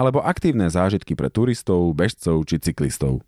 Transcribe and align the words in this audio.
alebo 0.00 0.24
aktívne 0.24 0.72
zážitky 0.72 1.12
pre 1.12 1.28
turistov, 1.28 1.92
bežcov 1.92 2.48
či 2.48 2.56
cyklistov. 2.56 3.20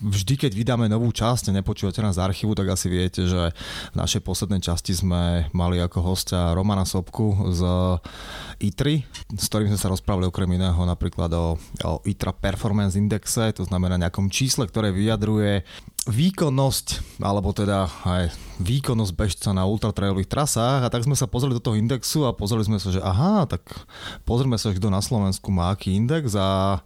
vždy, 0.00 0.48
keď 0.48 0.52
vydáme 0.56 0.88
novú 0.88 1.12
časť 1.12 1.52
a 1.52 1.56
nepočúvate 1.60 2.00
nás 2.00 2.16
z 2.16 2.24
archívu, 2.24 2.56
tak 2.56 2.72
asi 2.72 2.88
viete, 2.88 3.28
že 3.28 3.52
v 3.92 3.96
našej 3.96 4.24
poslednej 4.24 4.64
časti 4.64 4.96
sme 4.96 5.46
mali 5.52 5.78
ako 5.78 6.00
hostia 6.00 6.56
Romana 6.56 6.88
Sobku 6.88 7.52
z 7.52 7.62
ITRI, 8.60 9.04
s 9.36 9.44
ktorým 9.48 9.70
sme 9.72 9.80
sa 9.80 9.92
rozprávali 9.92 10.28
okrem 10.28 10.48
iného 10.56 10.80
napríklad 10.84 11.30
o, 11.36 11.60
o 11.84 11.92
ITRA 12.08 12.32
Performance 12.32 12.96
Indexe, 12.96 13.52
to 13.52 13.68
znamená 13.68 14.00
nejakom 14.00 14.32
čísle, 14.32 14.64
ktoré 14.66 14.90
vyjadruje 14.90 15.62
výkonnosť, 16.08 17.20
alebo 17.20 17.52
teda 17.52 17.84
aj 18.08 18.32
výkonnosť 18.56 19.12
bežca 19.12 19.52
na 19.52 19.68
ultratrailových 19.68 20.32
trasách. 20.32 20.88
A 20.88 20.92
tak 20.92 21.04
sme 21.04 21.12
sa 21.12 21.28
pozreli 21.28 21.52
do 21.52 21.60
toho 21.60 21.76
indexu 21.76 22.24
a 22.24 22.32
pozreli 22.32 22.64
sme 22.64 22.80
sa, 22.80 22.88
že 22.88 23.04
aha, 23.04 23.44
tak 23.44 23.60
pozrieme 24.24 24.56
sa, 24.56 24.72
kto 24.72 24.88
na 24.88 25.04
Slovensku 25.04 25.52
má 25.52 25.68
aký 25.68 25.92
index 25.92 26.32
a 26.32 26.80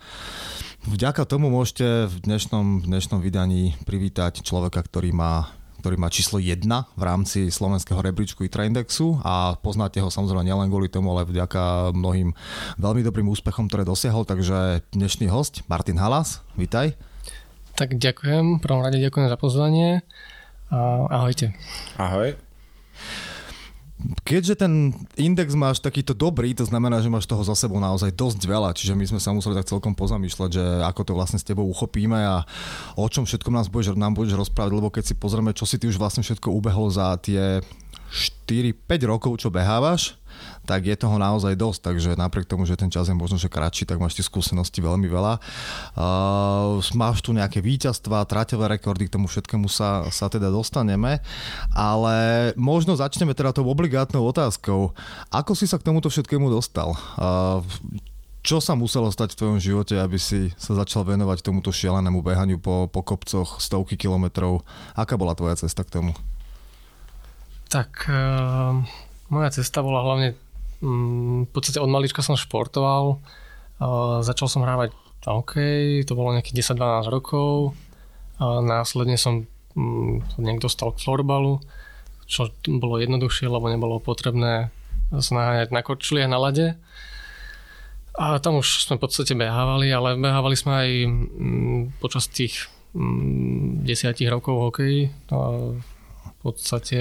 Vďaka 0.84 1.25
tomu 1.25 1.49
môžete 1.49 2.12
v 2.12 2.17
dnešnom, 2.28 2.84
v 2.84 2.93
dnešnom 2.93 3.25
vydaní 3.25 3.72
privítať 3.89 4.45
človeka, 4.45 4.84
ktorý 4.84 5.17
má 5.17 5.49
ktorý 5.84 6.00
má 6.00 6.09
číslo 6.09 6.41
1 6.41 6.65
v 6.97 7.03
rámci 7.05 7.53
slovenského 7.53 8.00
rebríčku 8.00 8.41
ITRA 8.49 8.65
Indexu 8.65 9.21
a 9.21 9.53
poznáte 9.61 10.00
ho 10.00 10.09
samozrejme 10.09 10.41
nielen 10.41 10.73
kvôli 10.73 10.89
tomu, 10.89 11.12
ale 11.12 11.28
vďaka 11.28 11.93
mnohým 11.93 12.33
veľmi 12.81 13.05
dobrým 13.05 13.28
úspechom, 13.28 13.69
ktoré 13.69 13.84
dosiahol. 13.84 14.25
Takže 14.25 14.81
dnešný 14.97 15.28
host 15.28 15.61
Martin 15.69 16.00
Halas, 16.00 16.41
vitaj. 16.56 16.97
Tak 17.77 18.00
ďakujem, 18.00 18.65
prvom 18.65 18.81
rade 18.81 18.97
ďakujem 18.97 19.28
za 19.28 19.37
pozvanie. 19.37 20.00
Ahojte. 21.12 21.53
Ahoj. 22.00 22.33
Keďže 24.25 24.60
ten 24.60 24.92
index 25.16 25.56
máš 25.56 25.81
takýto 25.81 26.12
dobrý, 26.12 26.53
to 26.53 26.69
znamená, 26.69 27.00
že 27.00 27.09
máš 27.09 27.25
toho 27.25 27.41
za 27.41 27.56
sebou 27.56 27.81
naozaj 27.81 28.12
dosť 28.12 28.41
veľa, 28.44 28.76
čiže 28.76 28.92
my 28.92 29.04
sme 29.09 29.20
sa 29.20 29.32
museli 29.32 29.56
tak 29.56 29.69
celkom 29.69 29.97
pozamýšľať, 29.97 30.50
že 30.53 30.65
ako 30.84 31.03
to 31.09 31.12
vlastne 31.16 31.41
s 31.41 31.48
tebou 31.48 31.65
uchopíme 31.65 32.20
a 32.20 32.44
o 33.00 33.06
čom 33.09 33.25
všetkom 33.25 33.56
nás 33.56 33.72
budeš, 33.72 33.97
nám 33.97 34.12
budeš 34.12 34.37
rozprávať, 34.37 34.72
lebo 34.76 34.93
keď 34.93 35.04
si 35.09 35.14
pozrieme, 35.16 35.56
čo 35.56 35.64
si 35.64 35.81
ty 35.81 35.88
už 35.88 35.97
vlastne 35.97 36.20
všetko 36.20 36.53
ubehol 36.53 36.93
za 36.93 37.16
tie 37.16 37.64
4-5 38.12 38.84
rokov, 39.09 39.41
čo 39.41 39.48
behávaš, 39.48 40.20
tak 40.64 40.88
je 40.88 40.97
toho 40.97 41.20
naozaj 41.20 41.54
dosť, 41.54 41.80
takže 41.92 42.10
napriek 42.16 42.48
tomu, 42.48 42.64
že 42.64 42.75
ten 42.75 42.88
čas 42.88 43.06
je 43.06 43.16
možno 43.16 43.36
že 43.36 43.52
kratší, 43.52 43.84
tak 43.84 44.00
máš 44.00 44.16
tie 44.16 44.25
skúsenosti 44.25 44.80
veľmi 44.80 45.06
veľa. 45.06 45.38
Uh, 45.94 46.80
máš 46.97 47.20
tu 47.20 47.36
nejaké 47.36 47.60
víťazstva, 47.60 48.25
traťové 48.25 48.72
rekordy, 48.72 49.06
k 49.06 49.14
tomu 49.20 49.28
všetkému 49.28 49.69
sa, 49.69 50.08
sa 50.08 50.32
teda 50.32 50.48
dostaneme, 50.48 51.20
ale 51.76 52.50
možno 52.56 52.97
začneme 52.97 53.36
teda 53.36 53.52
tou 53.52 53.69
obligátnou 53.69 54.25
otázkou. 54.25 54.97
Ako 55.28 55.52
si 55.52 55.69
sa 55.69 55.76
k 55.76 55.86
tomuto 55.86 56.08
všetkému 56.08 56.48
dostal? 56.48 56.96
Uh, 57.20 57.60
čo 58.44 58.60
sa 58.60 58.76
muselo 58.76 59.08
stať 59.08 59.32
v 59.32 59.38
tvojom 59.41 59.58
živote, 59.58 59.96
aby 59.96 60.20
si 60.20 60.52
sa 60.60 60.76
začal 60.76 61.08
venovať 61.08 61.41
tomuto 61.41 61.72
šialenému 61.72 62.20
behaniu 62.20 62.60
po, 62.60 62.92
po 62.92 63.00
kopcoch 63.00 63.56
stovky 63.56 63.96
kilometrov? 63.96 64.60
Aká 64.92 65.16
bola 65.16 65.32
tvoja 65.32 65.56
cesta 65.56 65.81
k 65.81 66.00
tomu? 66.00 66.12
Tak 67.72 68.04
uh, 68.12 68.84
moja 69.32 69.48
cesta 69.48 69.81
bola 69.81 70.04
hlavne 70.04 70.36
v 70.84 71.49
podstate 71.49 71.81
od 71.81 71.89
malička 71.89 72.21
som 72.21 72.37
športoval. 72.37 73.19
Začal 74.21 74.47
som 74.53 74.62
hrávať 74.62 74.93
hokej, 75.25 76.05
to 76.05 76.12
bolo 76.12 76.37
nejakých 76.37 76.77
10-12 76.77 77.09
rokov. 77.09 77.72
Následne 78.45 79.17
som 79.17 79.49
mm, 79.73 80.37
niekto 80.37 80.69
dostal 80.69 80.93
k 80.93 81.00
florbalu, 81.00 81.65
čo 82.28 82.53
bolo 82.69 83.00
jednoduchšie, 83.00 83.49
lebo 83.49 83.73
nebolo 83.73 84.03
potrebné 84.03 84.69
naháňať 85.15 85.71
na 85.73 85.81
korčuliach 85.81 86.28
na 86.28 86.39
lade. 86.39 86.67
A 88.15 88.39
tam 88.39 88.62
už 88.62 88.87
sme 88.87 89.00
v 89.00 89.03
podstate 89.09 89.34
behávali, 89.34 89.91
ale 89.91 90.15
behávali 90.15 90.55
sme 90.55 90.73
aj 90.73 90.91
mm, 91.08 91.81
počas 91.99 92.31
tých 92.31 92.69
desiatich 93.82 94.31
rokov 94.31 94.70
hokej 94.70 95.11
podstate 96.44 97.00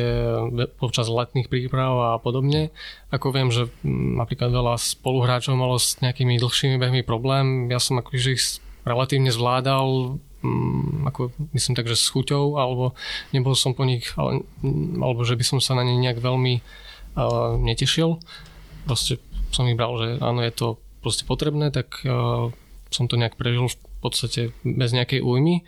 počas 0.79 1.11
letných 1.11 1.51
príprav 1.51 2.15
a 2.15 2.21
podobne. 2.23 2.71
Ako 3.11 3.35
viem, 3.35 3.51
že 3.51 3.67
mm, 3.83 4.15
napríklad 4.23 4.55
veľa 4.55 4.79
spoluhráčov 4.79 5.59
malo 5.59 5.75
s 5.75 5.99
nejakými 5.99 6.39
dlhšími 6.39 6.79
behmi 6.79 7.03
problém. 7.03 7.67
Ja 7.67 7.83
som 7.83 7.99
akože 7.99 8.29
ich 8.31 8.63
relatívne 8.87 9.35
zvládal 9.35 10.17
mm, 10.43 11.07
ako 11.11 11.35
myslím 11.55 11.75
tak, 11.75 11.87
že 11.91 11.99
s 11.99 12.11
chuťou, 12.11 12.59
alebo 12.59 12.95
nebol 13.35 13.55
som 13.55 13.75
po 13.75 13.83
nich, 13.87 14.11
ale, 14.15 14.47
mm, 14.63 15.03
alebo 15.03 15.27
že 15.27 15.35
by 15.35 15.43
som 15.43 15.59
sa 15.59 15.75
na 15.75 15.83
ne 15.83 15.95
nejak 15.99 16.19
veľmi 16.19 16.63
uh, 17.19 17.59
netešil. 17.59 18.19
Proste 18.87 19.19
som 19.51 19.67
ich 19.67 19.79
bral, 19.79 19.95
že 19.99 20.07
áno, 20.19 20.43
je 20.43 20.53
to 20.55 20.67
proste 21.03 21.27
potrebné, 21.27 21.71
tak 21.71 21.99
uh, 22.07 22.51
som 22.91 23.05
to 23.07 23.19
nejak 23.19 23.39
prežil 23.39 23.67
v 23.67 23.77
podstate 24.03 24.41
bez 24.63 24.91
nejakej 24.91 25.23
újmy. 25.23 25.63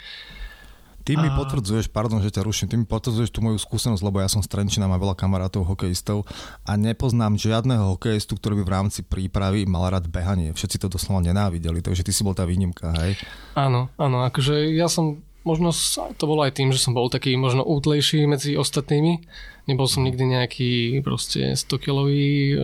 Ty 1.06 1.22
mi 1.22 1.30
potvrdzuješ, 1.30 1.94
pardon, 1.94 2.18
že 2.18 2.34
ťa 2.34 2.42
ruším, 2.42 2.66
ty 2.66 2.82
mi 2.82 2.86
potvrdzuješ 2.90 3.30
tú 3.30 3.46
moju 3.46 3.62
skúsenosť, 3.62 4.02
lebo 4.02 4.26
ja 4.26 4.26
som 4.26 4.42
z 4.42 4.50
Trenčina, 4.50 4.90
mám 4.90 4.98
veľa 4.98 5.14
kamarátov 5.14 5.62
hokejistov 5.62 6.26
a 6.66 6.74
nepoznám 6.74 7.38
žiadneho 7.38 7.94
hokejistu, 7.94 8.34
ktorý 8.42 8.60
by 8.60 8.64
v 8.66 8.74
rámci 8.74 9.00
prípravy 9.06 9.70
mal 9.70 9.94
rád 9.94 10.10
behanie. 10.10 10.50
Všetci 10.58 10.82
to 10.82 10.90
doslova 10.90 11.22
nenávideli, 11.22 11.86
takže 11.86 12.02
ty 12.02 12.10
si 12.10 12.26
bol 12.26 12.34
tá 12.34 12.42
výnimka, 12.50 12.90
hej? 13.06 13.22
Áno, 13.54 13.94
áno, 14.02 14.26
akože 14.26 14.74
ja 14.74 14.90
som, 14.90 15.22
možno 15.46 15.70
to 16.18 16.26
bolo 16.26 16.42
aj 16.42 16.58
tým, 16.58 16.74
že 16.74 16.82
som 16.82 16.98
bol 16.98 17.06
taký 17.06 17.38
možno 17.38 17.62
útlejší 17.62 18.26
medzi 18.26 18.58
ostatnými. 18.58 19.22
Nebol 19.70 19.86
som 19.86 20.02
nikdy 20.02 20.26
nejaký 20.26 21.06
proste 21.06 21.54
100 21.54 21.86
kilový, 21.86 22.58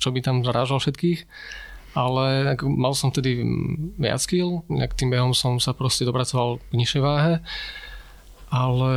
čo 0.00 0.08
by 0.08 0.24
tam 0.24 0.40
zarážal 0.40 0.80
všetkých 0.80 1.28
ale 1.94 2.58
mal 2.62 2.94
som 2.98 3.14
tedy 3.14 3.46
viac 3.94 4.18
skill, 4.18 4.66
nejak 4.66 4.98
tým 4.98 5.14
behom 5.14 5.30
som 5.30 5.62
sa 5.62 5.70
proste 5.70 6.02
dopracoval 6.02 6.58
k 6.58 6.72
nižšej 6.74 7.02
váhe, 7.02 7.34
ale 8.50 8.92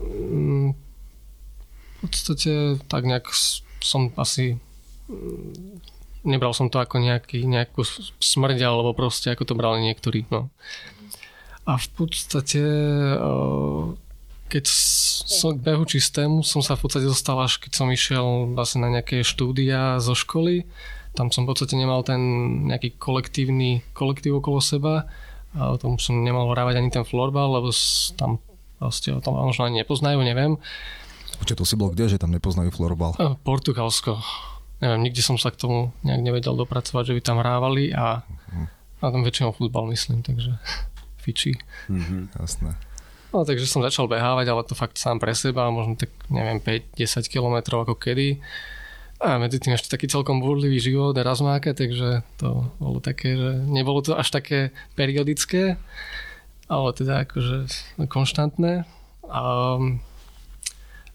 mm, 0.00 0.68
v 0.72 1.96
podstate 2.00 2.80
tak 2.88 3.04
nejak 3.04 3.28
som 3.84 4.10
asi 4.16 4.56
mm, 5.12 5.80
nebral 6.24 6.56
som 6.56 6.72
to 6.72 6.80
ako 6.80 6.98
nejaký, 6.98 7.44
nejakú 7.44 7.84
smrť 8.18 8.58
alebo 8.64 8.96
proste 8.96 9.30
ako 9.30 9.44
to 9.44 9.54
brali 9.58 9.84
niektorí. 9.84 10.24
No. 10.30 10.48
A 11.68 11.78
v 11.78 11.88
podstate 11.94 12.62
keď 14.52 14.64
som 14.68 15.56
k 15.56 15.64
behu 15.64 15.88
čistému 15.88 16.44
som 16.44 16.60
sa 16.60 16.76
v 16.76 16.84
podstate 16.84 17.08
dostal 17.08 17.40
až 17.40 17.56
keď 17.56 17.72
som 17.72 17.88
išiel 17.88 18.52
vlastne 18.52 18.84
na 18.84 18.92
nejaké 18.92 19.24
štúdia 19.24 19.96
zo 19.96 20.12
školy. 20.12 20.68
Tam 21.12 21.28
som 21.28 21.44
v 21.44 21.52
podstate 21.52 21.76
nemal 21.76 22.00
ten 22.02 22.20
nejaký 22.72 22.96
kolektívny 22.96 23.84
kolektív 23.92 24.40
okolo 24.40 24.64
seba. 24.64 25.04
A 25.52 25.72
o 25.72 25.76
tom 25.76 26.00
som 26.00 26.24
nemal 26.24 26.48
hrávať 26.48 26.80
ani 26.80 26.88
ten 26.88 27.04
florbal, 27.04 27.60
lebo 27.60 27.68
tam 28.16 28.40
proste 28.80 29.12
o 29.12 29.20
tom 29.20 29.36
možno 29.36 29.68
ani 29.68 29.84
nepoznajú, 29.84 30.24
neviem. 30.24 30.56
Počkej, 31.36 31.58
to 31.60 31.68
si 31.68 31.76
bol 31.76 31.92
kde, 31.92 32.16
že 32.16 32.20
tam 32.20 32.32
nepoznajú 32.32 32.72
florbal? 32.72 33.12
Portugalsko. 33.44 34.16
Neviem, 34.82 35.06
nikde 35.06 35.22
som 35.22 35.36
sa 35.38 35.52
k 35.52 35.60
tomu 35.60 35.94
nejak 36.02 36.22
nevedel 36.24 36.56
dopracovať, 36.58 37.12
že 37.12 37.14
by 37.14 37.20
tam 37.22 37.38
hrávali 37.38 37.94
a, 37.94 38.24
a 38.98 39.04
tam 39.04 39.22
väčšinou 39.22 39.54
futbal 39.54 39.86
myslím, 39.92 40.24
takže 40.24 40.56
fičí. 41.24 41.54
Mm-hmm, 41.92 42.34
jasné. 42.40 42.74
No 43.32 43.48
takže 43.48 43.64
som 43.64 43.80
začal 43.80 44.12
behávať, 44.12 44.46
ale 44.52 44.66
to 44.68 44.76
fakt 44.76 45.00
sám 45.00 45.16
pre 45.16 45.32
seba, 45.32 45.72
možno 45.72 45.96
tak 45.96 46.12
neviem 46.28 46.60
5-10 46.60 47.32
km 47.32 47.80
ako 47.80 47.96
kedy. 47.96 48.42
A 49.22 49.38
medzi 49.38 49.62
tým 49.62 49.78
ešte 49.78 49.94
taký 49.94 50.10
celkom 50.10 50.42
búrlivý 50.42 50.82
život 50.82 51.14
a 51.14 51.22
razmáke, 51.22 51.78
takže 51.78 52.26
to 52.42 52.66
bolo 52.82 52.98
také, 52.98 53.38
že 53.38 53.62
nebolo 53.70 54.02
to 54.02 54.18
až 54.18 54.34
také 54.34 54.74
periodické, 54.98 55.78
ale 56.66 56.90
teda 56.90 57.22
akože 57.22 57.70
konštantné. 58.10 58.82
A 59.30 59.42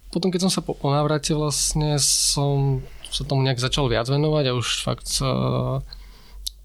potom 0.07 0.31
keď 0.31 0.47
som 0.47 0.51
sa 0.51 0.63
po, 0.63 0.71
po 0.71 0.87
návrate 0.87 1.35
vlastne 1.35 1.99
som 1.99 2.79
sa 3.11 3.27
tomu 3.27 3.43
nejak 3.43 3.59
začal 3.59 3.91
viac 3.91 4.07
venovať 4.07 4.45
a 4.49 4.57
už 4.57 4.87
fakt 4.87 5.07
sa, 5.11 5.29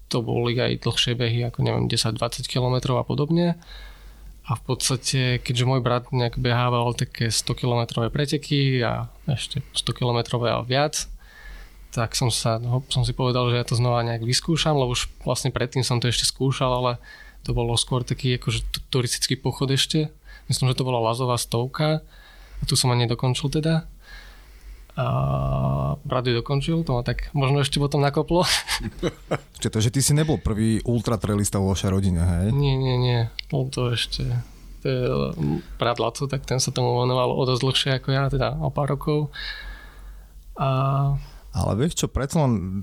to 0.07 0.23
boli 0.23 0.55
aj 0.55 0.79
dlhšie 0.79 1.19
behy, 1.19 1.43
ako 1.43 1.59
neviem 1.59 1.91
10-20 1.91 2.47
km 2.47 2.95
a 2.95 3.03
podobne. 3.03 3.59
A 4.43 4.59
v 4.59 4.63
podstate, 4.63 5.39
keďže 5.39 5.67
môj 5.67 5.79
brat 5.79 6.11
nejak 6.11 6.35
behával 6.35 6.91
také 6.95 7.31
100 7.31 7.51
km 7.55 8.03
preteky 8.11 8.83
a 8.83 9.07
ešte 9.27 9.63
100 9.71 9.91
km 9.91 10.39
a 10.43 10.63
viac, 10.63 11.07
tak 11.93 12.17
som, 12.17 12.33
sa, 12.33 12.57
no, 12.57 12.81
som 12.89 13.05
si 13.05 13.13
povedal, 13.13 13.53
že 13.53 13.61
ja 13.61 13.65
to 13.65 13.77
znova 13.77 14.01
nejak 14.01 14.25
vyskúšam, 14.25 14.73
lebo 14.73 14.97
už 14.97 15.13
vlastne 15.21 15.53
predtým 15.53 15.85
som 15.85 16.01
to 16.01 16.09
ešte 16.09 16.25
skúšal, 16.25 16.73
ale 16.73 16.91
to 17.45 17.53
bolo 17.53 17.77
skôr 17.77 18.01
taký 18.01 18.41
akože 18.41 18.89
turistický 18.89 19.37
pochod 19.37 19.69
ešte. 19.69 20.09
Myslím, 20.49 20.73
že 20.73 20.81
to 20.81 20.87
bola 20.89 20.99
Lazová 20.99 21.37
stovka 21.37 22.01
a 22.59 22.63
tu 22.65 22.73
som 22.73 22.89
ani 22.89 23.05
nedokončil 23.05 23.53
teda 23.53 23.85
a 24.93 25.05
brat 26.05 26.21
ju 26.29 26.37
dokončil, 26.37 26.85
to 26.85 26.93
ma 26.93 27.01
tak 27.01 27.33
možno 27.33 27.65
ešte 27.65 27.81
potom 27.81 27.97
nakoplo. 27.97 28.45
Čiže 29.57 29.73
to, 29.73 29.79
že 29.81 29.89
ty 29.89 30.05
si 30.05 30.13
nebol 30.13 30.37
prvý 30.37 30.85
ultratrailista 30.85 31.57
vo 31.57 31.73
vašej 31.73 31.89
rodine, 31.89 32.21
hej? 32.21 32.53
Nie, 32.53 32.77
nie, 32.77 32.97
nie. 33.01 33.19
Bol 33.49 33.73
to 33.73 33.89
ešte 33.89 34.21
to 34.83 34.91
je 34.91 35.03
brat 35.79 35.95
Laco, 35.95 36.27
tak 36.27 36.43
ten 36.43 36.59
sa 36.59 36.75
tomu 36.75 36.99
venoval 37.07 37.31
o 37.31 37.43
dosť 37.47 37.61
dlhšie 37.63 37.91
ako 38.03 38.09
ja, 38.11 38.27
teda 38.27 38.59
o 38.59 38.67
pár 38.67 38.91
rokov. 38.91 39.31
A 40.59 40.67
ale 41.53 41.77
vieš 41.77 42.01
čo, 42.01 42.07
predsa 42.09 42.41
len 42.41 42.81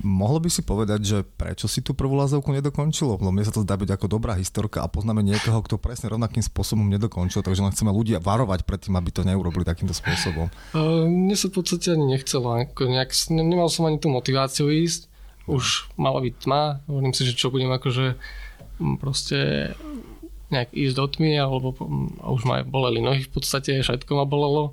mohlo 0.00 0.40
by 0.40 0.48
si 0.48 0.64
povedať, 0.64 1.00
že 1.04 1.18
prečo 1.36 1.68
si 1.68 1.84
tú 1.84 1.92
prvú 1.92 2.16
lazovku 2.16 2.48
nedokončilo? 2.56 3.20
Lebo 3.20 3.28
mne 3.28 3.44
sa 3.44 3.52
to 3.52 3.60
zdá 3.62 3.76
byť 3.76 4.00
ako 4.00 4.06
dobrá 4.08 4.32
historka 4.32 4.80
a 4.80 4.88
poznáme 4.88 5.20
niekoho, 5.20 5.60
kto 5.60 5.76
presne 5.76 6.08
rovnakým 6.08 6.40
spôsobom 6.40 6.88
nedokončil, 6.88 7.44
takže 7.44 7.60
len 7.60 7.72
chceme 7.76 7.92
ľudia 7.92 8.16
varovať 8.24 8.64
pred 8.64 8.80
tým, 8.80 8.96
aby 8.96 9.12
to 9.12 9.28
neurobili 9.28 9.68
takýmto 9.68 9.92
spôsobom. 9.92 10.48
Uh, 10.72 11.04
mne 11.04 11.36
sa 11.36 11.52
v 11.52 11.60
podstate 11.60 11.92
ani 11.92 12.16
nechcelo. 12.16 12.48
Ako 12.56 12.88
nejak, 12.88 13.12
nemal 13.28 13.68
som 13.68 13.84
ani 13.84 14.00
tú 14.00 14.08
motiváciu 14.08 14.72
ísť. 14.72 15.12
Už 15.44 15.92
mala 16.00 16.24
byť 16.24 16.34
tma. 16.48 16.80
Hovorím 16.88 17.12
si, 17.12 17.28
že 17.28 17.36
čo 17.36 17.52
budem 17.52 17.68
akože 17.68 18.16
proste 19.00 19.72
nejak 20.48 20.72
ísť 20.72 20.94
do 20.96 21.06
tmy, 21.12 21.44
alebo 21.44 21.76
a 22.24 22.32
už 22.32 22.48
ma 22.48 22.64
boleli 22.64 23.04
nohy 23.04 23.20
v 23.20 23.32
podstate, 23.36 23.84
všetko 23.84 24.16
ma 24.16 24.24
bolelo 24.24 24.72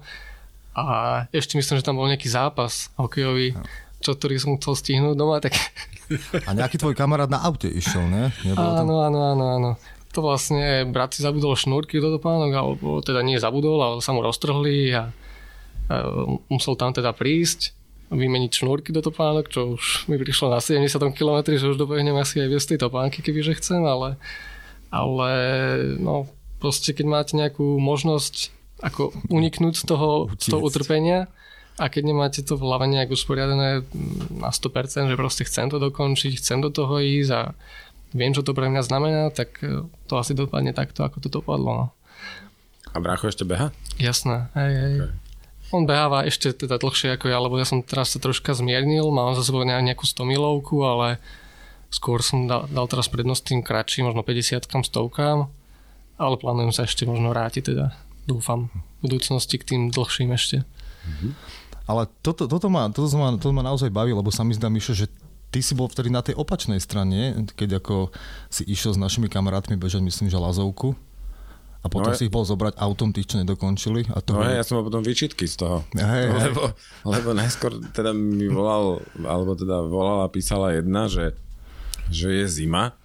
a 0.75 0.85
ešte 1.31 1.55
myslím, 1.55 1.79
že 1.79 1.87
tam 1.87 1.95
bol 1.95 2.11
nejaký 2.11 2.27
zápas 2.27 2.91
hokejový, 2.99 3.55
čo, 4.03 4.11
ktorý 4.11 4.35
som 4.35 4.59
chcel 4.59 4.75
stihnúť 4.75 5.15
doma, 5.15 5.39
tak... 5.39 5.55
A 6.45 6.51
nejaký 6.51 6.77
tvoj 6.77 6.93
kamarát 6.93 7.31
na 7.31 7.39
aute 7.41 7.71
išiel, 7.71 8.05
ne? 8.11 8.29
áno, 8.53 9.01
áno, 9.07 9.19
áno, 9.31 9.45
áno. 9.55 9.71
To 10.11 10.19
vlastne 10.19 10.83
brat 10.85 11.15
si 11.15 11.23
zabudol 11.23 11.55
šnúrky 11.55 11.97
do 12.03 12.19
topánok, 12.19 12.51
alebo 12.51 12.87
teda 12.99 13.23
nie 13.23 13.39
zabudol, 13.39 13.79
ale 13.79 14.03
sa 14.03 14.11
mu 14.11 14.19
roztrhli 14.19 14.93
a, 14.93 15.09
a 15.89 15.95
musel 16.51 16.75
tam 16.75 16.91
teda 16.91 17.15
prísť 17.15 17.73
vymeniť 18.13 18.51
šnúrky 18.51 18.93
do 18.93 19.01
topánok, 19.01 19.49
čo 19.49 19.79
už 19.79 20.05
mi 20.11 20.21
prišlo 20.21 20.53
na 20.53 20.61
70 20.61 20.91
km, 21.17 21.41
že 21.49 21.71
už 21.71 21.79
dobehnem 21.79 22.15
asi 22.19 22.43
aj 22.43 22.49
bez 22.51 22.63
tej 22.69 22.77
topánky, 22.77 23.25
kebyže 23.25 23.57
chcem, 23.57 23.81
ale, 23.81 24.21
ale 24.93 25.31
no, 25.97 26.29
proste 26.61 26.93
keď 26.93 27.05
máte 27.09 27.33
nejakú 27.33 27.81
možnosť 27.81 28.54
ako 28.83 29.15
uniknúť 29.31 29.75
z 29.79 29.83
toho, 29.87 30.27
z 30.35 30.51
toho 30.51 30.63
utrpenia 30.63 31.31
a 31.75 31.91
keď 31.91 32.03
nemáte 32.07 32.39
to 32.43 32.55
v 32.55 32.63
hlave 32.63 32.87
nejak 32.87 33.11
usporiadané 33.11 33.83
na 34.31 34.49
100%, 34.51 35.11
že 35.11 35.19
proste 35.19 35.43
chcem 35.43 35.67
to 35.67 35.79
dokončiť, 35.79 36.39
chcem 36.39 36.63
do 36.63 36.71
toho 36.71 37.03
ísť 37.03 37.31
a 37.35 37.41
viem, 38.15 38.31
čo 38.31 38.47
to 38.47 38.55
pre 38.55 38.71
mňa 38.71 38.81
znamená, 38.83 39.23
tak 39.35 39.59
e, 39.59 39.83
to 40.07 40.13
asi 40.15 40.31
dopadne 40.31 40.71
takto, 40.71 41.03
ako 41.03 41.19
to 41.19 41.27
dopadlo. 41.27 41.71
No. 41.75 41.85
A 42.95 43.03
brácho 43.03 43.27
ešte 43.27 43.43
beha? 43.43 43.75
Jasné, 43.99 44.47
hej, 44.55 44.73
hej. 44.75 44.95
Okay. 45.03 45.13
On 45.75 45.83
beháva 45.83 46.23
ešte 46.23 46.55
teda 46.55 46.79
dlhšie 46.79 47.19
ako 47.19 47.27
ja, 47.27 47.43
lebo 47.43 47.59
ja 47.59 47.67
som 47.67 47.83
teraz 47.83 48.15
sa 48.15 48.23
troška 48.23 48.55
zmiernil, 48.55 49.11
mám 49.11 49.35
za 49.35 49.43
sebou 49.43 49.67
nejakú 49.67 50.07
100 50.07 50.23
milovku, 50.23 50.79
ale 50.87 51.19
skôr 51.91 52.23
som 52.23 52.47
dal, 52.47 52.71
dal 52.71 52.87
teraz 52.87 53.11
prednosť 53.11 53.51
tým 53.51 53.61
kratším, 53.65 54.07
možno 54.07 54.23
50 54.23 54.63
stovkám, 54.63 55.51
ale 56.15 56.35
plánujem 56.39 56.71
sa 56.71 56.87
ešte 56.87 57.03
možno 57.03 57.35
vrátiť 57.35 57.75
teda 57.75 57.91
dúfam 58.25 58.69
v 58.99 59.09
budúcnosti 59.09 59.55
k 59.61 59.67
tým 59.73 59.81
dlhším 59.93 60.33
ešte. 60.33 60.65
Mm-hmm. 60.65 61.31
Ale 61.85 62.09
toto, 62.25 62.49
toto, 62.49 62.67
ma, 62.67 62.89
toto, 62.89 63.13
ma, 63.13 63.37
toto 63.37 63.53
ma 63.53 63.61
naozaj 63.61 63.93
baví, 63.93 64.09
lebo 64.09 64.33
sa 64.33 64.41
mi 64.41 64.57
zdá, 64.57 64.73
Mišo, 64.73 64.97
že 64.97 65.05
ty 65.53 65.61
si 65.61 65.77
bol 65.77 65.85
vtedy 65.85 66.09
na 66.09 66.25
tej 66.25 66.33
opačnej 66.35 66.81
strane, 66.81 67.45
keď 67.53 67.79
ako 67.79 68.09
si 68.49 68.65
išiel 68.65 68.97
s 68.97 68.99
našimi 68.99 69.29
kamarátmi 69.29 69.77
bežať, 69.77 70.01
myslím, 70.01 70.27
že 70.27 70.41
Lazovku. 70.41 70.97
A 71.79 71.87
potom 71.87 72.09
no, 72.09 72.17
si 72.17 72.25
ich 72.25 72.33
bol 72.33 72.41
zobrať 72.41 72.81
autom 72.81 73.13
tých, 73.13 73.29
čo 73.29 73.37
nedokončili. 73.37 74.09
A 74.09 74.17
to 74.17 74.33
no 74.33 74.41
je... 74.41 74.57
ja 74.57 74.65
som 74.65 74.81
mal 74.81 74.89
potom 74.89 75.05
vyčitky 75.05 75.45
z 75.45 75.61
toho. 75.61 75.85
Hej, 75.93 76.33
lebo, 76.33 76.73
lebo 77.05 77.29
najskôr 77.37 77.77
teda 77.93 78.09
mi 78.09 78.49
volal, 78.49 79.05
alebo 79.21 79.53
teda 79.53 79.85
volala, 79.85 80.25
písala 80.33 80.73
jedna, 80.73 81.05
že, 81.05 81.37
že 82.09 82.41
je 82.41 82.45
zima 82.49 82.97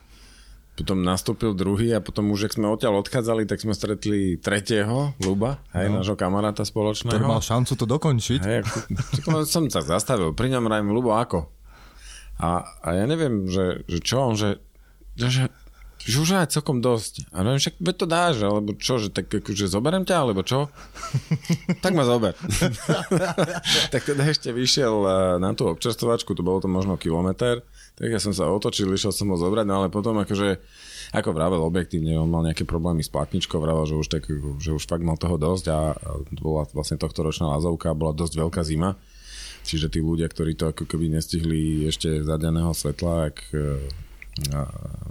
potom 0.81 1.05
nastúpil 1.05 1.53
druhý 1.53 1.93
a 1.93 2.01
potom 2.01 2.33
už, 2.33 2.49
ak 2.49 2.57
sme 2.57 2.73
odtiaľ 2.73 3.05
odchádzali, 3.05 3.45
tak 3.45 3.61
sme 3.61 3.77
stretli 3.77 4.41
tretieho, 4.41 5.13
Luba, 5.21 5.61
aj 5.77 5.93
no. 5.93 6.01
nášho 6.01 6.17
kamaráta 6.17 6.65
spoločného. 6.65 7.13
Ktorý 7.13 7.29
mal 7.29 7.45
šancu 7.45 7.73
to 7.77 7.85
dokončiť. 7.85 8.41
Hej, 8.41 8.65
ako, 9.21 9.45
som 9.45 9.69
sa 9.69 9.85
zastavil, 9.85 10.33
pri 10.33 10.57
ňom 10.57 10.65
rajím, 10.65 10.97
Lubo, 10.97 11.13
ako? 11.13 11.53
A, 12.41 12.65
a 12.81 12.89
ja 12.97 13.05
neviem, 13.05 13.45
že, 13.45 13.85
že 13.85 14.01
čo 14.01 14.25
on, 14.25 14.33
že, 14.33 14.57
že, 15.21 15.53
už 16.09 16.41
aj 16.41 16.57
celkom 16.57 16.81
dosť. 16.81 17.29
A 17.37 17.45
neviem, 17.45 17.61
však 17.61 17.77
to 18.01 18.09
dáš, 18.09 18.41
alebo 18.41 18.73
čo, 18.73 18.97
že 18.97 19.13
tak 19.13 19.29
akože 19.29 19.69
zoberiem 19.69 20.09
ťa, 20.09 20.17
alebo 20.17 20.41
čo? 20.41 20.73
tak 21.85 21.93
ma 21.93 22.09
zober. 22.09 22.33
tak 23.93 24.03
teda 24.09 24.25
ešte 24.25 24.49
vyšiel 24.57 24.95
eh, 25.05 25.15
na 25.37 25.53
tú 25.53 25.69
občerstvovačku, 25.69 26.33
to 26.33 26.41
bolo 26.41 26.65
to 26.65 26.73
možno 26.73 26.97
kilometr, 26.97 27.61
tak 28.01 28.09
ja 28.09 28.17
som 28.17 28.33
sa 28.33 28.49
otočil, 28.49 28.89
išiel 28.89 29.13
som 29.13 29.29
ho 29.29 29.37
zobrať, 29.37 29.69
no 29.69 29.85
ale 29.85 29.93
potom 29.93 30.17
akože, 30.17 30.57
ako 31.13 31.37
vravel 31.37 31.61
objektívne, 31.61 32.17
on 32.17 32.33
mal 32.33 32.41
nejaké 32.41 32.65
problémy 32.65 33.05
s 33.05 33.13
platničkou, 33.13 33.61
vravel, 33.61 33.85
že 33.85 34.01
už, 34.01 34.09
tak, 34.09 34.25
že 34.57 34.73
už 34.73 34.89
fakt 34.89 35.05
mal 35.05 35.21
toho 35.21 35.37
dosť 35.37 35.65
a 35.69 35.93
bola 36.41 36.65
vlastne 36.73 36.97
tohto 36.97 37.21
ročná 37.21 37.53
lazovka, 37.53 37.93
bola 37.93 38.17
dosť 38.17 38.41
veľká 38.41 38.65
zima. 38.65 38.97
Čiže 39.61 39.93
tí 39.93 40.01
ľudia, 40.01 40.25
ktorí 40.33 40.57
to 40.57 40.73
ako 40.73 40.89
keby 40.89 41.13
nestihli 41.13 41.85
ešte 41.85 42.25
za 42.25 42.41
daného 42.41 42.73
svetla, 42.73 43.29
ak 43.29 43.53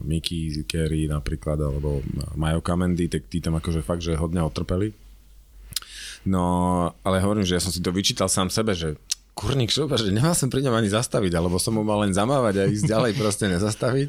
Mickey, 0.01 0.65
Kerry 0.65 1.05
napríklad, 1.05 1.62
alebo 1.62 2.01
Majo 2.34 2.65
Kamendy, 2.65 3.05
tak 3.05 3.29
tí 3.29 3.38
tam 3.38 3.62
akože 3.62 3.86
fakt, 3.86 4.01
že 4.01 4.17
hodne 4.17 4.41
otrpeli. 4.41 4.89
No, 6.25 6.41
ale 7.05 7.22
hovorím, 7.22 7.46
že 7.46 7.53
ja 7.53 7.62
som 7.62 7.69
si 7.69 7.86
to 7.86 7.93
vyčítal 7.93 8.25
sám 8.25 8.50
sebe, 8.50 8.74
že 8.74 8.98
kurník 9.33 9.71
šupa, 9.71 9.95
že 9.95 10.12
nemal 10.12 10.36
som 10.36 10.51
pri 10.51 10.65
ňom 10.67 10.75
ani 10.75 10.91
zastaviť, 10.91 11.31
alebo 11.31 11.55
som 11.62 11.79
mu 11.79 11.83
mal 11.88 12.03
len 12.03 12.12
zamávať 12.12 12.55
a 12.59 12.63
ísť 12.67 12.86
ďalej 12.91 13.12
proste 13.15 13.45
nezastaviť. 13.48 14.07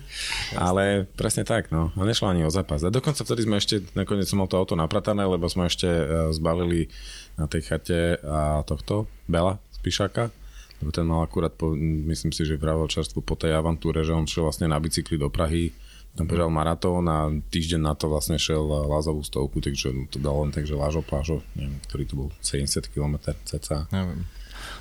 Ale 0.59 1.07
presne 1.15 1.47
tak, 1.47 1.71
no. 1.71 1.95
A 1.95 2.03
nešlo 2.03 2.31
ani 2.31 2.43
o 2.43 2.51
zápas. 2.51 2.83
A 2.83 2.91
dokonca 2.91 3.23
vtedy 3.23 3.47
sme 3.47 3.63
ešte, 3.63 3.87
nakoniec 3.95 4.27
som 4.27 4.43
mal 4.43 4.51
to 4.51 4.59
auto 4.59 4.75
napratané, 4.75 5.23
lebo 5.23 5.47
sme 5.47 5.71
ešte 5.71 5.87
e, 5.87 6.05
zbalili 6.35 6.91
na 7.39 7.47
tej 7.47 7.63
chate 7.63 8.19
a 8.27 8.67
tohto, 8.67 9.07
Bela 9.31 9.63
z 9.71 9.79
Pišaka, 9.87 10.35
lebo 10.83 10.91
ten 10.91 11.07
mal 11.07 11.23
akurát, 11.23 11.55
po, 11.55 11.73
myslím 11.79 12.35
si, 12.35 12.43
že 12.43 12.59
vravel 12.59 12.91
čerstvo 12.91 13.23
po 13.23 13.39
tej 13.39 13.55
avantúre, 13.55 14.03
že 14.03 14.17
on 14.17 14.27
šiel 14.27 14.51
vlastne 14.51 14.67
na 14.67 14.83
bicykli 14.83 15.15
do 15.15 15.31
Prahy, 15.31 15.71
tam 16.19 16.27
bežal 16.27 16.51
maratón 16.51 17.07
a 17.07 17.31
týždeň 17.31 17.81
na 17.87 17.95
to 17.95 18.11
vlastne 18.11 18.35
šiel 18.35 18.67
lázovú 18.67 19.23
stovku, 19.23 19.63
takže 19.63 19.95
to 20.11 20.19
dal 20.19 20.43
len 20.43 20.51
tak, 20.51 20.67
že 20.67 20.75
lážo 20.75 21.07
plážo, 21.07 21.39
neviem, 21.55 21.79
ktorý 21.87 22.03
to 22.03 22.15
bol 22.19 22.29
70 22.43 22.91
km 22.91 23.31
cca. 23.47 23.87
Neviem. 23.95 24.27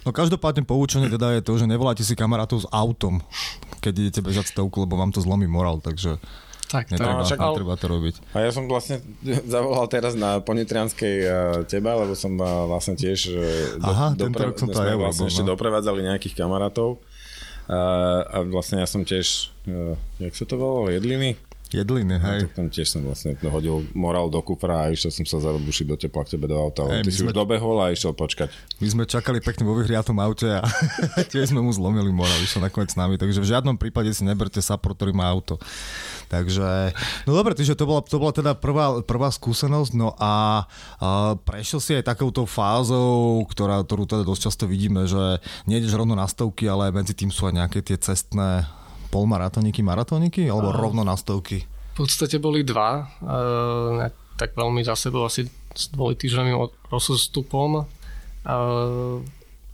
No 0.07 0.15
každopádne 0.15 0.63
poučenie 0.63 1.11
teda 1.11 1.39
je 1.39 1.41
to, 1.43 1.59
že 1.59 1.65
nevoláte 1.67 2.03
si 2.03 2.15
kamarátov 2.15 2.63
s 2.63 2.67
autom, 2.71 3.19
keď 3.83 3.93
idete 4.07 4.21
bežať 4.23 4.51
stovku, 4.51 4.87
lebo 4.87 4.95
vám 4.95 5.11
to 5.11 5.19
zlomí 5.19 5.47
morál, 5.47 5.83
takže 5.83 6.19
tak, 6.69 6.93
netreba, 6.93 7.17
no, 7.17 7.25
však, 7.25 7.39
netreba 7.41 7.73
to 7.81 7.85
robiť. 7.89 8.15
A 8.37 8.45
ja 8.45 8.53
som 8.53 8.69
vlastne 8.69 9.01
zavolal 9.57 9.89
teraz 9.89 10.13
na 10.13 10.37
Ponitrianskej 10.37 11.15
uh, 11.25 11.31
teba, 11.65 11.97
lebo 11.97 12.13
som 12.13 12.37
uh, 12.37 12.69
vlastne 12.69 12.93
tiež 12.93 13.19
uh, 13.33 13.39
do, 13.81 13.89
Aha, 13.89 14.07
dopre- 14.13 14.53
som 14.53 14.69
to 14.69 14.77
aj 14.77 14.97
vlastne 15.01 15.25
ešte 15.33 15.43
no. 15.43 15.57
doprevádzali 15.57 16.05
nejakých 16.05 16.37
kamarátov. 16.37 17.01
Uh, 17.69 18.21
a 18.25 18.37
vlastne 18.45 18.81
ja 18.81 18.87
som 18.89 19.01
tiež, 19.01 19.49
uh, 19.65 19.97
jak 20.21 20.33
sa 20.37 20.45
to 20.45 20.61
volalo, 20.61 20.93
jedliny? 20.93 21.37
Jedliny, 21.69 22.17
no, 22.17 22.25
hej. 22.25 22.41
No, 22.41 22.45
tak 22.49 22.57
tam 22.57 22.67
tiež 22.73 22.87
som 22.89 23.05
vlastne 23.05 23.37
hodil 23.45 23.85
morál 23.93 24.25
do 24.33 24.41
kufra 24.41 24.89
a 24.89 24.91
išiel 24.91 25.13
som 25.13 25.21
sa 25.29 25.37
zarobušiť 25.37 25.85
do 25.85 25.95
tepla 26.01 26.25
k 26.25 26.33
tebe 26.33 26.49
do 26.49 26.57
auta. 26.57 26.81
Hey, 26.89 27.05
ty 27.05 27.13
si 27.13 27.21
sme... 27.21 27.29
už 27.29 27.37
dobehol 27.37 27.77
a 27.77 27.93
išiel 27.93 28.17
počkať. 28.17 28.49
My 28.81 28.87
sme 28.89 29.03
čakali 29.05 29.37
pekne 29.37 29.69
vo 29.69 29.77
vyhriatom 29.77 30.17
aute 30.17 30.49
a 30.49 30.65
tiež 31.31 31.53
sme 31.53 31.61
mu 31.61 31.69
zlomili 31.69 32.09
morál, 32.09 32.41
išiel 32.41 32.65
nakoniec 32.65 32.89
s 32.89 32.97
nami, 32.97 33.21
takže 33.21 33.37
v 33.37 33.53
žiadnom 33.53 33.77
prípade 33.77 34.09
si 34.17 34.25
neberte 34.25 34.57
sapor, 34.65 34.97
ktorý 34.97 35.13
má 35.13 35.29
auto. 35.29 35.61
Takže, 36.29 36.93
no 37.29 37.37
dobre, 37.37 37.53
takže 37.53 37.77
to 37.77 37.85
bola, 37.85 38.01
to 38.01 38.17
bola 38.17 38.33
teda 38.33 38.57
prvá, 38.57 39.05
prvá 39.05 39.29
skúsenosť, 39.29 39.93
no 39.93 40.17
a, 40.17 40.65
a 40.97 41.37
prešiel 41.37 41.81
si 41.81 41.91
aj 41.93 42.05
takouto 42.05 42.49
fázou, 42.49 43.45
ktorá, 43.45 43.81
ktorú 43.85 44.09
teda 44.09 44.25
dosť 44.25 44.41
často 44.49 44.65
vidíme, 44.65 45.05
že 45.05 45.37
nejdeš 45.69 45.93
rovno 45.93 46.17
na 46.17 46.25
stovky, 46.25 46.65
ale 46.65 46.89
medzi 46.89 47.13
tým 47.13 47.29
sú 47.29 47.45
aj 47.45 47.53
nejaké 47.61 47.85
tie 47.85 47.97
cestné 47.97 48.65
polmaratóniky, 49.09 49.81
maratóniky 49.81 50.47
alebo 50.47 50.71
a... 50.71 50.77
rovno 50.77 51.01
na 51.03 51.17
stovky? 51.17 51.65
V 51.97 52.07
podstate 52.07 52.39
boli 52.39 52.63
dva, 52.63 53.11
e, 53.19 54.07
tak 54.39 54.55
veľmi 54.55 54.85
za 54.85 54.95
sebou 54.95 55.27
asi 55.27 55.49
s 55.75 55.91
dvojtýždňovým 55.91 56.55
rozostupom, 56.87 57.83
e, 57.83 57.85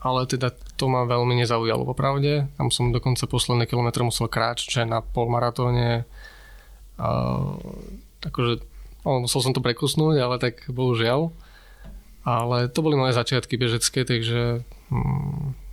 ale 0.05 0.19
teda 0.25 0.49
to 0.77 0.85
ma 0.89 1.05
veľmi 1.05 1.37
nezaujalo 1.37 1.85
popravde. 1.85 2.49
Tam 2.57 2.73
som 2.73 2.89
dokonca 2.89 3.29
posledné 3.29 3.69
kilometre 3.69 4.01
musel 4.01 4.25
kráčať 4.25 4.89
na 4.89 5.05
polmaratóne. 5.05 6.03
E, 6.97 7.07
takže 8.25 8.65
no, 9.05 9.25
musel 9.25 9.39
som 9.45 9.53
to 9.53 9.61
prekusnúť, 9.61 10.15
ale 10.17 10.35
tak 10.41 10.65
bohužiaľ. 10.69 11.29
Ale 12.25 12.73
to 12.73 12.81
boli 12.81 12.97
moje 12.97 13.13
začiatky 13.13 13.53
bežecké, 13.53 14.01
takže 14.01 14.65
hm, 14.89 15.64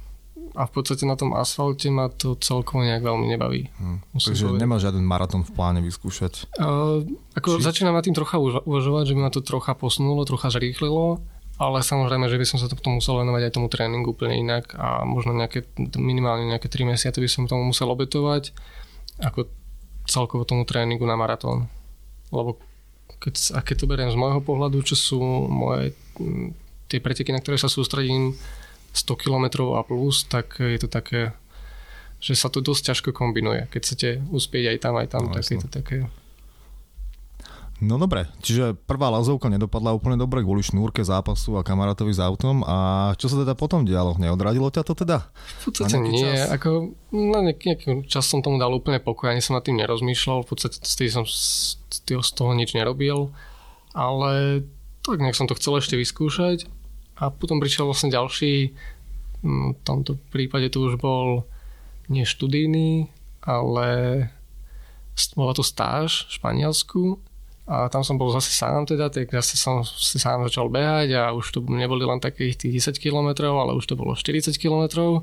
a 0.53 0.69
v 0.69 0.73
podstate 0.73 1.09
na 1.09 1.17
tom 1.17 1.33
asfalte 1.33 1.89
ma 1.89 2.13
to 2.13 2.37
celkovo 2.37 2.85
nejak 2.85 3.01
veľmi 3.01 3.27
nebaví. 3.29 3.73
Hmm. 3.81 4.05
Takže 4.13 4.53
nemá 4.53 4.77
žiaden 4.77 5.01
maratón 5.01 5.49
v 5.49 5.53
pláne 5.57 5.81
vyskúšať? 5.81 6.53
Uh, 6.61 7.05
ako 7.33 7.57
Či... 7.57 7.65
začínam 7.65 7.97
na 7.97 8.05
tým 8.05 8.13
trocha 8.13 8.37
uvažovať, 8.41 9.05
že 9.09 9.15
by 9.17 9.21
ma 9.25 9.33
to 9.33 9.41
trocha 9.41 9.73
posunulo, 9.73 10.29
trocha 10.29 10.53
zrýchlilo, 10.53 11.25
ale 11.57 11.79
samozrejme, 11.81 12.29
že 12.29 12.37
by 12.37 12.47
som 12.49 12.59
sa 12.61 12.69
to 12.69 12.77
potom 12.77 13.01
musel 13.01 13.21
venovať 13.21 13.49
aj 13.49 13.53
tomu 13.57 13.73
tréningu 13.73 14.13
úplne 14.13 14.37
inak 14.41 14.77
a 14.77 15.09
možno 15.09 15.33
nejaké, 15.33 15.65
minimálne 15.97 16.49
nejaké 16.49 16.69
3 16.69 16.93
mesiace 16.97 17.17
by 17.17 17.29
som 17.29 17.49
tomu 17.49 17.73
musel 17.73 17.89
obetovať 17.89 18.53
ako 19.21 19.49
celkovo 20.05 20.43
tomu 20.45 20.69
tréningu 20.69 21.07
na 21.09 21.17
maratón. 21.17 21.71
Lebo 22.33 22.59
keď, 23.23 23.55
a 23.55 23.61
keď 23.63 23.77
to 23.85 23.91
beriem 23.91 24.11
z 24.11 24.19
môjho 24.19 24.43
pohľadu, 24.43 24.83
čo 24.83 24.99
sú 24.99 25.21
moje 25.47 25.95
tie 26.91 26.99
preteky, 26.99 27.31
na 27.31 27.39
ktoré 27.39 27.57
sa 27.57 27.71
sústredím, 27.71 28.35
100 28.93 29.17
km 29.17 29.73
a 29.77 29.83
plus, 29.83 30.29
tak 30.29 30.61
je 30.61 30.79
to 30.79 30.89
také, 30.89 31.33
že 32.21 32.37
sa 32.37 32.53
to 32.53 32.61
dosť 32.61 32.93
ťažko 32.93 33.11
kombinuje. 33.17 33.67
Keď 33.73 33.81
chcete 33.81 34.09
uspieť 34.29 34.77
aj 34.77 34.79
tam, 34.79 34.95
aj 35.01 35.09
tam, 35.09 35.23
no, 35.29 35.35
tak 35.35 35.43
jasno. 35.43 35.53
je 35.53 35.61
to 35.65 35.71
také... 35.73 35.97
No 37.83 37.99
dobre, 37.99 38.31
čiže 38.39 38.79
prvá 38.87 39.11
lazovka 39.11 39.51
nedopadla 39.51 39.91
úplne 39.91 40.15
dobre 40.15 40.39
kvôli 40.47 40.63
šnúrke 40.63 41.03
zápasu 41.03 41.59
a 41.59 41.67
kamarátovi 41.67 42.15
s 42.15 42.23
autom. 42.23 42.63
A 42.63 43.11
čo 43.19 43.27
sa 43.27 43.43
teda 43.43 43.59
potom 43.59 43.83
dialo? 43.83 44.15
Neodradilo 44.23 44.71
ťa 44.71 44.87
to 44.87 44.95
teda? 44.95 45.27
V 45.67 45.75
podstate 45.75 45.99
nie. 45.99 46.23
Čas? 46.23 46.55
Ako, 46.55 46.95
na 47.11 47.43
nejaký, 47.43 47.75
nejaký 47.75 47.89
čas 48.07 48.31
som 48.31 48.39
tomu 48.39 48.63
dal 48.63 48.71
úplne 48.71 49.03
pokoj, 49.03 49.35
ani 49.35 49.43
som 49.43 49.59
nad 49.59 49.67
tým 49.67 49.83
nerozmýšľal. 49.83 50.47
V 50.47 50.49
podstate 50.55 50.79
z 50.79 51.11
som 51.11 51.27
z 51.27 52.31
toho 52.39 52.55
nič 52.55 52.71
nerobil. 52.79 53.35
Ale 53.99 54.63
tak 55.03 55.19
nejak 55.19 55.35
som 55.35 55.51
to 55.51 55.59
chcel 55.59 55.83
ešte 55.83 55.99
vyskúšať 55.99 56.71
a 57.23 57.31
potom 57.31 57.63
prišiel 57.63 57.87
vlastne 57.87 58.11
ďalší, 58.11 58.75
mm, 59.47 59.79
v 59.79 59.81
tomto 59.87 60.19
prípade 60.35 60.67
to 60.75 60.83
už 60.83 60.99
bol 60.99 61.47
nie 62.11 62.27
študijný, 62.27 63.07
ale 63.47 63.87
bola 65.39 65.55
to 65.55 65.63
stáž 65.63 66.27
v 66.27 66.31
Španielsku 66.43 67.03
a 67.71 67.87
tam 67.87 68.03
som 68.03 68.19
bol 68.19 68.35
zase 68.35 68.51
sám 68.51 68.91
teda, 68.91 69.07
tak 69.07 69.31
zase 69.31 69.55
som 69.55 69.87
si 69.87 70.19
sám 70.19 70.43
začal 70.43 70.67
behať 70.67 71.15
a 71.15 71.23
už 71.31 71.55
to 71.55 71.63
neboli 71.63 72.03
len 72.03 72.19
takých 72.19 72.59
tých 72.59 72.91
10 72.91 72.99
km, 72.99 73.47
ale 73.55 73.79
už 73.79 73.87
to 73.87 73.95
bolo 73.95 74.19
40 74.19 74.59
km, 74.59 75.15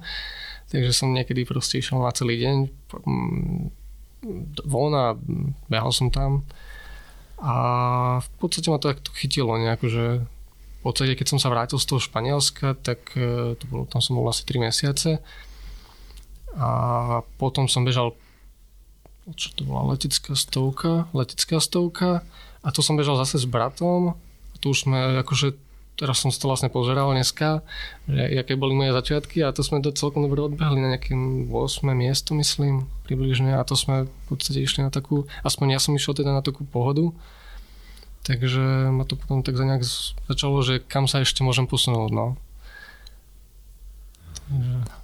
takže 0.72 0.96
som 0.96 1.12
niekedy 1.12 1.44
proste 1.44 1.84
išiel 1.84 2.00
na 2.00 2.16
celý 2.16 2.40
deň 2.40 2.58
mm, 2.96 3.62
von 4.64 4.94
a 4.96 5.20
behal 5.68 5.92
som 5.92 6.08
tam. 6.08 6.48
A 7.40 7.56
v 8.20 8.30
podstate 8.40 8.68
ma 8.68 8.80
to 8.80 8.92
takto 8.92 9.12
chytilo 9.16 9.56
nejako, 9.56 9.86
že 9.88 10.06
v 10.80 10.82
podstate, 10.88 11.20
keď 11.20 11.28
som 11.36 11.40
sa 11.40 11.52
vrátil 11.52 11.76
z 11.76 11.88
toho 11.92 12.00
Španielska, 12.00 12.80
tak 12.80 13.12
e, 13.20 13.56
to 13.60 13.64
bolo, 13.68 13.84
tam 13.84 14.00
som 14.00 14.16
bol 14.16 14.28
asi 14.32 14.48
3 14.48 14.64
mesiace. 14.64 15.20
A 16.56 16.70
potom 17.36 17.68
som 17.68 17.84
bežal 17.84 18.16
čo 19.38 19.54
to 19.54 19.62
bola 19.62 19.94
letecká 19.94 20.34
stovka, 20.34 21.06
letecká 21.14 21.62
stovka. 21.62 22.26
A 22.66 22.74
to 22.74 22.82
som 22.82 22.98
bežal 22.98 23.20
zase 23.20 23.38
s 23.38 23.46
bratom. 23.46 24.18
A 24.54 24.56
tu 24.58 24.74
už 24.74 24.90
sme 24.90 25.22
akože 25.22 25.54
teraz 26.00 26.24
som 26.24 26.32
to 26.32 26.48
vlastne 26.48 26.72
pozeral 26.72 27.12
dneska, 27.12 27.60
že 28.08 28.40
aké 28.40 28.56
boli 28.56 28.72
moje 28.72 28.96
začiatky. 28.96 29.44
A 29.44 29.52
to 29.52 29.68
sme 29.68 29.84
to 29.84 29.92
celkom 29.92 30.24
dobre 30.24 30.40
odbehli 30.40 30.80
na 30.80 30.96
nejakým 30.96 31.52
8. 31.52 31.84
miesto, 31.92 32.32
myslím, 32.40 32.88
približne. 33.04 33.60
A 33.60 33.68
to 33.68 33.76
sme 33.76 34.08
v 34.08 34.26
podstate 34.32 34.64
išli 34.64 34.88
na 34.88 34.92
takú, 34.92 35.28
aspoň 35.44 35.76
ja 35.76 35.80
som 35.84 35.92
išiel 35.92 36.16
teda 36.16 36.32
na 36.32 36.40
takú 36.40 36.64
pohodu 36.64 37.12
Takže 38.24 38.94
ma 38.94 39.08
to 39.08 39.16
potom 39.16 39.42
tak 39.42 39.58
za 39.58 39.66
nejak 39.66 39.84
začalo, 40.28 40.62
že 40.62 40.84
kam 40.84 41.08
sa 41.08 41.24
ešte 41.24 41.42
môžem 41.42 41.66
posunúť, 41.66 42.12
no. 42.14 42.28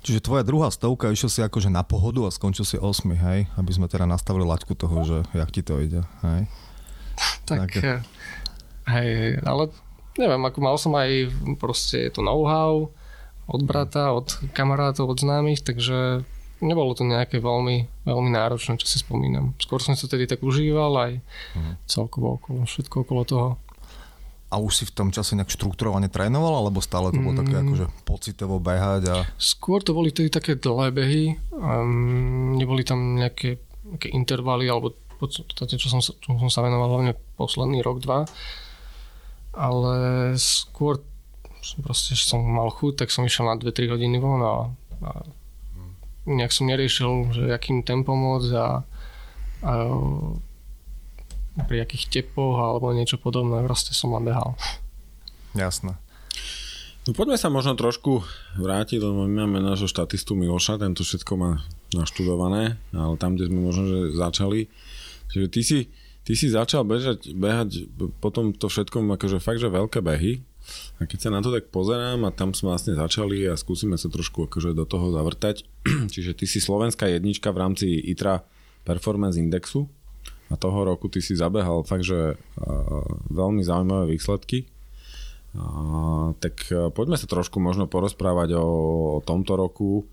Čiže 0.02 0.26
tvoja 0.26 0.42
druhá 0.42 0.74
stovka 0.74 1.14
išiel 1.14 1.30
si 1.30 1.42
akože 1.46 1.70
na 1.70 1.86
pohodu 1.86 2.26
a 2.26 2.34
skončil 2.34 2.66
si 2.66 2.82
8, 2.82 3.06
hej? 3.14 3.46
Aby 3.58 3.72
sme 3.78 3.86
teda 3.86 4.10
nastavili 4.10 4.42
laťku 4.42 4.74
toho, 4.74 5.06
že 5.06 5.18
jak 5.38 5.50
ti 5.54 5.62
to 5.62 5.78
ide, 5.78 6.02
hej? 6.26 6.50
tak, 7.50 7.70
Také... 7.70 8.02
hej, 8.90 9.38
ale 9.46 9.70
neviem, 10.18 10.42
ako 10.42 10.60
mal 10.66 10.76
som 10.82 10.94
aj 10.98 11.30
proste 11.62 12.10
to 12.10 12.26
know-how 12.26 12.90
od 13.46 13.62
brata, 13.62 14.10
od 14.10 14.34
kamarátov, 14.58 15.14
od 15.14 15.22
známych, 15.22 15.62
takže 15.62 16.26
nebolo 16.64 16.96
to 16.96 17.04
nejaké 17.04 17.44
veľmi, 17.44 18.06
veľmi 18.08 18.30
náročné, 18.32 18.80
čo 18.80 18.88
si 18.88 19.02
spomínam. 19.02 19.56
Skôr 19.60 19.84
som 19.84 19.98
to 19.98 20.08
tedy 20.08 20.28
tak 20.30 20.40
užíval 20.44 20.94
aj 20.96 21.12
uh-huh. 21.20 21.74
celkovo 21.90 22.40
okolo, 22.40 22.64
všetko 22.64 22.96
okolo 23.04 23.22
toho. 23.28 23.50
A 24.54 24.62
už 24.62 24.72
si 24.72 24.84
v 24.88 24.96
tom 24.96 25.10
čase 25.12 25.36
nejak 25.36 25.52
štruktúrovane 25.52 26.08
trénoval, 26.08 26.64
alebo 26.64 26.80
stále 26.80 27.12
to 27.12 27.20
bolo 27.20 27.36
mm. 27.36 27.42
také 27.44 27.56
akože 27.60 27.86
pocitovo 28.08 28.56
behať? 28.62 29.02
A... 29.10 29.16
Skôr 29.36 29.84
to 29.84 29.92
boli 29.92 30.14
tedy 30.16 30.32
také 30.32 30.56
dlhé 30.56 30.96
behy, 30.96 31.24
um, 31.52 32.56
neboli 32.56 32.86
tam 32.86 33.20
nejaké, 33.20 33.60
nejaké 33.84 34.14
intervaly, 34.14 34.70
alebo 34.70 34.96
podstate, 35.28 35.80
čo 35.80 35.88
som, 35.90 36.00
čo 36.04 36.30
som 36.38 36.52
sa 36.52 36.62
venoval 36.62 37.00
hlavne 37.00 37.14
posledný 37.40 37.82
rok, 37.82 38.04
dva. 38.04 38.30
Ale 39.56 39.96
skôr 40.36 41.00
proste, 41.82 42.14
že 42.14 42.30
som 42.30 42.44
mal 42.44 42.70
chuť, 42.70 43.06
tak 43.06 43.10
som 43.10 43.26
išiel 43.26 43.48
na 43.48 43.58
2-3 43.58 43.96
hodiny 43.96 44.22
von 44.22 44.42
a, 44.44 44.56
a 45.02 45.10
nejak 46.26 46.52
som 46.52 46.70
neriešil, 46.70 47.34
že 47.34 47.44
akým 47.54 47.86
tempom 47.86 48.18
môcť 48.18 48.52
a, 48.58 48.68
a 49.66 49.74
pri 51.64 51.78
akých 51.88 52.12
tepoch 52.12 52.60
alebo 52.60 52.92
niečo 52.92 53.16
podobné, 53.16 53.64
proste 53.64 53.96
som 53.96 54.12
len 54.12 54.28
behal. 54.28 54.60
Jasné. 55.56 55.96
No 57.06 57.14
poďme 57.14 57.38
sa 57.38 57.54
možno 57.54 57.78
trošku 57.78 58.26
vrátiť, 58.58 58.98
lebo 58.98 59.30
my 59.30 59.46
máme 59.46 59.62
nášho 59.62 59.86
štatistu 59.86 60.34
Miloša, 60.34 60.82
tento 60.82 61.06
všetko 61.06 61.34
má 61.38 61.62
naštudované, 61.94 62.82
ale 62.92 63.14
tam, 63.22 63.38
kde 63.38 63.54
sme 63.54 63.62
možno 63.62 63.84
že 63.86 64.00
začali, 64.18 64.68
že 65.30 65.46
ty 65.48 65.62
si, 65.62 65.80
ty 66.26 66.34
si 66.34 66.50
začal 66.50 66.82
bežať, 66.82 67.32
behať 67.38 67.94
potom 68.18 68.52
to 68.58 68.68
všetkom 68.68 69.06
akože 69.16 69.38
fakt, 69.38 69.62
že 69.62 69.70
veľké 69.70 70.02
behy, 70.02 70.42
a 71.00 71.06
keď 71.06 71.20
sa 71.28 71.30
na 71.30 71.44
to 71.44 71.52
tak 71.52 71.70
pozerám 71.70 72.26
a 72.26 72.34
tam 72.34 72.56
sme 72.56 72.74
vlastne 72.74 72.96
začali 72.96 73.46
a 73.46 73.60
skúsime 73.60 74.00
sa 74.00 74.08
trošku 74.08 74.48
akože 74.48 74.74
do 74.74 74.88
toho 74.88 75.12
zavrtať. 75.12 75.68
Čiže 76.14 76.34
ty 76.34 76.46
si 76.48 76.64
slovenská 76.64 77.08
jednička 77.12 77.52
v 77.52 77.62
rámci 77.62 77.86
ITRA 78.12 78.42
Performance 78.86 79.38
Indexu 79.38 79.86
a 80.50 80.56
toho 80.56 80.86
roku 80.86 81.10
ty 81.10 81.20
si 81.26 81.34
zabehal 81.34 81.82
fakt, 81.86 82.06
že 82.06 82.38
veľmi 83.34 83.66
zaujímavé 83.66 84.14
výsledky. 84.14 84.70
Uh, 85.56 86.36
tak 86.44 86.68
poďme 86.92 87.16
sa 87.16 87.32
trošku 87.32 87.64
možno 87.64 87.88
porozprávať 87.88 88.60
o, 88.60 88.68
o 89.18 89.24
tomto 89.24 89.56
roku, 89.56 90.04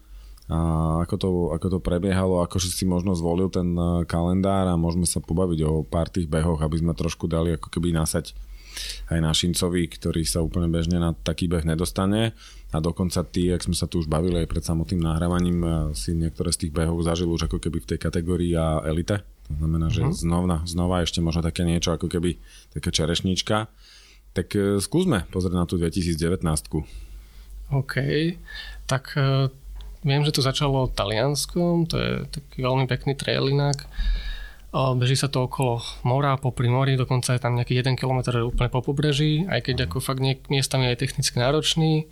a 0.50 0.58
ako 1.06 1.14
to, 1.16 1.28
ako 1.54 1.66
to 1.70 1.78
prebiehalo, 1.78 2.42
ako 2.42 2.58
si 2.58 2.82
možno 2.82 3.14
zvolil 3.14 3.46
ten 3.46 3.72
kalendár 4.10 4.66
a 4.68 4.74
môžeme 4.74 5.06
sa 5.06 5.22
pobaviť 5.22 5.58
o 5.64 5.86
pár 5.86 6.10
tých 6.10 6.26
behoch, 6.26 6.58
aby 6.60 6.82
sme 6.82 6.98
trošku 6.98 7.30
dali 7.30 7.54
ako 7.54 7.70
keby 7.70 7.94
nasať 7.94 8.34
aj 9.10 9.18
našincovi, 9.20 9.88
ktorý 9.88 10.22
sa 10.24 10.44
úplne 10.44 10.68
bežne 10.68 10.98
na 11.00 11.12
taký 11.12 11.48
beh 11.48 11.64
nedostane 11.64 12.32
a 12.72 12.76
dokonca 12.80 13.20
ty, 13.28 13.52
ak 13.52 13.68
sme 13.68 13.76
sa 13.76 13.84
tu 13.84 14.00
už 14.00 14.08
bavili 14.08 14.42
aj 14.42 14.48
pred 14.48 14.64
samotným 14.64 15.04
nahrávaním, 15.04 15.58
e, 15.60 15.68
si 15.92 16.16
niektoré 16.16 16.50
z 16.50 16.66
tých 16.66 16.72
behov 16.72 17.04
zažil 17.04 17.28
už 17.28 17.46
ako 17.46 17.60
keby 17.60 17.84
v 17.84 17.88
tej 17.94 17.98
kategórii 18.00 18.52
a 18.56 18.80
elite. 18.88 19.20
To 19.52 19.54
znamená, 19.60 19.92
že 19.92 20.06
uh-huh. 20.06 20.16
znova, 20.16 20.64
znova 20.64 21.04
ešte 21.04 21.20
možno 21.20 21.44
také 21.44 21.68
niečo 21.68 21.92
ako 21.92 22.08
keby 22.08 22.40
taká 22.72 22.88
čerešnička. 22.88 23.68
Tak 24.32 24.48
e, 24.56 24.80
skúsme 24.80 25.28
pozrieť 25.28 25.56
na 25.56 25.68
tú 25.68 25.76
2019. 25.76 26.40
OK, 27.72 27.94
tak 28.84 29.16
Viem, 30.02 30.26
že 30.26 30.34
to 30.34 30.42
začalo 30.42 30.90
Talianskom, 30.90 31.86
to 31.86 31.94
je 31.94 32.10
taký 32.26 32.58
veľmi 32.58 32.90
pekný 32.90 33.14
trail 33.14 33.46
inak. 33.46 33.86
Beží 34.72 35.20
sa 35.20 35.28
to 35.28 35.44
okolo 35.44 35.84
mora, 36.08 36.40
popri 36.40 36.72
mori, 36.72 36.96
dokonca 36.96 37.36
je 37.36 37.40
tam 37.44 37.60
nejaký 37.60 37.76
1 37.76 37.92
km 37.92 38.40
úplne 38.40 38.72
po 38.72 38.80
pobreží, 38.80 39.44
aj 39.44 39.68
keď 39.68 39.84
ako 39.84 40.00
fakt 40.00 40.24
nie, 40.24 40.40
miestami 40.48 40.88
je 40.88 40.96
technicky 40.96 41.36
náročný. 41.36 42.08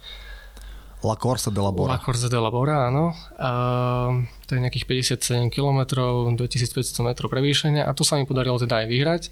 La 1.01 1.17
Corsa 1.17 1.49
de 1.49 1.57
la 1.57 1.73
Bora. 1.73 1.97
La 1.97 2.05
Corsa 2.05 2.29
de 2.29 2.37
la 2.37 2.53
Bora, 2.53 2.93
áno. 2.93 3.17
A, 3.41 4.13
to 4.45 4.53
je 4.53 4.61
nejakých 4.61 4.85
57 5.17 5.49
km, 5.49 5.89
2500 6.37 7.01
metrov 7.01 7.33
prevýšenia 7.33 7.89
a 7.89 7.97
to 7.97 8.05
sa 8.05 8.21
mi 8.21 8.29
podarilo 8.29 8.61
teda 8.61 8.85
aj 8.85 8.87
vyhrať. 8.93 9.23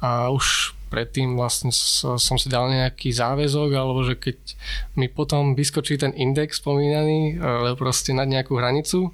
A 0.00 0.32
už 0.32 0.72
predtým 0.88 1.36
vlastne 1.36 1.68
som 2.16 2.40
si 2.40 2.48
dal 2.48 2.72
nejaký 2.72 3.12
záväzok, 3.12 3.68
alebo 3.76 4.00
že 4.00 4.16
keď 4.16 4.38
mi 4.96 5.12
potom 5.12 5.52
vyskočí 5.52 6.00
ten 6.00 6.16
index 6.16 6.64
spomínaný, 6.64 7.36
alebo 7.36 7.84
proste 7.84 8.16
nad 8.16 8.24
nejakú 8.24 8.56
hranicu, 8.56 9.12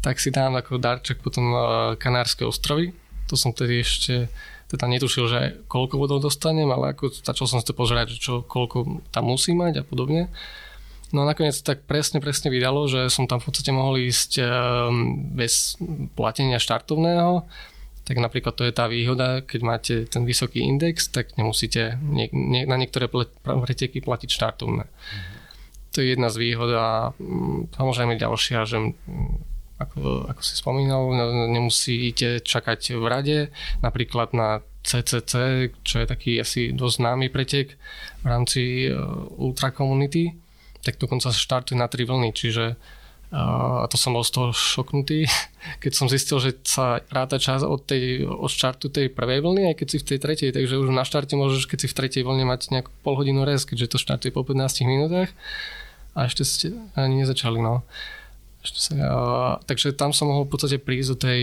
tak 0.00 0.16
si 0.20 0.32
dám 0.32 0.56
ako 0.56 0.80
darček 0.80 1.20
potom 1.20 1.52
e, 1.52 1.58
Kanárske 2.00 2.44
ostrovy. 2.44 2.92
To 3.28 3.38
som 3.38 3.52
tedy 3.52 3.84
ešte 3.84 4.32
teda 4.70 4.86
netušil, 4.86 5.24
že 5.26 5.40
koľko 5.66 5.98
bodov 5.98 6.22
dostanem, 6.22 6.70
ale 6.70 6.94
ako 6.94 7.10
začal 7.10 7.46
som 7.46 7.58
si 7.58 7.66
to 7.66 7.74
pozerať, 7.74 8.16
čo, 8.16 8.46
koľko 8.46 9.02
tam 9.10 9.28
musí 9.28 9.52
mať 9.52 9.82
a 9.82 9.84
podobne. 9.84 10.30
No 11.10 11.26
a 11.26 11.28
nakoniec 11.34 11.58
tak 11.66 11.90
presne, 11.90 12.22
presne 12.22 12.54
vydalo, 12.54 12.86
že 12.86 13.10
som 13.10 13.26
tam 13.26 13.42
v 13.42 13.50
podstate 13.50 13.74
mohol 13.74 13.98
ísť 13.98 14.40
e, 14.40 14.44
bez 15.36 15.76
platenia 16.14 16.62
štartovného 16.62 17.46
tak 18.10 18.18
napríklad 18.18 18.58
to 18.58 18.66
je 18.66 18.74
tá 18.74 18.90
výhoda, 18.90 19.38
keď 19.38 19.60
máte 19.62 19.94
ten 20.10 20.26
vysoký 20.26 20.66
index, 20.66 21.06
tak 21.14 21.30
nemusíte 21.38 21.94
nie, 22.02 22.26
nie, 22.34 22.66
na 22.66 22.74
niektoré 22.74 23.06
preteky 23.06 24.02
platiť 24.02 24.34
štartovné. 24.34 24.82
Mm-hmm. 24.82 25.38
To 25.94 25.96
je 26.02 26.06
jedna 26.18 26.26
z 26.26 26.36
výhod 26.42 26.74
a 26.74 27.14
mm, 27.14 27.70
samozrejme 27.70 28.18
ďalšia, 28.18 28.66
že 28.66 28.82
mm, 28.82 28.94
ako, 29.80 30.28
ako 30.28 30.42
si 30.44 30.54
spomínal, 30.60 31.08
nemusíte 31.48 32.44
čakať 32.44 33.00
v 33.00 33.04
rade, 33.08 33.38
napríklad 33.80 34.36
na 34.36 34.60
CCC, 34.84 35.32
čo 35.80 36.04
je 36.04 36.06
taký 36.08 36.40
asi 36.40 36.72
dosť 36.72 36.96
známy 37.00 37.26
pretek 37.32 37.80
v 38.20 38.26
rámci 38.26 38.88
uh, 38.88 38.96
ultra 39.40 39.72
community, 39.72 40.36
tak 40.84 41.00
dokonca 41.00 41.32
sa 41.32 41.36
štartuje 41.36 41.76
na 41.76 41.88
tri 41.88 42.04
vlny, 42.04 42.32
čiže 42.32 42.76
a 43.30 43.86
to 43.86 43.94
som 43.94 44.18
bol 44.18 44.26
z 44.26 44.34
toho 44.34 44.50
šoknutý, 44.50 45.22
keď 45.82 45.92
som 45.94 46.10
zistil, 46.10 46.42
že 46.42 46.58
sa 46.66 46.98
ráta 47.14 47.38
čas 47.38 47.62
od, 47.62 47.86
tej, 47.86 48.26
od 48.26 48.50
štartu 48.50 48.90
tej 48.90 49.06
prvej 49.06 49.38
vlny, 49.38 49.70
aj 49.70 49.78
keď 49.78 49.86
si 49.86 49.98
v 50.02 50.08
tej 50.10 50.18
tretej, 50.18 50.50
takže 50.50 50.74
už 50.82 50.90
na 50.90 51.06
štarte 51.06 51.38
môžeš, 51.38 51.70
keď 51.70 51.78
si 51.86 51.88
v 51.88 51.96
tretej 51.96 52.22
vlne 52.26 52.42
mať 52.50 52.74
nejakú 52.74 52.90
pol 53.06 53.14
hodinu 53.14 53.46
res, 53.46 53.62
keďže 53.62 53.94
to 53.94 54.02
štartuje 54.02 54.34
po 54.34 54.42
15 54.42 54.82
minútach 54.82 55.30
a 56.18 56.26
ešte 56.26 56.42
ste 56.42 56.66
ani 56.98 57.22
nezačali, 57.22 57.62
no. 57.62 57.86
Ešte 58.60 58.78
sa, 58.78 58.92
a, 58.96 59.10
takže 59.64 59.96
tam 59.96 60.12
som 60.12 60.28
mohol 60.28 60.44
v 60.44 60.52
podstate 60.52 60.76
prísť 60.76 61.08
do 61.14 61.16
tej 61.16 61.42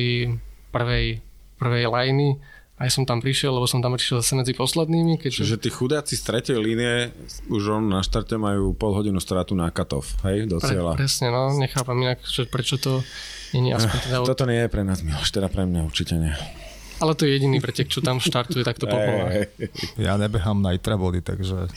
prvej, 0.70 1.22
prvej 1.58 1.86
lajny 1.90 2.38
aj 2.78 2.94
som 2.94 3.04
tam 3.10 3.18
prišiel, 3.18 3.58
lebo 3.58 3.66
som 3.66 3.82
tam 3.82 3.98
prišiel 3.98 4.22
zase 4.22 4.38
medzi 4.38 4.54
poslednými. 4.54 5.18
Keďže... 5.18 5.42
Čiže 5.42 5.58
tí 5.58 5.70
chudáci 5.74 6.14
z 6.14 6.22
tretej 6.22 6.62
línie 6.62 7.10
už 7.50 7.82
on 7.82 7.90
na 7.90 8.06
štarte 8.06 8.38
majú 8.38 8.78
pol 8.78 8.94
hodinu 8.94 9.18
stratu 9.18 9.58
na 9.58 9.74
katov, 9.74 10.06
hej, 10.22 10.46
do 10.46 10.62
cieľa. 10.62 10.94
Pre, 10.94 11.02
presne, 11.02 11.34
no, 11.34 11.58
nechápam 11.58 11.98
inak, 11.98 12.22
že 12.22 12.46
prečo 12.46 12.78
to 12.78 13.02
nie 13.58 13.74
je 13.74 13.82
aspoň 13.82 13.98
teda... 14.06 14.16
Toto 14.30 14.46
nie 14.46 14.62
je 14.62 14.70
pre 14.70 14.86
nás, 14.86 15.02
Miloš, 15.02 15.30
teda 15.34 15.50
pre 15.50 15.66
mňa 15.66 15.82
určite 15.90 16.22
nie. 16.22 16.34
Ale 16.98 17.14
to 17.18 17.26
je 17.26 17.38
jediný 17.38 17.58
pretek, 17.58 17.90
čo 17.90 18.06
tam 18.06 18.22
štartuje 18.22 18.62
takto 18.62 18.86
po 18.94 18.98
Ja 19.98 20.14
nebehám 20.22 20.62
na 20.62 20.78
itra 20.78 21.02
body, 21.02 21.26
takže... 21.26 21.74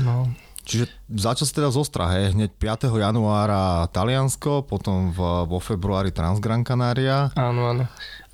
no. 0.00 0.32
Čiže 0.66 0.90
začal 1.14 1.46
si 1.46 1.54
teda 1.54 1.70
z 1.70 1.78
Ostra, 1.78 2.10
hej, 2.10 2.34
hneď 2.34 2.50
5. 2.58 2.90
januára 2.90 3.86
Taliansko, 3.94 4.66
potom 4.66 5.14
v, 5.14 5.46
vo 5.46 5.62
februári 5.62 6.10
Transgran 6.10 6.66
Canaria. 6.66 7.30
Áno, 7.38 7.70
áno. 7.70 7.84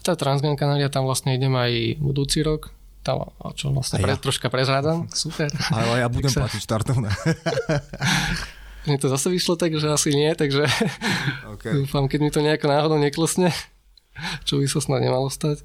Tá 0.01 0.17
Transgran 0.17 0.57
Canaria, 0.57 0.89
tam 0.89 1.05
vlastne 1.05 1.37
idem 1.37 1.53
aj 1.53 2.01
budúci 2.01 2.41
rok. 2.41 2.73
Tam, 3.05 3.29
čo 3.53 3.69
vlastne 3.75 4.01
pre, 4.01 4.15
ja. 4.15 4.17
troška 4.17 4.49
prezrádam. 4.49 5.13
Super. 5.13 5.53
Ale 5.75 6.01
ja 6.01 6.09
budem 6.09 6.33
sa... 6.33 6.49
platiť 6.49 6.61
štartovné. 6.65 7.11
Mne 8.89 8.97
to 8.99 9.13
zase 9.13 9.29
vyšlo 9.31 9.55
tak, 9.55 9.77
že 9.77 9.93
asi 9.93 10.11
nie, 10.17 10.33
takže 10.35 10.67
okay. 11.55 11.85
dúfam, 11.85 12.09
keď 12.09 12.19
mi 12.23 12.31
to 12.33 12.41
nejako 12.41 12.67
náhodou 12.67 12.99
neklesne, 12.99 13.53
čo 14.49 14.57
by 14.57 14.67
sa 14.67 14.81
snad 14.81 15.05
nemalo 15.05 15.29
stať. 15.29 15.63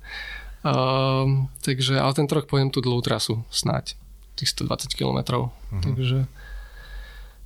Um, 0.68 1.48
takže, 1.64 1.96
ale 1.96 2.12
ten 2.12 2.28
rok 2.28 2.52
pojem 2.52 2.70
tú 2.70 2.84
dlhú 2.84 3.00
trasu, 3.00 3.40
snáď. 3.48 3.96
Tých 4.36 4.52
120 4.54 4.94
km. 4.94 5.48
Uh-huh. 5.48 5.82
Takže, 5.82 6.28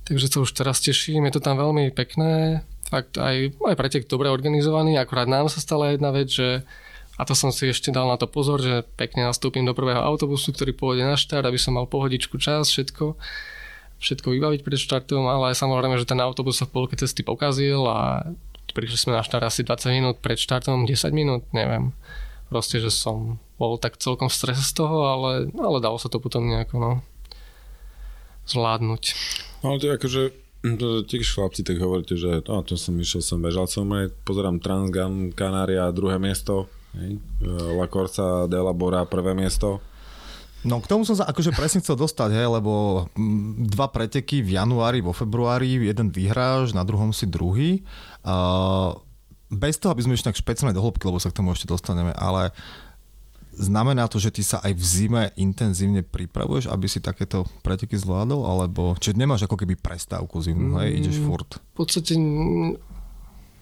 takže 0.06 0.30
to 0.32 0.44
už 0.44 0.52
teraz 0.52 0.82
teším. 0.82 1.26
Je 1.28 1.38
to 1.38 1.42
tam 1.42 1.58
veľmi 1.58 1.90
pekné 1.94 2.62
fakt 2.92 3.16
aj, 3.16 3.56
aj 3.56 3.74
pretek 3.80 4.04
dobre 4.04 4.28
organizovaný, 4.28 5.00
akurát 5.00 5.24
nám 5.24 5.48
sa 5.48 5.64
stala 5.64 5.96
jedna 5.96 6.12
vec, 6.12 6.28
že 6.28 6.60
a 7.16 7.24
to 7.24 7.32
som 7.32 7.48
si 7.48 7.72
ešte 7.72 7.88
dal 7.88 8.04
na 8.04 8.20
to 8.20 8.28
pozor, 8.28 8.60
že 8.60 8.84
pekne 9.00 9.24
nastúpim 9.24 9.64
do 9.64 9.72
prvého 9.72 10.00
autobusu, 10.00 10.52
ktorý 10.52 10.76
pôjde 10.76 11.08
na 11.08 11.16
štart, 11.16 11.48
aby 11.48 11.56
som 11.56 11.76
mal 11.76 11.88
pohodičku 11.88 12.36
čas, 12.36 12.68
všetko, 12.68 13.16
všetko 14.00 14.28
vybaviť 14.28 14.60
pred 14.60 14.80
štartom, 14.80 15.24
ale 15.24 15.56
samozrejme, 15.56 15.96
že 15.96 16.08
ten 16.08 16.20
autobus 16.20 16.60
sa 16.60 16.68
v 16.68 16.74
polke 16.76 16.96
cesty 16.96 17.24
pokazil 17.24 17.84
a 17.88 18.28
prišli 18.72 19.08
sme 19.08 19.12
na 19.16 19.24
štart 19.24 19.44
asi 19.44 19.64
20 19.64 19.92
minút 19.92 20.16
pred 20.20 20.36
štartom, 20.40 20.84
10 20.84 21.12
minút, 21.16 21.44
neviem. 21.56 21.92
Proste, 22.48 22.80
že 22.80 22.92
som 22.92 23.40
bol 23.56 23.76
tak 23.80 24.00
celkom 24.00 24.28
v 24.28 24.36
strese 24.36 24.64
z 24.64 24.72
toho, 24.76 25.08
ale, 25.08 25.48
ale 25.52 25.78
dalo 25.80 25.96
sa 25.96 26.12
to 26.12 26.20
potom 26.20 26.44
nejako 26.48 26.74
no, 26.80 26.90
zvládnuť. 28.46 29.02
Ale 29.62 29.76
to 29.78 29.84
je 29.86 29.96
akože 29.96 30.22
to 30.62 31.02
tiež 31.02 31.26
chlapci 31.34 31.66
tak 31.66 31.82
hovoríte, 31.82 32.14
že 32.14 32.46
no, 32.46 32.62
to 32.62 32.78
som 32.78 32.94
išiel, 32.94 33.18
som 33.18 33.42
bežal 33.42 33.66
som 33.66 33.90
aj, 33.90 34.14
pozerám 34.22 34.62
Transgan, 34.62 35.34
Kanária, 35.34 35.90
druhé 35.90 36.22
miesto, 36.22 36.70
hej? 36.94 37.18
La 37.74 37.90
Corsa 37.90 38.46
de 38.46 38.62
la 38.62 38.70
Bora, 38.70 39.02
prvé 39.02 39.34
miesto. 39.34 39.82
No 40.62 40.78
k 40.78 40.86
tomu 40.86 41.02
som 41.02 41.18
sa 41.18 41.26
akože 41.26 41.50
presne 41.58 41.82
chcel 41.82 41.98
dostať, 41.98 42.30
hej, 42.38 42.46
lebo 42.46 43.06
hm, 43.18 43.66
dva 43.74 43.90
preteky 43.90 44.46
v 44.46 44.54
januári, 44.54 45.02
vo 45.02 45.10
februári, 45.10 45.82
jeden 45.82 46.14
vyhráš, 46.14 46.70
na 46.70 46.86
druhom 46.86 47.10
si 47.10 47.26
druhý. 47.26 47.82
Uh, 48.22 48.94
bez 49.50 49.82
toho, 49.82 49.90
aby 49.90 50.06
sme 50.06 50.14
išli 50.14 50.30
tak 50.30 50.38
špeciálne 50.38 50.70
do 50.70 50.78
hĺbky, 50.78 51.02
lebo 51.10 51.18
sa 51.18 51.34
k 51.34 51.42
tomu 51.42 51.50
ešte 51.50 51.66
dostaneme, 51.66 52.14
ale 52.14 52.54
Znamená 53.52 54.08
to, 54.08 54.16
že 54.16 54.32
ty 54.32 54.40
sa 54.40 54.64
aj 54.64 54.72
v 54.72 54.84
zime 54.84 55.22
intenzívne 55.36 56.00
pripravuješ, 56.00 56.72
aby 56.72 56.88
si 56.88 57.04
takéto 57.04 57.44
preteky 57.60 58.00
zvládol? 58.00 58.48
Alebo, 58.48 58.96
či 58.96 59.12
nemáš 59.12 59.44
ako 59.44 59.60
keby 59.60 59.76
prestávku 59.76 60.40
zimnú, 60.40 60.80
hej, 60.80 61.04
ideš 61.04 61.20
mm, 61.20 61.24
furt? 61.28 61.60
V 61.60 61.76
podstate 61.84 62.16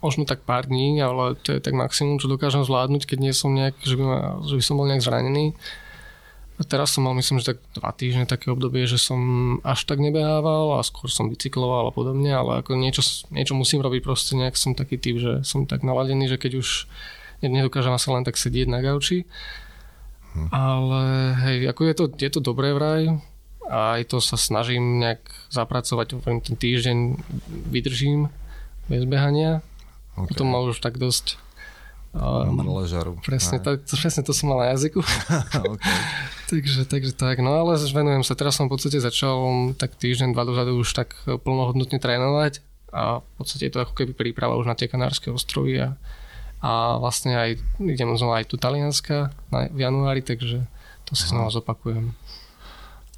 možno 0.01 0.25
tak 0.25 0.47
pár 0.47 0.71
dní, 0.71 0.97
ale 1.03 1.35
to 1.43 1.53
je 1.53 1.61
tak 1.61 1.75
maximum, 1.75 2.23
čo 2.23 2.31
dokážem 2.31 2.63
zvládnuť, 2.63 3.03
keď 3.05 3.19
nie 3.19 3.35
som 3.35 3.51
nejak, 3.53 3.77
že 3.83 3.95
by, 3.99 4.05
ma, 4.07 4.19
že 4.47 4.55
by 4.57 4.63
som 4.65 4.79
bol 4.79 4.87
nejak 4.87 5.05
zranený. 5.05 5.59
A 6.61 6.63
teraz 6.63 6.93
som 6.93 7.09
mal, 7.09 7.17
myslím, 7.17 7.41
že 7.41 7.57
tak 7.57 7.59
dva 7.73 7.89
týždne 7.97 8.29
také 8.29 8.53
obdobie, 8.53 8.85
že 8.85 9.01
som 9.01 9.19
až 9.65 9.89
tak 9.89 9.97
nebehával 9.97 10.77
a 10.77 10.85
skôr 10.85 11.09
som 11.09 11.33
bicykloval 11.33 11.89
a 11.89 11.93
podobne, 11.93 12.29
ale 12.29 12.61
ako 12.61 12.77
niečo, 12.77 13.01
niečo 13.33 13.57
musím 13.57 13.81
robiť, 13.81 14.05
proste 14.05 14.37
nejak 14.37 14.61
som 14.61 14.77
taký 14.77 15.01
typ, 15.01 15.17
že 15.17 15.41
som 15.41 15.65
tak 15.65 15.81
naladený, 15.81 16.29
že 16.29 16.37
keď 16.37 16.61
už 16.61 16.85
nedokážem 17.41 17.97
asi 17.97 18.13
len 18.13 18.29
tak 18.29 18.37
sedieť 18.37 18.69
na 18.69 18.85
gauči, 18.85 19.25
Hm. 20.35 20.49
Ale 20.55 21.03
hej, 21.47 21.57
ako 21.71 21.81
je 21.87 21.95
to, 21.95 22.05
je 22.15 22.31
to 22.31 22.41
dobré 22.41 22.71
vraj 22.71 23.19
a 23.71 23.99
aj 23.99 24.11
to 24.11 24.19
sa 24.19 24.35
snažím 24.35 24.99
nejak 24.99 25.23
zapracovať, 25.51 26.19
ten 26.23 26.57
týždeň 26.59 26.99
vydržím 27.71 28.31
bez 28.91 29.07
behania. 29.07 29.63
Okay. 30.19 30.35
Potom 30.35 30.51
mal 30.51 30.67
už 30.67 30.83
tak 30.83 30.99
dosť 30.99 31.39
Um, 32.11 32.59
ležaru. 32.67 33.23
Presne, 33.23 33.63
to, 33.63 33.79
presne 34.03 34.27
to 34.27 34.35
som 34.35 34.51
mal 34.51 34.67
na 34.67 34.75
jazyku. 34.75 34.99
okay. 35.63 35.95
takže, 36.51 36.83
takže 36.83 37.15
tak, 37.15 37.39
no 37.39 37.55
ale 37.55 37.79
venujem 37.79 38.27
sa, 38.27 38.35
teraz 38.35 38.59
som 38.59 38.67
v 38.67 38.75
podstate 38.75 38.99
začal 38.99 39.71
tak 39.79 39.95
týždeň, 39.95 40.35
dva 40.35 40.43
dozadu 40.43 40.75
už 40.75 40.91
tak 40.91 41.15
plnohodnotne 41.23 42.03
trénovať 42.03 42.67
a 42.91 43.23
v 43.23 43.33
podstate 43.39 43.71
je 43.71 43.73
to 43.79 43.87
ako 43.87 43.95
keby 43.95 44.13
príprava 44.19 44.59
už 44.59 44.67
na 44.67 44.75
tie 44.75 44.91
Kanárske 44.91 45.31
ostrovy 45.31 45.79
a 45.79 45.95
a 46.61 47.01
vlastne 47.01 47.37
aj 47.37 47.51
idem 47.81 48.13
znova 48.17 48.45
aj 48.45 48.53
tu 48.53 48.57
Talianska 48.61 49.33
v 49.51 49.79
januári, 49.81 50.21
takže 50.21 50.69
to 51.09 51.13
si 51.17 51.27
znova 51.27 51.49
zopakujem. 51.49 52.13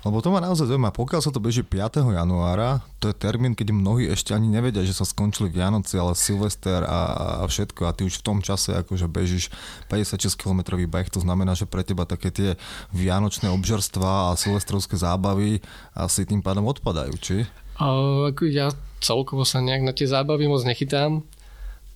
Lebo 0.02 0.18
to 0.18 0.34
ma 0.34 0.42
naozaj 0.42 0.66
zaujíma, 0.66 0.90
pokiaľ 0.90 1.20
sa 1.22 1.30
to 1.30 1.38
beží 1.38 1.62
5. 1.62 2.02
januára, 2.02 2.82
to 2.98 3.14
je 3.14 3.14
termín, 3.14 3.54
keď 3.54 3.70
mnohí 3.70 4.10
ešte 4.10 4.34
ani 4.34 4.50
nevedia, 4.50 4.82
že 4.82 4.98
sa 4.98 5.06
skončili 5.06 5.46
Vianoci, 5.46 5.94
ale 5.94 6.18
Silvester 6.18 6.82
a, 6.82 7.00
a 7.38 7.44
všetko 7.46 7.86
a 7.86 7.94
ty 7.94 8.10
už 8.10 8.18
v 8.18 8.26
tom 8.26 8.42
čase 8.42 8.74
akože 8.74 9.06
bežíš 9.06 9.54
56 9.86 10.34
km 10.34 10.74
beh, 10.74 11.06
to 11.06 11.22
znamená, 11.22 11.54
že 11.54 11.70
pre 11.70 11.86
teba 11.86 12.02
také 12.02 12.34
tie 12.34 12.58
vianočné 12.90 13.46
obžerstva 13.54 14.34
a 14.34 14.38
silvestrovské 14.38 14.98
zábavy 14.98 15.62
asi 15.94 16.26
tým 16.26 16.42
pádom 16.42 16.66
odpadajú, 16.66 17.14
či? 17.22 17.46
Ako 17.78 18.50
ja 18.50 18.74
celkovo 18.98 19.46
sa 19.46 19.62
nejak 19.62 19.86
na 19.86 19.94
tie 19.94 20.10
zábavy 20.10 20.50
moc 20.50 20.66
nechytám. 20.66 21.22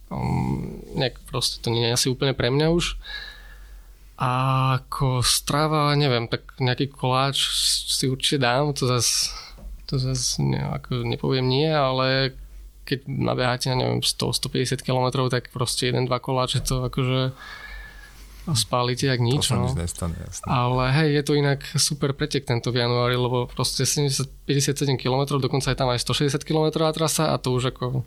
Um, 0.06 0.82
nejak 0.94 1.18
proste 1.26 1.58
to 1.58 1.74
nie 1.74 1.90
je 1.90 1.96
asi 1.96 2.06
úplne 2.06 2.32
pre 2.32 2.50
mňa 2.50 2.66
už. 2.70 2.94
A 4.16 4.30
ako 4.80 5.20
strava, 5.20 5.92
neviem, 5.92 6.24
tak 6.30 6.56
nejaký 6.56 6.88
koláč 6.88 7.52
si 7.90 8.08
určite 8.08 8.40
dám, 8.40 8.72
to 8.72 8.88
zase 8.88 9.34
to 9.86 10.02
zase 10.02 10.42
ne, 10.42 10.58
ako 10.58 11.06
nepoviem 11.06 11.46
nie, 11.46 11.70
ale 11.70 12.34
keď 12.86 13.06
nabeháte, 13.06 13.70
neviem, 13.74 14.02
100-150 14.02 14.82
km, 14.82 15.26
tak 15.30 15.50
proste 15.50 15.90
jeden, 15.90 16.06
dva 16.06 16.18
koláče 16.22 16.62
to 16.62 16.86
akože 16.86 17.34
spálite 18.54 19.10
jak 19.10 19.18
nič. 19.18 19.50
To 19.50 19.58
no. 19.58 19.66
nič 19.66 19.74
nestane, 19.74 20.14
jasne. 20.22 20.46
Ale 20.46 20.94
hej, 20.94 21.18
je 21.18 21.22
to 21.26 21.32
inak 21.34 21.66
super 21.74 22.14
pretek 22.14 22.46
tento 22.46 22.70
v 22.70 22.86
januári, 22.86 23.18
lebo 23.18 23.50
proste 23.50 23.82
70, 23.82 24.30
57 24.46 24.94
km, 24.94 25.42
dokonca 25.42 25.74
je 25.74 25.78
tam 25.78 25.90
aj 25.90 25.98
160 25.98 26.46
km 26.46 26.86
trasa 26.94 27.34
a 27.34 27.42
to 27.42 27.50
už 27.50 27.74
ako 27.74 28.06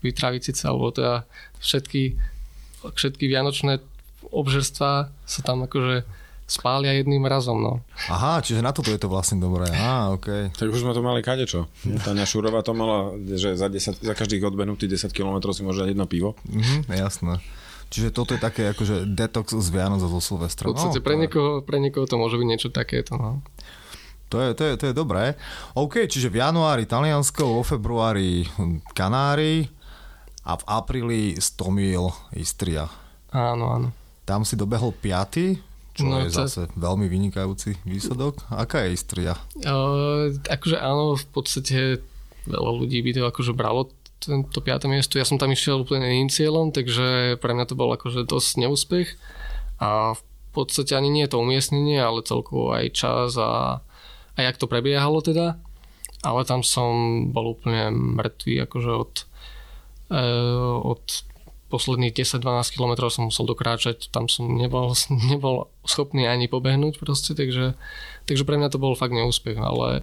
vytravice, 0.00 0.52
alebo 0.64 0.92
teda 0.92 1.28
všetky, 1.60 2.16
všetky 2.84 3.24
vianočné 3.28 3.80
obžerstva 4.30 5.10
sa 5.10 5.40
tam 5.42 5.66
akože 5.66 6.06
spália 6.50 6.98
jedným 6.98 7.22
razom, 7.30 7.62
no. 7.62 7.74
Aha, 8.10 8.42
čiže 8.42 8.58
na 8.58 8.74
toto 8.74 8.90
je 8.90 8.98
to 8.98 9.06
vlastne 9.06 9.38
dobré. 9.38 9.70
Á, 9.70 10.10
OK. 10.10 10.50
Tak 10.50 10.66
už 10.66 10.82
sme 10.82 10.90
to 10.90 10.98
mali 10.98 11.22
kadečo. 11.22 11.70
Tania 12.02 12.26
Šurová 12.26 12.66
to 12.66 12.74
mala, 12.74 13.14
že 13.38 13.54
za, 13.54 13.70
10, 13.70 14.02
za 14.02 14.14
každých 14.18 14.42
odbenutých 14.50 14.98
10 14.98 15.14
km 15.14 15.38
si 15.54 15.62
môže 15.62 15.86
dať 15.86 15.94
jedno 15.94 16.10
pivo. 16.10 16.34
Mhm, 16.50 16.90
jasné. 16.90 17.38
Čiže 17.90 18.10
toto 18.10 18.34
je 18.34 18.42
také 18.42 18.70
akože 18.70 19.06
detox 19.06 19.54
z 19.54 19.68
Vianoc 19.70 20.02
a 20.02 20.10
zo 20.10 20.18
Silvestra. 20.22 20.66
V 20.66 20.74
podstate 20.74 21.02
no, 21.02 21.06
pre, 21.06 21.14
niekoho, 21.18 21.50
pre 21.62 21.78
niekoho 21.82 22.06
to 22.06 22.18
môže 22.18 22.38
byť 22.38 22.46
niečo 22.46 22.68
takéto, 22.70 23.14
no. 23.14 23.42
To 24.30 24.38
je, 24.38 24.54
to, 24.54 24.62
je, 24.62 24.72
to 24.78 24.84
je 24.90 24.94
dobré. 24.94 25.34
OK, 25.74 26.06
čiže 26.06 26.30
v 26.30 26.38
januári 26.38 26.86
Taliansko, 26.86 27.50
vo 27.50 27.62
februári 27.66 28.46
Kanári 28.94 29.66
a 30.42 30.56
v 30.56 30.64
apríli 30.66 31.20
100 31.36 31.70
mil 31.70 32.08
Istria. 32.32 32.88
Áno, 33.30 33.64
áno. 33.70 33.88
Tam 34.24 34.42
si 34.42 34.54
dobehol 34.54 34.92
5, 34.92 35.58
čo 35.92 36.06
No, 36.06 36.22
je 36.22 36.30
to- 36.30 36.46
zase 36.46 36.62
veľmi 36.74 37.06
vynikajúci 37.06 37.76
výsledok. 37.82 38.46
Aká 38.48 38.86
je 38.86 38.94
Istria? 38.94 39.34
Uh, 39.60 40.32
akože 40.46 40.76
áno, 40.76 41.14
v 41.14 41.26
podstate 41.28 41.78
veľa 42.46 42.70
ľudí 42.74 43.02
by 43.02 43.10
to 43.12 43.22
akože 43.24 43.52
bralo 43.52 43.90
tento 44.16 44.60
piaté 44.60 44.84
miesto. 44.84 45.16
Ja 45.16 45.24
som 45.24 45.36
tam 45.36 45.48
išiel 45.48 45.80
úplne 45.80 46.04
iným 46.04 46.28
cieľom, 46.28 46.70
takže 46.70 47.36
pre 47.36 47.52
mňa 47.52 47.64
to 47.66 47.74
bol 47.74 47.88
akože 47.90 48.24
dosť 48.24 48.50
neúspech. 48.60 49.08
A 49.80 50.12
v 50.12 50.22
podstate 50.52 50.92
ani 50.92 51.08
nie 51.08 51.24
je 51.24 51.32
to 51.32 51.40
umiestnenie, 51.40 51.96
ale 51.96 52.20
celkovo 52.20 52.74
aj 52.74 52.92
čas 52.92 53.38
a, 53.40 53.80
a 54.34 54.38
jak 54.38 54.56
to 54.56 54.68
prebiehalo 54.68 55.20
teda. 55.20 55.56
Ale 56.20 56.44
tam 56.44 56.60
som 56.60 56.92
bol 57.32 57.56
úplne 57.56 57.88
mŕtvý, 58.20 58.68
akože 58.68 58.90
od, 58.92 59.12
od 60.82 61.02
posledných 61.70 62.12
10-12 62.12 62.74
km 62.74 62.92
som 63.06 63.30
musel 63.30 63.46
dokráčať, 63.46 64.10
tam 64.10 64.26
som 64.26 64.50
nebol, 64.50 64.92
nebol 65.32 65.70
schopný 65.86 66.26
ani 66.26 66.50
pobehnúť 66.50 66.98
proste, 66.98 67.32
takže, 67.32 67.78
takže 68.26 68.44
pre 68.44 68.58
mňa 68.58 68.68
to 68.74 68.82
bol 68.82 68.98
fakt 68.98 69.14
neúspech, 69.14 69.56
ale 69.56 70.02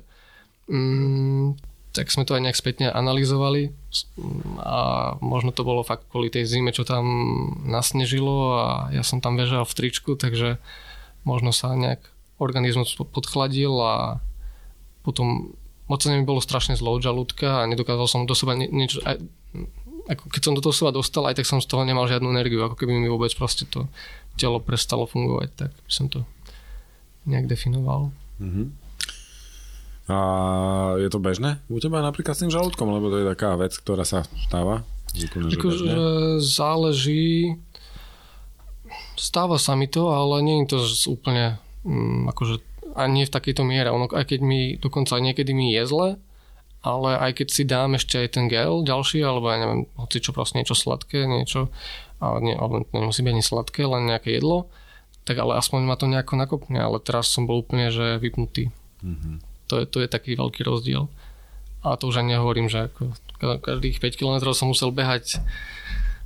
mm, 0.71 1.59
tak 1.91 2.07
sme 2.13 2.23
to 2.23 2.39
aj 2.39 2.45
nejak 2.47 2.57
spätne 2.57 2.87
analyzovali 2.87 3.75
a 4.63 5.13
možno 5.19 5.51
to 5.51 5.67
bolo 5.67 5.83
fakt 5.83 6.07
kvôli 6.07 6.31
tej 6.31 6.47
zime, 6.47 6.71
čo 6.71 6.87
tam 6.87 7.03
nasnežilo 7.67 8.35
a 8.55 8.67
ja 8.95 9.03
som 9.03 9.19
tam 9.19 9.35
bežal 9.35 9.67
v 9.67 9.75
tričku, 9.75 10.15
takže 10.15 10.61
možno 11.27 11.51
sa 11.51 11.75
nejak 11.75 11.99
organizmus 12.39 12.95
podchladil 12.95 13.73
a 13.81 14.21
potom 15.03 15.57
moc 15.89 16.03
mi 16.05 16.21
bolo 16.21 16.43
strašne 16.43 16.77
zlo 16.77 16.95
od 16.95 17.01
žalúdka 17.01 17.63
a 17.63 17.67
nedokázal 17.67 18.07
som 18.07 18.29
do 18.29 18.37
seba 18.37 18.53
nie, 18.53 18.69
niečo, 18.69 19.01
aj, 19.01 19.17
ako 20.07 20.31
keď 20.31 20.41
som 20.41 20.55
do 20.55 20.63
toho 20.63 20.75
seba 20.75 20.95
dostal, 20.95 21.27
aj 21.27 21.43
tak 21.43 21.47
som 21.47 21.59
z 21.59 21.67
toho 21.67 21.83
nemal 21.83 22.07
žiadnu 22.07 22.31
energiu, 22.31 22.63
ako 22.63 22.79
keby 22.79 22.95
mi 22.95 23.11
vôbec 23.11 23.31
proste 23.35 23.67
to 23.67 23.91
telo 24.39 24.63
prestalo 24.63 25.03
fungovať, 25.03 25.49
tak 25.55 25.71
by 25.75 25.91
som 25.91 26.07
to 26.07 26.23
nejak 27.27 27.51
definoval. 27.51 28.15
Mhm. 28.39 28.71
A 30.07 30.17
je 31.03 31.11
to 31.11 31.19
bežné 31.19 31.59
u 31.67 31.83
teba 31.83 31.99
napríklad 31.99 32.31
s 32.31 32.39
tým 32.39 32.51
žalúdkom, 32.53 32.87
lebo 32.87 33.11
to 33.11 33.19
je 33.19 33.27
taká 33.27 33.59
vec, 33.59 33.75
ktorá 33.75 34.07
sa 34.07 34.23
stáva. 34.47 34.87
Úplne, 35.11 35.51
že 35.51 35.59
Akože 35.59 35.83
bežne. 35.83 35.99
záleží, 36.39 37.27
stáva 39.19 39.59
sa 39.59 39.75
mi 39.75 39.91
to, 39.91 40.07
ale 40.07 40.39
nie 40.39 40.63
je 40.63 40.67
to 40.71 40.79
úplne 41.11 41.59
mm, 41.83 42.31
akože 42.31 42.63
ani 42.95 43.27
v 43.27 43.33
takejto 43.35 43.67
miere. 43.67 43.91
Ono, 43.91 44.07
aj 44.07 44.31
keď 44.31 44.39
mi, 44.39 44.79
dokonca 44.79 45.19
niekedy 45.19 45.51
mi 45.51 45.75
je 45.75 45.83
zle, 45.83 46.09
ale 46.79 47.17
aj 47.17 47.31
keď 47.35 47.47
si 47.47 47.63
dám 47.63 47.93
ešte 47.93 48.17
aj 48.17 48.29
ten 48.31 48.45
gel 48.45 48.81
ďalší, 48.81 49.19
alebo 49.19 49.47
ja 49.47 49.57
neviem, 49.57 49.85
hoci 49.95 50.17
čo 50.17 50.31
proste 50.31 50.55
niečo 50.55 50.73
sladké, 50.73 51.23
niečo, 51.23 51.67
ale 52.17 52.37
nie, 52.41 52.53
alebo 52.53 52.85
nemusí 52.91 53.19
byť 53.19 53.31
ani 53.31 53.43
sladké, 53.43 53.81
len 53.83 54.07
nejaké 54.07 54.33
jedlo, 54.33 54.69
tak 55.23 55.37
ale 55.37 55.55
aspoň 55.55 55.81
ma 55.83 55.93
to 55.93 56.05
nejako 56.05 56.33
nakopne, 56.33 56.77
ale 56.77 56.97
teraz 56.97 57.27
som 57.27 57.43
bol 57.43 57.59
úplne, 57.59 57.89
že 57.89 58.15
vypnutý. 58.15 58.71
Mhm. 59.01 59.43
To, 59.67 59.75
je, 59.77 59.85
to 59.85 59.97
je 59.99 60.07
taký 60.07 60.33
veľký 60.33 60.63
rozdiel. 60.63 61.11
A 61.81 61.93
to 61.93 62.07
už 62.07 62.17
ani 62.17 62.33
nehovorím, 62.33 62.67
že 62.67 62.87
ako 62.87 63.11
ka- 63.37 63.59
každých 63.61 63.99
5 63.99 64.15
km 64.15 64.35
som 64.51 64.67
musel 64.67 64.89
behať 64.89 65.43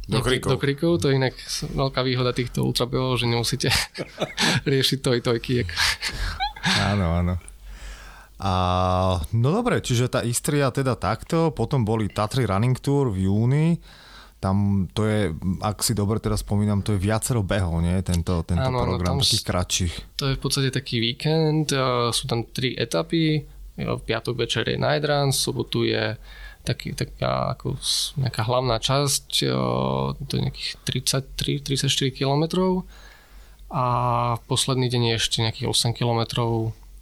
Do 0.05 0.21
krikov. 0.21 0.49
do 0.49 0.57
krikov. 0.57 0.91
To 0.97 1.09
je 1.09 1.17
inak 1.17 1.33
veľká 1.67 2.01
výhoda 2.01 2.31
týchto 2.31 2.61
ultrabehov, 2.61 3.17
že 3.17 3.25
nemusíte 3.25 3.69
riešiť 4.63 4.99
toj 4.99 5.19
tojky. 5.21 5.51
jak- 5.59 5.73
Áno, 6.85 7.17
áno. 7.17 7.33
A, 8.41 8.53
no 9.37 9.53
dobre, 9.53 9.85
čiže 9.85 10.09
tá 10.09 10.25
Istria 10.25 10.73
teda 10.73 10.97
takto, 10.97 11.53
potom 11.53 11.85
boli 11.85 12.09
Tatry 12.09 12.49
Running 12.49 12.81
Tour 12.81 13.13
v 13.13 13.29
júni, 13.29 13.67
tam 14.41 14.89
to 14.97 15.05
je, 15.05 15.29
ak 15.61 15.85
si 15.85 15.93
dobre 15.93 16.17
teraz 16.17 16.41
spomínam, 16.41 16.81
to 16.81 16.97
je 16.97 17.05
viacero 17.05 17.45
behov, 17.45 17.77
nie? 17.85 18.01
Tento, 18.01 18.41
tento 18.41 18.65
Áno, 18.65 18.81
program, 18.81 19.21
tam 19.21 19.21
takých 19.21 19.45
kratších. 19.45 19.93
To 20.17 20.33
je 20.33 20.37
v 20.37 20.41
podstate 20.41 20.73
taký 20.73 20.97
víkend, 20.97 21.69
sú 22.09 22.23
tam 22.25 22.49
tri 22.49 22.73
etapy, 22.73 23.45
v 23.77 24.01
piatok 24.01 24.33
večer 24.33 24.65
je 24.65 24.81
night 24.81 25.05
run, 25.05 25.29
v 25.29 25.37
sobotu 25.37 25.85
je 25.85 26.17
taký, 26.65 26.97
taká 26.97 27.53
ako 27.53 27.77
nejaká 28.17 28.41
hlavná 28.49 28.81
časť, 28.81 29.45
to 30.17 30.31
je 30.33 30.41
nejakých 30.49 30.69
33-34 31.61 32.09
km 32.09 32.43
a 33.69 33.85
posledný 34.49 34.89
deň 34.89 35.13
je 35.13 35.15
ešte 35.21 35.37
nejakých 35.45 35.69
8 35.69 35.93
km 35.93 36.21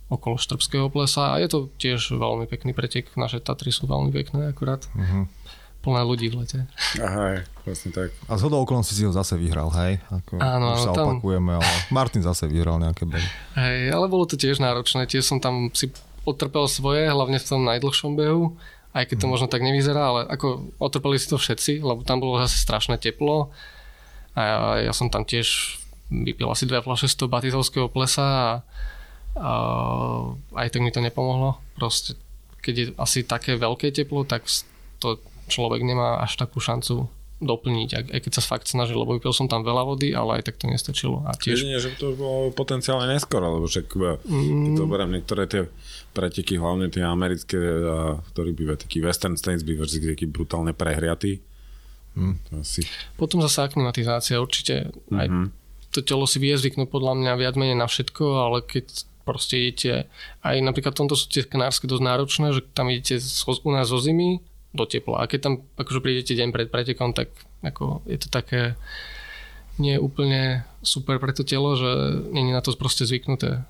okolo 0.10 0.41
Štrbského 0.41 0.89
plesa 0.89 1.38
a 1.38 1.39
je 1.39 1.48
to 1.48 1.60
tiež 1.78 2.17
veľmi 2.17 2.50
pekný 2.50 2.74
pretek. 2.74 3.13
Naše 3.13 3.39
Tatry 3.39 3.69
sú 3.69 3.86
veľmi 3.86 4.10
pekné 4.10 4.50
akurát. 4.50 4.82
Uh-huh. 4.98 5.30
Plné 5.80 6.02
ľudí 6.04 6.28
v 6.34 6.43
lete. 6.43 6.60
Aha, 7.00 7.45
vlastne 7.63 7.93
tak. 7.93 8.12
A 8.28 8.36
z 8.36 8.41
hodou 8.43 8.65
okolností 8.65 8.98
si 8.98 9.06
ho 9.08 9.13
zase 9.15 9.39
vyhral, 9.39 9.72
hej? 9.80 10.02
Ako, 10.12 10.41
Áno, 10.41 10.76
už 10.76 10.91
sa 10.91 10.91
tam- 10.91 11.22
opakujeme, 11.22 11.56
ale 11.62 11.69
Martin 11.95 12.26
zase 12.26 12.50
vyhral 12.50 12.82
nejaké 12.82 13.08
behy. 13.08 13.24
Hej, 13.56 13.95
ale 13.95 14.06
bolo 14.12 14.28
to 14.28 14.36
tiež 14.36 14.60
náročné. 14.60 15.08
Tiež 15.08 15.24
som 15.24 15.39
tam 15.39 15.72
si 15.72 15.93
otrpel 16.28 16.67
svoje, 16.67 17.08
hlavne 17.08 17.39
v 17.39 17.45
tom 17.48 17.63
najdlhšom 17.63 18.17
behu. 18.17 18.60
Aj 18.91 19.06
keď 19.06 19.24
to 19.24 19.28
možno 19.30 19.45
tak 19.45 19.62
nevyzerá, 19.62 20.02
ale 20.02 20.22
ako 20.26 20.74
otrpeli 20.82 21.22
si 21.22 21.30
to 21.30 21.38
všetci, 21.38 21.86
lebo 21.86 22.02
tam 22.02 22.17
bolo 22.19 22.41
zase 22.41 22.58
strašné 22.58 22.98
teplo. 22.98 23.54
A 24.34 24.41
ja, 24.41 24.60
ja 24.89 24.93
som 24.98 25.13
tam 25.13 25.24
tiež 25.24 25.78
vypil 26.10 26.50
asi 26.50 26.65
dve 26.65 26.82
fľaše 26.82 27.06
z 27.06 27.15
toho 27.15 27.30
batizovského 27.30 27.88
plesa 27.88 28.26
a 28.26 28.50
aj 30.54 30.67
tak 30.69 30.82
mi 30.84 30.91
to 30.91 30.99
nepomohlo. 30.99 31.58
Proste, 31.80 32.19
keď 32.60 32.73
je 32.75 32.86
asi 32.99 33.23
také 33.23 33.56
veľké 33.56 33.95
teplo, 33.95 34.28
tak 34.28 34.45
to 34.99 35.17
človek 35.47 35.82
nemá 35.82 36.19
až 36.19 36.36
takú 36.38 36.60
šancu 36.60 37.08
doplniť, 37.39 37.89
aj, 37.95 38.04
aj 38.12 38.19
keď 38.19 38.32
sa 38.36 38.43
fakt 38.43 38.67
snažil, 38.67 38.99
lebo 38.99 39.15
vypil 39.15 39.32
som 39.32 39.47
tam 39.47 39.63
veľa 39.63 39.88
vody, 39.88 40.12
ale 40.12 40.39
aj 40.39 40.52
tak 40.52 40.60
to 40.60 40.67
nestačilo. 40.67 41.23
A 41.23 41.32
tiež 41.39 41.63
Jedine, 41.63 41.80
že 41.80 41.95
to 41.95 42.12
bolo 42.12 42.52
potenciálne 42.52 43.08
neskoro, 43.08 43.56
lebo 43.56 43.65
však 43.71 43.88
mm. 44.28 44.75
to 44.75 44.84
beriem 44.84 45.15
niektoré 45.15 45.47
tie 45.47 45.63
preteky, 46.12 46.60
hlavne 46.60 46.91
tie 46.91 46.99
americké, 46.99 47.56
a, 47.56 48.19
ktorý 48.36 48.52
býva 48.52 48.75
taký 48.75 48.99
Western 48.99 49.39
States, 49.39 49.63
býva 49.63 49.88
vždy 49.88 50.19
taký 50.19 50.28
brutálne 50.28 50.75
prehriatý. 50.75 51.39
Hm, 52.19 52.36
to 52.43 52.52
asi. 52.60 52.84
Potom 53.15 53.39
zase 53.39 53.63
aklimatizácia 53.63 54.36
určite. 54.43 54.91
Aj 55.15 55.32
Mhm. 55.32 55.56
to 55.95 56.04
telo 56.04 56.28
si 56.28 56.43
vie 56.43 56.54
zvyknúť 56.60 56.91
podľa 56.91 57.23
mňa 57.23 57.34
viac 57.39 57.56
menej 57.56 57.80
na 57.80 57.88
všetko, 57.88 58.23
ale 58.36 58.67
keď 58.67 59.09
proste 59.30 59.62
idete, 59.62 60.10
aj 60.42 60.58
napríklad 60.65 60.98
v 60.98 61.00
tomto 61.06 61.13
sú 61.13 61.30
tie 61.30 61.46
kanárske 61.46 61.86
dosť 61.86 62.02
náročné, 62.02 62.48
že 62.58 62.65
tam 62.74 62.89
idete 62.89 63.22
z, 63.22 63.46
u 63.46 63.70
nás 63.70 63.94
zo 63.94 64.02
zimy 64.02 64.42
do 64.74 64.89
tepla. 64.89 65.22
A 65.22 65.30
keď 65.30 65.39
tam 65.46 65.54
akože 65.78 66.02
prídete 66.02 66.34
deň 66.34 66.50
pred 66.50 66.74
pretekom, 66.74 67.13
tak 67.13 67.30
ako 67.62 68.02
je 68.10 68.18
to 68.18 68.28
také 68.34 68.74
nie 69.80 69.96
úplne 69.96 70.68
super 70.84 71.22
pre 71.22 71.32
to 71.32 71.48
telo, 71.48 71.78
že 71.78 71.89
nie 72.34 72.50
je 72.50 72.58
na 72.58 72.62
to 72.65 72.76
proste 72.76 73.08
zvyknuté. 73.08 73.63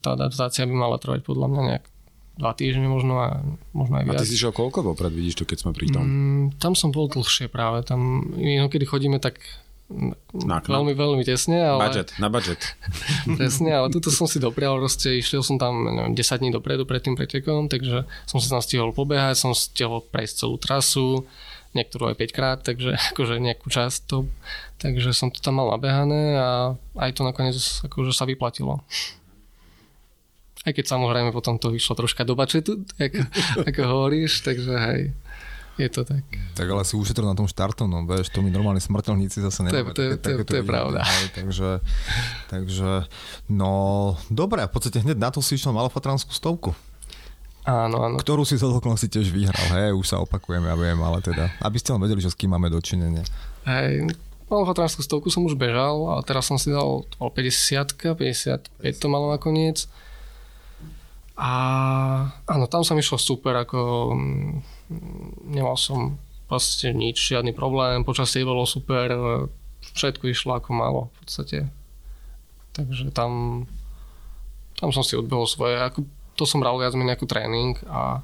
tá 0.00 0.16
adaptácia 0.16 0.66
by 0.66 0.74
mala 0.74 0.96
trvať 0.98 1.22
podľa 1.22 1.46
mňa 1.52 1.62
nejak 1.68 1.84
dva 2.40 2.52
týždne 2.56 2.88
možno 2.88 3.20
a 3.20 3.28
možno 3.76 4.00
aj 4.00 4.04
viac. 4.08 4.16
A 4.16 4.22
ty 4.24 4.32
si 4.32 4.40
šiel 4.40 4.56
koľko 4.56 4.80
vopred, 4.80 5.12
vidíš 5.12 5.44
to, 5.44 5.44
keď 5.44 5.58
sme 5.60 5.72
pri 5.76 5.92
tom? 5.92 6.02
Mm, 6.02 6.44
tam 6.56 6.72
som 6.72 6.88
bol 6.88 7.06
dlhšie 7.06 7.52
práve. 7.52 7.84
Tam 7.84 8.32
inokedy 8.34 8.88
chodíme 8.88 9.20
tak 9.20 9.38
Na 9.90 10.62
knap. 10.62 10.70
veľmi, 10.70 10.94
veľmi 10.94 11.24
tesne, 11.26 11.58
ale... 11.58 11.90
Budget, 11.90 12.14
na 12.22 12.30
budget. 12.30 12.62
Presne, 13.38 13.74
ale 13.74 13.90
tuto 13.90 14.14
som 14.14 14.30
si 14.30 14.38
doprial, 14.38 14.78
proste 14.78 15.18
išiel 15.18 15.42
som 15.42 15.58
tam 15.58 15.82
neviem, 15.82 16.14
10 16.14 16.38
dní 16.38 16.50
dopredu 16.54 16.86
pred 16.86 17.02
tým 17.02 17.18
pretekom, 17.18 17.66
takže 17.66 18.06
som 18.30 18.38
si 18.38 18.46
tam 18.46 18.62
stihol 18.62 18.94
pobehať, 18.94 19.42
som 19.42 19.50
stihol 19.50 20.06
prejsť 20.06 20.46
celú 20.46 20.56
trasu, 20.62 21.26
niektorú 21.74 22.14
aj 22.14 22.22
5 22.22 22.36
krát, 22.36 22.58
takže 22.62 22.94
akože 23.14 23.42
nejakú 23.42 23.66
časť 23.66 23.98
to, 24.06 24.30
takže 24.78 25.10
som 25.10 25.34
to 25.34 25.42
tam 25.42 25.58
mal 25.58 25.74
nabehané 25.74 26.38
a 26.38 26.48
aj 26.94 27.10
to 27.18 27.26
nakoniec 27.26 27.58
akože 27.58 28.14
sa 28.14 28.30
vyplatilo. 28.30 28.86
Aj 30.60 30.76
keď 30.76 30.92
samozrejme 30.92 31.32
potom 31.32 31.56
to 31.56 31.72
vyšlo 31.72 31.96
troška 31.96 32.22
do 32.22 32.36
bačetu, 32.36 32.84
ako, 33.00 33.20
ako 33.74 33.80
hovoríš, 33.90 34.46
takže 34.46 34.70
hej, 34.70 35.00
je 35.80 35.90
to 35.90 36.02
tak. 36.02 36.22
Tak 36.52 36.66
ale 36.66 36.82
si 36.82 36.94
ušetril 36.94 37.24
na 37.24 37.32
tom 37.32 37.44
štartovnom, 37.44 38.04
vieš, 38.04 38.28
to 38.28 38.38
my 38.38 38.48
normálni 38.48 38.78
smrteľníci 38.78 39.40
zase 39.40 39.62
nemáme. 39.62 39.90
to 39.90 40.02
je- 40.02 40.16
to 40.16 40.28
je- 40.30 40.44
to 40.44 40.54
je 40.54 40.62
pravda. 40.62 41.00
hej, 41.00 41.26
takže, 41.34 41.68
takže, 42.46 43.08
no, 43.48 43.72
dobre, 44.26 44.60
a 44.60 44.68
v 44.68 44.72
podstate 44.72 45.00
hneď 45.00 45.16
na 45.16 45.28
to 45.28 45.38
si 45.38 45.54
išiel 45.54 45.72
malofatranskú 45.72 46.30
stovku, 46.30 46.70
Áno, 47.62 47.96
áno. 48.02 48.16
ktorú 48.16 48.42
si 48.42 48.56
z 48.56 48.64
si 48.96 49.06
tiež 49.06 49.28
vyhral, 49.28 49.66
hej, 49.74 49.92
už 49.92 50.06
sa 50.06 50.16
opakujeme, 50.18 50.64
ja 50.64 50.76
viem, 50.76 50.96
ale 50.96 51.20
teda, 51.20 51.52
aby 51.58 51.76
ste 51.76 51.92
len 51.92 52.00
vedeli, 52.00 52.20
že 52.20 52.28
s 52.28 52.36
kým 52.36 52.50
máme 52.50 52.68
dočinenie. 52.68 53.24
Hej, 53.64 54.08
Malfatranskú 54.50 55.00
stovku 55.00 55.30
som 55.30 55.46
už 55.46 55.54
bežal 55.54 55.94
a 56.10 56.26
teraz 56.26 56.42
som 56.42 56.58
si 56.58 56.68
dal 56.68 57.06
to 57.06 57.14
bolo 57.16 57.30
50 57.30 57.94
55 57.94 58.66
to 58.98 59.06
malo 59.06 59.30
nakoniec. 59.30 59.86
A 61.38 61.50
áno, 62.44 62.66
tam 62.66 62.82
sa 62.82 62.92
mi 62.92 63.00
išlo 63.00 63.16
super, 63.16 63.54
ako 63.56 63.78
mm, 64.12 64.50
nemal 65.46 65.78
som 65.78 66.18
proste 66.50 66.90
nič, 66.90 67.16
žiadny 67.16 67.54
problém, 67.54 68.02
počasie 68.02 68.42
bolo 68.42 68.66
super, 68.66 69.06
všetko 69.94 70.26
išlo 70.26 70.58
ako 70.58 70.70
malo 70.74 71.00
v 71.08 71.14
podstate. 71.22 71.58
Takže 72.74 73.14
tam, 73.14 73.64
tam 74.78 74.90
som 74.90 75.06
si 75.06 75.14
odbehol 75.14 75.46
svoje, 75.46 75.78
ako, 75.78 76.02
to 76.34 76.44
som 76.46 76.58
bral 76.58 76.74
viac 76.78 76.94
menej 76.98 77.14
ako 77.18 77.26
tréning 77.30 77.78
a, 77.86 78.22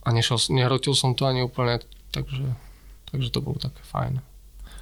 a 0.00 0.08
nešiel, 0.12 0.40
nehrotil 0.52 0.96
som 0.96 1.12
to 1.12 1.28
ani 1.28 1.44
úplne, 1.44 1.80
takže, 2.12 2.44
takže 3.12 3.28
to 3.32 3.44
bolo 3.44 3.60
také 3.60 3.84
fajn. 3.92 4.24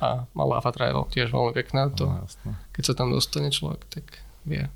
A 0.02 0.26
malá 0.34 0.58
fatra 0.62 0.90
je 0.90 0.94
tiež 1.10 1.34
veľmi 1.34 1.54
pekná, 1.54 1.90
to, 1.90 2.06
No, 2.06 2.54
keď 2.74 2.82
sa 2.82 2.94
tam 2.94 3.10
dostane 3.14 3.50
človek, 3.50 3.82
tak 3.90 4.22
vie. 4.46 4.66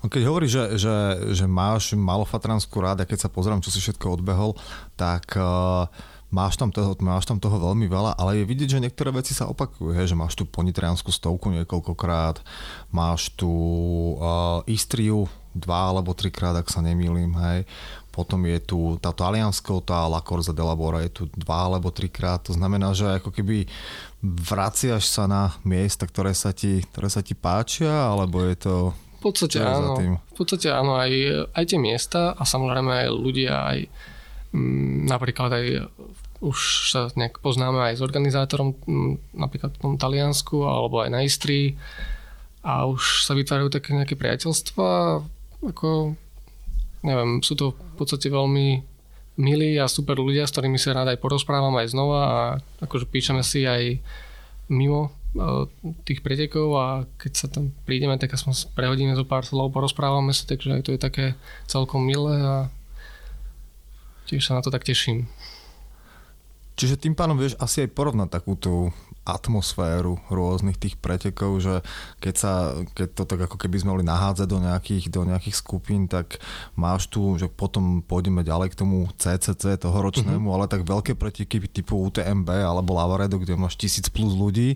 No 0.00 0.08
keď 0.08 0.22
hovoríš, 0.26 0.52
že, 0.52 0.64
že, 0.80 0.96
že 1.36 1.46
máš 1.46 1.92
malofatranskú 1.92 2.80
rád 2.80 3.04
a 3.04 3.08
keď 3.08 3.28
sa 3.28 3.32
pozerám, 3.32 3.60
čo 3.60 3.68
si 3.68 3.84
všetko 3.84 4.20
odbehol, 4.20 4.56
tak 4.96 5.36
uh, 5.36 5.84
máš, 6.32 6.56
tam 6.56 6.72
toho, 6.72 6.96
máš 7.04 7.28
tam 7.28 7.36
toho 7.36 7.60
veľmi 7.60 7.84
veľa, 7.84 8.16
ale 8.16 8.40
je 8.40 8.48
vidieť, 8.48 8.68
že 8.78 8.82
niektoré 8.82 9.12
veci 9.12 9.36
sa 9.36 9.50
opakujú, 9.50 9.92
hej, 9.92 10.08
že 10.08 10.16
máš 10.16 10.38
tu 10.38 10.48
ponitrianskú 10.48 11.12
stovku 11.12 11.52
niekoľkokrát, 11.52 12.40
máš 12.94 13.34
tu 13.36 13.50
uh, 14.16 14.64
Istriu 14.64 15.28
dva 15.50 15.90
alebo 15.90 16.14
trikrát, 16.14 16.54
ak 16.54 16.70
sa 16.70 16.78
nemýlim, 16.78 17.34
hej. 17.34 17.66
Potom 18.10 18.42
je 18.46 18.58
tu 18.62 18.98
tá 19.02 19.10
Taliansko, 19.10 19.82
tá 19.82 20.06
La 20.06 20.22
Corza 20.22 20.54
della 20.54 20.74
Bora 20.74 21.02
je 21.02 21.10
tu 21.10 21.22
dva 21.34 21.66
alebo 21.66 21.90
trikrát. 21.90 22.42
To 22.46 22.54
znamená, 22.54 22.94
že 22.94 23.06
ako 23.18 23.30
keby 23.34 23.66
vraciaš 24.22 25.10
sa 25.10 25.26
na 25.30 25.54
miesta, 25.62 26.06
ktoré 26.06 26.34
sa 26.34 26.50
ti, 26.54 26.82
ktoré 26.90 27.10
sa 27.10 27.22
ti 27.22 27.34
páčia, 27.34 27.90
alebo 27.90 28.42
je 28.46 28.56
to 28.58 28.74
V 29.20 29.28
podstate 29.28 29.60
Čo 29.60 29.68
áno. 29.68 29.92
V 30.16 30.34
podstate 30.34 30.72
áno, 30.72 30.96
aj, 30.96 31.12
aj 31.52 31.64
tie 31.68 31.76
miesta 31.76 32.32
a 32.32 32.42
samozrejme 32.48 33.04
aj 33.04 33.08
ľudia, 33.12 33.52
aj 33.68 33.78
mm, 34.56 35.12
napríklad 35.12 35.50
aj 35.52 35.66
už 36.40 36.88
sa 36.88 37.12
nejak 37.12 37.44
poznáme 37.44 37.92
aj 37.92 38.00
s 38.00 38.02
organizátorom, 38.02 38.72
mm, 38.72 39.36
napríklad 39.36 39.76
v 39.76 39.80
tom 39.84 39.94
Taliansku 40.00 40.64
alebo 40.64 41.04
aj 41.04 41.12
na 41.12 41.20
Istrii 41.20 41.76
a 42.64 42.88
už 42.88 43.28
sa 43.28 43.36
vytvárajú 43.36 43.68
také 43.68 43.92
nejaké 43.92 44.16
priateľstva, 44.16 45.20
ako 45.68 46.16
neviem, 47.04 47.44
sú 47.44 47.56
to 47.56 47.76
v 47.76 47.94
podstate 48.00 48.32
veľmi 48.32 48.80
milí 49.40 49.76
a 49.76 49.88
super 49.88 50.16
ľudia, 50.16 50.48
s 50.48 50.52
ktorými 50.56 50.80
sa 50.80 50.96
rád 50.96 51.12
aj 51.12 51.20
porozprávam 51.20 51.72
aj 51.76 51.92
znova 51.92 52.20
a 52.24 52.40
akože 52.84 53.08
píšeme 53.08 53.44
si 53.44 53.68
aj 53.68 54.00
mimo 54.72 55.12
tých 56.02 56.26
pretekov 56.26 56.74
a 56.74 56.86
keď 57.22 57.32
sa 57.38 57.46
tam 57.46 57.70
prídeme, 57.86 58.18
tak 58.18 58.34
aspoň 58.34 58.74
prehodíme 58.74 59.14
zo 59.14 59.22
pár 59.22 59.46
slov, 59.46 59.70
porozprávame 59.70 60.34
sa, 60.34 60.42
takže 60.42 60.74
aj 60.74 60.82
to 60.82 60.90
je 60.94 61.00
také 61.00 61.26
celkom 61.70 62.02
milé 62.02 62.34
a 62.42 62.56
tiež 64.26 64.42
sa 64.42 64.58
na 64.58 64.62
to 64.62 64.74
tak 64.74 64.82
teším. 64.82 65.30
Čiže 66.74 66.96
tým 66.96 67.14
pádom 67.14 67.36
vieš 67.36 67.60
asi 67.60 67.84
aj 67.84 67.92
porovnať 67.92 68.28
takú 68.40 68.56
tú 68.56 68.88
atmosféru 69.28 70.16
rôznych 70.32 70.80
tých 70.80 70.96
pretekov, 70.96 71.60
že 71.60 71.84
keď, 72.24 72.34
sa, 72.34 72.52
keď 72.96 73.08
to 73.20 73.22
tak 73.28 73.40
ako 73.46 73.60
keby 73.60 73.76
sme 73.76 73.92
mali 73.92 74.04
nahádzať 74.08 74.48
do 74.48 74.58
nejakých, 74.64 75.04
do 75.12 75.22
nejakých 75.28 75.60
skupín, 75.60 76.08
tak 76.08 76.40
máš 76.74 77.06
tu, 77.12 77.36
že 77.36 77.52
potom 77.52 78.00
pôjdeme 78.00 78.40
ďalej 78.40 78.72
k 78.72 78.78
tomu 78.80 79.12
CCC 79.20 79.76
toho 79.76 79.98
ročnému, 80.00 80.48
mm-hmm. 80.48 80.56
ale 80.56 80.72
tak 80.72 80.88
veľké 80.88 81.20
preteky 81.20 81.60
typu 81.68 82.00
UTMB 82.00 82.48
alebo 82.48 82.96
Lavaredo, 82.96 83.36
kde 83.36 83.60
máš 83.60 83.76
tisíc 83.76 84.08
plus 84.08 84.32
ľudí 84.32 84.74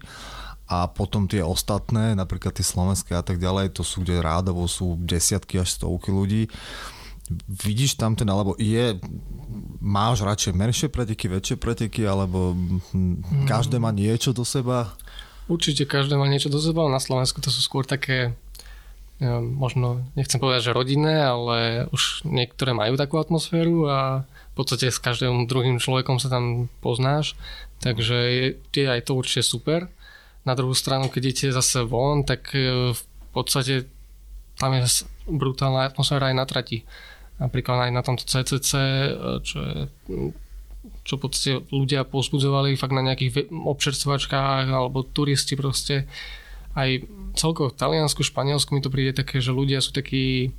a 0.65 0.89
potom 0.89 1.29
tie 1.29 1.45
ostatné, 1.45 2.17
napríklad 2.17 2.57
tie 2.57 2.65
slovenské 2.65 3.13
a 3.13 3.25
tak 3.25 3.37
ďalej, 3.37 3.77
to 3.77 3.85
sú 3.85 4.01
kde 4.01 4.25
rádovo 4.25 4.65
sú 4.65 4.97
desiatky 5.01 5.61
až 5.61 5.77
stovky 5.77 6.09
ľudí. 6.09 6.49
Vidíš 7.49 7.97
tam 7.97 8.17
ten, 8.17 8.29
alebo 8.29 8.53
je, 8.61 9.01
máš 9.81 10.25
radšej 10.25 10.53
menšie 10.53 10.89
preteky, 10.93 11.29
väčšie 11.29 11.57
preteky, 11.57 12.05
alebo 12.05 12.57
hm, 12.93 13.49
každé 13.49 13.81
má 13.81 13.93
niečo 13.93 14.37
do 14.37 14.45
seba? 14.45 14.93
Určite 15.49 15.85
každé 15.85 16.17
má 16.17 16.25
niečo 16.29 16.49
do 16.49 16.61
seba, 16.61 16.89
na 16.89 17.01
Slovensku 17.01 17.41
to 17.41 17.53
sú 17.53 17.61
skôr 17.61 17.85
také 17.85 18.33
možno, 19.41 20.03
nechcem 20.19 20.43
povedať, 20.43 20.71
že 20.71 20.77
rodinné, 20.77 21.23
ale 21.23 21.87
už 21.95 22.27
niektoré 22.27 22.75
majú 22.75 22.99
takú 22.99 23.23
atmosféru 23.23 23.87
a 23.87 23.99
v 24.27 24.55
podstate 24.59 24.91
s 24.91 24.99
každým 24.99 25.47
druhým 25.47 25.79
človekom 25.79 26.19
sa 26.19 26.31
tam 26.31 26.67
poznáš, 26.83 27.39
takže 27.79 28.15
je, 28.15 28.47
je 28.75 28.87
aj 28.91 29.07
to 29.07 29.15
určite 29.15 29.47
super. 29.47 29.87
Na 30.45 30.53
druhú 30.53 30.77
stranu, 30.77 31.09
keď 31.09 31.23
idete 31.25 31.57
zase 31.57 31.85
von, 31.89 32.25
tak 32.25 32.53
e, 32.53 32.93
v 32.93 33.03
podstate 33.33 33.89
tam 34.61 34.77
je 34.77 34.85
brutálna 35.27 35.89
atmosféra 35.89 36.31
aj 36.31 36.37
na 36.37 36.45
trati. 36.45 36.85
Napríklad 37.41 37.89
aj 37.89 37.93
na 37.93 38.03
tomto 38.05 38.29
CCC, 38.29 38.71
e, 38.77 39.11
čo 39.41 39.59
je 39.65 39.77
čo 41.05 41.21
podstate 41.21 41.65
ľudia 41.73 42.05
pozbudzovali 42.09 42.77
fakt 42.77 42.97
na 42.97 43.05
nejakých 43.05 43.53
občerstvačkách 43.53 44.69
alebo 44.69 45.05
turisti 45.05 45.57
proste. 45.57 46.09
Aj 46.75 46.89
celkovo 47.39 47.71
v 47.71 47.79
Taliansku, 47.79 48.25
Španielsku 48.25 48.73
mi 48.75 48.85
to 48.85 48.93
príde 48.93 49.17
také, 49.17 49.39
že 49.41 49.55
ľudia 49.55 49.81
sú 49.81 49.95
takí 49.95 50.51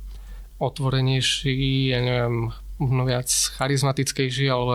otvorenejší, 0.56 1.92
ja 1.92 2.00
neviem, 2.00 2.36
viac 2.80 3.28
charizmatickejší 3.28 4.48
alebo 4.48 4.72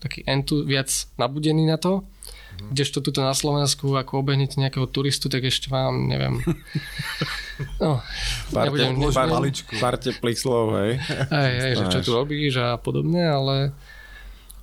taký 0.00 0.24
entu, 0.24 0.64
viac 0.64 0.88
nabudení 1.20 1.68
na 1.68 1.76
to. 1.76 2.06
Kdežto 2.68 3.00
tuto 3.00 3.24
na 3.24 3.32
Slovensku, 3.32 3.96
ako 3.96 4.20
obehnete 4.20 4.60
nejakého 4.60 4.84
turistu, 4.84 5.32
tak 5.32 5.48
ešte 5.48 5.72
vám, 5.72 6.06
neviem. 6.08 6.40
No, 7.76 8.00
Pár, 8.56 8.72
nebudem, 8.72 8.96
te, 8.96 9.12
pár, 9.12 9.28
nebudem, 9.28 9.76
pár 9.84 9.96
teplých 10.00 10.40
slov, 10.40 10.80
hej. 10.80 10.96
hej, 11.28 11.54
hej, 11.60 11.72
že 11.76 11.84
čo 11.92 12.00
tu 12.00 12.10
robíš 12.16 12.56
a 12.56 12.80
podobne, 12.80 13.20
ale 13.20 13.76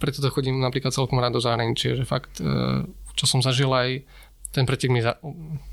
preto 0.02 0.18
to 0.18 0.34
chodím 0.34 0.58
napríklad 0.58 0.90
celkom 0.90 1.22
rád 1.22 1.38
do 1.38 1.42
zahraničia, 1.42 1.94
že 1.94 2.10
fakt, 2.10 2.42
e, 2.42 2.90
čo 3.14 3.26
som 3.30 3.46
zažil 3.46 3.70
aj, 3.70 4.02
ten 4.50 4.66
pretek 4.66 4.90
mi 4.90 5.06
za, 5.06 5.22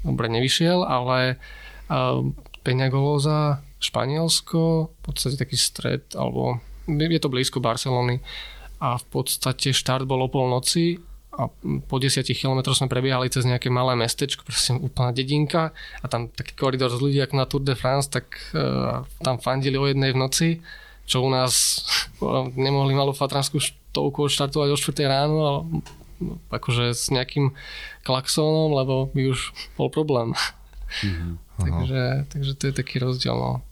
dobre 0.04 0.28
nevyšiel, 0.28 0.84
ale 0.84 1.40
uh, 1.88 2.20
Peňagolóza, 2.60 3.64
Španielsko, 3.80 4.92
v 4.92 5.00
podstate 5.00 5.40
taký 5.40 5.56
stred, 5.56 6.04
alebo 6.12 6.60
je 6.88 7.20
to 7.20 7.32
blízko 7.32 7.64
Barcelony 7.64 8.20
a 8.80 9.00
v 9.00 9.06
podstate 9.08 9.72
štart 9.72 10.04
bol 10.04 10.24
o 10.24 10.28
polnoci 10.28 11.00
a 11.34 11.50
po 11.90 11.96
10 11.98 12.22
km 12.30 12.70
sme 12.70 12.86
prebiehali 12.86 13.26
cez 13.30 13.42
nejaké 13.42 13.66
malé 13.68 13.98
mestečko, 13.98 14.46
proste 14.46 14.74
úplná 14.78 15.10
dedinka 15.10 15.74
a 16.00 16.06
tam 16.06 16.30
taký 16.30 16.54
koridor 16.54 16.94
z 16.94 17.02
ľudí 17.02 17.18
ako 17.22 17.34
na 17.34 17.46
Tour 17.46 17.62
de 17.66 17.74
France, 17.74 18.06
tak 18.06 18.38
uh, 18.54 19.02
tam 19.22 19.42
fandili 19.42 19.74
o 19.74 19.86
jednej 19.86 20.14
v 20.14 20.20
noci, 20.20 20.48
čo 21.04 21.26
u 21.26 21.28
nás 21.28 21.82
nemohli 22.64 22.94
malú 22.94 23.10
fatranskú 23.10 23.58
stovku 23.58 24.30
odštartovať 24.30 24.68
o 24.70 24.76
4 24.78 25.10
ráno, 25.10 25.38
ale 25.42 25.58
akože 26.54 26.94
s 26.94 27.10
nejakým 27.10 27.50
klaxónom, 28.06 28.70
lebo 28.78 29.10
by 29.10 29.34
už 29.34 29.50
bol 29.74 29.90
problém. 29.90 30.32
Mhm. 31.02 31.42
takže, 31.66 32.02
takže 32.30 32.52
to 32.54 32.62
je 32.70 32.74
taký 32.74 32.98
rozdiel. 33.02 33.34
No. 33.34 33.62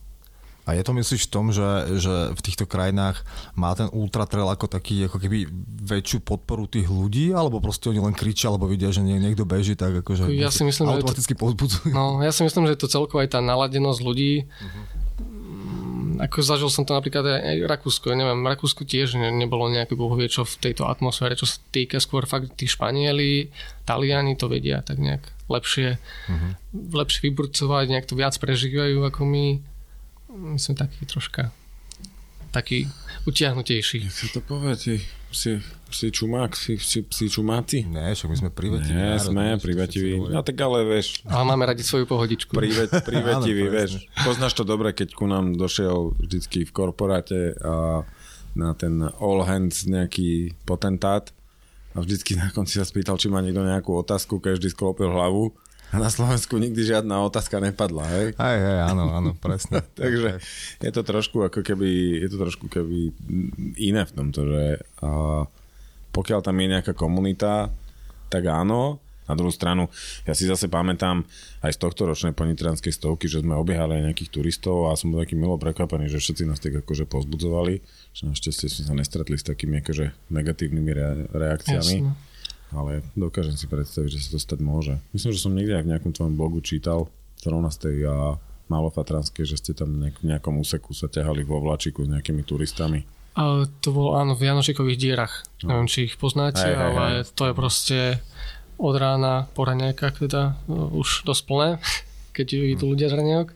A 0.62 0.78
je 0.78 0.82
to 0.86 0.94
myslíš 0.94 1.26
v 1.26 1.32
tom, 1.34 1.50
že, 1.50 1.98
že 1.98 2.30
v 2.30 2.40
týchto 2.40 2.70
krajinách 2.70 3.26
má 3.58 3.74
ten 3.74 3.90
ultra 3.90 4.30
trail 4.30 4.46
ako 4.46 4.70
taký, 4.70 5.10
ako 5.10 5.18
keby 5.18 5.50
väčšiu 5.82 6.22
podporu 6.22 6.70
tých 6.70 6.86
ľudí, 6.86 7.34
alebo 7.34 7.58
proste 7.58 7.90
oni 7.90 7.98
len 7.98 8.14
kričia, 8.14 8.46
alebo 8.46 8.70
vidia, 8.70 8.94
že 8.94 9.02
niekto 9.02 9.42
beží, 9.42 9.74
tak 9.74 10.06
akože 10.06 10.30
ja 10.30 10.54
si 10.54 10.62
myslím, 10.62 10.94
automaticky 10.94 11.34
to, 11.34 11.40
pozbudzujú. 11.42 11.90
No, 11.90 12.22
ja 12.22 12.30
si 12.30 12.46
myslím, 12.46 12.70
že 12.70 12.78
to 12.78 12.86
celkovo 12.86 13.18
aj 13.26 13.34
tá 13.34 13.40
naladenosť 13.42 14.00
ľudí, 14.06 14.46
uh-huh. 14.46 16.22
ako 16.22 16.36
zažil 16.46 16.70
som 16.70 16.86
to 16.86 16.94
napríklad 16.94 17.26
aj 17.26 17.58
v 17.58 17.66
Rakúsku, 17.66 18.14
ja 18.14 18.22
neviem, 18.22 18.38
v 18.46 18.50
Rakúsku 18.54 18.86
tiež 18.86 19.18
ne, 19.18 19.34
nebolo 19.34 19.66
nejaké 19.66 19.98
bohu 19.98 20.14
vie 20.14 20.30
čo 20.30 20.46
v 20.46 20.62
tejto 20.62 20.86
atmosfére, 20.86 21.34
čo 21.34 21.50
sa 21.50 21.58
týka 21.74 21.98
skôr 21.98 22.22
fakt 22.30 22.54
tí 22.54 22.70
Španieli, 22.70 23.50
Taliani 23.82 24.38
to 24.38 24.46
vedia 24.46 24.78
tak 24.86 25.02
nejak 25.02 25.26
lepšie, 25.50 25.98
uh-huh. 25.98 26.54
lepšie 26.94 27.26
vyburcovať, 27.26 27.84
nejak 27.90 28.06
to 28.06 28.14
viac 28.14 28.38
prežívajú 28.38 29.02
ako 29.10 29.26
my 29.26 29.71
my 30.32 30.58
sme 30.58 30.74
taký 30.74 31.04
troška 31.04 31.52
taký 32.52 32.84
utiahnutejší. 33.24 33.98
Jak 34.06 34.12
sa 34.12 34.26
to 34.28 34.40
povie, 34.44 34.76
ty 34.76 34.94
si, 35.32 35.56
si 35.88 36.06
čumák, 36.12 36.52
si, 36.52 36.76
si, 36.76 37.00
si 37.08 37.24
čumáci? 37.32 37.88
Ne, 37.88 38.12
však 38.12 38.28
my 38.28 38.36
sme 38.36 38.50
privetiví. 38.52 38.92
Nie, 38.92 39.16
sme 39.16 39.56
privetiví. 39.56 40.20
No 40.28 40.44
tak 40.44 40.60
ale 40.60 40.84
vieš. 40.84 41.24
Ale 41.24 41.48
máme 41.48 41.64
radi 41.64 41.80
svoju 41.80 42.04
pohodičku. 42.04 42.52
Privet, 42.52 42.92
privetivý, 43.08 43.72
vieš. 43.72 44.04
Poznáš 44.20 44.52
to 44.52 44.68
dobre, 44.68 44.92
keď 44.92 45.16
ku 45.16 45.24
nám 45.24 45.56
došiel 45.56 46.12
vždycky 46.20 46.68
v 46.68 46.72
korporáte 46.76 47.56
a 47.64 48.04
na 48.52 48.76
ten 48.76 49.00
all 49.00 49.48
hands 49.48 49.88
nejaký 49.88 50.52
potentát 50.68 51.32
a 51.96 52.04
vždycky 52.04 52.36
na 52.36 52.52
konci 52.52 52.76
sa 52.76 52.84
spýtal, 52.84 53.16
či 53.16 53.32
má 53.32 53.40
niekto 53.40 53.64
nejakú 53.64 53.96
otázku, 53.96 54.44
každý 54.44 54.68
sklopil 54.68 55.08
hlavu 55.08 55.56
a 55.92 56.00
na 56.00 56.08
Slovensku 56.08 56.56
nikdy 56.56 56.88
žiadna 56.88 57.20
otázka 57.28 57.60
nepadla, 57.60 58.08
hej? 58.08 58.26
Aj, 58.40 58.56
hej, 58.56 58.78
áno, 58.88 59.12
áno, 59.12 59.30
presne. 59.36 59.84
Takže 60.00 60.40
je 60.80 60.90
to 60.90 61.02
trošku 61.04 61.44
ako 61.44 61.60
keby, 61.60 62.16
je 62.24 62.28
to 62.32 62.36
trošku 62.40 62.72
keby 62.72 63.12
iné 63.76 64.08
v 64.08 64.12
tomto, 64.16 64.40
že 64.48 64.80
a 65.04 65.44
pokiaľ 66.16 66.40
tam 66.40 66.56
je 66.56 66.66
nejaká 66.72 66.92
komunita, 66.96 67.68
tak 68.32 68.48
áno, 68.48 69.04
na 69.28 69.36
druhú 69.38 69.52
stranu, 69.52 69.86
ja 70.24 70.32
si 70.32 70.48
zase 70.48 70.66
pamätám 70.66 71.22
aj 71.62 71.72
z 71.76 71.78
tohto 71.78 72.08
ročnej 72.08 72.34
ponitranskej 72.34 72.90
stovky, 72.90 73.30
že 73.30 73.44
sme 73.44 73.54
obiehali 73.54 74.00
aj 74.00 74.12
nejakých 74.12 74.32
turistov 74.32 74.90
a 74.90 74.98
som 74.98 75.12
bol 75.12 75.22
taký 75.22 75.38
milo 75.38 75.60
prekvapený, 75.60 76.08
že 76.08 76.18
všetci 76.18 76.48
nás 76.48 76.58
tak 76.58 76.82
akože 76.82 77.04
pozbudzovali, 77.06 77.74
že 78.16 78.22
našťastie 78.28 78.66
sme 78.68 78.82
sa 78.88 78.94
nestretli 78.96 79.36
s 79.38 79.44
takými 79.46 79.84
akože 79.84 80.32
negatívnymi 80.32 80.90
re- 80.92 81.28
reakciami. 81.32 81.96
Jasne 82.00 82.31
ale 82.72 83.04
dokážem 83.14 83.56
si 83.56 83.68
predstaviť, 83.68 84.10
že 84.16 84.20
sa 84.24 84.28
to 84.36 84.38
stať 84.40 84.60
môže. 84.64 84.96
Myslím, 85.12 85.32
že 85.36 85.44
som 85.44 85.52
niekde 85.52 85.78
aj 85.78 85.84
v 85.84 85.90
nejakom 85.92 86.12
tvojom 86.12 86.34
blogu 86.34 86.58
čítal, 86.64 87.08
zrovna 87.38 87.68
z 87.68 87.78
tej 87.88 87.96
a 88.08 88.16
Malofatranskej, 88.72 89.44
že 89.44 89.60
ste 89.60 89.72
tam 89.76 89.92
v 90.00 90.24
nejakom 90.24 90.56
úseku 90.56 90.96
sa 90.96 91.10
ťahali 91.10 91.44
vo 91.44 91.60
vlačiku 91.60 92.08
s 92.08 92.12
nejakými 92.12 92.40
turistami. 92.46 93.04
A 93.36 93.64
to 93.80 93.92
bolo 93.92 94.16
áno, 94.16 94.36
v 94.36 94.48
Janošikových 94.48 95.00
dierach. 95.00 95.44
No. 95.64 95.76
Neviem, 95.76 95.88
či 95.88 96.08
ich 96.08 96.16
poznáte, 96.20 96.64
aj, 96.64 96.76
ale 96.76 97.00
aj, 97.00 97.14
aj. 97.16 97.24
to 97.32 97.42
je 97.48 97.54
proste 97.56 97.98
od 98.76 98.94
rána 98.96 99.48
po 99.56 99.64
raňajkách 99.64 100.16
teda 100.28 100.56
no, 100.68 100.92
už 100.92 101.24
dosť 101.24 101.42
plné, 101.48 101.68
keď 102.36 102.46
idú 102.76 102.92
ľudia 102.92 103.12
z 103.12 103.16
raňajok. 103.20 103.48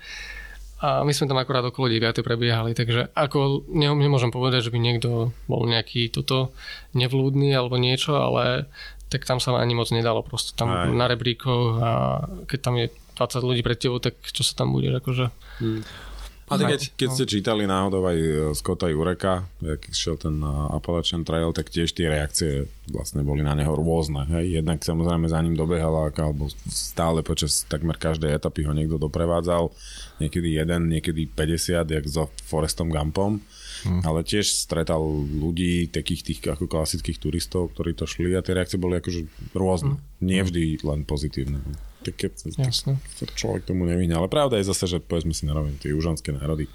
A 0.76 1.00
my 1.08 1.12
sme 1.16 1.24
tam 1.24 1.40
akorát 1.40 1.64
okolo 1.64 1.88
9. 1.88 2.20
prebiehali, 2.20 2.76
takže 2.76 3.08
ako 3.16 3.64
nemôžem 3.72 4.28
povedať, 4.28 4.68
že 4.68 4.72
by 4.76 4.76
niekto 4.76 5.32
bol 5.48 5.64
nejaký 5.64 6.12
toto 6.12 6.52
nevlúdny 6.92 7.56
alebo 7.56 7.80
niečo, 7.80 8.12
ale 8.12 8.68
tak 9.06 9.22
tam 9.22 9.38
sa 9.38 9.54
ani 9.58 9.74
moc 9.78 9.88
nedalo 9.94 10.26
proste 10.26 10.56
tam 10.58 10.70
Aj. 10.74 10.90
na 10.90 11.06
rebríkoch 11.06 11.78
a 11.78 11.90
keď 12.50 12.58
tam 12.58 12.74
je 12.78 12.86
20 13.16 13.48
ľudí 13.48 13.62
pred 13.64 13.78
tebou, 13.78 14.02
tak 14.02 14.18
čo 14.20 14.42
sa 14.44 14.52
tam 14.64 14.76
bude 14.76 14.92
akože... 14.92 15.32
Hmm. 15.62 15.82
A 16.46 16.62
keď, 16.62 16.94
keď 16.94 17.08
ste 17.10 17.26
čítali 17.26 17.66
náhodou 17.66 18.06
aj 18.06 18.18
e, 18.22 18.30
Scotta 18.54 18.86
Jureka, 18.86 19.50
jak 19.58 19.82
šiel 19.90 20.14
ten 20.14 20.38
e, 20.38 20.46
Appalachian 20.78 21.26
Trail, 21.26 21.50
tak 21.50 21.74
tiež 21.74 21.90
tie 21.90 22.06
reakcie 22.06 22.70
vlastne 22.86 23.26
boli 23.26 23.42
na 23.42 23.58
neho 23.58 23.74
rôzne. 23.74 24.30
Hej. 24.30 24.62
Jednak 24.62 24.78
samozrejme 24.78 25.26
za 25.26 25.42
ním 25.42 25.58
dobehala, 25.58 26.06
alebo 26.14 26.46
stále 26.70 27.26
počas 27.26 27.66
takmer 27.66 27.98
každej 27.98 28.30
etapy 28.30 28.62
ho 28.62 28.70
niekto 28.70 28.94
doprevádzal. 28.94 29.74
Niekedy 30.22 30.54
jeden, 30.54 30.86
niekedy 30.86 31.26
50, 31.26 31.82
jak 31.82 32.06
so 32.06 32.30
Forestom 32.46 32.94
Gumpom. 32.94 33.42
Hmm. 33.86 34.02
Ale 34.02 34.26
tiež 34.26 34.50
stretal 34.50 35.00
ľudí, 35.22 35.86
takých 35.86 36.20
tých 36.26 36.38
ako 36.42 36.66
klasických 36.66 37.22
turistov, 37.22 37.70
ktorí 37.72 37.94
to 37.94 38.04
šli 38.04 38.34
a 38.34 38.42
tie 38.42 38.58
reakcie 38.58 38.76
boli 38.76 38.98
akože 38.98 39.54
rôzne. 39.54 39.96
Hmm. 39.96 40.02
Nie 40.18 40.42
vždy 40.42 40.82
len 40.82 41.06
pozitívne. 41.06 41.62
Tak 42.02 42.14
keď 42.18 42.30
sa 42.34 43.24
človek 43.30 43.62
tomu 43.62 43.86
nevyhne. 43.86 44.18
Ale 44.18 44.26
pravda 44.26 44.58
je 44.58 44.66
zase, 44.66 44.84
že 44.90 44.98
povedzme 44.98 45.30
si 45.30 45.46
na 45.46 45.54
tie 45.78 45.94
južanské 45.94 46.34
národy 46.34 46.66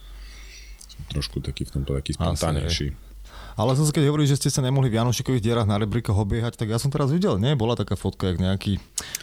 sú 0.91 1.00
trošku 1.12 1.38
taký 1.43 1.67
v 1.67 1.71
tomto 1.80 1.91
taký 1.95 2.15
spontánejší. 2.15 3.11
Ale 3.60 3.76
zase 3.76 3.92
keď 3.92 4.12
hovorí, 4.12 4.26
že 4.28 4.40
ste 4.40 4.50
sa 4.50 4.64
nemohli 4.64 4.88
v 4.88 5.00
Janošikových 5.02 5.44
dierach 5.44 5.68
na 5.68 5.76
rebríkoch 5.80 6.16
obiehať, 6.16 6.56
tak 6.56 6.72
ja 6.72 6.78
som 6.80 6.88
teraz 6.92 7.12
videl, 7.12 7.36
nie? 7.38 7.56
Bola 7.56 7.76
taká 7.76 8.00
fotka, 8.00 8.32
jak 8.32 8.40
nejaký... 8.40 8.80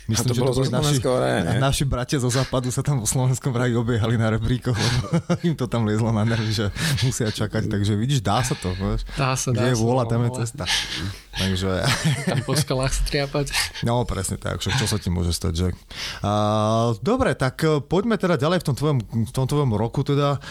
Myslím, 0.08 0.26
a 0.26 0.30
to 0.30 0.34
že 0.36 0.40
bolo 0.40 0.52
to 0.56 0.62
naši, 0.68 0.96
raje, 1.04 1.38
ne? 1.44 1.52
naši 1.60 1.84
bratia 1.84 2.18
zo 2.20 2.32
západu 2.32 2.72
sa 2.72 2.80
tam 2.80 3.04
vo 3.04 3.06
slovenskom 3.08 3.52
raji 3.52 3.76
obiehali 3.76 4.16
na 4.16 4.32
rebríkoch, 4.32 4.76
lebo 4.76 5.04
im 5.48 5.54
to 5.56 5.68
tam 5.68 5.84
liezlo 5.84 6.12
na 6.12 6.24
nervy, 6.24 6.52
že 6.52 6.66
musia 7.04 7.28
čakať. 7.28 7.68
Takže 7.68 7.92
vidíš, 7.96 8.20
dá 8.24 8.40
sa 8.40 8.56
to. 8.56 8.72
Vieš? 8.72 9.04
Dá 9.16 9.36
sa, 9.36 9.52
dá 9.52 9.64
Kde 9.64 9.72
je 9.72 9.78
vôľa, 9.80 10.04
tam 10.08 10.20
je 10.24 10.30
cesta. 10.44 10.64
Takže... 11.38 11.70
Tam 12.26 12.40
po 12.42 12.54
skalách 12.56 12.92
sa 12.96 13.02
triapať. 13.06 13.52
No, 13.86 14.02
presne 14.08 14.40
tak, 14.40 14.58
čo 14.60 14.72
sa 14.72 14.96
ti 14.98 15.12
môže 15.12 15.30
stať, 15.30 15.52
že? 15.54 15.68
Uh, 16.24 16.96
dobre, 17.04 17.36
tak 17.38 17.62
e, 17.62 17.78
poďme 17.78 18.18
teda 18.18 18.34
ďalej 18.34 18.58
v 18.60 18.66
tom 18.66 18.74
tvojom, 18.74 18.98
v 19.28 19.32
tom 19.32 19.46
tvojom 19.46 19.70
roku 19.78 20.02
teda. 20.02 20.42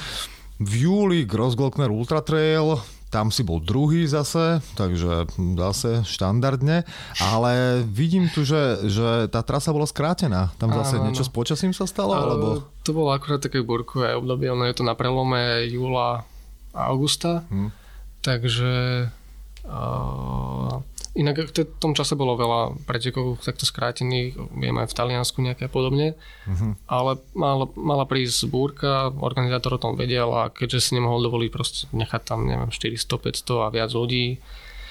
V 0.58 0.90
júli 0.90 1.22
Grossglockner 1.28 1.94
Ultra 1.94 2.26
Trail, 2.26 2.82
tam 3.08 3.32
si 3.32 3.44
bol 3.44 3.64
druhý 3.64 4.04
zase, 4.04 4.60
takže 4.76 5.32
zase 5.56 6.04
štandardne, 6.04 6.84
ale 7.24 7.84
vidím 7.88 8.28
tu, 8.28 8.44
že, 8.44 8.84
že 8.84 9.32
tá 9.32 9.40
trasa 9.44 9.72
bola 9.72 9.88
skrátená. 9.88 10.52
Tam 10.60 10.76
zase 10.76 11.00
áno, 11.00 11.08
niečo 11.08 11.24
áno. 11.24 11.30
s 11.32 11.32
počasím 11.32 11.72
sa 11.72 11.88
stalo? 11.88 12.12
Uh, 12.12 12.20
alebo... 12.20 12.48
To 12.84 12.92
bolo 12.92 13.16
akurát 13.16 13.40
také 13.40 13.64
burkové 13.64 14.12
obdobie, 14.16 14.52
ono 14.52 14.68
je 14.68 14.76
to 14.76 14.84
na 14.84 14.96
prelome 14.96 15.68
júla 15.72 16.28
a 16.76 16.82
augusta, 16.92 17.48
hmm. 17.48 17.72
takže 18.24 19.08
uh, 19.68 20.84
Inak 21.18 21.50
v 21.50 21.66
tom 21.82 21.98
čase 21.98 22.14
bolo 22.14 22.38
veľa 22.38 22.86
pretekov 22.86 23.42
takto 23.42 23.66
skrátených, 23.66 24.38
viem 24.54 24.78
aj 24.78 24.94
v 24.94 24.98
Taliansku 25.02 25.42
nejaké 25.42 25.66
a 25.66 25.72
podobne, 25.74 26.14
uh-huh. 26.46 26.78
ale 26.86 27.18
mala, 27.34 27.66
mala 27.74 28.06
prísť 28.06 28.46
búrka, 28.46 29.10
organizátor 29.18 29.76
o 29.76 29.82
tom 29.82 29.98
vedel 29.98 30.30
a 30.30 30.54
keďže 30.54 30.80
si 30.80 30.92
nemohol 30.94 31.26
dovoliť 31.26 31.50
proste 31.50 31.90
nechať 31.90 32.22
tam, 32.22 32.46
neviem, 32.46 32.70
400, 32.70 33.10
500 33.10 33.66
a 33.66 33.68
viac 33.74 33.90
ľudí. 33.90 34.38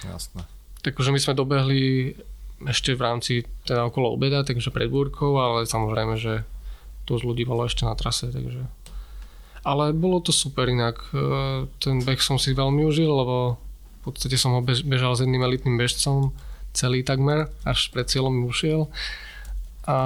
Jasné. 0.02 0.42
Takže 0.82 1.14
my 1.14 1.18
sme 1.22 1.38
dobehli 1.38 2.18
ešte 2.64 2.98
v 2.98 3.04
rámci 3.06 3.32
teda 3.62 3.86
okolo 3.86 4.18
obeda, 4.18 4.42
takže 4.42 4.74
pred 4.74 4.90
búrkou, 4.90 5.38
ale 5.38 5.68
samozrejme, 5.68 6.18
že 6.18 6.42
dosť 7.06 7.22
ľudí 7.22 7.46
bolo 7.46 7.68
ešte 7.68 7.86
na 7.86 7.94
trase, 7.94 8.34
takže... 8.34 8.66
Ale 9.66 9.90
bolo 9.90 10.22
to 10.22 10.30
super 10.30 10.70
inak. 10.70 11.10
E, 11.10 11.66
ten 11.82 11.98
beh 11.98 12.22
som 12.22 12.38
si 12.38 12.54
veľmi 12.54 12.86
užil, 12.86 13.10
lebo 13.10 13.58
podstate 14.12 14.38
som 14.38 14.54
ho 14.54 14.60
bežal 14.62 15.12
s 15.16 15.22
jedným 15.22 15.42
elitným 15.42 15.76
bežcom, 15.78 16.34
celý 16.76 17.00
takmer, 17.00 17.48
až 17.64 17.88
pred 17.90 18.04
cieľom 18.04 18.30
mi 18.30 18.44
ušiel. 18.44 18.92
A, 19.88 19.98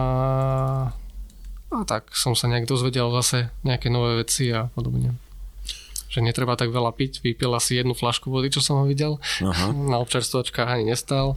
a 1.72 1.78
tak 1.88 2.14
som 2.14 2.38
sa 2.38 2.46
nejak 2.46 2.70
dozvedel 2.70 3.10
zase 3.16 3.50
nejaké 3.66 3.90
nové 3.90 4.22
veci 4.22 4.52
a 4.54 4.70
podobne. 4.70 5.18
Že 6.10 6.26
netreba 6.26 6.54
tak 6.54 6.70
veľa 6.70 6.94
piť, 6.94 7.22
vypil 7.26 7.50
asi 7.54 7.78
jednu 7.78 7.94
flašku 7.98 8.30
vody, 8.30 8.54
čo 8.54 8.62
som 8.62 8.82
ho 8.82 8.84
videl. 8.86 9.18
Aha. 9.42 9.74
Na 9.92 9.98
občerstvočkách 9.98 10.68
ani 10.78 10.94
nestal. 10.94 11.34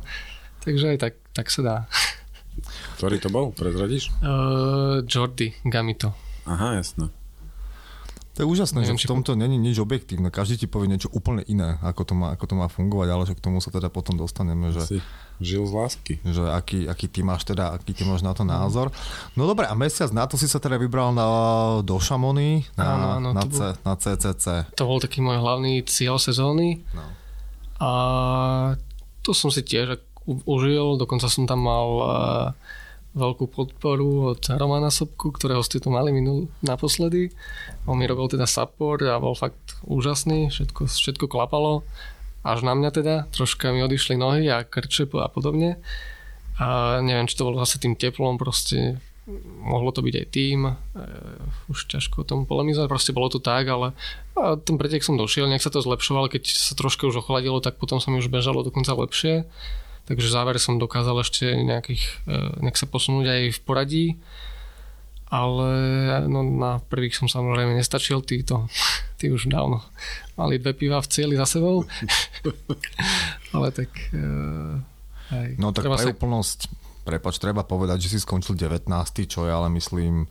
Takže 0.64 0.96
aj 0.96 0.98
tak, 1.02 1.14
tak 1.34 1.48
sa 1.50 1.62
dá. 1.62 1.78
Ktorý 3.02 3.18
to 3.18 3.34
bol? 3.34 3.50
Prezradíš? 3.52 4.14
Uh, 4.22 5.02
Jordi 5.10 5.58
Gamito. 5.66 6.14
Aha, 6.46 6.78
jasné. 6.78 7.10
To 8.34 8.42
je 8.42 8.50
úžasné, 8.50 8.82
Neviem, 8.82 8.98
že 8.98 9.06
v 9.06 9.14
tomto 9.14 9.38
není 9.38 9.62
nič 9.62 9.78
objektívne. 9.78 10.34
Každý 10.34 10.66
ti 10.66 10.68
povie 10.68 10.90
niečo 10.90 11.06
úplne 11.14 11.46
iné, 11.46 11.78
ako 11.86 12.02
to 12.02 12.14
má, 12.18 12.34
ako 12.34 12.46
to 12.50 12.56
má 12.58 12.66
fungovať, 12.66 13.08
ale 13.14 13.24
že 13.30 13.38
k 13.38 13.44
tomu 13.46 13.62
sa 13.62 13.70
teda 13.70 13.94
potom 13.94 14.18
dostaneme. 14.18 14.74
Že, 14.74 14.82
si 14.90 14.98
žil 15.38 15.62
z 15.70 15.74
lásky. 15.78 16.14
Že 16.26 16.50
aký, 16.50 16.90
aký 16.90 17.06
ty 17.14 17.22
máš 17.22 17.46
teda, 17.46 17.78
aký 17.78 17.94
ty 17.94 18.02
máš 18.10 18.26
na 18.26 18.34
to 18.34 18.42
názor. 18.42 18.90
No 19.38 19.46
dobre, 19.46 19.70
a 19.70 19.78
mesiac 19.78 20.10
na 20.10 20.26
to 20.26 20.34
si 20.42 20.50
sa 20.50 20.58
teda 20.58 20.82
vybral 20.82 21.14
na, 21.14 21.26
do 21.86 21.94
Šamony, 22.02 22.66
na, 22.74 22.86
áno, 22.90 23.08
áno, 23.22 23.30
na, 23.38 23.44
C, 23.46 23.62
bol, 23.62 23.86
na 23.86 23.94
CCC. 24.02 24.46
To 24.82 24.90
bol 24.90 24.98
taký 24.98 25.22
môj 25.22 25.38
hlavný 25.38 25.86
cieľ 25.86 26.18
sezóny. 26.18 26.82
No. 26.98 27.06
A 27.86 27.90
to 29.22 29.38
som 29.38 29.54
si 29.54 29.62
tiež 29.62 30.02
užil, 30.26 30.98
dokonca 30.98 31.30
som 31.30 31.46
tam 31.46 31.70
mal 31.70 31.88
uh, 32.02 32.10
veľkú 33.14 33.46
podporu 33.46 34.34
od 34.34 34.42
Romana 34.58 34.90
Sobku, 34.90 35.30
ktorého 35.30 35.62
ste 35.62 35.78
tu 35.78 35.94
mali 35.94 36.10
minul 36.10 36.50
naposledy. 36.66 37.30
On 37.86 37.94
mi 37.94 38.10
robil 38.10 38.26
teda 38.34 38.50
support 38.50 39.06
a 39.06 39.22
bol 39.22 39.38
fakt 39.38 39.78
úžasný, 39.86 40.50
všetko, 40.50 40.90
všetko 40.90 41.26
klapalo. 41.30 41.86
Až 42.44 42.66
na 42.66 42.76
mňa 42.76 42.90
teda, 42.92 43.16
troška 43.32 43.72
mi 43.72 43.86
odišli 43.86 44.20
nohy 44.20 44.50
a 44.52 44.66
krče 44.66 45.08
a 45.16 45.30
podobne. 45.30 45.80
A 46.60 47.00
neviem, 47.00 47.30
či 47.30 47.38
to 47.38 47.48
bolo 47.48 47.62
zase 47.64 47.80
tým 47.80 47.96
teplom, 47.96 48.36
proste 48.36 49.00
mohlo 49.64 49.96
to 49.96 50.04
byť 50.04 50.16
aj 50.20 50.28
tým, 50.36 50.60
e, 50.68 50.74
už 51.72 51.88
ťažko 51.88 52.24
o 52.24 52.28
tom 52.28 52.40
polemizovať, 52.44 52.92
proste 52.92 53.16
bolo 53.16 53.32
to 53.32 53.40
tak, 53.40 53.72
ale 53.72 53.96
a 54.36 54.60
ten 54.60 54.76
pretek 54.76 55.00
som 55.00 55.16
došiel, 55.16 55.48
nejak 55.48 55.64
sa 55.64 55.72
to 55.72 55.80
zlepšoval, 55.80 56.28
keď 56.28 56.52
sa 56.52 56.76
troška 56.76 57.08
už 57.08 57.24
ochladilo, 57.24 57.64
tak 57.64 57.80
potom 57.80 58.04
sa 58.04 58.12
mi 58.12 58.20
už 58.20 58.28
bežalo 58.28 58.68
dokonca 58.68 58.92
lepšie, 58.92 59.48
takže 60.06 60.28
v 60.30 60.36
závere 60.36 60.60
som 60.60 60.82
dokázal 60.82 61.24
ešte 61.24 61.56
nejakých, 61.56 62.04
e, 62.28 62.64
nejak 62.64 62.78
sa 62.80 62.88
posunúť 62.88 63.26
aj 63.28 63.42
v 63.56 63.60
poradí, 63.64 64.06
ale 65.34 65.70
no, 66.30 66.46
na 66.46 66.78
prvých 66.86 67.18
som 67.18 67.26
samozrejme 67.26 67.74
nestačil, 67.74 68.22
tí, 68.22 68.46
to, 68.46 68.68
tí 69.20 69.32
už 69.32 69.50
dávno 69.50 69.82
mali 70.36 70.58
dve 70.58 70.74
piva 70.76 71.00
v 71.00 71.10
cieli 71.10 71.36
za 71.40 71.48
sebou, 71.48 71.88
ale 73.56 73.68
tak... 73.72 73.90
E, 74.12 74.24
aj, 75.34 75.48
no 75.58 75.72
tak 75.72 75.88
pre 75.88 75.98
sa... 75.98 76.14
úplnosť, 76.14 76.60
prepač, 77.08 77.40
treba 77.42 77.64
povedať, 77.64 78.06
že 78.06 78.18
si 78.18 78.20
skončil 78.22 78.60
19, 78.60 78.90
čo 79.26 79.48
je 79.48 79.52
ale 79.52 79.72
myslím 79.74 80.30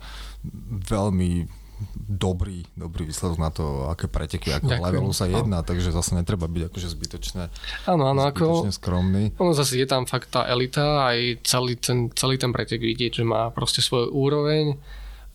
veľmi 0.91 1.62
dobrý, 1.95 2.67
dobrý 2.75 3.09
výsledok 3.09 3.39
na 3.39 3.51
to, 3.51 3.89
aké 3.89 4.07
preteky, 4.07 4.53
ako 4.53 4.69
Ďakujem. 4.69 4.85
levelu 4.85 5.13
sa 5.13 5.27
jedná, 5.29 5.61
no. 5.61 5.67
takže 5.67 5.95
zase 5.95 6.17
netreba 6.17 6.49
byť 6.49 6.63
akože 6.73 6.89
zbytočne, 6.89 7.43
áno, 7.89 8.05
áno, 8.09 8.21
zbytočne 8.29 8.71
ako, 8.71 8.79
skromný. 8.79 9.25
Ono 9.39 9.53
zase 9.53 9.79
je 9.79 9.87
tam 9.87 10.09
fakt 10.09 10.33
tá 10.33 10.47
elita, 10.49 11.09
aj 11.11 11.47
celý 11.47 11.79
ten, 11.79 12.09
celý 12.13 12.37
ten 12.39 12.51
pretek 12.51 12.81
vidieť, 12.81 13.23
že 13.23 13.25
má 13.25 13.53
proste 13.53 13.85
svoj 13.85 14.11
úroveň. 14.11 14.79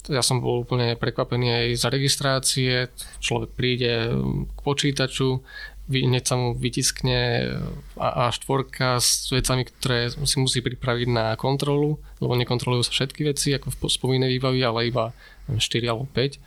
Ja 0.08 0.24
som 0.24 0.40
bol 0.40 0.64
úplne 0.64 0.96
prekvapený 0.96 1.48
aj 1.52 1.68
za 1.84 1.90
registrácie, 1.92 2.88
človek 3.20 3.52
príde 3.56 4.08
k 4.56 4.60
počítaču, 4.64 5.44
hneď 5.88 6.24
sa 6.28 6.36
mu 6.36 6.52
vytiskne 6.52 7.48
A4 7.96 9.00
s 9.00 9.32
vecami, 9.32 9.64
ktoré 9.64 10.12
si 10.12 10.38
musí 10.44 10.60
pripraviť 10.60 11.08
na 11.08 11.26
kontrolu, 11.40 11.96
lebo 12.20 12.36
nekontrolujú 12.36 12.84
sa 12.84 12.92
všetky 12.92 13.24
veci, 13.24 13.56
ako 13.56 13.72
v 13.72 13.78
spomínej 13.88 14.30
výbavy, 14.36 14.60
ale 14.68 14.92
iba 14.92 15.16
4 15.56 15.60
alebo 15.88 16.06
5. 16.12 16.40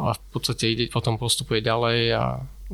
A 0.00 0.16
v 0.16 0.20
podstate 0.32 0.72
ide, 0.72 0.84
potom 0.88 1.20
postupuje 1.20 1.60
ďalej 1.60 1.98
a 2.16 2.24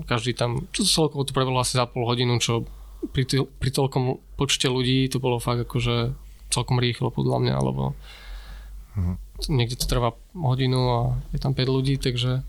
každý 0.06 0.36
tam, 0.36 0.68
čo 0.70 0.84
sa 0.84 1.02
celkovo 1.02 1.24
to 1.24 1.32
prebolo 1.32 1.58
asi 1.58 1.80
za 1.80 1.88
pol 1.88 2.04
hodinu, 2.04 2.36
čo 2.36 2.68
pri, 3.10 3.24
tý, 3.24 3.42
pri 3.42 3.70
toľkom 3.72 4.36
počte 4.36 4.68
ľudí 4.68 5.08
to 5.08 5.18
bolo 5.18 5.40
fakt 5.40 5.64
akože 5.64 6.12
celkom 6.52 6.78
rýchlo 6.78 7.08
podľa 7.08 7.38
mňa, 7.42 7.54
alebo 7.56 7.82
mhm. 8.94 9.14
niekde 9.50 9.80
to 9.80 9.88
trvá 9.88 10.12
hodinu 10.36 10.80
a 10.92 11.00
je 11.32 11.40
tam 11.40 11.56
5 11.56 11.66
ľudí, 11.66 11.96
takže 11.96 12.44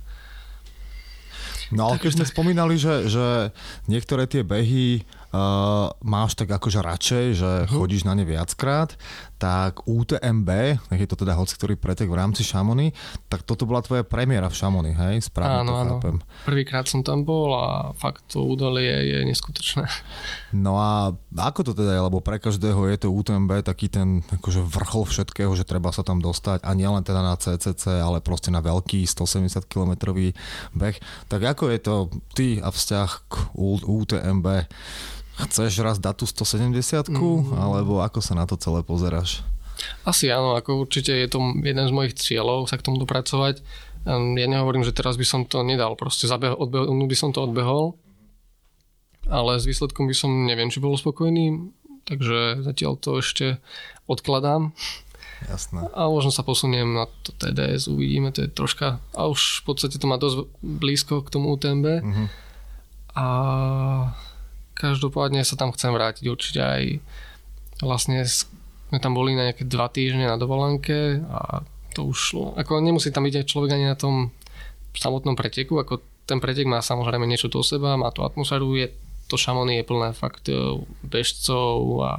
No 1.68 1.92
ale 1.92 2.00
keď 2.00 2.16
sme 2.16 2.26
spomínali, 2.32 2.80
že, 2.80 3.12
že 3.12 3.52
niektoré 3.92 4.24
tie 4.24 4.40
behy 4.40 5.04
uh, 5.32 5.92
máš 6.04 6.38
tak 6.38 6.52
akože 6.52 6.80
radšej, 6.80 7.26
že 7.36 7.52
uh-huh. 7.66 7.78
chodíš 7.80 8.08
na 8.08 8.16
ne 8.16 8.24
viackrát, 8.24 8.96
tak 9.38 9.86
UTMB, 9.86 10.50
nech 10.90 11.02
je 11.06 11.10
to 11.10 11.18
teda 11.18 11.38
hoci 11.38 11.54
ktorý 11.54 11.78
pretek 11.78 12.10
v 12.10 12.18
rámci 12.18 12.42
Šamony, 12.42 12.90
tak 13.30 13.46
toto 13.46 13.70
bola 13.70 13.86
tvoja 13.86 14.02
premiéra 14.02 14.50
v 14.50 14.58
Šamony, 14.58 14.92
hej? 14.98 15.30
Správne 15.30 15.62
áno, 15.62 15.70
to 15.70 15.78
chápem. 15.78 16.16
Áno. 16.18 16.46
Prvýkrát 16.50 16.86
som 16.90 17.06
tam 17.06 17.22
bol 17.22 17.54
a 17.54 17.94
fakt 17.94 18.34
to 18.34 18.42
údolie 18.42 19.14
je 19.14 19.20
neskutočné. 19.30 19.86
No 20.58 20.80
a 20.82 21.14
ako 21.38 21.70
to 21.70 21.72
teda 21.78 21.94
je, 21.94 22.02
lebo 22.02 22.24
pre 22.24 22.42
každého 22.42 22.90
je 22.90 22.98
to 22.98 23.14
UTMB 23.14 23.62
taký 23.62 23.92
ten 23.92 24.26
akože 24.26 24.64
vrchol 24.64 25.06
všetkého, 25.06 25.52
že 25.54 25.68
treba 25.68 25.94
sa 25.94 26.02
tam 26.02 26.18
dostať 26.18 26.66
a 26.66 26.72
nielen 26.74 27.06
teda 27.06 27.22
na 27.22 27.38
CCC, 27.38 28.02
ale 28.02 28.24
proste 28.24 28.50
na 28.50 28.64
veľký 28.64 29.06
170 29.06 29.70
km 29.70 30.18
beh. 30.74 30.98
Tak 31.30 31.42
ako 31.44 31.70
je 31.70 31.80
to 31.80 31.96
ty 32.34 32.48
a 32.58 32.74
vzťah 32.74 33.10
k 33.30 33.34
UTMB? 33.86 34.48
Chceš 35.38 35.86
raz 35.86 36.02
dať 36.02 36.22
tú 36.22 36.26
170 36.26 37.14
mm. 37.14 37.54
alebo 37.54 38.02
ako 38.02 38.26
sa 38.26 38.34
na 38.34 38.50
to 38.50 38.58
celé 38.58 38.82
pozeráš? 38.82 39.46
Asi 40.02 40.34
áno, 40.34 40.58
ako 40.58 40.90
určite 40.90 41.14
je 41.14 41.30
to 41.30 41.38
jeden 41.62 41.86
z 41.86 41.94
mojich 41.94 42.18
cieľov 42.18 42.66
sa 42.66 42.82
k 42.82 42.86
tomu 42.90 42.98
dopracovať. 42.98 43.62
Ja 44.10 44.48
nehovorím, 44.50 44.82
že 44.82 44.96
teraz 44.96 45.20
by 45.20 45.26
som 45.28 45.42
to 45.46 45.62
nedal, 45.62 45.94
proste 45.94 46.26
zabeh, 46.26 46.56
odbehol, 46.58 46.90
by 46.90 47.18
som 47.18 47.30
to 47.36 47.46
odbehol, 47.46 48.00
ale 49.28 49.62
s 49.62 49.68
výsledkom 49.68 50.10
by 50.10 50.16
som 50.16 50.48
neviem, 50.48 50.72
či 50.72 50.82
bol 50.82 50.98
spokojný, 50.98 51.70
takže 52.08 52.64
zatiaľ 52.66 52.98
to 52.98 53.20
ešte 53.20 53.62
odkladám. 54.08 54.74
Jasné. 55.46 55.92
A 55.94 56.10
možno 56.10 56.34
sa 56.34 56.42
posuniem 56.42 56.98
na 56.98 57.06
to 57.22 57.30
TDS, 57.36 57.92
uvidíme, 57.92 58.34
to 58.34 58.42
je 58.42 58.50
troška, 58.50 58.98
a 59.14 59.22
už 59.30 59.62
v 59.62 59.64
podstate 59.70 60.02
to 60.02 60.10
má 60.10 60.18
dosť 60.18 60.50
blízko 60.66 61.22
k 61.22 61.30
tomu 61.30 61.54
UTMB. 61.54 61.86
Mm-hmm. 61.86 62.28
A 63.14 63.26
každopádne 64.78 65.42
sa 65.42 65.58
tam 65.58 65.74
chcem 65.74 65.90
vrátiť 65.90 66.26
určite 66.30 66.62
aj 66.62 66.84
vlastne 67.82 68.22
sme 68.26 68.98
tam 69.02 69.18
boli 69.18 69.34
na 69.34 69.50
nejaké 69.50 69.66
dva 69.66 69.90
týždne 69.90 70.30
na 70.30 70.38
dovolenke 70.38 71.20
a 71.28 71.66
to 71.98 72.08
už. 72.08 72.54
Ako 72.56 72.80
nemusí 72.80 73.10
tam 73.10 73.26
byť 73.26 73.44
aj 73.44 73.50
človek 73.50 73.72
ani 73.74 73.90
na 73.90 73.98
tom 73.98 74.30
samotnom 74.94 75.34
preteku, 75.34 75.82
ako 75.82 76.02
ten 76.30 76.38
pretek 76.38 76.70
má 76.70 76.82
samozrejme 76.82 77.26
niečo 77.26 77.50
do 77.50 77.66
seba, 77.66 77.98
má 77.98 78.14
to 78.14 78.22
atmosféru, 78.22 78.78
je 78.78 78.94
to 79.28 79.36
šamony 79.36 79.82
je 79.82 79.84
plné 79.84 80.10
fakt 80.16 80.48
e, 80.48 80.56
bežcov 81.04 82.00
a, 82.00 82.14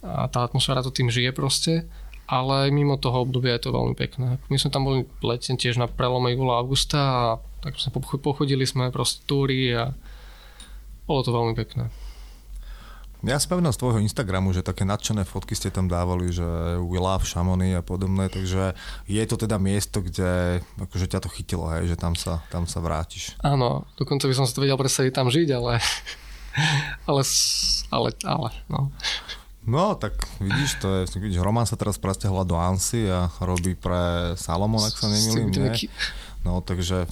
a 0.00 0.32
tá 0.32 0.48
atmosféra 0.48 0.80
to 0.80 0.88
tým 0.88 1.12
žije 1.12 1.34
proste 1.36 1.84
ale 2.30 2.70
mimo 2.70 2.94
toho 2.94 3.26
obdobia 3.26 3.58
je 3.58 3.66
to 3.66 3.74
veľmi 3.74 3.98
pekné. 3.98 4.38
My 4.46 4.54
sme 4.54 4.70
tam 4.70 4.86
boli 4.86 5.02
letne 5.18 5.58
tiež 5.58 5.82
na 5.82 5.90
prelome 5.90 6.30
júla 6.30 6.62
augusta 6.62 7.02
a 7.02 7.22
tak 7.58 7.74
sme 7.74 7.98
pochodili 8.22 8.62
sme 8.62 8.94
proste 8.94 9.26
túry 9.26 9.74
a 9.74 9.90
bolo 11.10 11.26
to 11.26 11.34
veľmi 11.34 11.58
pekné. 11.58 11.90
Ja 13.20 13.36
spomínam 13.36 13.74
z 13.74 13.82
tvojho 13.84 14.00
Instagramu, 14.00 14.48
že 14.56 14.64
také 14.64 14.88
nadšené 14.88 15.28
fotky 15.28 15.52
ste 15.52 15.68
tam 15.68 15.92
dávali, 15.92 16.32
že 16.32 16.46
we 16.80 16.96
love 16.96 17.26
Chamonix 17.28 17.76
a 17.76 17.84
podobné, 17.84 18.32
takže 18.32 18.72
je 19.04 19.20
to 19.28 19.36
teda 19.36 19.60
miesto, 19.60 20.00
kde 20.00 20.62
akože 20.80 21.04
ťa 21.04 21.20
to 21.20 21.28
chytilo, 21.28 21.68
hej, 21.68 21.92
že 21.92 22.00
tam 22.00 22.16
sa, 22.16 22.40
tam 22.48 22.64
sa 22.64 22.80
vrátiš. 22.80 23.36
Áno, 23.44 23.84
dokonca 24.00 24.24
by 24.24 24.32
som 24.32 24.48
si 24.48 24.56
to 24.56 24.64
vedel 24.64 24.80
predstaviť 24.80 25.12
tam 25.12 25.28
žiť, 25.28 25.48
ale 25.52 25.84
ale, 27.10 27.22
ale, 27.92 28.08
ale, 28.24 28.50
no. 28.72 28.88
No, 29.68 29.92
tak 30.00 30.16
vidíš, 30.40 30.80
to 30.80 30.88
je, 31.04 31.20
vidíš, 31.20 31.44
Roman 31.44 31.68
sa 31.68 31.76
teraz 31.76 32.00
presťahoval 32.00 32.48
do 32.48 32.56
Ansy 32.56 33.04
a 33.04 33.28
robí 33.44 33.76
pre 33.76 34.32
Salomon, 34.40 34.80
ak 34.80 34.96
sa 34.96 35.12
nemýlim, 35.12 35.52
nie? 35.52 35.92
No, 36.40 36.64
takže 36.64 37.04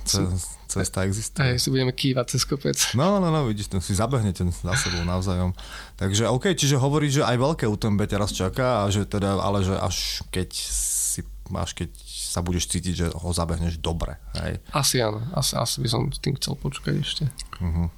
cesta 0.68 1.08
existuje. 1.08 1.42
Aj 1.42 1.56
si 1.56 1.72
budeme 1.72 1.96
kývať 1.96 2.36
cez 2.36 2.44
kopec. 2.44 2.76
No, 2.92 3.18
no, 3.18 3.32
no, 3.32 3.48
vidíš, 3.48 3.72
ten 3.72 3.80
si 3.80 3.96
zabehnete 3.96 4.44
za 4.44 4.74
sebou 4.76 5.02
navzájom. 5.02 5.56
Takže 5.96 6.28
OK, 6.28 6.52
čiže 6.52 6.76
hovorí, 6.76 7.08
že 7.08 7.24
aj 7.24 7.36
veľké 7.40 7.64
UTMB 7.64 8.00
teraz 8.04 8.30
čaká, 8.36 8.84
a 8.84 8.92
že 8.92 9.08
teda, 9.08 9.40
ale 9.40 9.64
že 9.64 9.74
až 9.74 10.20
keď 10.28 10.52
si, 10.52 11.24
až 11.50 11.70
keď 11.72 11.90
sa 12.04 12.44
budeš 12.44 12.68
cítiť, 12.68 12.94
že 12.94 13.06
ho 13.08 13.28
zabehneš 13.32 13.80
dobre. 13.80 14.20
Hej? 14.36 14.60
Asi 14.70 15.00
áno, 15.00 15.24
asi, 15.32 15.56
asi 15.56 15.80
by 15.80 15.88
som 15.88 16.00
tým 16.12 16.36
chcel 16.36 16.54
počkať 16.60 16.94
ešte. 17.00 17.24
Uh-huh. 17.58 17.88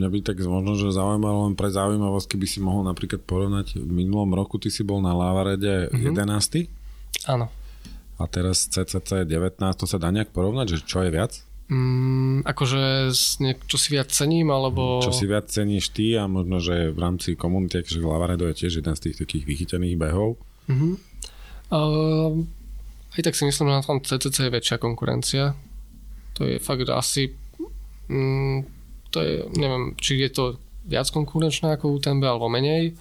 Mňa 0.00 0.08
by 0.08 0.18
tak 0.24 0.40
možno, 0.40 0.74
že 0.80 0.96
zaujímalo 0.96 1.52
len 1.52 1.54
pre 1.54 1.68
zaujímavosť, 1.68 2.26
keby 2.32 2.46
si 2.48 2.58
mohol 2.64 2.88
napríklad 2.88 3.20
porovnať, 3.28 3.76
v 3.76 3.92
minulom 3.92 4.32
roku 4.32 4.56
ty 4.56 4.72
si 4.72 4.80
bol 4.80 5.04
na 5.04 5.12
Lávarede 5.12 5.92
uh-huh. 5.92 6.16
11. 6.16 7.28
Áno 7.28 7.52
a 8.18 8.26
teraz 8.26 8.66
CCC 8.66 9.22
19, 9.24 9.62
to 9.78 9.86
sa 9.86 9.96
dá 9.96 10.10
nejak 10.10 10.34
porovnať, 10.34 10.74
že 10.74 10.78
čo 10.82 11.06
je 11.06 11.14
viac? 11.14 11.38
Mm, 11.68 12.48
akože 12.48 13.12
čo 13.68 13.76
si 13.76 13.88
viac 13.92 14.08
cením, 14.08 14.48
alebo... 14.48 15.04
Čo 15.04 15.12
si 15.12 15.28
viac 15.28 15.52
ceníš 15.52 15.92
ty 15.92 16.16
a 16.16 16.24
možno, 16.24 16.64
že 16.64 16.88
v 16.88 16.98
rámci 16.98 17.36
komunity, 17.36 17.84
že 17.84 18.00
Lavaredo 18.00 18.48
je 18.48 18.64
tiež 18.64 18.80
jeden 18.80 18.96
z 18.96 19.02
tých 19.04 19.16
takých 19.20 19.44
vychytených 19.44 20.00
behov. 20.00 20.40
Uh-huh. 20.64 20.96
Uh, 21.68 22.40
aj 23.20 23.20
tak 23.20 23.36
si 23.36 23.44
myslím, 23.44 23.68
že 23.68 23.76
na 23.76 23.84
tom 23.84 24.00
CCC 24.00 24.48
je 24.48 24.54
väčšia 24.56 24.76
konkurencia. 24.80 25.52
To 26.40 26.48
je 26.48 26.56
fakt 26.56 26.88
asi... 26.88 27.36
Mm, 28.08 28.64
to 29.12 29.20
je, 29.20 29.44
neviem, 29.60 29.92
či 30.00 30.24
je 30.24 30.32
to 30.32 30.44
viac 30.88 31.12
konkurenčné 31.12 31.76
ako 31.76 32.00
UTMB 32.00 32.24
alebo 32.24 32.48
menej. 32.48 32.96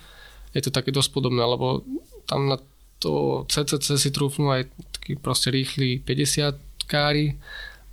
Je 0.52 0.60
to 0.60 0.76
také 0.76 0.92
dosť 0.92 1.16
podobné, 1.16 1.40
lebo 1.40 1.88
tam 2.28 2.52
na 2.52 2.60
to 3.00 3.46
CCC 3.48 3.96
si 3.96 4.10
trúfnú 4.12 4.52
aj 4.52 4.68
taký 4.92 5.16
proste 5.16 5.56
rýchly 5.56 6.04
50 6.04 6.60
kári 6.84 7.40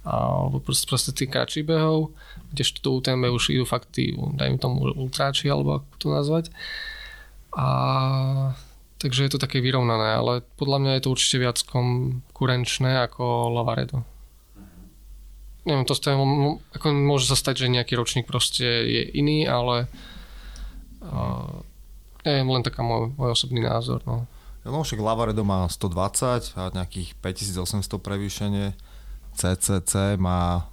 alebo 0.04 0.60
proste, 0.60 0.84
proste 0.84 1.10
tých 1.16 1.32
kratší 1.32 1.64
behov, 1.64 2.12
kdežto 2.52 2.84
to 2.84 2.88
UTMB 3.00 3.32
už 3.32 3.56
idú 3.56 3.64
fakt 3.64 3.88
tí, 3.96 4.12
dajme 4.12 4.60
tomu 4.60 4.92
ultráči, 4.92 5.48
alebo 5.48 5.80
ako 5.80 5.96
to 5.96 6.06
nazvať. 6.12 6.44
A 7.56 7.66
takže 9.00 9.24
je 9.24 9.32
to 9.32 9.40
také 9.40 9.64
vyrovnané, 9.64 10.20
ale 10.20 10.32
podľa 10.60 10.78
mňa 10.80 10.92
je 10.96 11.02
to 11.08 11.12
určite 11.12 11.36
viac 11.40 11.58
konkurenčné 11.64 13.00
ako 13.08 13.48
Lavaredo. 13.56 14.04
Neviem, 15.64 15.88
to 15.88 15.96
stojí, 15.96 16.20
ako 16.76 16.86
môže 16.92 17.24
sa 17.24 17.40
stať, 17.40 17.64
že 17.64 17.72
nejaký 17.72 17.96
ročník 17.96 18.28
proste 18.28 18.64
je 18.64 19.02
iný, 19.16 19.48
ale 19.48 19.88
uh, 21.00 21.64
neviem, 22.28 22.48
len 22.52 22.60
taká 22.60 22.84
môj, 22.84 23.16
môj 23.16 23.32
osobný 23.32 23.64
názor. 23.64 24.04
No. 24.04 24.28
No 24.64 24.80
však 24.80 25.00
Lavaredo 25.00 25.44
má 25.44 25.68
120 25.68 26.56
a 26.56 26.72
nejakých 26.72 27.16
5800 27.20 28.00
prevýšenie. 28.00 28.66
CCC 29.34 30.16
má 30.16 30.66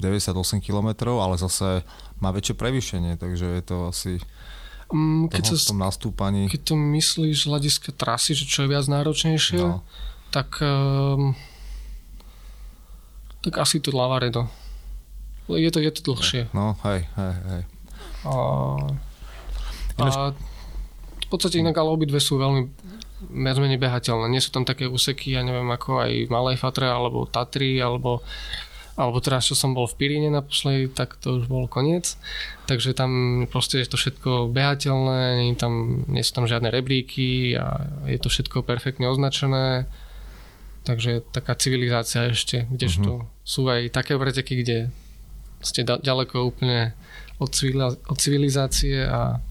98 0.00 0.62
km, 0.62 0.88
ale 1.18 1.36
zase 1.36 1.82
má 2.22 2.32
väčšie 2.32 2.54
prevýšenie, 2.56 3.20
takže 3.20 3.46
je 3.60 3.62
to 3.62 3.76
asi... 3.92 4.12
Mm, 4.86 5.26
keď 5.26 5.42
sa, 5.50 5.74
tom 5.74 5.82
nastúpaní. 5.82 6.46
keď 6.46 6.62
to 6.62 6.74
myslíš 6.78 7.44
z 7.44 7.48
hľadiska 7.50 7.90
trasy, 7.98 8.38
že 8.38 8.46
čo 8.46 8.64
je 8.64 8.70
viac 8.70 8.86
náročnejšie, 8.86 9.58
No. 9.58 9.82
tak, 10.30 10.62
um, 10.62 11.34
tak 13.42 13.58
asi 13.58 13.82
to 13.82 13.90
Lavaredo. 13.90 14.46
Je 15.50 15.70
to, 15.70 15.78
je 15.82 15.90
to 15.90 16.02
dlhšie. 16.02 16.50
No, 16.54 16.74
hej, 16.86 17.06
hej, 17.18 17.34
hej. 17.50 17.62
A, 18.26 18.34
a 20.02 20.06
v 21.22 21.28
podstate 21.30 21.58
inak 21.62 21.78
ale 21.78 21.90
obidve 21.90 22.18
sú 22.18 22.38
veľmi 22.38 22.66
viac 23.28 23.56
menej 23.56 23.76
behateľné. 23.76 24.26
Nie 24.28 24.40
sú 24.40 24.50
tam 24.50 24.62
také 24.62 24.86
úseky, 24.86 25.34
ja 25.34 25.42
neviem, 25.42 25.66
ako 25.68 26.02
aj 26.02 26.12
Malej 26.28 26.56
Fatre, 26.56 26.86
alebo 26.86 27.24
Tatry, 27.24 27.78
alebo 27.78 28.22
alebo 28.96 29.20
teraz, 29.20 29.44
čo 29.44 29.52
som 29.52 29.76
bol 29.76 29.84
v 29.84 29.92
Piríne 29.92 30.32
naposledy, 30.32 30.88
tak 30.88 31.20
to 31.20 31.36
už 31.36 31.52
bol 31.52 31.68
koniec. 31.68 32.16
Takže 32.64 32.96
tam 32.96 33.44
proste 33.44 33.84
je 33.84 33.92
to 33.92 34.00
všetko 34.00 34.48
behateľné, 34.48 35.36
nie, 35.36 35.52
tam, 35.52 36.00
nie 36.08 36.24
sú 36.24 36.32
tam 36.32 36.48
žiadne 36.48 36.72
rebríky 36.72 37.52
a 37.60 37.84
je 38.08 38.16
to 38.16 38.32
všetko 38.32 38.64
perfektne 38.64 39.04
označené. 39.04 39.84
Takže 40.88 41.28
taká 41.28 41.52
civilizácia 41.60 42.24
ešte, 42.32 42.64
kdežto 42.72 43.10
Mhm. 43.20 43.44
sú 43.44 43.68
aj 43.68 43.92
také 43.92 44.16
preteky, 44.16 44.64
kde 44.64 44.88
ste 45.60 45.84
da- 45.84 46.00
ďaleko 46.00 46.48
úplne 46.48 46.96
od 47.36 47.52
civilizácie 48.16 49.04
a 49.04 49.44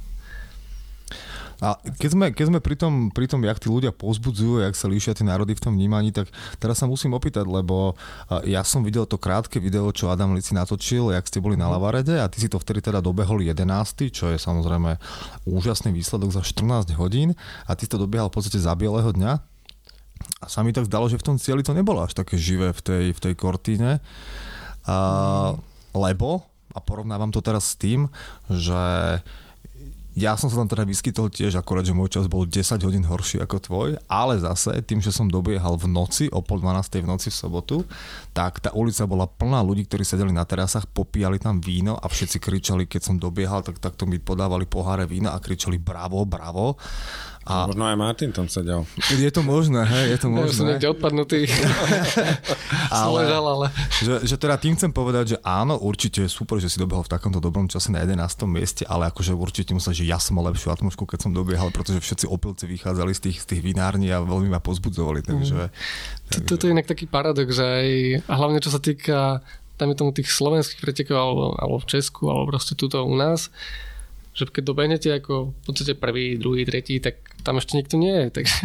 A 1.65 1.81
keď 1.81 2.09
sme, 2.13 2.25
keď 2.29 2.45
sme 2.53 2.59
pri, 2.61 2.77
tom, 2.77 3.09
pri 3.09 3.25
tom, 3.25 3.41
jak 3.41 3.57
tí 3.57 3.73
ľudia 3.73 3.89
pozbudzujú, 3.89 4.61
jak 4.61 4.77
sa 4.77 4.85
líšia 4.85 5.17
tie 5.17 5.25
národy 5.25 5.57
v 5.57 5.63
tom 5.65 5.73
vnímaní, 5.73 6.13
tak 6.13 6.29
teraz 6.61 6.77
sa 6.77 6.85
musím 6.85 7.17
opýtať, 7.17 7.49
lebo 7.49 7.97
ja 8.45 8.61
som 8.61 8.85
videl 8.85 9.09
to 9.09 9.17
krátke 9.17 9.57
video, 9.57 9.89
čo 9.89 10.13
Adam 10.13 10.37
Lici 10.37 10.53
natočil, 10.53 11.09
jak 11.09 11.25
ste 11.25 11.41
boli 11.41 11.57
na 11.57 11.65
Lavarede 11.65 12.21
a 12.21 12.29
ty 12.29 12.37
si 12.37 12.53
to 12.53 12.61
vtedy 12.61 12.85
teda 12.85 13.01
dobehol 13.01 13.41
11, 13.41 13.65
čo 14.13 14.29
je 14.29 14.37
samozrejme 14.37 15.01
úžasný 15.49 15.89
výsledok 15.89 16.37
za 16.37 16.45
14 16.45 16.93
hodín 17.01 17.33
a 17.65 17.73
ty 17.73 17.89
si 17.89 17.91
to 17.91 17.97
dobiehal 17.97 18.29
v 18.29 18.37
podstate 18.37 18.61
za 18.61 18.77
bieleho 18.77 19.09
dňa. 19.09 19.33
A 20.41 20.45
sa 20.45 20.61
mi 20.61 20.69
tak 20.69 20.85
zdalo, 20.85 21.09
že 21.09 21.17
v 21.17 21.33
tom 21.33 21.41
cieli 21.41 21.65
to 21.65 21.73
nebolo 21.73 22.05
až 22.05 22.13
také 22.13 22.37
živé 22.37 22.77
v 22.77 22.81
tej, 22.85 23.05
v 23.09 23.19
tej 23.19 23.33
kortíne. 23.33 24.05
A, 24.85 24.97
lebo, 25.97 26.45
a 26.77 26.79
porovnávam 26.79 27.33
to 27.33 27.41
teraz 27.41 27.73
s 27.73 27.75
tým, 27.81 28.05
že 28.53 29.17
ja 30.15 30.39
som 30.39 30.47
sa 30.47 30.63
tam 30.63 30.71
teda 30.71 30.87
vyskytol 30.87 31.27
tiež, 31.27 31.59
akorát, 31.59 31.83
že 31.83 31.91
môj 31.91 32.07
čas 32.07 32.31
bol 32.31 32.47
10 32.47 32.79
hodín 32.87 33.03
horší 33.03 33.43
ako 33.43 33.59
tvoj, 33.59 33.89
ale 34.07 34.39
zase 34.39 34.79
tým, 34.87 35.03
že 35.03 35.11
som 35.11 35.27
dobiehal 35.27 35.75
v 35.75 35.91
noci, 35.91 36.31
o 36.31 36.39
pol 36.39 36.63
12 36.63 37.03
v 37.03 37.07
noci 37.11 37.27
v 37.27 37.35
sobotu, 37.35 37.77
tak 38.31 38.63
tá 38.63 38.71
ulica 38.71 39.03
bola 39.03 39.27
plná 39.27 39.59
ľudí, 39.59 39.83
ktorí 39.83 40.07
sedeli 40.07 40.31
na 40.31 40.47
terasách, 40.47 40.87
popíjali 40.95 41.35
tam 41.35 41.59
víno 41.59 41.99
a 41.99 42.07
všetci 42.07 42.39
kričali, 42.39 42.87
keď 42.87 43.01
som 43.11 43.15
dobiehal, 43.19 43.59
tak 43.67 43.83
takto 43.83 44.07
mi 44.07 44.15
podávali 44.15 44.63
poháre 44.63 45.03
vína 45.03 45.35
a 45.35 45.43
kričali 45.43 45.75
bravo, 45.75 46.23
bravo. 46.23 46.79
A 47.45 47.69
Možno 47.69 47.85
aj 47.85 47.93
Martin 47.93 48.29
tam 48.29 48.49
sedel. 48.49 48.89
je 49.07 49.29
to 49.29 49.39
možné, 49.39 49.85
hej, 49.85 50.05
je 50.11 50.19
to 50.19 50.27
ja 50.27 50.33
som 50.33 50.41
možné. 50.41 50.65
niekde 50.65 50.87
odpadnutý. 50.89 51.39
Ale- 52.89 53.21
ležal, 53.21 53.45
ale 53.45 53.67
Že, 53.95 54.13
že 54.25 54.35
teda 54.35 54.57
tým 54.57 54.73
chcem 54.73 54.89
povedať, 54.89 55.25
že 55.27 55.37
áno, 55.39 55.77
určite 55.77 56.25
je 56.25 56.29
super, 56.29 56.57
že 56.57 56.67
si 56.67 56.77
dobehol 56.77 57.01
v 57.01 57.11
takomto 57.11 57.37
dobrom 57.37 57.65
čase 57.65 57.89
na 57.89 58.01
11. 58.01 58.17
mieste, 58.45 58.81
ale 58.83 59.07
akože 59.07 59.31
určite 59.31 59.71
musel, 59.71 59.93
že 59.93 60.03
ja 60.03 60.17
som 60.17 60.33
mal 60.33 60.49
lepšiu 60.49 60.71
atmosféru, 60.71 61.05
keď 61.05 61.19
som 61.21 61.31
dobiehal, 61.31 61.69
pretože 61.69 62.01
všetci 62.01 62.25
opilci 62.25 62.65
vychádzali 62.67 63.11
z 63.11 63.21
tých, 63.21 63.37
z 63.39 63.47
tých 63.47 63.61
vinární 63.61 64.09
a 64.09 64.19
veľmi 64.19 64.47
ma 64.47 64.57
pozbudzovali, 64.57 65.21
takže... 65.21 65.69
to- 66.31 66.45
toto 66.47 66.65
je 66.65 66.73
inak 66.73 66.85
taký 66.85 67.05
paradox, 67.05 67.53
že 67.53 67.61
aj, 67.61 67.89
a 68.25 68.33
hlavne 68.33 68.57
čo 68.57 68.69
sa 68.69 68.79
týka 68.79 69.45
tam 69.75 69.91
je 69.91 69.97
tomu 69.97 70.15
tých 70.15 70.31
slovenských 70.31 70.79
pretekov 70.79 71.13
alebo, 71.13 71.43
alebo 71.53 71.77
v 71.77 71.89
Česku, 71.89 72.31
alebo 72.31 72.47
proste 72.49 72.73
tuto 72.73 73.03
u 73.03 73.11
nás, 73.11 73.51
že 74.31 74.47
keď 74.47 74.63
dobehnete 74.65 75.11
ako 75.11 75.51
v 75.51 75.61
podstate 75.61 75.93
prvý, 75.93 76.39
druhý, 76.39 76.63
tretí, 76.63 77.03
tak 77.03 77.19
tam 77.45 77.55
ešte 77.55 77.77
nikto 77.77 77.95
nie 77.95 78.09
je. 78.11 78.25
Takže 78.33 78.55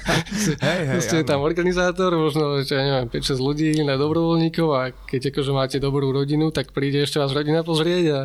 Hej, 0.60 0.80
hej, 0.84 0.92
proste 0.92 1.16
je 1.16 1.26
tam 1.26 1.40
organizátor, 1.40 2.12
možno, 2.12 2.60
že 2.60 2.76
ja 2.76 2.84
neviem, 2.84 3.08
5-6 3.08 3.40
ľudí 3.40 3.72
na 3.80 3.96
dobrovoľníkov 3.96 4.68
a 4.70 4.80
keď 4.92 5.32
akože 5.32 5.50
máte 5.50 5.76
dobrú 5.78 6.12
rodinu, 6.12 6.52
tak 6.52 6.70
príde 6.70 7.00
ešte 7.00 7.16
vás 7.16 7.32
rodina 7.32 7.64
pozrieť 7.64 8.04
a, 8.08 8.20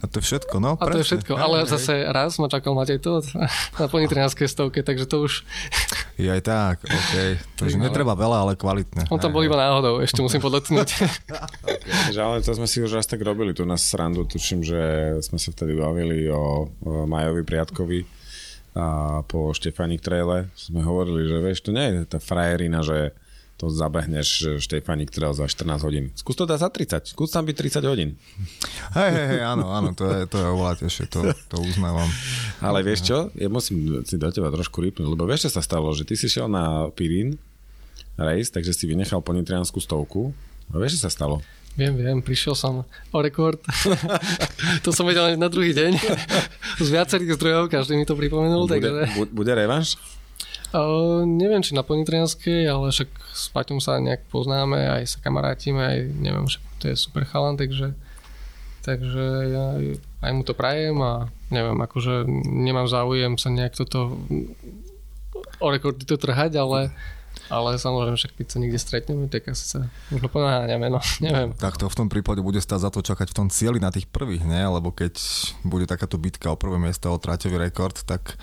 A 0.00 0.08
to 0.08 0.18
je 0.18 0.24
všetko, 0.26 0.56
no 0.58 0.74
a 0.74 0.82
to 0.82 0.96
je 0.96 1.04
presne. 1.04 1.22
všetko. 1.22 1.32
Ale 1.36 1.56
hej. 1.60 1.70
zase 1.70 1.92
raz 2.02 2.36
ma 2.36 2.48
čakal 2.48 2.72
Matej 2.72 2.98
to 2.98 3.20
na 3.78 3.86
ponitrianskej 3.86 4.48
stovke, 4.48 4.80
takže 4.80 5.04
to 5.04 5.22
už, 5.22 5.44
Je 6.16 6.26
aj 6.26 6.42
tak, 6.42 6.76
OK. 6.82 7.12
Takže 7.54 7.76
Ale- 7.76 7.84
netreba 7.86 8.12
veľa, 8.12 8.36
ale 8.42 8.52
kvalitne. 8.56 9.06
on 9.06 9.16
tam 9.16 9.30
Hej, 9.30 9.36
bol 9.36 9.44
iba 9.44 9.56
náhodou, 9.56 10.00
ešte 10.00 10.20
musím 10.20 10.40
podotknúť. 10.48 10.88
Že 12.10 12.18
ale 12.18 12.36
to 12.40 12.50
sme 12.50 12.66
si 12.66 12.80
už 12.80 12.92
raz 12.92 13.04
tak 13.04 13.20
robili 13.20 13.52
tu 13.52 13.62
na 13.62 13.76
srandu. 13.76 14.24
Tuším, 14.24 14.60
že 14.60 14.80
sme 15.20 15.36
sa 15.36 15.52
vtedy 15.52 15.76
bavili 15.76 16.26
o, 16.26 16.66
o 16.80 17.04
Majovi 17.04 17.44
Priatkovi 17.44 18.19
a 18.74 19.20
po 19.26 19.50
Štefanik 19.50 19.98
Traile 19.98 20.46
sme 20.54 20.86
hovorili, 20.86 21.26
že 21.26 21.36
vieš, 21.42 21.58
to 21.66 21.70
nie 21.74 21.86
je 21.90 22.06
tá 22.06 22.22
frajerina, 22.22 22.86
že 22.86 23.10
to 23.60 23.68
zabehneš 23.68 24.56
Štefanik 24.62 25.12
Trail 25.12 25.36
za 25.36 25.44
14 25.44 25.84
hodín. 25.84 26.08
Skús 26.16 26.32
to 26.32 26.48
dať 26.48 26.58
za 26.64 26.70
30. 26.72 27.12
Skús 27.12 27.28
tam 27.28 27.44
byť 27.44 27.82
30 27.84 27.90
hodín. 27.92 28.16
Hej, 28.96 29.10
hej, 29.12 29.26
hej, 29.36 29.42
áno, 29.44 29.68
áno, 29.68 29.92
to 29.92 30.08
je, 30.08 30.24
to 30.24 30.40
je 30.40 30.46
oveľa 30.48 30.74
tešie, 30.80 31.04
to, 31.12 31.28
to 31.52 31.60
uznávam. 31.60 32.08
Ale 32.64 32.80
vieš 32.80 33.04
čo? 33.04 33.28
Ja 33.36 33.52
musím 33.52 34.00
si 34.08 34.16
do 34.16 34.32
teba 34.32 34.48
trošku 34.48 34.80
rýpnuť, 34.80 35.04
lebo 35.04 35.28
vieš, 35.28 35.52
čo 35.52 35.60
sa 35.60 35.62
stalo? 35.66 35.92
Že 35.92 36.08
ty 36.08 36.14
si 36.16 36.32
šiel 36.32 36.48
na 36.48 36.88
Pirín 36.96 37.36
race, 38.16 38.48
takže 38.48 38.72
si 38.72 38.88
vynechal 38.88 39.20
ponitrianskú 39.20 39.76
stovku. 39.76 40.32
A 40.72 40.80
vieš, 40.80 40.96
čo 40.96 41.04
sa 41.04 41.12
stalo? 41.12 41.44
Viem, 41.78 41.94
viem, 41.96 42.18
prišiel 42.20 42.58
som 42.58 42.82
o 42.86 43.18
rekord. 43.22 43.62
to 44.84 44.90
som 44.90 45.06
vedel 45.06 45.38
na 45.38 45.46
druhý 45.46 45.70
deň. 45.70 45.92
Z 46.82 46.88
viacerých 46.90 47.38
zdrojov, 47.38 47.70
každý 47.70 47.94
mi 47.94 48.04
to 48.04 48.18
pripomenul. 48.18 48.66
Bude, 48.66 48.82
takže, 48.82 48.92
bu- 49.16 49.30
bude 49.30 49.52
revanš? 49.54 49.96
uh, 50.74 51.22
neviem, 51.26 51.62
či 51.62 51.74
na 51.74 51.82
Ponitrianskej, 51.82 52.66
ale 52.66 52.90
však 52.94 53.10
s 53.34 53.44
Paťom 53.50 53.78
sa 53.82 53.98
nejak 53.98 54.26
poznáme, 54.30 54.78
aj 55.00 55.16
sa 55.16 55.18
kamarátime, 55.22 55.82
aj 55.82 55.98
neviem, 56.18 56.46
že 56.46 56.58
to 56.78 56.90
je 56.90 56.96
super 56.98 57.26
chalan, 57.26 57.58
takže, 57.58 57.94
takže 58.86 59.24
ja 59.50 59.64
aj 60.20 60.32
mu 60.34 60.42
to 60.46 60.54
prajem 60.54 60.96
a 61.02 61.28
neviem, 61.50 61.76
akože 61.76 62.28
nemám 62.46 62.86
záujem 62.86 63.34
sa 63.36 63.50
nejak 63.50 63.74
toto 63.74 64.14
o 65.60 65.66
rekordy 65.68 66.06
to 66.08 66.16
trhať, 66.16 66.56
ale 66.56 66.94
ale 67.50 67.76
samozrejme, 67.76 68.14
však 68.14 68.32
keď 68.38 68.46
sa 68.46 68.58
niekde 68.62 68.78
stretneme, 68.78 69.26
tak 69.26 69.50
asi 69.50 69.66
sa 69.66 69.78
možno 70.08 70.30
ponáhňame, 70.30 70.86
no 70.86 71.02
neviem. 71.26 71.50
Tak 71.58 71.76
to 71.76 71.90
v 71.90 71.98
tom 71.98 72.08
prípade 72.08 72.40
bude 72.40 72.62
stáť 72.62 72.86
za 72.86 72.90
to 72.94 73.02
čakať 73.02 73.34
v 73.34 73.36
tom 73.36 73.48
cieli 73.50 73.82
na 73.82 73.90
tých 73.90 74.06
prvých, 74.06 74.46
ne? 74.46 74.62
Lebo 74.70 74.94
keď 74.94 75.18
bude 75.66 75.90
takáto 75.90 76.16
bitka 76.16 76.54
o 76.54 76.56
prvé 76.56 76.78
miesto 76.78 77.10
o 77.10 77.18
tráťový 77.18 77.58
rekord, 77.58 77.98
tak 78.06 78.38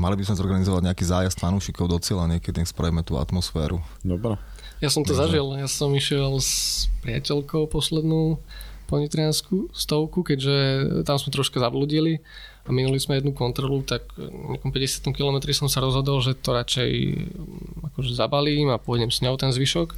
mali 0.00 0.16
by 0.16 0.24
sme 0.24 0.40
zorganizovať 0.40 0.82
nejaký 0.88 1.04
zájazd 1.04 1.38
fanúšikov 1.38 1.92
do 1.92 2.00
cieľa, 2.00 2.32
niekedy 2.32 2.64
nech 2.64 2.72
spravíme 2.72 3.04
tú 3.04 3.20
atmosféru. 3.20 3.84
Dobre. 4.00 4.40
Ja 4.80 4.92
som 4.92 5.04
to 5.04 5.16
zažil, 5.16 5.56
ja 5.56 5.68
som 5.68 5.88
išiel 5.92 6.36
s 6.36 6.84
priateľkou 7.00 7.68
poslednú 7.68 8.40
ponitriansku 8.86 9.72
stovku, 9.72 10.22
keďže 10.22 10.56
tam 11.02 11.16
sme 11.16 11.32
troška 11.32 11.58
zabludili 11.58 12.22
a 12.66 12.70
minuli 12.74 12.98
sme 12.98 13.22
jednu 13.22 13.30
kontrolu, 13.30 13.86
tak 13.86 14.02
v 14.18 14.58
nejakom 14.58 14.74
50 14.74 15.14
km 15.14 15.38
som 15.54 15.70
sa 15.70 15.78
rozhodol, 15.78 16.18
že 16.18 16.34
to 16.34 16.50
radšej 16.50 16.90
mm, 17.14 17.94
akože 17.94 18.12
zabalím 18.18 18.74
a 18.74 18.82
pôjdem 18.82 19.10
s 19.10 19.22
ňou 19.22 19.38
ten 19.38 19.54
zvyšok. 19.54 19.94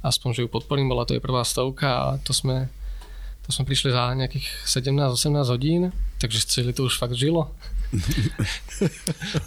Aspoň, 0.00 0.28
že 0.32 0.40
ju 0.44 0.48
podporím, 0.48 0.88
bola 0.88 1.04
to 1.04 1.12
jej 1.12 1.20
prvá 1.20 1.44
stovka 1.44 1.88
a 1.88 2.06
to 2.24 2.32
sme, 2.32 2.72
to 3.44 3.52
sme 3.52 3.68
prišli 3.68 3.92
za 3.92 4.16
nejakých 4.16 4.48
17-18 4.64 5.52
hodín, 5.52 5.82
takže 6.16 6.48
celé 6.48 6.72
to 6.72 6.88
už 6.88 6.96
fakt 6.96 7.12
žilo. 7.12 7.52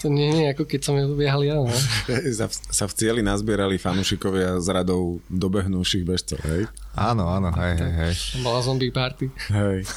To 0.01 0.07
nie 0.07 0.31
je 0.31 0.45
ako 0.55 0.63
keď 0.65 0.81
som 0.81 0.95
ju 0.95 1.05
dobiehal 1.11 1.41
ja. 1.43 1.59
No. 1.59 1.69
Sa, 2.31 2.47
sa 2.49 2.85
v 2.87 2.93
cieli 2.95 3.21
nazbierali 3.21 3.77
fanúšikovia 3.77 4.57
z 4.63 4.67
radou 4.71 5.19
dobehnúších 5.27 6.03
bežcov, 6.07 6.39
hej? 6.47 6.65
Áno, 6.97 7.29
áno, 7.29 7.53
hej, 7.55 7.75
hej, 7.79 7.93
hej. 7.95 8.13
Bola 8.43 8.59
zombie 8.59 8.91
party. 8.91 9.31
Hej. 9.53 9.87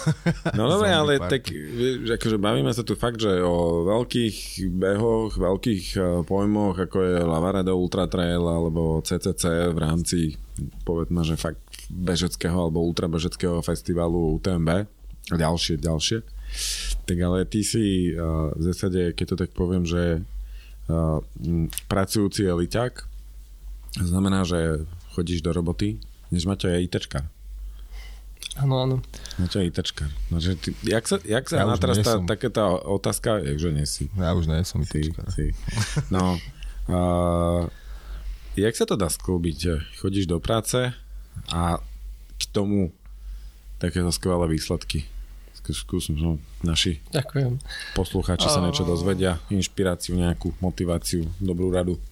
No 0.54 0.68
dobre, 0.68 0.92
ale 0.92 1.18
party. 1.18 1.30
tak 1.30 1.42
vieš, 1.50 2.14
akože 2.20 2.36
bavíme 2.38 2.70
sa 2.70 2.86
tu 2.86 2.94
fakt, 2.94 3.18
že 3.18 3.42
o 3.42 3.86
veľkých 3.88 4.68
behoch, 4.70 5.34
veľkých 5.34 5.84
eh, 5.98 6.04
pojmoch, 6.22 6.76
ako 6.78 6.98
je 7.02 7.16
Lavarado 7.24 7.74
Ultra 7.74 8.06
Trail 8.06 8.42
alebo 8.42 9.02
CCC 9.02 9.72
v 9.72 9.78
rámci 9.78 10.18
povedzme, 10.84 11.24
že 11.24 11.40
fakt 11.40 11.62
bežeckého 11.88 12.54
alebo 12.54 12.84
ultrabežeckého 12.84 13.64
festivalu 13.64 14.38
UTMB 14.38 14.70
a 15.32 15.34
ďalšie, 15.38 15.78
ďalšie. 15.78 16.18
Tak 17.02 17.18
ale 17.18 17.44
ty 17.44 17.66
si 17.66 18.14
uh, 18.14 18.54
v 18.54 18.62
zásade, 18.70 19.12
keď 19.12 19.26
to 19.34 19.36
tak 19.46 19.50
poviem, 19.52 19.82
že 19.82 20.22
uh, 20.86 21.18
pracujúci 21.90 22.46
eliťák, 22.46 22.92
znamená, 24.00 24.46
že 24.46 24.86
chodíš 25.12 25.44
do 25.44 25.52
roboty, 25.52 26.00
než 26.32 26.48
Maťo 26.48 26.70
je 26.70 26.88
ITčkár. 26.88 27.28
Áno, 28.56 28.84
áno. 28.84 28.96
Maťo 29.40 29.60
je 29.60 29.68
ITčkár. 29.68 30.10
No, 30.28 30.40
že 30.40 30.56
ty, 30.56 30.72
jak 30.84 31.04
sa, 31.08 31.16
jak 31.24 31.44
sa 31.48 31.64
Ja 31.64 31.68
už 31.68 31.80
teraz 31.80 31.96
tá, 32.00 32.20
taká 32.24 32.48
tá 32.48 32.66
otázka, 32.72 33.40
je, 33.44 33.56
že 33.60 33.70
nie 33.72 33.86
si. 33.88 34.08
Ja 34.16 34.32
už 34.32 34.48
nie 34.48 34.60
som 34.64 34.84
Si, 34.84 35.08
ITčkár. 35.08 35.28
si. 35.32 35.52
No, 36.08 36.36
uh, 36.88 37.68
jak 38.56 38.74
sa 38.76 38.84
to 38.84 38.96
dá 38.96 39.08
sklbiť? 39.08 39.56
že 39.56 39.74
Chodíš 40.00 40.28
do 40.28 40.40
práce 40.40 40.92
a 41.48 41.80
k 42.36 42.42
tomu 42.52 42.92
takéto 43.80 44.12
skvelé 44.12 44.46
výsledky. 44.48 45.08
Skús, 45.70 46.10
no, 46.10 46.42
naši 46.66 46.98
Ďakujem. 47.14 47.62
poslucháči 47.94 48.50
sa 48.50 48.58
niečo 48.58 48.82
dozvedia, 48.82 49.38
inšpiráciu, 49.46 50.18
nejakú 50.18 50.50
motiváciu, 50.58 51.30
dobrú 51.38 51.70
radu. 51.70 52.02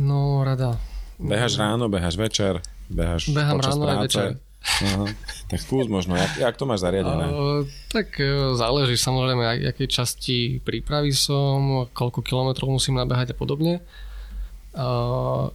No, 0.00 0.40
rada. 0.40 0.80
Beháš 1.20 1.60
ráno, 1.60 1.92
beháš 1.92 2.16
večer, 2.16 2.64
beháš 2.88 3.28
Behám 3.28 3.60
počas 3.60 3.76
ráno 3.76 3.84
aj 3.84 3.92
práce. 3.92 4.04
večer. 4.08 4.28
Aha. 4.60 5.04
Tak 5.48 5.58
skús 5.60 5.88
možno, 5.88 6.16
jak, 6.16 6.36
jak 6.36 6.54
to 6.56 6.64
máš 6.64 6.84
zariadené? 6.84 7.24
Uh, 7.32 7.64
tak 7.92 8.16
uh, 8.16 8.56
záleží 8.56 8.96
samozrejme, 8.96 9.44
aj 9.44 9.58
akej 9.76 9.88
časti 9.88 10.36
prípravy 10.64 11.12
som, 11.12 11.88
koľko 11.92 12.24
kilometrov 12.24 12.68
musím 12.68 12.96
nabehať 12.96 13.32
a 13.32 13.36
podobne. 13.36 13.80
Uh, 13.80 14.09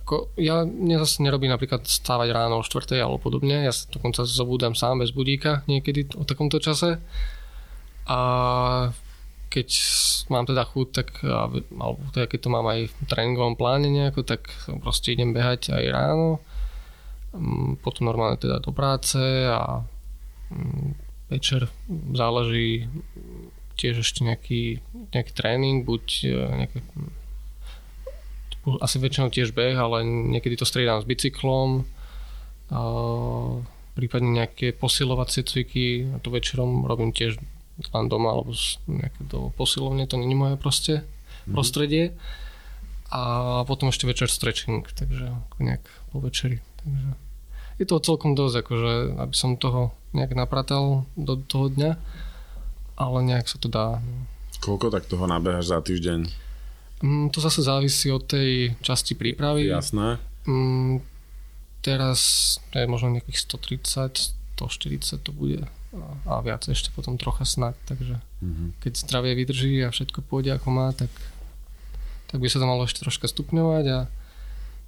ko, 0.04 0.16
ja 0.36 0.68
ne, 0.68 1.00
zase 1.00 1.24
nerobím 1.24 1.48
napríklad 1.48 1.88
stávať 1.88 2.36
ráno 2.36 2.60
o 2.60 2.64
4. 2.64 3.00
alebo 3.00 3.16
podobne, 3.16 3.64
ja 3.64 3.72
sa 3.72 3.88
dokonca 3.88 4.28
zobúdam 4.28 4.76
sám 4.76 5.00
bez 5.00 5.16
budíka 5.16 5.64
niekedy 5.72 6.12
o 6.20 6.28
takomto 6.28 6.60
čase. 6.60 7.00
A 8.06 8.20
keď 9.48 9.72
mám 10.28 10.44
teda 10.44 10.68
chuť, 10.68 10.88
tak, 10.92 11.24
alebo 11.80 12.04
teda 12.12 12.28
keď 12.28 12.40
to 12.44 12.50
mám 12.52 12.68
aj 12.68 12.92
v 12.92 12.94
tréningovom 13.08 13.56
pláne 13.56 13.88
nejako, 13.88 14.28
tak 14.28 14.52
proste 14.84 15.16
idem 15.16 15.32
behať 15.32 15.72
aj 15.72 15.86
ráno. 15.96 16.44
Mm, 17.32 17.80
Potom 17.80 18.12
normálne 18.12 18.36
teda 18.36 18.60
do 18.60 18.76
práce 18.76 19.20
a 19.48 19.80
mm, 20.52 20.90
večer 21.32 21.72
záleží 22.12 22.92
tiež 23.80 24.04
ešte 24.04 24.24
nejaký, 24.24 24.80
nejaký 25.12 25.32
tréning, 25.36 25.84
buď 25.84 26.04
e, 26.24 26.36
nejaké, 26.64 26.80
asi 28.82 28.98
väčšinou 28.98 29.30
tiež 29.30 29.54
beh, 29.54 29.78
ale 29.78 30.02
niekedy 30.06 30.58
to 30.58 30.66
striedam 30.66 31.02
s 31.02 31.06
bicyklom, 31.06 31.86
a 32.74 32.82
prípadne 33.94 34.34
nejaké 34.34 34.74
posilovacie 34.74 35.46
cviky, 35.46 36.10
a 36.12 36.18
to 36.18 36.34
večerom 36.34 36.90
robím 36.90 37.14
tiež 37.14 37.38
len 37.94 38.06
doma 38.10 38.34
alebo 38.34 38.58
do 39.22 39.54
posilovne, 39.54 40.10
to 40.10 40.18
není 40.18 40.34
moje 40.34 40.56
proste 40.58 40.94
prostredie. 41.46 42.16
A 43.14 43.62
potom 43.70 43.94
ešte 43.94 44.10
večer 44.10 44.28
stretching, 44.28 44.82
takže 44.82 45.30
nejak 45.62 45.86
po 46.10 46.20
večeri. 46.20 46.60
Takže 46.82 47.10
je 47.78 47.86
to 47.86 48.02
celkom 48.02 48.34
dosť, 48.34 48.66
akože, 48.66 48.94
aby 49.20 49.36
som 49.36 49.60
toho 49.60 49.94
nejak 50.16 50.34
napratal 50.34 51.06
do 51.20 51.36
toho 51.38 51.70
dňa, 51.70 51.92
ale 52.96 53.18
nejak 53.24 53.52
sa 53.52 53.60
to 53.60 53.68
dá. 53.68 54.00
Koľko 54.64 54.90
tak 54.90 55.06
toho 55.06 55.28
nabeháš 55.28 55.70
za 55.76 55.84
týždeň? 55.84 56.45
Mm, 57.06 57.30
to 57.30 57.38
zase 57.38 57.62
závisí 57.62 58.10
od 58.10 58.26
tej 58.26 58.74
časti 58.82 59.14
prípravy. 59.14 59.70
Jasné. 59.70 60.18
Mm, 60.50 61.06
teraz 61.86 62.20
je 62.74 62.90
možno 62.90 63.14
nejakých 63.14 63.46
130, 63.46 64.34
140 64.58 65.22
to 65.22 65.30
bude 65.30 65.62
a, 66.26 66.42
viac 66.42 66.66
ešte 66.66 66.90
potom 66.92 67.16
trocha 67.16 67.46
snad, 67.46 67.78
takže 67.86 68.18
Mhm. 68.42 68.78
keď 68.84 68.94
zdravie 69.00 69.32
vydrží 69.38 69.74
a 69.86 69.90
všetko 69.90 70.22
pôjde 70.22 70.54
ako 70.54 70.68
má, 70.70 70.92
tak, 70.92 71.10
tak 72.30 72.38
by 72.42 72.48
sa 72.52 72.60
to 72.60 72.68
malo 72.68 72.84
ešte 72.84 73.02
troška 73.02 73.26
stupňovať 73.26 73.86
a, 73.90 74.00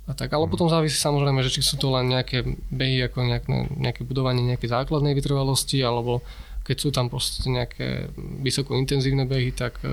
a 0.08 0.12
tak, 0.14 0.30
ale 0.30 0.46
potom 0.46 0.68
závisí 0.70 1.00
samozrejme, 1.00 1.42
že 1.42 1.54
či 1.58 1.62
sú 1.66 1.80
to 1.80 1.90
len 1.96 2.12
nejaké 2.12 2.44
behy 2.70 3.02
ako 3.08 3.24
nejak, 3.24 3.46
nejaké 3.78 4.02
budovanie 4.04 4.44
nejakej 4.46 4.70
základnej 4.70 5.16
vytrvalosti 5.16 5.80
alebo 5.82 6.22
keď 6.68 6.78
sú 6.78 6.90
tam 6.92 7.08
proste 7.08 7.48
nejaké 7.48 8.12
vysoko 8.44 8.76
intenzívne 8.76 9.24
behy, 9.24 9.56
tak 9.56 9.80
e, 9.82 9.88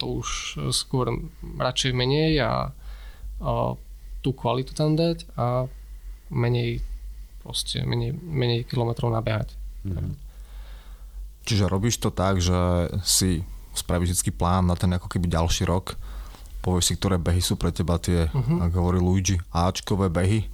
to 0.00 0.24
už 0.24 0.56
skôr 0.72 1.12
radšej 1.60 1.92
menej 1.92 2.40
a, 2.40 2.72
a 3.44 3.52
tú 4.24 4.32
kvalitu 4.32 4.72
tam 4.72 4.96
dať 4.96 5.28
a 5.36 5.68
menej 6.32 6.80
proste, 7.44 7.84
menej, 7.84 8.16
menej 8.16 8.64
kilometrov 8.64 9.12
nabehať. 9.12 9.52
Čiže 11.44 11.68
robíš 11.68 12.00
to 12.00 12.12
tak, 12.12 12.40
že 12.40 12.88
si 13.04 13.44
spravíš 13.72 14.20
vždy 14.20 14.32
plán 14.32 14.68
na 14.68 14.76
ten 14.76 14.92
ako 14.92 15.08
keby 15.08 15.30
ďalší 15.30 15.64
rok, 15.64 15.96
povieš 16.60 16.92
si, 16.92 16.94
ktoré 17.00 17.16
behy 17.16 17.40
sú 17.40 17.56
pre 17.56 17.72
teba 17.72 17.96
tie, 17.96 18.28
uh-huh. 18.28 18.68
ako 18.68 18.76
hovorí 18.76 19.00
Luigi, 19.00 19.36
Ačkové 19.48 20.12
behy 20.12 20.44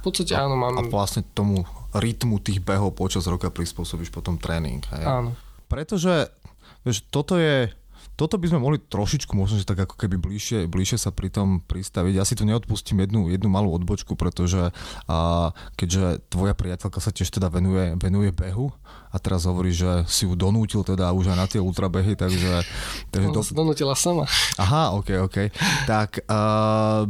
V 0.00 0.08
podstate 0.08 0.32
áno, 0.32 0.56
mám... 0.56 0.80
a 0.80 0.82
vlastne 0.88 1.20
tomu 1.36 1.68
rytmu 1.92 2.40
tých 2.40 2.64
behov 2.64 2.96
počas 2.96 3.28
roka 3.28 3.52
prispôsobíš 3.52 4.08
potom 4.08 4.40
tréning. 4.40 4.80
Hej? 4.96 5.04
Áno. 5.04 5.30
Pretože 5.68 6.32
vieš, 6.82 7.04
toto 7.12 7.36
je 7.36 7.68
toto 8.16 8.36
by 8.36 8.46
sme 8.46 8.60
mohli 8.60 8.78
trošičku 8.78 9.32
možno, 9.32 9.56
že 9.56 9.66
tak 9.66 9.88
ako 9.88 9.96
keby 9.96 10.20
bližšie, 10.20 10.68
bližšie 10.68 10.98
sa 11.00 11.10
pri 11.10 11.32
tom 11.32 11.64
pristaviť. 11.64 12.12
Ja 12.12 12.24
si 12.28 12.36
tu 12.36 12.44
neodpustím 12.44 13.02
jednu, 13.02 13.32
jednu 13.32 13.48
malú 13.48 13.72
odbočku, 13.72 14.14
pretože 14.14 14.70
a, 15.08 15.50
keďže 15.80 16.20
tvoja 16.28 16.52
priateľka 16.52 17.00
sa 17.00 17.10
tiež 17.10 17.32
teda 17.32 17.48
venuje, 17.48 17.96
venuje 17.96 18.30
behu 18.30 18.70
a 19.12 19.16
teraz 19.16 19.48
hovorí, 19.48 19.72
že 19.72 20.04
si 20.08 20.28
ju 20.28 20.36
donútil 20.36 20.84
teda 20.84 21.12
už 21.12 21.32
aj 21.32 21.38
na 21.40 21.46
tie 21.48 21.60
ultrabehy, 21.60 22.16
takže... 22.16 22.64
takže 23.12 23.28
Ona 23.32 23.44
sa 23.44 23.54
donútila 23.56 23.94
sama. 23.96 24.24
Aha, 24.60 24.96
ok, 24.96 25.08
ok. 25.28 25.36
Tak 25.84 26.24
uh, 26.28 27.08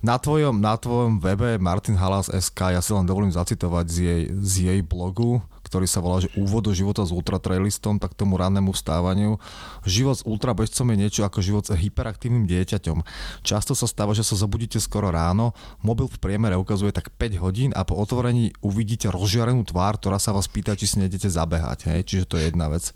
na, 0.00 0.16
tvojom, 0.16 0.56
na 0.60 0.76
tvojom 0.76 1.20
webe 1.20 1.56
Martin 1.60 1.96
Halas 1.96 2.32
SK, 2.32 2.76
ja 2.76 2.80
si 2.80 2.92
len 2.96 3.04
dovolím 3.04 3.32
zacitovať 3.32 3.86
z 3.88 3.96
jej, 4.00 4.22
z 4.40 4.54
jej 4.72 4.80
blogu, 4.80 5.44
ktorý 5.74 5.90
sa 5.90 5.98
volá, 5.98 6.22
že 6.22 6.30
úvod 6.38 6.70
do 6.70 6.70
života 6.70 7.02
s 7.02 7.10
ultratrailistom, 7.10 7.98
tak 7.98 8.14
tomu 8.14 8.38
rannému 8.38 8.70
vstávaniu. 8.70 9.42
Život 9.82 10.22
s 10.22 10.22
ultrabežcom 10.22 10.86
je 10.94 10.96
niečo 11.02 11.26
ako 11.26 11.42
život 11.42 11.66
s 11.66 11.74
hyperaktívnym 11.74 12.46
dieťaťom. 12.46 13.02
Často 13.42 13.74
sa 13.74 13.90
stáva, 13.90 14.14
že 14.14 14.22
sa 14.22 14.38
zobudíte 14.38 14.78
skoro 14.78 15.10
ráno, 15.10 15.50
mobil 15.82 16.06
v 16.06 16.22
priemere 16.22 16.54
ukazuje 16.54 16.94
tak 16.94 17.10
5 17.10 17.42
hodín 17.42 17.70
a 17.74 17.82
po 17.82 17.98
otvorení 17.98 18.54
uvidíte 18.62 19.10
rozžiarenú 19.10 19.66
tvár, 19.66 19.98
ktorá 19.98 20.22
sa 20.22 20.30
vás 20.30 20.46
pýta, 20.46 20.78
či 20.78 20.86
si 20.86 21.02
nejdete 21.02 21.26
zabehať. 21.26 21.90
Hej? 21.90 22.00
Čiže 22.06 22.24
to 22.30 22.38
je 22.38 22.54
jedna 22.54 22.70
vec. 22.70 22.94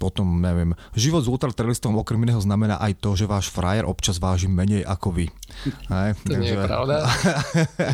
Potom, 0.00 0.40
neviem, 0.40 0.72
život 0.96 1.20
s 1.20 1.28
ultratrailistom 1.28 1.92
okrem 2.00 2.24
iného 2.24 2.40
znamená 2.40 2.80
aj 2.80 3.04
to, 3.04 3.12
že 3.12 3.28
váš 3.28 3.52
frajer 3.52 3.84
občas 3.84 4.16
váži 4.16 4.48
menej 4.48 4.80
ako 4.80 5.12
vy. 5.12 5.26
Hej? 5.92 6.16
To 6.24 6.34
nie 6.40 6.56
je 6.56 6.58
pravda. 6.64 7.04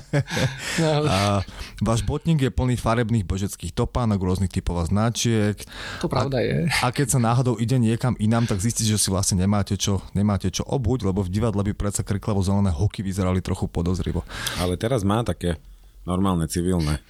no, 0.87 0.91
A 1.11 1.43
váš 1.83 2.07
botník 2.07 2.47
je 2.47 2.55
plný 2.55 2.79
farebných 2.79 3.27
bežeckých 3.27 3.75
topánok, 3.75 4.23
rôznych 4.23 4.55
typov 4.55 4.79
a 4.79 4.87
značiek. 4.87 5.59
to 5.99 6.07
pravda 6.07 6.39
je. 6.47 6.71
A 6.79 6.95
keď 6.95 7.07
sa 7.11 7.19
náhodou 7.19 7.59
ide 7.59 7.75
niekam 7.75 8.15
inám, 8.23 8.47
tak 8.47 8.63
zistíte, 8.63 8.95
že 8.95 9.03
si 9.03 9.11
vlastne 9.11 9.43
nemáte 9.43 9.75
čo, 9.75 9.99
nemáte 10.15 10.47
čo 10.55 10.63
obuť, 10.63 11.11
lebo 11.11 11.27
v 11.27 11.33
divadle 11.35 11.67
by 11.67 11.75
predsa 11.75 12.07
kriklavo 12.07 12.39
zelené 12.39 12.71
hoky 12.71 13.03
vyzerali 13.03 13.43
trochu 13.43 13.67
podozrivo. 13.67 14.23
Ale 14.63 14.79
teraz 14.79 15.03
má 15.03 15.27
také 15.27 15.59
normálne 16.07 16.47
civilné. 16.47 17.03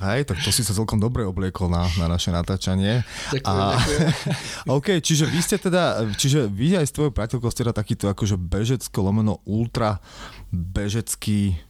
Hej, 0.00 0.32
tak 0.32 0.40
to 0.40 0.48
si 0.48 0.64
sa 0.64 0.72
celkom 0.72 0.96
dobre 0.96 1.28
obliekol 1.28 1.68
na, 1.68 1.84
na 2.00 2.08
naše 2.08 2.32
natáčanie. 2.32 3.04
Ďakujem, 3.36 3.44
A- 3.44 3.76
ďakujem. 3.76 4.08
OK, 4.80 4.88
čiže 5.04 5.24
vy 5.28 5.40
ste 5.44 5.56
teda, 5.60 6.08
čiže 6.16 6.48
vy 6.48 6.80
aj 6.80 6.88
s 6.88 6.94
tvojou 6.96 7.12
priateľkou 7.12 7.52
ste 7.52 7.68
teda 7.68 7.76
takýto 7.76 8.08
akože 8.08 8.40
bežecko 8.40 8.98
lomeno 9.04 9.44
ultra 9.44 10.00
bežecký 10.48 11.60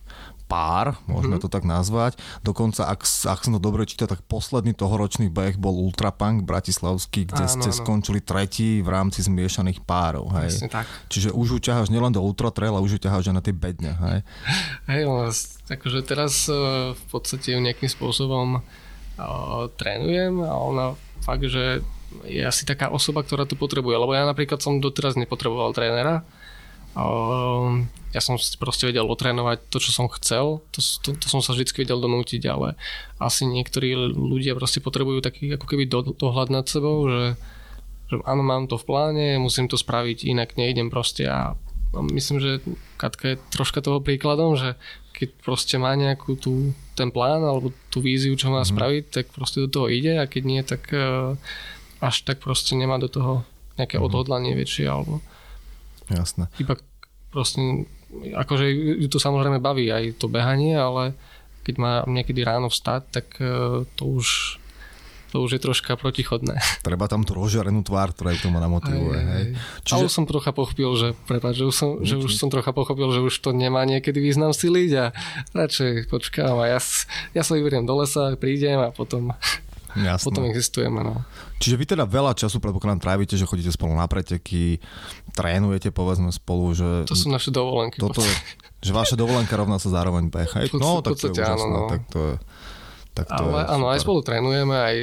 pár, 0.51 0.99
môžeme 1.07 1.39
Mhm. 1.39 1.43
to 1.47 1.49
tak 1.49 1.63
nazvať. 1.63 2.19
Dokonca, 2.43 2.91
ak, 2.91 3.07
ak 3.07 3.39
som 3.47 3.55
to 3.55 3.63
dobre 3.63 3.87
čítal, 3.87 4.11
tak 4.11 4.27
posledný 4.27 4.75
tohoročný 4.75 5.31
beh 5.31 5.55
bol 5.55 5.79
Ultrapunk 5.79 6.43
bratislavský, 6.43 7.31
kde 7.31 7.47
Áno, 7.47 7.53
ste 7.55 7.71
áno. 7.71 7.79
skončili 7.79 8.19
tretí 8.19 8.83
v 8.83 8.91
rámci 8.91 9.23
zmiešaných 9.23 9.87
párov. 9.87 10.27
Hej. 10.35 10.67
Tak. 10.67 10.91
Čiže 11.07 11.31
už 11.31 11.47
ju 11.55 11.59
ťaháš 11.71 11.95
nielen 11.95 12.11
do 12.11 12.19
ultra 12.19 12.51
trail, 12.51 12.75
ale 12.75 12.83
už 12.83 12.99
ju 12.99 13.07
ťaháš 13.07 13.31
aj 13.31 13.37
na 13.39 13.45
tie 13.47 13.55
bedne. 13.55 13.95
Hej. 13.95 14.19
Hej, 14.91 15.03
akože 15.71 16.03
teraz 16.03 16.51
eh, 16.51 16.59
v 16.91 17.05
podstate 17.07 17.55
nejakým 17.55 17.87
spôsobom 17.87 18.59
uh, 18.59 19.71
trénujem 19.79 20.43
a 20.43 20.51
ona 20.57 20.87
fakt, 21.23 21.47
že 21.47 21.85
je 22.27 22.43
asi 22.43 22.67
taká 22.67 22.91
osoba, 22.91 23.23
ktorá 23.23 23.47
to 23.47 23.55
potrebuje, 23.55 23.95
lebo 23.95 24.11
ja 24.11 24.27
napríklad 24.27 24.59
som 24.59 24.83
doteraz 24.83 25.15
nepotreboval 25.15 25.71
trénera. 25.71 26.27
Uh, 26.91 27.87
ja 28.11 28.19
som 28.19 28.35
si 28.35 28.59
proste 28.59 28.91
vedel 28.91 29.07
otrénovať 29.07 29.71
to, 29.71 29.79
čo 29.79 29.91
som 29.95 30.11
chcel, 30.11 30.59
to, 30.75 30.83
to, 30.83 31.15
to 31.15 31.27
som 31.31 31.39
sa 31.39 31.55
vždy 31.55 31.87
vedel 31.87 32.03
donútiť, 32.03 32.43
ale 32.51 32.75
asi 33.23 33.47
niektorí 33.47 33.95
ľudia 34.11 34.59
proste 34.59 34.83
potrebujú 34.83 35.23
taký 35.23 35.55
ako 35.55 35.67
keby 35.71 35.87
do, 35.87 36.03
dohľad 36.11 36.51
nad 36.51 36.67
sebou, 36.67 37.07
že, 37.07 37.39
že 38.11 38.15
áno, 38.27 38.43
mám 38.43 38.67
to 38.67 38.75
v 38.75 38.87
pláne, 38.91 39.27
musím 39.39 39.71
to 39.71 39.79
spraviť, 39.79 40.27
inak 40.27 40.59
nejdem 40.59 40.91
proste 40.91 41.31
a 41.31 41.55
myslím, 41.95 42.43
že 42.43 42.51
Katka 42.99 43.35
je 43.35 43.43
troška 43.55 43.79
toho 43.79 44.03
príkladom, 44.03 44.59
že 44.59 44.75
keď 45.15 45.29
proste 45.47 45.77
má 45.79 45.95
nejakú 45.95 46.35
tú, 46.35 46.75
ten 46.99 47.15
plán 47.15 47.47
alebo 47.47 47.71
tú 47.95 48.03
víziu, 48.03 48.35
čo 48.35 48.51
má 48.51 48.67
mm-hmm. 48.67 48.75
spraviť, 48.75 49.05
tak 49.15 49.25
proste 49.31 49.63
do 49.63 49.69
toho 49.71 49.87
ide 49.87 50.19
a 50.19 50.27
keď 50.27 50.43
nie, 50.43 50.63
tak 50.67 50.91
uh, 50.91 51.39
až 52.03 52.27
tak 52.27 52.43
proste 52.43 52.75
nemá 52.75 52.99
do 52.99 53.07
toho 53.07 53.47
nejaké 53.79 54.03
mm-hmm. 54.03 54.11
odhodlanie 54.11 54.59
väčšie 54.59 54.91
alebo 54.91 55.23
Jasné. 56.11 56.51
iba 56.59 56.75
proste 57.31 57.87
akože 58.35 58.67
ju 58.99 59.07
to 59.07 59.23
samozrejme 59.23 59.63
baví 59.63 59.87
aj 59.87 60.19
to 60.19 60.27
behanie, 60.27 60.75
ale 60.75 61.15
keď 61.63 61.75
má 61.79 61.93
niekedy 62.11 62.43
ráno 62.43 62.67
vstať, 62.67 63.03
tak 63.15 63.27
uh, 63.39 63.87
to 63.95 64.19
už 64.19 64.59
to 65.31 65.47
už 65.47 65.51
je 65.57 65.61
troška 65.63 65.95
protichodné. 65.95 66.59
Treba 66.87 67.07
tam 67.07 67.23
tú 67.23 67.39
rozžarenú 67.39 67.87
tvár, 67.87 68.11
ktorá 68.11 68.35
ju 68.35 68.51
tomu 68.51 68.59
namotivuje. 68.59 69.15
Hej, 69.15 69.31
hej. 69.31 69.47
Čiže... 69.87 69.95
Ale 69.95 70.03
už 70.11 70.15
som 70.19 70.27
trocha 70.27 70.51
pochopil, 70.51 70.91
že, 70.99 71.09
prepáč, 71.31 71.63
že, 71.63 71.65
už 71.71 71.75
som, 71.75 71.91
že 72.03 72.19
už 72.19 72.35
som 72.35 72.51
trocha 72.51 72.75
pochopil, 72.75 73.07
že 73.15 73.23
už 73.23 73.35
to 73.39 73.55
nemá 73.55 73.87
niekedy 73.87 74.19
význam 74.19 74.51
siliť 74.51 74.91
a 74.99 75.15
radšej 75.55 76.11
počkám 76.11 76.59
a 76.59 76.67
ja, 76.67 76.81
ja 77.31 77.43
sa 77.47 77.55
vyberiem 77.55 77.87
do 77.87 77.95
lesa, 78.03 78.35
prídem 78.35 78.83
a 78.83 78.91
potom 78.91 79.31
Jasné. 79.97 80.27
potom 80.27 80.45
existujeme. 80.47 81.01
No. 81.03 81.27
Čiže 81.59 81.77
vy 81.77 81.85
teda 81.85 82.05
veľa 82.07 82.33
času 82.39 82.63
predpokladám 82.63 83.03
trávite, 83.03 83.35
že 83.35 83.49
chodíte 83.49 83.75
spolu 83.75 83.99
na 83.99 84.07
preteky, 84.07 84.79
trénujete 85.35 85.91
povedzme 85.91 86.31
spolu, 86.31 86.73
že... 86.75 87.09
To 87.11 87.17
sú 87.19 87.31
naše 87.31 87.51
dovolenky. 87.51 87.99
Toto, 87.99 88.23
že 88.81 88.93
vaša 88.95 89.19
dovolenka 89.19 89.55
rovná 89.59 89.83
sa 89.83 89.91
zároveň 89.91 90.31
beh. 90.31 90.51
Hej? 90.63 90.67
No, 90.79 91.03
tak 91.03 91.19
to 91.19 91.31
je 91.31 91.37
úžasné. 91.37 91.57
Áno, 91.59 91.67
no. 91.67 91.89
Tak 91.91 92.01
to 92.09 92.19
je, 92.19 92.35
tak 93.11 93.27
to 93.27 93.43
ale 93.43 93.67
áno, 93.67 93.91
aj 93.91 94.07
spolu 94.07 94.23
trénujeme, 94.23 94.77
aj 94.77 94.97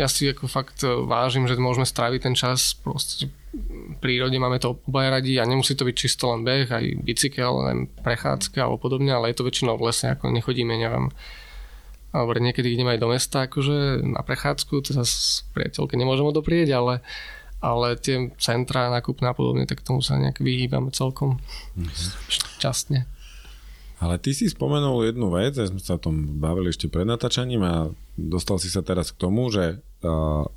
ja 0.00 0.08
si 0.08 0.24
ako 0.32 0.48
fakt 0.48 0.80
vážim, 0.84 1.44
že 1.44 1.60
môžeme 1.60 1.84
stráviť 1.84 2.20
ten 2.24 2.34
čas 2.34 2.72
proste 2.72 3.28
v 3.52 3.98
prírode, 4.00 4.38
máme 4.38 4.62
to 4.62 4.80
obaja 4.86 5.20
radi 5.20 5.36
a 5.36 5.44
nemusí 5.44 5.74
to 5.76 5.84
byť 5.84 5.96
čisto 5.98 6.32
len 6.32 6.46
beh, 6.46 6.70
aj 6.70 6.84
bicykel, 7.02 7.66
len 7.66 7.90
prechádzka 8.00 8.64
alebo 8.64 8.78
podobne, 8.80 9.12
ale 9.12 9.34
je 9.34 9.42
to 9.42 9.46
väčšinou 9.46 9.76
v 9.76 9.90
lese, 9.90 10.06
ako 10.08 10.30
nechodíme, 10.32 10.72
neviem, 10.72 11.12
alebo 12.10 12.34
niekedy 12.34 12.74
ideme 12.74 12.98
aj 12.98 13.00
do 13.00 13.08
mesta, 13.10 13.46
akože 13.46 14.02
na 14.02 14.22
prechádzku, 14.26 14.82
to 14.82 14.90
zase 14.90 15.46
priateľke 15.54 15.94
nemôžem 15.94 16.26
odoprieť, 16.26 16.74
ale, 16.74 17.06
ale 17.62 17.94
tie 17.94 18.34
centra 18.42 18.90
nakupné 18.90 19.30
a 19.30 19.36
podobne, 19.36 19.64
tak 19.66 19.86
tomu 19.86 20.02
sa 20.02 20.18
nejak 20.18 20.42
vyhýbame 20.42 20.90
celkom 20.90 21.38
šťastne. 22.26 23.06
Ale 24.00 24.16
ty 24.16 24.32
si 24.32 24.48
spomenul 24.48 25.12
jednu 25.12 25.28
vec, 25.28 25.54
ja 25.60 25.68
sme 25.68 25.78
sa 25.78 26.00
o 26.00 26.02
tom 26.02 26.40
bavili 26.40 26.72
ešte 26.72 26.88
pred 26.88 27.04
natáčaním 27.04 27.62
a 27.62 27.74
dostal 28.16 28.56
si 28.56 28.72
sa 28.72 28.80
teraz 28.80 29.12
k 29.12 29.20
tomu, 29.20 29.52
že 29.52 29.76
uh, 29.76 30.48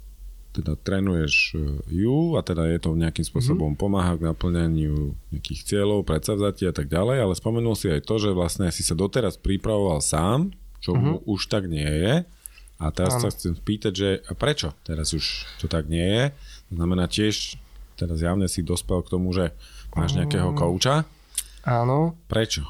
teda 0.53 0.79
trénuješ 0.79 1.57
ju 1.91 2.37
a 2.37 2.41
teda 2.45 2.69
je 2.71 2.79
to 2.79 2.95
nejakým 2.95 3.25
spôsobom 3.25 3.73
mm-hmm. 3.73 3.83
pomáha 3.83 4.13
k 4.15 4.31
naplňaniu 4.31 5.17
nejakých 5.33 5.61
cieľov, 5.65 6.07
predsavzatí 6.07 6.69
a 6.69 6.73
tak 6.73 6.87
ďalej, 6.87 7.25
ale 7.25 7.33
spomenul 7.33 7.75
si 7.75 7.91
aj 7.91 8.05
to, 8.05 8.15
že 8.21 8.31
vlastne 8.31 8.69
si 8.69 8.85
sa 8.85 8.95
doteraz 8.95 9.35
pripravoval 9.41 9.99
sám, 9.99 10.55
čo 10.83 10.91
mm-hmm. 10.91 11.23
už 11.23 11.41
tak 11.47 11.71
nie 11.71 11.87
je. 11.87 12.27
A 12.83 12.91
teraz 12.91 13.15
ano. 13.15 13.23
sa 13.23 13.29
chcem 13.31 13.55
spýtať, 13.55 13.93
že 13.95 14.09
a 14.27 14.35
prečo 14.35 14.75
teraz 14.83 15.15
už 15.15 15.47
to 15.63 15.71
tak 15.71 15.87
nie 15.87 16.03
je? 16.03 16.23
To 16.67 16.83
znamená 16.83 17.07
tiež, 17.07 17.55
teraz 17.95 18.19
javne 18.19 18.51
si 18.51 18.59
dospel 18.59 18.99
k 19.07 19.11
tomu, 19.15 19.31
že 19.31 19.55
máš 19.95 20.19
nejakého 20.19 20.51
kouča. 20.51 21.07
Áno. 21.63 22.19
Prečo? 22.27 22.67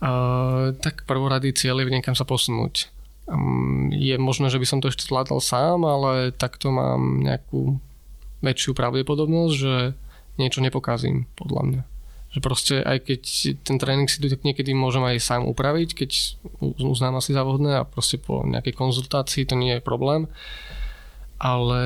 Uh, 0.00 0.72
tak 0.80 1.04
prvorady 1.04 1.52
cieľ 1.52 1.84
je 1.84 1.92
niekam 1.92 2.16
sa 2.16 2.24
posunúť. 2.24 2.88
Um, 3.28 3.92
je 3.92 4.16
možné, 4.16 4.48
že 4.48 4.60
by 4.60 4.66
som 4.68 4.78
to 4.80 4.88
ešte 4.88 5.04
zvládal 5.04 5.40
sám, 5.44 5.84
ale 5.84 6.32
takto 6.32 6.72
mám 6.72 7.20
nejakú 7.20 7.76
väčšiu 8.40 8.76
pravdepodobnosť, 8.76 9.54
že 9.56 9.74
niečo 10.36 10.60
nepokazím, 10.60 11.28
podľa 11.36 11.62
mňa. 11.64 11.82
Že 12.34 12.40
proste 12.42 12.74
aj 12.82 13.06
keď 13.06 13.22
ten 13.62 13.78
tréning 13.78 14.10
si 14.10 14.18
tak 14.18 14.42
niekedy 14.42 14.74
môžem 14.74 15.06
aj 15.06 15.22
sám 15.22 15.42
upraviť, 15.46 15.94
keď 15.94 16.10
uznám 16.82 17.22
asi 17.22 17.30
za 17.30 17.46
vhodné 17.46 17.78
a 17.78 17.86
proste 17.86 18.18
po 18.18 18.42
nejakej 18.42 18.74
konzultácii 18.74 19.46
to 19.46 19.54
nie 19.54 19.78
je 19.78 19.86
problém. 19.86 20.26
Ale 21.38 21.82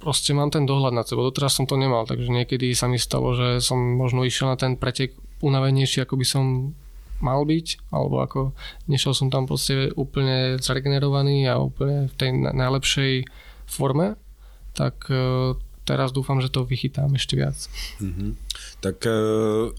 proste 0.00 0.32
mám 0.32 0.48
ten 0.48 0.64
dohľad 0.64 0.94
nad 0.94 1.04
sebou. 1.04 1.26
Doteraz 1.28 1.58
som 1.58 1.68
to 1.68 1.76
nemal, 1.76 2.08
takže 2.08 2.32
niekedy 2.32 2.72
sa 2.72 2.88
mi 2.88 2.96
stalo, 2.96 3.36
že 3.36 3.60
som 3.60 3.76
možno 3.76 4.24
išiel 4.24 4.48
na 4.48 4.56
ten 4.56 4.78
pretek 4.78 5.12
unavenejší, 5.44 6.06
ako 6.06 6.14
by 6.16 6.26
som 6.26 6.44
mal 7.18 7.42
byť, 7.42 7.90
alebo 7.90 8.22
ako 8.22 8.40
nešiel 8.86 9.10
som 9.10 9.28
tam 9.28 9.50
proste 9.50 9.90
úplne 9.98 10.58
zregenerovaný 10.62 11.50
a 11.50 11.58
úplne 11.58 12.06
v 12.06 12.14
tej 12.14 12.30
najlepšej 12.54 13.12
forme, 13.66 14.14
tak 14.78 15.02
uh, 15.10 15.58
teraz 15.82 16.14
dúfam, 16.14 16.38
že 16.38 16.52
to 16.52 16.62
vychytám 16.62 17.10
ešte 17.18 17.34
viac. 17.34 17.58
Mm-hmm. 17.98 18.30
Tak 18.78 19.02
uh, 19.04 19.74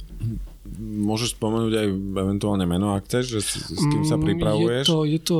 môžeš 0.79 1.39
spomenúť 1.39 1.73
aj 1.73 1.87
eventuálne 2.19 2.67
meno, 2.67 2.91
ak 2.93 3.07
chceš, 3.07 3.25
že 3.35 3.39
s, 3.39 3.51
s 3.73 3.83
kým 3.87 4.03
sa 4.03 4.19
pripravuješ? 4.19 4.85
Je 4.85 4.91
to, 4.91 4.97
je 5.07 5.19
to 5.23 5.39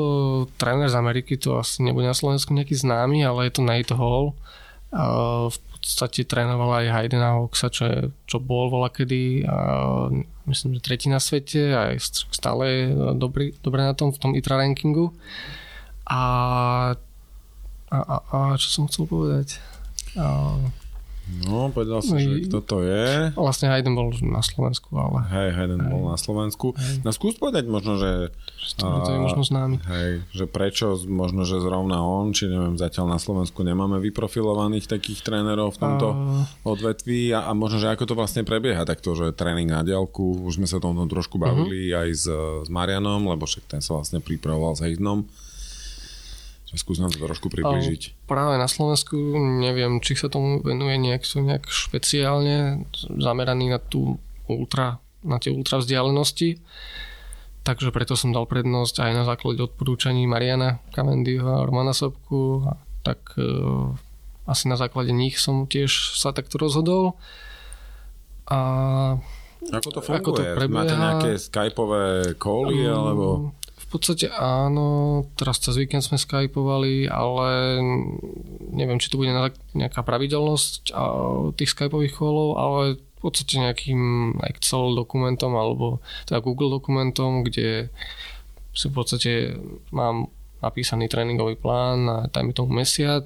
tréner 0.56 0.88
z 0.88 0.96
Ameriky, 0.96 1.36
to 1.36 1.60
asi 1.60 1.84
nebude 1.84 2.08
na 2.08 2.16
Slovensku 2.16 2.56
nejaký 2.56 2.74
známy, 2.74 3.22
ale 3.28 3.48
je 3.48 3.54
to 3.60 3.62
Nate 3.68 3.96
Hall. 3.96 4.34
Uh, 4.90 5.52
v 5.54 5.58
podstate 5.80 6.28
trénoval 6.28 6.84
aj 6.84 6.92
Haydena 6.92 7.40
Hawksa, 7.40 7.72
čo, 7.72 7.84
je, 7.88 8.00
čo 8.28 8.42
bol 8.42 8.68
vola 8.68 8.92
kedy 8.92 9.48
a 9.48 9.56
myslím, 10.50 10.76
že 10.76 10.84
tretí 10.84 11.08
na 11.08 11.22
svete 11.22 11.72
a 11.72 11.96
stále 12.34 12.64
je 12.68 12.84
dobrý, 13.16 13.56
dobré 13.64 13.86
na 13.86 13.96
tom 13.96 14.12
v 14.12 14.20
tom 14.20 14.32
ITRA 14.36 14.60
rankingu. 14.60 15.14
A, 16.10 16.22
a, 17.94 17.98
a, 17.98 18.16
a 18.34 18.38
čo 18.58 18.68
som 18.68 18.84
chcel 18.90 19.06
povedať? 19.06 19.62
A, 20.18 20.58
No, 21.46 21.70
povedal 21.70 22.02
si, 22.02 22.18
že 22.18 22.36
kto 22.50 22.60
to 22.66 22.78
je. 22.82 23.30
Vlastne 23.38 23.70
Hayden 23.70 23.94
bol 23.94 24.10
na 24.26 24.42
Slovensku, 24.42 24.90
ale... 24.98 25.24
Hej, 25.30 25.50
Hayden 25.56 25.82
hej. 25.86 25.90
bol 25.94 26.10
na 26.10 26.18
Slovensku. 26.18 26.74
Hej. 26.74 27.06
No 27.06 27.14
skús 27.14 27.38
povedať 27.38 27.70
možno, 27.70 28.02
že... 28.02 28.34
A, 28.82 29.06
to 29.06 29.14
je 29.14 29.22
možno 29.22 29.42
známy. 29.46 29.78
Hej, 29.86 30.26
že 30.34 30.46
prečo 30.50 30.98
možno, 31.06 31.46
že 31.46 31.62
zrovna 31.62 32.02
on, 32.02 32.34
či 32.34 32.50
neviem, 32.50 32.76
zatiaľ 32.76 33.16
na 33.16 33.20
Slovensku 33.22 33.62
nemáme 33.62 34.02
vyprofilovaných 34.02 34.90
takých 34.90 35.22
trénerov 35.22 35.78
v 35.78 35.82
tomto 35.82 36.08
a... 36.12 36.18
odvetví 36.66 37.32
a, 37.32 37.48
a 37.48 37.52
možno, 37.54 37.78
že 37.80 37.94
ako 37.94 38.10
to 38.10 38.14
vlastne 38.18 38.42
prebieha 38.42 38.84
takto, 38.84 39.14
že 39.14 39.32
tréning 39.32 39.70
na 39.70 39.86
diálku, 39.86 40.44
už 40.44 40.60
sme 40.60 40.68
sa 40.68 40.78
o 40.78 40.84
tom 40.84 40.98
trošku 41.06 41.38
bavili 41.38 41.94
uh-huh. 41.94 42.02
aj 42.04 42.10
s, 42.14 42.26
s 42.66 42.68
Marianom, 42.68 43.30
lebo 43.30 43.46
však 43.46 43.70
ten 43.70 43.82
sa 43.82 43.98
vlastne 43.98 44.20
pripravoval 44.20 44.76
s 44.76 44.84
Haydenom. 44.84 45.26
Skús 46.78 47.02
nám 47.02 47.10
to 47.10 47.18
trošku 47.18 47.50
približiť. 47.50 48.30
Práve 48.30 48.62
na 48.62 48.70
Slovensku 48.70 49.18
neviem, 49.58 49.98
či 50.06 50.14
sa 50.14 50.30
tomu 50.30 50.62
venuje 50.62 51.02
nejak, 51.02 51.26
nejak 51.26 51.66
špeciálne 51.66 52.86
zameraný 53.10 53.74
na 53.74 53.82
tú 53.82 54.22
ultra, 54.46 55.02
na 55.26 55.42
tie 55.42 55.50
ultra 55.50 55.82
vzdialenosti. 55.82 56.62
Takže 57.66 57.90
preto 57.90 58.14
som 58.14 58.30
dal 58.30 58.46
prednosť 58.46 59.02
aj 59.02 59.12
na 59.14 59.24
základe 59.26 59.66
odporúčaní 59.66 60.30
Mariana 60.30 60.82
Kavendyho 60.94 61.46
a 61.46 61.66
Romana 61.66 61.94
Sobku. 61.94 62.66
Tak 63.02 63.38
e, 63.38 63.50
asi 64.46 64.66
na 64.70 64.78
základe 64.78 65.10
nich 65.10 65.42
som 65.42 65.66
tiež 65.66 66.18
sa 66.18 66.34
takto 66.34 66.62
rozhodol. 66.62 67.18
A 68.50 68.60
ako 69.60 69.90
to 69.92 70.00
funguje? 70.00 70.24
Ako 70.24 70.30
to 70.34 70.44
prebieha? 70.56 70.72
Máte 70.72 70.96
nejaké 70.96 71.32
skypové 71.36 72.34
koly 72.40 72.88
um, 72.88 72.96
alebo 72.96 73.26
podstate 73.90 74.30
áno, 74.30 75.26
teraz 75.34 75.58
cez 75.58 75.74
víkend 75.74 76.06
sme 76.06 76.22
skypovali, 76.22 77.10
ale 77.10 77.82
neviem, 78.70 79.02
či 79.02 79.10
to 79.10 79.18
bude 79.18 79.34
nejaká 79.74 80.06
pravidelnosť 80.06 80.94
tých 81.58 81.74
skypových 81.74 82.14
callov, 82.14 82.50
ale 82.62 82.82
v 83.02 83.20
podstate 83.20 83.60
nejakým 83.60 84.36
Excel 84.48 84.96
dokumentom 84.96 85.52
alebo 85.58 86.00
teda 86.30 86.40
Google 86.40 86.72
dokumentom, 86.72 87.44
kde 87.44 87.92
si 88.72 88.86
v 88.88 88.96
podstate 88.96 89.60
mám 89.92 90.32
napísaný 90.60 91.08
tréningový 91.08 91.56
plán 91.56 91.98
na 92.04 92.18
dajme 92.28 92.52
tomu 92.52 92.80
mesiac, 92.80 93.24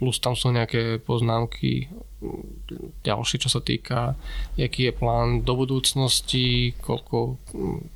plus 0.00 0.16
tam 0.20 0.32
sú 0.32 0.48
nejaké 0.52 1.00
poznámky 1.00 1.92
ďalšie, 3.04 3.40
čo 3.40 3.48
sa 3.48 3.60
týka, 3.64 4.16
aký 4.56 4.88
je 4.88 4.96
plán 4.96 5.44
do 5.44 5.56
budúcnosti, 5.56 6.76
koľko, 6.80 7.40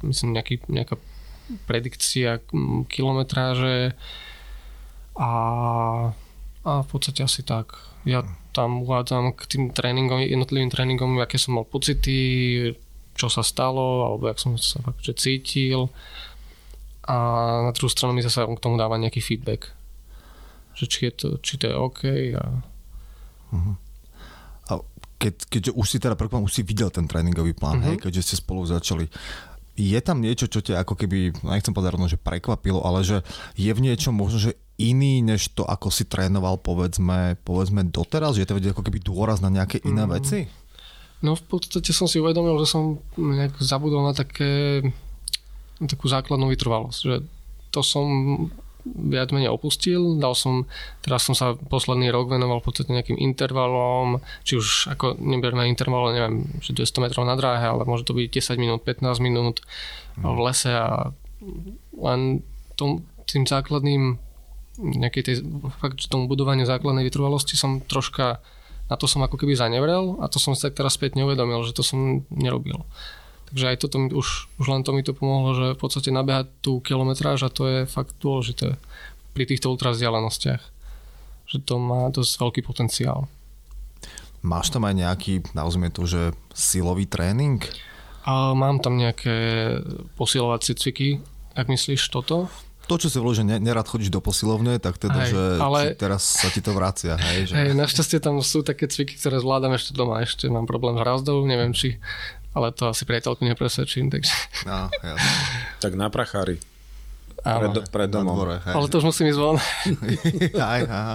myslím, 0.05 0.37
nejaký, 0.37 0.65
nejaká 0.69 0.97
predikcia 1.69 2.41
kilometráže 2.89 3.93
a, 5.15 5.33
a 6.65 6.73
v 6.83 6.89
podstate 6.89 7.23
asi 7.23 7.45
tak. 7.45 7.77
Ja 8.05 8.25
tam 8.55 8.85
uvádzam 8.87 9.35
k 9.35 9.43
tým 9.49 9.65
tréningom, 9.75 10.23
jednotlivým 10.23 10.71
tréningom, 10.71 11.19
aké 11.21 11.37
som 11.37 11.59
mal 11.59 11.67
pocity, 11.67 12.71
čo 13.15 13.27
sa 13.31 13.43
stalo, 13.47 14.07
alebo 14.07 14.31
jak 14.31 14.39
som 14.39 14.59
sa 14.59 14.83
fakt, 14.83 15.03
že 15.03 15.15
cítil. 15.15 15.91
A 17.05 17.17
na 17.69 17.73
druhú 17.77 17.93
stranu 17.93 18.17
mi 18.17 18.25
zase 18.25 18.43
k 18.43 18.65
tomu 18.65 18.81
dáva 18.81 18.97
nejaký 18.97 19.21
feedback. 19.21 19.71
Že 20.75 20.85
či, 20.89 20.99
je 21.07 21.13
to, 21.13 21.29
či 21.45 21.55
to 21.61 21.71
je 21.71 21.75
OK. 21.77 22.03
A... 22.35 22.45
Uh-huh. 23.55 23.77
a 24.71 24.73
keď, 25.21 25.35
keďže 25.47 25.71
už 25.79 25.87
si 25.87 25.99
teda 26.03 26.19
prvkom, 26.19 26.43
už 26.43 26.53
si 26.59 26.63
videl 26.67 26.91
ten 26.91 27.07
tréningový 27.07 27.55
plán, 27.55 27.79
uh-huh. 27.79 27.95
hej, 27.95 27.97
keďže 28.03 28.33
ste 28.33 28.37
spolu 28.43 28.67
začali 28.67 29.07
je 29.75 30.01
tam 30.01 30.23
niečo, 30.23 30.47
čo 30.47 30.63
ťa 30.63 30.87
ako 30.87 30.95
keby, 30.95 31.35
nechcem 31.43 31.75
povedať 31.75 31.99
rovno, 31.99 32.09
že 32.11 32.19
prekvapilo, 32.19 32.83
ale 32.87 33.03
že 33.03 33.27
je 33.59 33.71
v 33.75 33.83
niečom 33.83 34.15
možno, 34.15 34.39
že 34.39 34.53
iný, 34.79 35.23
než 35.23 35.55
to, 35.55 35.67
ako 35.67 35.91
si 35.91 36.07
trénoval, 36.07 36.59
povedzme, 36.63 37.39
povedzme 37.43 37.87
doteraz? 37.87 38.39
Že 38.39 38.49
to 38.49 38.57
vedie 38.59 38.71
ako 38.75 38.87
keby 38.87 39.03
dôraz 39.03 39.39
na 39.43 39.51
nejaké 39.51 39.83
iné 39.83 40.07
mm. 40.07 40.11
veci? 40.11 40.39
No 41.23 41.35
v 41.39 41.45
podstate 41.47 41.91
som 41.95 42.07
si 42.11 42.21
uvedomil, 42.21 42.59
že 42.63 42.71
som 42.71 43.01
nejak 43.17 43.59
zabudol 43.63 44.05
na 44.05 44.15
také 44.15 44.83
na 45.83 45.87
takú 45.91 46.07
základnú 46.07 46.53
vytrvalosť, 46.55 47.01
že 47.03 47.17
to 47.75 47.81
som 47.83 48.07
viac 48.85 49.33
menej 49.33 49.49
opustil. 49.49 50.21
Dal 50.21 50.37
som, 50.37 50.69
teraz 51.01 51.25
som 51.25 51.33
sa 51.33 51.57
posledný 51.57 52.13
rok 52.13 52.29
venoval 52.29 52.61
v 52.61 52.67
podstate 52.69 52.93
nejakým 52.93 53.17
intervalom, 53.17 54.21
či 54.45 54.61
už 54.61 54.93
ako 54.93 55.17
neberme 55.19 55.65
interval, 55.67 56.13
neviem, 56.13 56.45
že 56.61 56.77
200 56.77 57.05
metrov 57.05 57.25
na 57.25 57.35
dráhe, 57.35 57.65
ale 57.65 57.89
môže 57.89 58.05
to 58.05 58.13
byť 58.13 58.29
10 58.29 58.61
minút, 58.61 58.81
15 58.85 59.25
minút 59.25 59.65
v 60.21 60.39
lese 60.45 60.71
a 60.71 61.11
len 61.97 62.45
tom, 62.77 63.03
tým 63.25 63.49
základným 63.49 64.21
nejakej 64.79 65.23
tej, 65.23 65.37
fakt, 65.79 66.03
tomu 66.11 66.27
budovaniu 66.27 66.67
základnej 66.67 67.07
vytrvalosti 67.07 67.55
som 67.55 67.79
troška 67.79 68.43
na 68.85 69.01
to 69.01 69.09
som 69.09 69.25
ako 69.25 69.41
keby 69.41 69.57
zanevrel 69.57 70.21
a 70.21 70.29
to 70.29 70.37
som 70.37 70.53
sa 70.53 70.69
teraz 70.69 71.01
späť 71.01 71.17
neuvedomil, 71.17 71.65
že 71.65 71.73
to 71.73 71.81
som 71.81 72.29
nerobil. 72.29 72.85
Takže 73.55 73.71
aj 73.71 73.77
toto 73.87 73.97
mi 74.03 74.11
už, 74.11 74.51
už 74.59 74.67
len 74.67 74.83
to 74.83 74.91
mi 74.91 75.07
to 75.07 75.15
pomohlo, 75.15 75.55
že 75.55 75.67
v 75.73 75.81
podstate 75.81 76.11
nabehať 76.11 76.51
tú 76.59 76.83
kilometráž 76.83 77.47
a 77.47 77.55
to 77.55 77.71
je 77.71 77.79
fakt 77.87 78.19
dôležité. 78.19 78.75
pri 79.35 79.45
týchto 79.51 79.75
ultrazdialenostiach. 79.75 80.63
Že 81.51 81.59
to 81.67 81.75
má 81.83 82.09
dosť 82.09 82.33
veľký 82.41 82.61
potenciál. 82.63 83.27
Máš 84.41 84.71
tam 84.71 84.87
aj 84.87 84.95
nejaký, 84.95 85.33
nazvime 85.53 85.91
to, 85.91 86.07
že 86.07 86.33
silový 86.55 87.05
tréning? 87.11 87.61
A 88.25 88.57
mám 88.57 88.81
tam 88.81 88.97
nejaké 88.97 89.79
posilovacie 90.17 90.79
cviky, 90.79 91.21
ak 91.53 91.69
myslíš 91.69 92.09
toto? 92.09 92.49
To, 92.85 93.01
čo 93.01 93.09
si 93.09 93.17
hovoril, 93.17 93.41
že 93.41 93.45
nerad 93.49 93.89
chodíš 93.89 94.13
do 94.13 94.21
posilovne, 94.21 94.77
tak 94.77 95.01
teda, 95.01 95.25
hej, 95.25 95.33
že 95.33 95.43
ale... 95.57 95.81
teraz 95.97 96.45
sa 96.45 96.53
ti 96.53 96.61
to 96.61 96.77
vracia. 96.77 97.17
Hej, 97.17 97.49
že... 97.49 97.53
hej, 97.57 97.69
našťastie 97.73 98.21
tam 98.21 98.45
sú 98.45 98.61
také 98.61 98.85
cviky, 98.85 99.17
ktoré 99.17 99.41
zvládam 99.41 99.73
ešte 99.73 99.97
doma. 99.97 100.21
Ešte 100.21 100.53
mám 100.53 100.69
problém 100.69 101.01
s 101.01 101.01
hrazdou, 101.01 101.41
neviem 101.49 101.73
či, 101.73 101.97
ale 102.55 102.71
to 102.71 102.87
asi 102.87 103.03
priateľku 103.03 103.43
nepresvedčím. 103.43 104.09
Takže... 104.09 104.33
No, 104.65 104.89
jasne. 105.03 105.31
tak 105.85 105.93
na 105.99 106.09
prachári. 106.09 106.63
Pred, 107.45 107.93
pred 107.93 108.09
domom. 108.09 108.33
Dvore, 108.33 108.57
hej. 108.65 108.73
Ale 108.73 108.89
to 108.89 109.05
už 109.05 109.13
musím 109.13 109.29
ísť 109.29 109.41
von. 109.43 109.61
aj, 110.73 110.81
aha, 110.89 111.15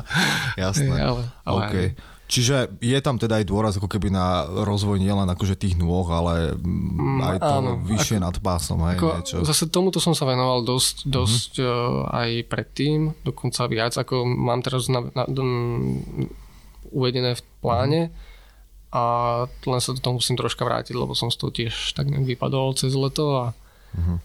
jasné. 0.61 0.93
Ale, 0.93 1.25
ale 1.41 1.59
okay. 1.65 1.87
Čiže 2.29 2.77
je 2.77 2.99
tam 3.01 3.17
teda 3.17 3.41
aj 3.41 3.45
dôraz 3.49 3.73
ako 3.81 3.89
keby 3.89 4.13
na 4.13 4.45
rozvoj 4.45 5.01
nielen 5.01 5.25
akože 5.33 5.57
tých 5.57 5.73
nôh, 5.81 6.05
ale 6.05 6.53
mm, 6.53 7.25
aj 7.25 7.37
to 7.41 7.53
áno, 7.57 7.71
vyššie 7.81 8.21
ako, 8.21 8.25
nad 8.29 8.35
pásom. 8.37 8.77
Hej, 8.85 9.01
ako, 9.01 9.07
niečo. 9.17 9.37
Zase 9.41 9.65
tomuto 9.73 9.97
som 9.97 10.13
sa 10.13 10.29
venoval 10.29 10.61
dosť, 10.61 11.09
mhm. 11.09 11.11
dosť 11.17 11.51
mm-hmm. 11.57 11.73
uh, 12.05 12.19
aj 12.21 12.29
predtým, 12.45 12.99
dokonca 13.25 13.65
viac, 13.65 13.97
ako 13.97 14.29
mám 14.29 14.61
teraz 14.61 14.85
na, 14.93 15.09
na, 15.09 15.25
na, 15.25 15.43
uvedené 16.93 17.33
v 17.33 17.41
pláne. 17.65 18.01
Mm-hmm. 18.13 18.28
A 18.89 19.01
len 19.45 19.81
sa 19.81 19.93
do 19.93 20.01
toho 20.01 20.17
musím 20.17 20.33
troška 20.33 20.65
vrátiť, 20.65 20.97
lebo 20.97 21.13
som 21.13 21.29
z 21.29 21.37
toho 21.37 21.51
tiež 21.53 21.93
tak 21.93 22.09
nejak 22.09 22.25
vypadol 22.25 22.73
cez 22.73 22.93
leto 22.97 23.37
a 23.37 23.45
mm-hmm. 23.93 24.17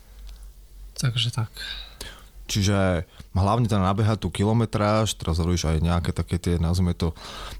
takže 0.96 1.28
tak. 1.32 1.52
Čiže 2.54 3.02
hlavne 3.34 3.66
teda 3.66 3.82
nabehať 3.82 4.22
tú 4.22 4.30
kilometráž, 4.30 5.18
teraz 5.18 5.42
hovoríš 5.42 5.66
aj 5.66 5.82
nejaké 5.82 6.14
také 6.14 6.38
tie, 6.38 6.54
nazvime 6.62 6.94
to, 6.94 7.10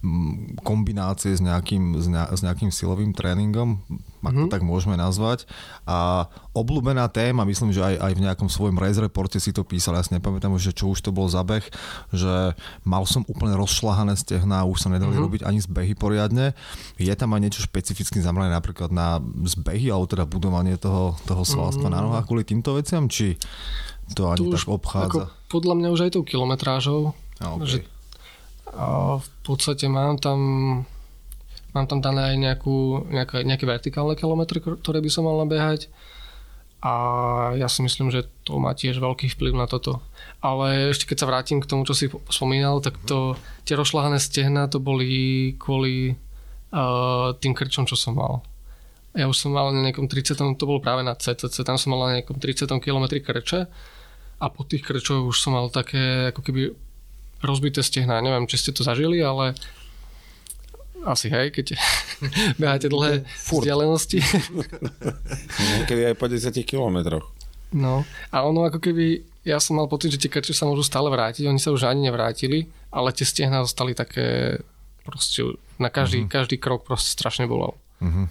mm, 0.07 0.63
kombinácie 0.63 1.35
s 1.35 1.43
nejakým, 1.43 1.99
s, 1.99 2.07
ne, 2.07 2.23
s 2.23 2.47
nejakým 2.47 2.71
silovým 2.71 3.11
tréningom, 3.11 3.83
ak 4.23 4.31
to 4.31 4.47
mm-hmm. 4.47 4.55
tak 4.55 4.63
môžeme 4.63 4.95
nazvať. 4.95 5.51
A 5.83 6.31
obľúbená 6.55 7.11
téma, 7.11 7.43
myslím, 7.43 7.75
že 7.75 7.83
aj, 7.83 7.95
aj 7.99 8.13
v 8.15 8.23
nejakom 8.23 8.47
svojom 8.47 8.79
race 8.79 9.03
reporte 9.03 9.43
si 9.43 9.51
to 9.51 9.67
písal, 9.67 9.99
ja 9.99 10.07
si 10.07 10.15
nepamätám, 10.15 10.55
že 10.63 10.71
čo 10.71 10.95
už 10.95 11.03
to 11.03 11.11
bol 11.11 11.27
za 11.27 11.43
beh, 11.43 11.67
že 12.15 12.55
mal 12.87 13.03
som 13.03 13.27
úplne 13.27 13.59
rozšlahané 13.59 14.15
stehná, 14.15 14.63
už 14.63 14.87
sa 14.87 14.95
nedali 14.95 15.11
mm-hmm. 15.11 15.27
robiť 15.27 15.43
ani 15.43 15.59
zbehy 15.59 15.99
poriadne. 15.99 16.55
Je 17.03 17.11
tam 17.19 17.35
aj 17.35 17.51
niečo 17.51 17.67
špecificky 17.67 18.23
zamerané 18.23 18.55
napríklad 18.55 18.95
na 18.95 19.19
zbehy, 19.43 19.91
alebo 19.91 20.07
teda 20.07 20.23
budovanie 20.23 20.79
toho, 20.79 21.19
toho 21.27 21.43
svalstva 21.43 21.91
mm-hmm. 21.91 21.99
na 21.99 22.07
nohách 22.07 22.31
kvôli 22.31 22.47
týmto 22.47 22.79
veciam, 22.79 23.11
či 23.11 23.35
to 24.13 24.29
ani 24.29 24.53
tak 24.53 24.69
obchádza. 24.69 25.09
Ako 25.09 25.19
podľa 25.49 25.75
mňa 25.81 25.89
už 25.95 26.01
aj 26.05 26.13
tou 26.19 26.25
kilometrážou. 26.27 27.17
A, 27.41 27.57
okay. 27.57 27.67
že, 27.67 27.79
a 28.69 29.17
v 29.17 29.29
podstate 29.47 29.89
mám 29.89 30.21
tam 30.21 30.39
mám 31.75 31.91
tam 31.91 31.99
dané 31.99 32.33
aj 32.33 32.37
nejakú, 32.39 33.11
nejaké, 33.11 33.43
nejaké 33.43 33.67
vertikálne 33.67 34.15
kilometre, 34.15 34.63
ktoré 34.63 35.03
by 35.03 35.11
som 35.11 35.27
mal 35.27 35.43
nabehať. 35.43 35.91
A 36.85 36.93
ja 37.57 37.67
si 37.67 37.81
myslím, 37.83 38.13
že 38.13 38.29
to 38.45 38.61
má 38.61 38.77
tiež 38.77 39.03
veľký 39.03 39.33
vplyv 39.35 39.57
na 39.59 39.67
toto. 39.67 40.05
Ale 40.39 40.95
ešte 40.95 41.11
keď 41.11 41.17
sa 41.19 41.29
vrátim 41.29 41.59
k 41.59 41.67
tomu, 41.67 41.83
čo 41.83 41.97
si 41.97 42.07
spomínal, 42.31 42.79
tak 42.79 43.01
to, 43.09 43.35
tie 43.67 43.75
rozšľahané 43.75 44.21
stehna 44.23 44.71
to 44.71 44.79
boli 44.79 45.57
kvôli 45.57 46.15
uh, 46.71 47.35
tým 47.41 47.57
krčom, 47.57 47.89
čo 47.89 47.97
som 47.99 48.21
mal. 48.21 48.45
Ja 49.17 49.27
už 49.27 49.35
som 49.35 49.57
mal 49.57 49.73
na 49.73 49.81
nejakom 49.81 50.07
30, 50.07 50.59
to 50.59 50.65
bolo 50.69 50.83
práve 50.83 51.01
na 51.07 51.17
CCC, 51.17 51.65
tam 51.65 51.81
som 51.81 51.95
mal 51.97 52.11
na 52.11 52.21
nejakom 52.21 52.37
30 52.37 52.69
km 52.83 53.05
krče 53.23 53.67
a 54.41 54.47
po 54.51 54.67
tých 54.67 54.83
krčoch 54.83 55.29
už 55.31 55.37
som 55.39 55.55
mal 55.55 55.71
také 55.71 56.35
ako 56.35 56.41
keby 56.43 56.63
rozbité 57.45 57.85
stehná. 57.85 58.19
Neviem, 58.25 58.49
či 58.49 58.59
ste 58.61 58.71
to 58.73 58.83
zažili, 58.83 59.21
ale 59.21 59.55
asi 61.05 61.29
hej, 61.29 61.53
keď 61.53 61.77
beháte 62.61 62.89
dlhé 62.89 63.29
Furt. 63.29 63.69
vzdialenosti. 63.69 64.19
Niekedy 65.79 66.13
aj 66.13 66.15
po 66.17 66.27
10 66.27 66.57
kilometroch. 66.65 67.29
No 67.75 68.07
a 68.31 68.37
ono 68.47 68.71
ako 68.71 68.79
keby, 68.79 69.27
ja 69.45 69.59
som 69.59 69.77
mal 69.77 69.91
pocit, 69.91 70.15
že 70.15 70.23
tie 70.23 70.31
krče 70.33 70.55
sa 70.55 70.65
môžu 70.65 70.87
stále 70.87 71.11
vrátiť, 71.11 71.51
oni 71.51 71.59
sa 71.59 71.75
už 71.75 71.91
ani 71.91 72.07
nevrátili, 72.07 72.71
ale 72.95 73.11
tie 73.11 73.27
stehná 73.27 73.67
zostali 73.67 73.93
také 73.93 74.59
proste 75.03 75.45
na 75.77 75.91
každý, 75.91 76.25
uh-huh. 76.25 76.33
každý 76.33 76.57
krok 76.57 76.87
proste 76.87 77.13
strašne 77.13 77.51
bolel. 77.51 77.75
Uh-huh. 77.99 78.31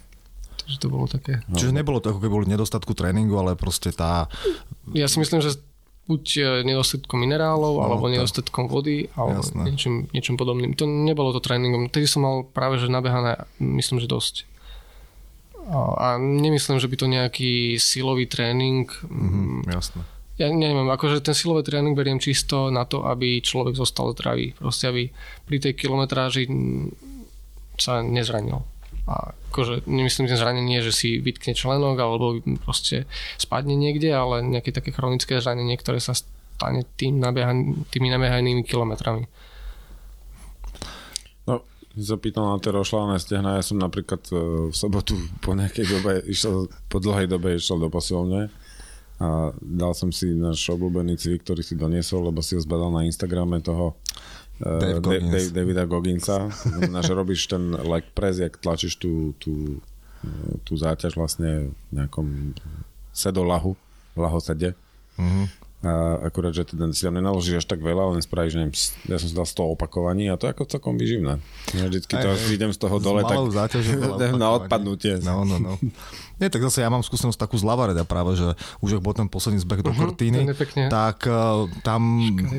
Takže 0.64 0.78
to 0.80 0.88
bolo 0.88 1.06
také... 1.12 1.44
No. 1.52 1.60
Čiže 1.60 1.76
nebolo 1.76 2.00
to 2.00 2.16
ako 2.16 2.24
keby 2.24 2.32
boli 2.32 2.46
nedostatku 2.48 2.96
tréningu, 2.96 3.36
ale 3.36 3.60
proste 3.60 3.92
tá... 3.92 4.32
Ja 4.96 5.12
si 5.12 5.20
myslím, 5.20 5.44
že 5.44 5.60
buď 6.04 6.24
e, 6.36 6.44
nedostatkom 6.68 7.16
minerálov, 7.16 7.80
no, 7.80 7.84
alebo 7.88 8.12
tak. 8.12 8.14
nedostatkom 8.20 8.66
vody, 8.68 9.08
alebo 9.16 9.40
niečím, 9.64 10.12
niečím 10.12 10.36
podobným. 10.36 10.76
To 10.76 10.84
nebolo 10.84 11.32
to 11.32 11.40
tréningom. 11.40 11.88
Tedy 11.88 12.08
som 12.08 12.28
mal 12.28 12.36
práve 12.44 12.80
že 12.80 12.92
nabehané, 12.92 13.40
myslím, 13.60 14.04
že 14.04 14.12
dosť. 14.12 14.36
A 15.72 16.20
nemyslím, 16.20 16.76
že 16.76 16.92
by 16.92 16.96
to 17.00 17.08
nejaký 17.08 17.80
silový 17.80 18.28
tréning. 18.28 18.84
Mm-hmm, 18.84 19.72
jasné. 19.72 20.04
Ja 20.36 20.52
neviem, 20.52 20.90
akože 20.92 21.24
ten 21.24 21.32
silový 21.32 21.64
tréning 21.64 21.96
beriem 21.96 22.20
čisto 22.20 22.68
na 22.68 22.84
to, 22.84 23.08
aby 23.08 23.40
človek 23.40 23.78
zostal 23.78 24.12
zdravý. 24.12 24.52
Proste, 24.60 24.92
aby 24.92 25.08
pri 25.48 25.58
tej 25.64 25.74
kilometráži 25.78 26.52
sa 27.80 28.04
nezranil. 28.04 28.66
A 29.04 29.36
akože 29.52 29.84
nemyslím 29.84 30.32
že 30.32 30.40
zranenie, 30.40 30.80
že 30.80 30.96
si 30.96 31.20
vytkne 31.20 31.52
členok 31.52 32.00
alebo 32.00 32.40
proste 32.64 33.04
spadne 33.36 33.76
niekde, 33.76 34.16
ale 34.16 34.40
nejaké 34.42 34.72
také 34.72 34.96
chronické 34.96 35.44
zranenie, 35.44 35.76
ktoré 35.76 36.00
sa 36.00 36.16
stane 36.16 36.88
tým 36.96 37.20
nabehan- 37.20 37.84
tými 37.92 38.08
nabehanými 38.08 38.64
kilometrami. 38.64 39.28
No, 41.44 41.68
zapýtal 42.00 42.48
na 42.48 42.64
tie 42.64 42.72
rošľané 42.72 43.20
stehna. 43.20 43.60
Ja 43.60 43.64
som 43.66 43.84
napríklad 43.84 44.24
e, 44.32 44.72
v 44.72 44.76
sobotu 44.76 45.20
po 45.44 45.52
nejakej 45.52 45.86
dobe 45.92 46.24
išiel, 46.24 46.72
po 46.88 47.04
dlhej 47.04 47.28
dobe 47.28 47.60
išiel 47.60 47.84
do 47.84 47.92
posilovne 47.92 48.48
a 49.20 49.54
dal 49.62 49.94
som 49.94 50.10
si 50.10 50.34
náš 50.34 50.68
obľúbený 50.74 51.20
cvik, 51.20 51.46
ktorý 51.46 51.62
si 51.62 51.78
doniesol, 51.78 52.34
lebo 52.34 52.42
si 52.42 52.58
ho 52.58 52.62
zbadal 52.64 52.90
na 52.90 53.06
Instagrame 53.06 53.62
toho 53.62 54.00
Dave 54.62 55.02
Goggins. 55.02 55.32
Dave, 55.32 55.50
Davida 55.50 55.84
Gogginsa. 55.86 56.38
Znamená, 56.54 57.02
že 57.02 57.14
robíš 57.18 57.50
ten 57.50 57.74
leg 57.74 58.06
press, 58.14 58.38
jak 58.38 58.58
tlačíš 58.62 59.02
tú, 59.02 59.34
tú, 59.42 59.82
tú 60.64 60.74
záťaž 60.78 61.18
vlastne 61.18 61.74
v 61.90 61.92
nejakom 61.92 62.54
sedolahu, 63.14 63.74
lahosede. 64.14 64.78
Uh-huh. 65.18 65.46
A 65.84 66.16
akurát, 66.32 66.56
že 66.56 66.64
teda 66.64 66.88
si 66.96 67.04
tam 67.04 67.20
nenaložíš 67.20 67.60
až 67.60 67.66
tak 67.68 67.84
veľa, 67.84 68.16
len 68.16 68.24
spravíš, 68.24 68.56
neviem, 68.56 68.72
ja 69.04 69.20
som 69.20 69.28
si 69.28 69.36
dal 69.36 69.44
100 69.44 69.76
opakovaní 69.76 70.32
a 70.32 70.40
to 70.40 70.48
je 70.48 70.56
ako 70.56 70.64
celkom 70.64 70.96
vyživné. 70.96 71.44
Ja 71.76 71.92
vždycky 71.92 72.16
to, 72.16 72.32
aj, 72.32 72.56
idem 72.56 72.72
z 72.72 72.80
toho 72.80 73.04
dole, 73.04 73.28
tak 73.28 73.36
na 74.40 74.50
odpadnutie. 74.56 75.20
No, 75.20 75.44
no, 75.44 75.60
no. 75.60 75.76
Nie, 76.44 76.52
tak 76.52 76.60
zase 76.68 76.84
ja 76.84 76.92
mám 76.92 77.08
skúsenosť 77.08 77.40
takú 77.40 77.56
z 77.56 77.64
Lavareda 77.64 78.04
práve, 78.04 78.36
že 78.36 78.52
už 78.84 79.00
ak 79.00 79.02
bol 79.08 79.16
ten 79.16 79.32
posledný 79.32 79.64
zbeh 79.64 79.80
do 79.80 79.96
uh-huh, 79.96 80.12
Cortíny, 80.12 80.44
tak 80.92 81.24
uh, 81.24 81.72
tam, 81.88 82.04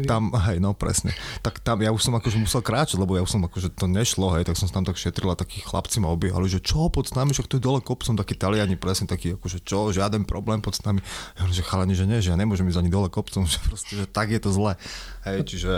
tam, 0.08 0.32
hej, 0.48 0.56
no 0.56 0.72
presne, 0.72 1.12
tak 1.44 1.60
tam 1.60 1.84
ja 1.84 1.92
už 1.92 2.00
som 2.00 2.16
akože 2.16 2.40
musel 2.40 2.64
kráčať, 2.64 2.96
lebo 2.96 3.12
ja 3.12 3.20
už 3.20 3.36
som 3.36 3.44
akože 3.44 3.76
to 3.76 3.84
nešlo, 3.84 4.32
hej, 4.40 4.48
tak 4.48 4.56
som 4.56 4.72
tam 4.72 4.88
tak 4.88 4.96
šetril 4.96 5.28
a 5.28 5.36
takí 5.36 5.60
chlapci 5.60 6.00
ma 6.00 6.08
obiehali, 6.08 6.48
že 6.48 6.64
čo, 6.64 6.88
pod 6.88 7.12
nami, 7.12 7.36
však 7.36 7.44
to 7.44 7.60
je 7.60 7.62
dole 7.68 7.84
kopcom, 7.84 8.16
takí 8.16 8.32
taliani, 8.32 8.80
presne 8.80 9.04
taký, 9.04 9.36
akože 9.36 9.60
čo, 9.60 9.92
žiaden 9.92 10.24
problém 10.24 10.64
pod 10.64 10.80
nami. 10.80 11.04
Ja 11.36 11.44
hovorím, 11.44 11.60
že 11.60 11.68
chalani, 11.68 11.92
že 11.92 12.08
nie, 12.08 12.24
že 12.24 12.32
ja 12.32 12.40
nemôžem 12.40 12.64
ísť 12.64 12.80
ani 12.80 12.88
dole 12.88 13.12
kopcom, 13.12 13.44
že 13.52 13.60
proste, 13.68 14.00
že 14.00 14.08
tak 14.08 14.32
je 14.32 14.40
to 14.40 14.48
zle. 14.48 14.80
Hej, 15.28 15.44
čiže 15.44 15.72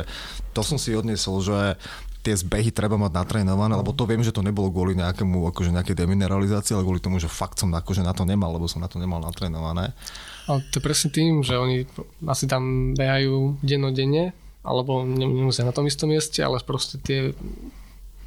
to 0.55 0.63
som 0.63 0.79
si 0.79 0.95
odniesol, 0.95 1.43
že 1.43 1.59
tie 2.27 2.35
zbehy 2.35 2.75
treba 2.75 2.99
mať 2.99 3.15
natrénované, 3.15 3.79
lebo 3.79 3.95
to 3.95 4.03
viem, 4.03 4.19
že 4.19 4.35
to 4.35 4.43
nebolo 4.43 4.67
kvôli 4.75 4.99
nejakému, 4.99 5.47
akože 5.55 5.71
nejakej 5.71 5.95
demineralizácii, 5.95 6.75
ale 6.75 6.83
kvôli 6.83 6.99
tomu, 6.99 7.23
že 7.23 7.31
fakt 7.31 7.63
som 7.63 7.71
akože 7.71 8.03
na 8.03 8.11
to 8.11 8.27
nemal, 8.27 8.51
lebo 8.51 8.67
som 8.67 8.83
na 8.83 8.91
to 8.91 8.99
nemal 8.99 9.23
natrénované. 9.23 9.95
Ale 10.51 10.59
to 10.75 10.83
je 10.83 10.83
presne 10.83 11.15
tým, 11.15 11.47
že 11.47 11.55
oni 11.55 11.87
asi 12.27 12.51
tam 12.51 12.95
behajú 12.99 13.63
dennodenne, 13.63 14.35
alebo 14.67 15.07
nemusia 15.07 15.63
na 15.63 15.71
tom 15.71 15.87
istom 15.87 16.11
mieste, 16.11 16.43
ale 16.43 16.59
proste 16.67 16.99
tie, 16.99 17.31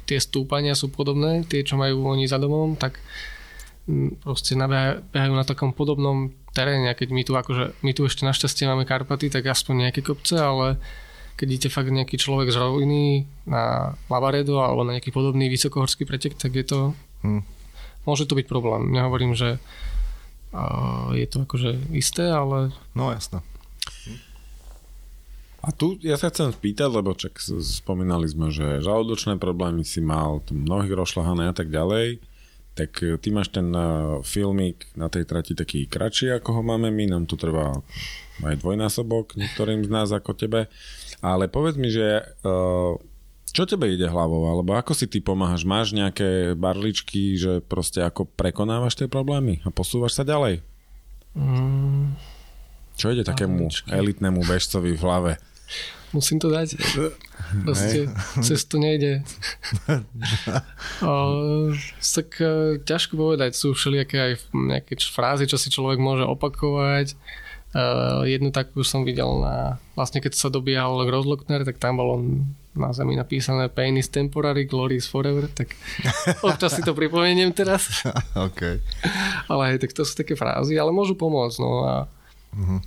tie 0.08 0.16
stúpania 0.16 0.72
sú 0.72 0.88
podobné, 0.88 1.44
tie, 1.44 1.60
čo 1.60 1.76
majú 1.76 2.08
oni 2.08 2.24
za 2.24 2.40
domom, 2.40 2.80
tak 2.80 2.96
mm, 3.84 4.24
proste 4.24 4.56
nabehajú 4.56 5.32
na 5.36 5.44
takom 5.44 5.76
podobnom 5.76 6.32
teréne, 6.56 6.88
keď 6.96 7.08
my 7.12 7.22
tu, 7.28 7.36
akože, 7.36 7.84
my 7.84 7.92
tu 7.92 8.08
ešte 8.08 8.24
našťastie 8.24 8.64
máme 8.64 8.88
Karpaty, 8.88 9.28
tak 9.28 9.44
aspoň 9.44 9.92
nejaké 9.92 10.00
kopce, 10.00 10.40
ale 10.40 10.80
keď 11.40 11.48
idete 11.48 11.72
fakt 11.72 11.88
nejaký 11.88 12.20
človek 12.20 12.52
z 12.52 12.60
roviny 12.60 13.24
na 13.48 13.96
Lavaredo 14.12 14.60
alebo 14.60 14.84
na 14.84 15.00
nejaký 15.00 15.08
podobný 15.08 15.48
vysokohorský 15.48 16.04
pretek, 16.04 16.36
tak 16.36 16.52
je 16.52 16.68
to... 16.68 16.78
Hmm. 17.24 17.40
Môže 18.04 18.28
to 18.28 18.36
byť 18.36 18.44
problém. 18.44 18.92
Nehovorím, 18.92 19.32
že 19.32 19.56
uh, 20.52 21.16
je 21.16 21.24
to 21.24 21.48
akože 21.48 21.96
isté, 21.96 22.28
ale... 22.28 22.76
No 22.92 23.08
jasné. 23.08 23.40
A 25.64 25.72
tu 25.72 25.96
ja 26.04 26.20
sa 26.20 26.28
chcem 26.28 26.52
spýtať, 26.52 26.88
lebo 26.92 27.16
čak 27.16 27.40
spomínali 27.64 28.28
sme, 28.28 28.52
že 28.52 28.84
žalúdočné 28.84 29.40
problémy 29.40 29.80
si 29.80 30.04
mal, 30.04 30.44
mnohých 30.52 30.92
rozšľahané 30.92 31.52
a 31.52 31.54
tak 31.56 31.72
ďalej. 31.72 32.20
Tak 32.76 32.90
e, 33.00 33.16
ty 33.20 33.28
máš 33.32 33.52
ten 33.52 33.68
uh, 33.72 34.20
filmik 34.24 34.88
na 34.96 35.12
tej 35.12 35.28
trati 35.28 35.52
taký 35.52 35.84
kratší, 35.84 36.36
ako 36.36 36.60
ho 36.60 36.62
máme 36.64 36.88
my, 36.88 37.12
nám 37.12 37.24
tu 37.28 37.36
trvá 37.36 37.80
aj 38.40 38.56
dvojnásobok 38.60 39.36
niektorým 39.36 39.84
z 39.84 39.90
nás 39.92 40.08
ako 40.12 40.32
tebe. 40.32 40.72
Ale 41.20 41.52
povedz 41.52 41.76
mi, 41.76 41.92
že 41.92 42.24
uh, 42.44 42.96
čo 43.50 43.66
tebe 43.66 43.90
ide 43.90 44.06
hlavou, 44.06 44.46
alebo 44.46 44.78
ako 44.78 44.94
si 44.94 45.10
ty 45.10 45.18
pomáhaš? 45.18 45.66
Máš 45.66 45.90
nejaké 45.90 46.54
barličky, 46.54 47.34
že 47.34 47.58
proste 47.60 47.98
ako 48.00 48.24
prekonávaš 48.24 48.94
tie 48.94 49.10
problémy 49.10 49.58
a 49.66 49.74
posúvaš 49.74 50.14
sa 50.14 50.22
ďalej? 50.22 50.62
Mm, 51.34 52.14
čo 52.94 53.10
ide 53.10 53.26
takému 53.26 53.66
barličky. 53.66 53.90
elitnému 53.90 54.40
bežcovi 54.46 54.94
v 54.94 55.02
hlave? 55.02 55.32
Musím 56.10 56.42
to 56.42 56.50
dať. 56.50 56.74
Proste 57.66 58.10
cez 58.42 58.66
to 58.66 58.82
nejde. 58.82 59.22
o, 61.06 61.70
tak 61.98 62.28
e, 62.42 62.82
ťažko 62.82 63.14
povedať. 63.14 63.54
Sú 63.54 63.74
všelijaké 63.74 64.18
aj 64.18 64.32
nejaké 64.50 64.98
frázy, 65.06 65.46
čo 65.46 65.54
si 65.54 65.70
človek 65.70 66.02
môže 66.02 66.26
opakovať. 66.26 67.14
Uh, 67.70 68.26
jednu 68.26 68.50
takú 68.50 68.82
som 68.82 69.06
videl 69.06 69.30
na, 69.46 69.78
vlastne 69.94 70.18
keď 70.18 70.34
sa 70.34 70.50
dobiehal 70.50 71.06
Rozlockner, 71.06 71.62
tak 71.62 71.78
tam 71.78 72.02
bolo 72.02 72.18
na 72.74 72.90
zemi 72.90 73.14
napísané 73.14 73.70
Pain 73.70 73.94
is 73.94 74.10
temporary, 74.10 74.66
glory 74.66 74.98
is 74.98 75.06
forever, 75.06 75.46
tak 75.46 75.78
občas 76.46 76.74
si 76.74 76.82
to 76.82 76.98
pripomeniem 76.98 77.54
teraz. 77.54 78.02
okay. 78.50 78.82
Ale 79.46 79.70
hej, 79.70 79.86
tak 79.86 79.94
to 79.94 80.02
sú 80.02 80.18
také 80.18 80.34
frázy, 80.34 80.78
ale 80.78 80.90
môžu 80.90 81.14
pomôcť, 81.14 81.56
no 81.62 81.70
a 81.86 81.94
uh-huh. 82.58 82.80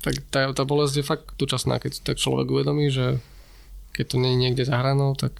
tak 0.00 0.24
tá, 0.32 0.48
tá 0.56 0.64
bolesť 0.64 0.94
je 1.00 1.04
fakt 1.04 1.26
dočasná, 1.36 1.76
keď 1.76 2.00
tak 2.00 2.16
človek 2.16 2.48
uvedomí, 2.48 2.88
že 2.88 3.20
keď 3.92 4.04
to 4.08 4.16
nie 4.20 4.32
je 4.32 4.40
niekde 4.40 4.64
za 4.64 4.80
hranou, 4.80 5.16
tak 5.20 5.36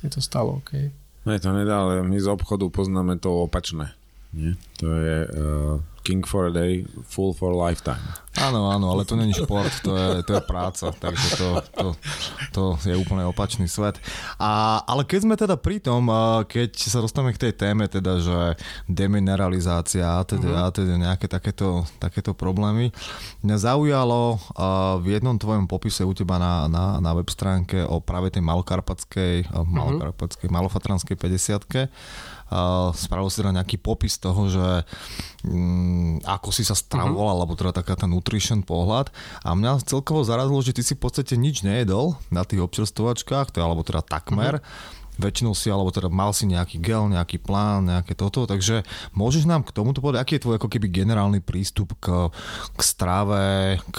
je 0.00 0.08
to 0.08 0.24
stále 0.24 0.56
OK. 0.56 0.92
Ne, 1.28 1.36
to 1.38 1.52
nedá, 1.54 1.84
ale 1.84 2.02
my 2.02 2.18
z 2.18 2.32
obchodu 2.32 2.66
poznáme 2.72 3.20
to 3.20 3.46
opačné. 3.46 3.94
Nie? 4.32 4.56
To 4.80 4.88
je 4.96 5.18
uh, 5.28 5.76
king 6.02 6.26
for 6.26 6.48
a 6.48 6.52
day, 6.52 6.84
full 7.04 7.32
for 7.32 7.52
a 7.52 7.58
lifetime. 7.68 8.02
Áno, 8.40 8.72
áno, 8.72 8.90
ale 8.90 9.04
to 9.04 9.12
není 9.12 9.36
šport, 9.36 9.70
to 9.84 9.92
je, 9.92 10.24
to 10.24 10.40
je 10.40 10.42
práca, 10.42 10.88
takže 10.88 11.28
to, 11.36 11.48
to, 11.76 11.86
to 12.50 12.62
je 12.80 12.96
úplne 12.96 13.28
opačný 13.28 13.68
svet. 13.68 14.00
A, 14.40 14.80
ale 14.88 15.04
keď 15.04 15.18
sme 15.20 15.34
teda 15.36 15.60
pri 15.60 15.84
tom, 15.84 16.08
keď 16.48 16.72
sa 16.74 17.04
dostaneme 17.04 17.36
k 17.36 17.44
tej 17.48 17.52
téme, 17.54 17.84
teda, 17.92 18.24
že 18.24 18.56
demineralizácia 18.88 20.16
a 20.16 20.24
teda, 20.24 20.48
uh-huh. 20.48 20.68
a 20.68 20.74
teda 20.74 20.96
nejaké 20.96 21.28
takéto, 21.28 21.84
takéto 22.00 22.32
problémy, 22.32 22.88
mňa 23.44 23.56
zaujalo 23.60 24.40
v 25.04 25.06
jednom 25.12 25.36
tvojom 25.36 25.68
popise 25.68 26.02
u 26.02 26.16
teba 26.16 26.40
na, 26.40 26.66
na, 26.72 27.04
na 27.04 27.12
web 27.12 27.28
stránke 27.28 27.84
o 27.84 28.00
práve 28.00 28.32
tej 28.32 28.40
malokarpatskej, 28.40 29.52
uh-huh. 29.52 29.68
malokarpatskej, 29.68 30.48
malofatranskej 30.48 31.20
50 31.20 31.68
spravil 32.92 33.28
si 33.32 33.40
teda 33.40 33.52
nejaký 33.56 33.76
popis 33.80 34.20
toho, 34.20 34.48
že 34.48 34.66
mm, 35.46 36.26
ako 36.26 36.48
si 36.52 36.62
sa 36.62 36.76
stravoval, 36.76 37.36
uh-huh. 37.36 37.42
alebo 37.44 37.54
teda 37.58 37.72
taká 37.72 37.96
tá 37.96 38.06
nutrition 38.06 38.60
pohľad. 38.62 39.10
A 39.42 39.56
mňa 39.56 39.84
celkovo 39.84 40.22
zarazilo, 40.22 40.60
že 40.60 40.76
ty 40.76 40.82
si 40.84 40.94
v 40.94 41.02
podstate 41.02 41.34
nič 41.40 41.64
nejedol 41.64 42.16
na 42.28 42.44
tých 42.44 42.64
občerstvovačkách, 42.64 43.54
to 43.54 43.64
alebo 43.64 43.84
teda 43.84 44.04
takmer, 44.04 44.60
uh-huh 44.60 45.00
väčšinou 45.20 45.52
si, 45.52 45.68
alebo 45.68 45.92
teda 45.92 46.08
mal 46.08 46.32
si 46.32 46.48
nejaký 46.48 46.80
gel, 46.80 47.04
nejaký 47.12 47.36
plán, 47.36 47.84
nejaké 47.84 48.16
toto, 48.16 48.48
takže 48.48 48.80
môžeš 49.12 49.44
nám 49.44 49.60
k 49.60 49.74
tomuto 49.76 50.00
povedať, 50.00 50.24
aký 50.24 50.32
je 50.40 50.44
tvoj 50.48 50.56
ako 50.56 50.68
keby 50.72 50.88
generálny 50.88 51.44
prístup 51.44 51.92
k, 52.00 52.32
k 52.72 52.80
strave, 52.80 53.76
k 53.92 53.98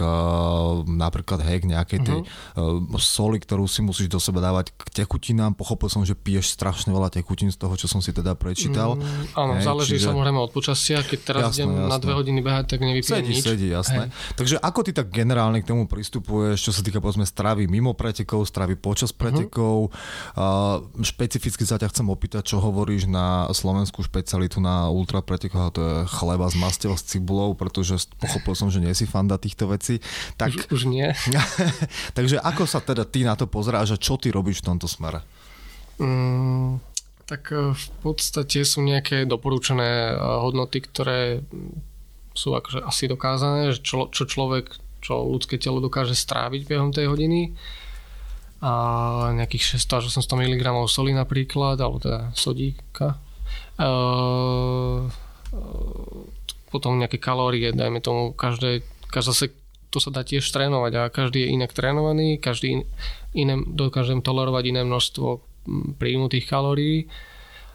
napríklad 0.90 1.46
hej, 1.46 1.62
k 1.62 1.66
nejakej 1.70 2.00
tej 2.02 2.20
uh-huh. 2.26 2.98
soli, 2.98 3.38
ktorú 3.38 3.70
si 3.70 3.86
musíš 3.86 4.10
do 4.10 4.18
seba 4.18 4.42
dávať 4.42 4.74
k 4.74 5.06
tekutinám, 5.06 5.54
pochopil 5.54 5.86
som, 5.86 6.02
že 6.02 6.18
piješ 6.18 6.58
strašne 6.58 6.90
veľa 6.90 7.14
tekutín 7.14 7.54
z 7.54 7.62
toho, 7.62 7.78
čo 7.78 7.86
som 7.86 8.02
si 8.02 8.10
teda 8.10 8.34
prečítal. 8.34 8.98
Mm, 8.98 9.38
áno, 9.38 9.54
hej, 9.62 9.66
záleží 9.70 9.92
čiže... 10.02 10.10
samozrejme 10.10 10.40
od 10.42 10.52
počasia, 10.52 10.98
keď 11.06 11.20
teraz 11.22 11.42
jasné, 11.54 11.70
idem 11.70 11.70
jasné. 11.78 11.92
na 11.94 11.98
dve 12.02 12.14
hodiny 12.18 12.40
behať, 12.42 12.66
tak 12.74 12.80
nevypijem 12.82 13.22
sedí, 13.22 13.34
nič. 13.38 13.44
Sedí, 13.46 13.68
jasné. 13.70 14.10
Hej. 14.10 14.34
Takže 14.34 14.56
ako 14.58 14.80
ty 14.82 14.92
tak 14.98 15.08
generálne 15.14 15.62
k 15.62 15.70
tomu 15.70 15.86
pristupuješ, 15.86 16.58
čo 16.58 16.72
sa 16.74 16.82
týka 16.82 16.98
povedzme 16.98 17.30
stravy 17.30 17.70
mimo 17.70 17.94
pretekov, 17.94 18.50
stravy 18.50 18.74
počas 18.82 19.14
pretekov, 19.14 19.94
uh-huh 19.94 21.03
špecificky 21.04 21.64
sa 21.68 21.80
ťa 21.80 21.92
chcem 21.94 22.08
opýtať, 22.10 22.56
čo 22.56 22.64
hovoríš 22.64 23.08
na 23.08 23.48
slovenskú 23.52 24.04
špecialitu 24.04 24.60
na 24.64 24.90
ultra 24.90 25.22
pretekoch, 25.24 25.76
to 25.76 25.82
je 25.84 25.96
chleba 26.10 26.50
s 26.50 26.56
masťou 26.58 26.98
s 26.98 27.04
cibulou, 27.06 27.54
pretože 27.54 28.10
pochopil 28.18 28.56
som, 28.56 28.68
že 28.74 28.82
nie 28.82 28.92
si 28.96 29.08
fanda 29.08 29.38
týchto 29.38 29.70
vecí. 29.70 30.02
Tak... 30.40 30.52
Už, 30.52 30.64
už 30.72 30.82
nie. 30.90 31.12
Takže 32.18 32.42
ako 32.42 32.64
sa 32.66 32.82
teda 32.82 33.06
ty 33.06 33.28
na 33.28 33.38
to 33.38 33.46
pozráš 33.46 33.96
a 33.96 34.02
čo 34.02 34.18
ty 34.18 34.34
robíš 34.34 34.64
v 34.64 34.74
tomto 34.74 34.90
smere? 34.90 35.22
Mm, 36.02 36.82
tak 37.30 37.54
e, 37.54 37.72
v 37.72 37.88
podstate 38.02 38.66
sú 38.66 38.82
nejaké 38.82 39.24
doporučené 39.30 40.12
e, 40.12 40.16
hodnoty, 40.18 40.84
ktoré 40.84 41.46
sú 42.34 42.58
akože 42.58 42.82
asi 42.82 43.06
dokázané, 43.06 43.78
že 43.78 43.86
čo, 43.86 44.10
čo 44.10 44.26
človek, 44.26 44.74
čo 45.06 45.22
ľudské 45.22 45.62
telo 45.62 45.78
dokáže 45.78 46.18
stráviť 46.18 46.66
behom 46.66 46.90
tej 46.90 47.08
hodiny 47.08 47.54
a 48.64 48.72
nejakých 49.36 49.76
600 49.76 50.00
až 50.00 50.04
800 50.24 50.40
mg 50.40 50.64
soli 50.88 51.12
napríklad, 51.12 51.76
alebo 51.84 52.00
teda 52.00 52.32
sodíka. 52.32 53.20
E, 53.76 53.90
potom 56.72 56.96
nejaké 56.96 57.20
kalórie, 57.20 57.76
dajme 57.76 58.00
tomu, 58.00 58.32
každé, 58.32 58.88
každá 59.12 59.36
to 59.92 60.00
sa 60.00 60.10
dá 60.10 60.24
tiež 60.24 60.48
trénovať 60.48 60.92
a 60.96 61.12
každý 61.12 61.44
je 61.46 61.54
inak 61.60 61.76
trénovaný, 61.76 62.40
každý 62.40 62.88
iné, 63.36 63.56
dokážem 63.68 64.24
tolerovať 64.24 64.74
iné 64.74 64.82
množstvo 64.88 65.44
príjmu 66.00 66.32
tých 66.32 66.48
kalórií. 66.48 67.12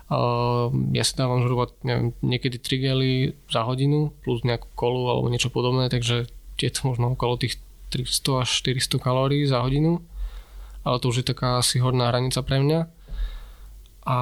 Uh, 0.09 0.73
ja 0.97 1.05
si 1.05 1.13
dávam 1.21 1.45
zhruba 1.45 1.69
neviem, 1.85 2.17
niekedy 2.25 2.57
3 2.57 2.81
gely 2.81 3.13
za 3.53 3.61
hodinu 3.69 4.17
plus 4.25 4.41
nejakú 4.41 4.73
kolu 4.73 5.05
alebo 5.13 5.29
niečo 5.29 5.53
podobné, 5.53 5.93
takže 5.93 6.25
je 6.57 6.71
to 6.73 6.81
možno 6.89 7.13
okolo 7.13 7.37
tých 7.37 7.61
300 7.93 8.41
až 8.41 8.49
400 8.49 9.05
kalórií 9.05 9.45
za 9.45 9.61
hodinu 9.61 10.01
ale 10.89 10.97
to 11.05 11.13
už 11.13 11.21
je 11.21 11.31
taká 11.37 11.61
asi 11.61 11.77
horná 11.85 12.09
hranica 12.09 12.41
pre 12.41 12.65
mňa. 12.65 12.81
A 14.09 14.17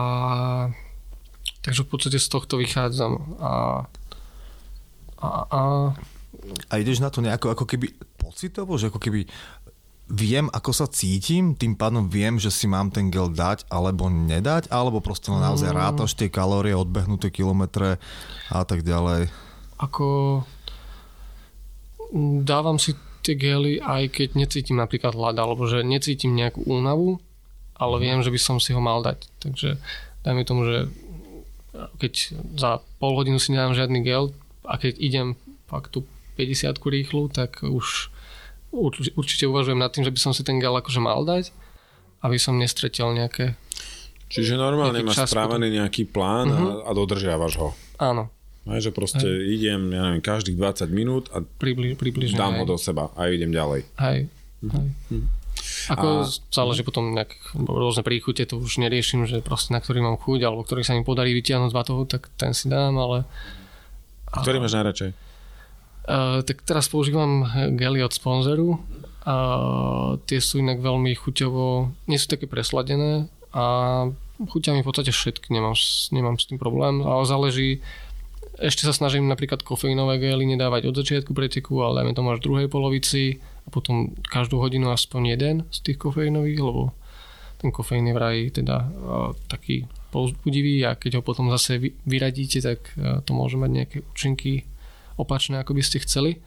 takže 1.62 1.86
v 1.86 1.90
podstate 1.94 2.18
z 2.18 2.26
tohto 2.26 2.58
vychádzam. 2.58 3.38
A, 3.38 3.52
a, 5.22 5.28
a... 5.46 5.60
a 6.66 6.74
ideš 6.74 6.98
na 6.98 7.14
to 7.14 7.22
nejako 7.22 7.54
ako 7.54 7.64
keby 7.70 7.94
pocitovo, 8.18 8.74
že 8.74 8.90
ako 8.90 8.98
keby 8.98 9.30
viem, 10.06 10.46
ako 10.50 10.70
sa 10.70 10.86
cítim, 10.86 11.58
tým 11.58 11.74
pádom 11.74 12.06
viem, 12.06 12.38
že 12.38 12.50
si 12.50 12.70
mám 12.70 12.94
ten 12.94 13.10
gel 13.10 13.30
dať 13.30 13.66
alebo 13.70 14.06
nedať, 14.06 14.70
alebo 14.70 15.02
proste 15.02 15.34
len 15.34 15.42
naozaj 15.42 15.70
mm. 15.70 15.78
rátaš 15.78 16.14
tie 16.14 16.30
kalórie, 16.30 16.74
odbehnuté 16.74 17.30
kilometre 17.34 17.98
a 18.50 18.62
tak 18.62 18.86
ďalej. 18.86 19.30
Ako 19.82 20.42
dávam 22.46 22.78
si 22.78 22.94
tie 23.26 23.34
gely, 23.34 23.82
aj 23.82 24.14
keď 24.14 24.28
necítim 24.38 24.78
napríklad 24.78 25.18
hlad, 25.18 25.34
alebo 25.34 25.66
že 25.66 25.82
necítim 25.82 26.38
nejakú 26.38 26.62
únavu, 26.62 27.18
ale 27.74 27.98
mhm. 27.98 28.02
viem, 28.02 28.18
že 28.22 28.30
by 28.30 28.40
som 28.40 28.56
si 28.62 28.70
ho 28.70 28.78
mal 28.78 29.02
dať. 29.02 29.26
Takže 29.42 29.82
dajme 30.22 30.42
tomu, 30.46 30.62
že 30.62 30.78
keď 32.00 32.14
za 32.56 32.70
pol 33.02 33.12
hodinu 33.18 33.36
si 33.36 33.52
nedám 33.52 33.76
žiadny 33.76 34.00
gel 34.00 34.32
a 34.64 34.80
keď 34.80 34.96
idem 34.96 35.28
fakt 35.68 35.92
tú 35.92 36.08
50 36.40 36.72
rýchlu, 36.78 37.28
tak 37.28 37.60
už 37.60 38.08
určite 39.16 39.44
uvažujem 39.48 39.80
nad 39.80 39.92
tým, 39.92 40.04
že 40.04 40.12
by 40.12 40.20
som 40.20 40.32
si 40.32 40.44
ten 40.44 40.56
gel 40.56 40.72
akože 40.72 41.00
mal 41.00 41.24
dať, 41.24 41.52
aby 42.24 42.36
som 42.40 42.56
nestretel 42.56 43.12
nejaké 43.12 43.56
Čiže 44.26 44.58
normálne 44.58 45.06
máš 45.06 45.22
správený 45.30 45.70
nejaký 45.78 46.10
plán 46.10 46.50
uh-huh. 46.50 46.82
a, 46.82 46.90
a 46.90 46.96
dodržiavaš 46.98 47.62
ho. 47.62 47.70
Áno. 48.02 48.26
Hej, 48.66 48.90
že 48.90 48.90
proste 48.90 49.26
Hej. 49.26 49.62
idem, 49.62 49.80
ja 49.94 50.02
neviem, 50.10 50.22
každých 50.22 50.58
20 50.58 50.90
minút 50.90 51.30
a 51.30 51.38
Pribli, 51.38 51.94
približne, 51.94 52.34
dám 52.34 52.58
ho 52.58 52.64
do 52.66 52.74
seba 52.74 53.14
a 53.14 53.30
idem 53.30 53.54
ďalej. 53.54 53.86
Hej. 54.02 54.18
Mhm. 54.62 54.70
Hej. 54.74 54.88
Hm. 55.14 55.26
Ako 55.86 56.26
a... 56.26 56.28
záleží 56.50 56.82
potom 56.82 57.14
nejak 57.14 57.32
rôzne 57.54 58.02
príchute, 58.02 58.42
to 58.44 58.58
už 58.58 58.82
neriešim, 58.82 59.24
že 59.24 59.38
proste 59.40 59.70
na 59.70 59.78
ktorý 59.78 60.02
mám 60.02 60.18
chuť, 60.18 60.40
alebo 60.42 60.66
ktorý 60.66 60.82
sa 60.82 60.98
mi 60.98 61.06
podarí 61.06 61.32
vytiahnuť 61.32 61.70
z 61.72 61.78
batohu, 61.78 62.02
tak 62.04 62.28
ten 62.34 62.52
si 62.52 62.66
dám, 62.66 62.98
ale... 62.98 63.24
A 64.34 64.42
ktorý 64.42 64.58
máš 64.58 64.74
najradšej? 64.74 65.10
Uh, 66.06 66.42
tak 66.46 66.62
teraz 66.62 66.86
používam 66.86 67.46
gely 67.74 67.98
od 68.02 68.14
sponzoru. 68.14 68.78
Uh, 69.26 70.22
tie 70.30 70.38
sú 70.38 70.62
inak 70.62 70.78
veľmi 70.78 71.14
chuťovo, 71.18 71.90
nie 72.06 72.18
sú 72.18 72.30
také 72.30 72.46
presladené 72.46 73.26
a 73.50 73.64
chuťa 74.38 74.76
mi 74.76 74.84
v 74.84 74.86
podstate 74.86 75.10
všetky, 75.10 75.50
nemám, 75.50 75.74
nemám 76.14 76.36
s 76.38 76.46
tým 76.46 76.60
problém, 76.60 77.02
ale 77.02 77.26
záleží, 77.26 77.82
ešte 78.56 78.88
sa 78.88 78.92
snažím 78.96 79.28
napríklad 79.28 79.60
kofeínové 79.60 80.16
gely 80.16 80.48
nedávať 80.48 80.88
od 80.88 80.94
začiatku 80.96 81.36
preteku, 81.36 81.80
ale 81.84 82.02
dajme 82.02 82.16
tomu 82.16 82.32
až 82.32 82.40
v 82.40 82.46
druhej 82.48 82.68
polovici 82.72 83.40
a 83.64 83.68
potom 83.68 84.16
každú 84.28 84.56
hodinu 84.60 84.88
aspoň 84.88 85.22
jeden 85.36 85.56
z 85.68 85.78
tých 85.84 85.98
kofeínových, 86.00 86.60
lebo 86.60 86.96
ten 87.60 87.72
kofeín 87.72 88.08
je 88.08 88.14
vraj 88.16 88.36
teda 88.52 88.76
uh, 88.88 89.32
taký 89.48 89.88
povzbudivý 90.12 90.88
a 90.88 90.96
keď 90.96 91.20
ho 91.20 91.22
potom 91.24 91.52
zase 91.52 91.80
vy, 91.80 91.88
vyradíte, 92.08 92.60
tak 92.64 92.80
uh, 92.96 93.20
to 93.24 93.36
môže 93.36 93.60
mať 93.60 93.70
nejaké 93.72 93.96
účinky 94.12 94.64
opačné, 95.16 95.60
ako 95.60 95.72
by 95.76 95.82
ste 95.84 96.04
chceli. 96.04 96.40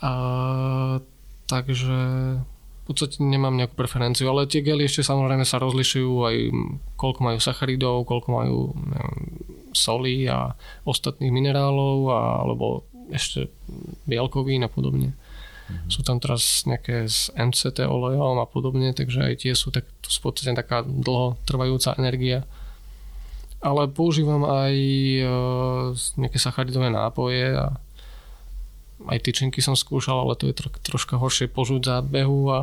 A, 0.00 0.12
takže 1.44 1.98
v 2.40 2.84
podstate 2.86 3.20
nemám 3.20 3.52
nejakú 3.52 3.76
preferenciu, 3.76 4.32
ale 4.32 4.48
tie 4.48 4.64
gely 4.64 4.88
ešte 4.88 5.04
samozrejme 5.04 5.44
sa 5.44 5.60
rozlišujú 5.60 6.12
aj 6.24 6.36
koľko 6.96 7.20
majú 7.20 7.38
sacharidov, 7.42 8.08
koľko 8.08 8.28
majú 8.32 8.58
neviem, 8.72 9.20
soli 9.78 10.26
a 10.26 10.58
ostatných 10.82 11.30
minerálov 11.30 11.98
a, 12.10 12.20
alebo 12.42 12.82
ešte 13.14 13.48
bielkovín 14.04 14.66
a 14.66 14.70
podobne. 14.70 15.14
Mm-hmm. 15.14 15.90
Sú 15.92 16.00
tam 16.00 16.16
teraz 16.18 16.64
nejaké 16.64 17.06
s 17.06 17.28
MCT 17.36 17.84
olejom 17.84 18.40
a 18.40 18.46
podobne, 18.48 18.90
takže 18.96 19.24
aj 19.24 19.34
tie 19.44 19.52
sú 19.52 19.68
tak, 19.68 19.84
to 20.00 20.08
sú 20.08 20.24
podstate 20.24 20.56
taká 20.56 20.80
dlho 20.84 21.36
trvajúca 21.44 21.92
energia. 22.00 22.48
Ale 23.58 23.90
používam 23.90 24.46
aj 24.46 24.74
uh, 25.24 25.90
nejaké 26.14 26.38
sacharidové 26.38 26.94
nápoje 26.94 27.58
a 27.58 27.74
aj 29.06 29.18
tyčinky 29.22 29.62
som 29.62 29.78
skúšal, 29.78 30.26
ale 30.26 30.34
to 30.34 30.50
je 30.50 30.54
tro, 30.56 30.70
troška 30.82 31.18
horšie 31.18 31.46
požuť 31.50 31.86
zábehu 31.86 32.50
a 32.50 32.60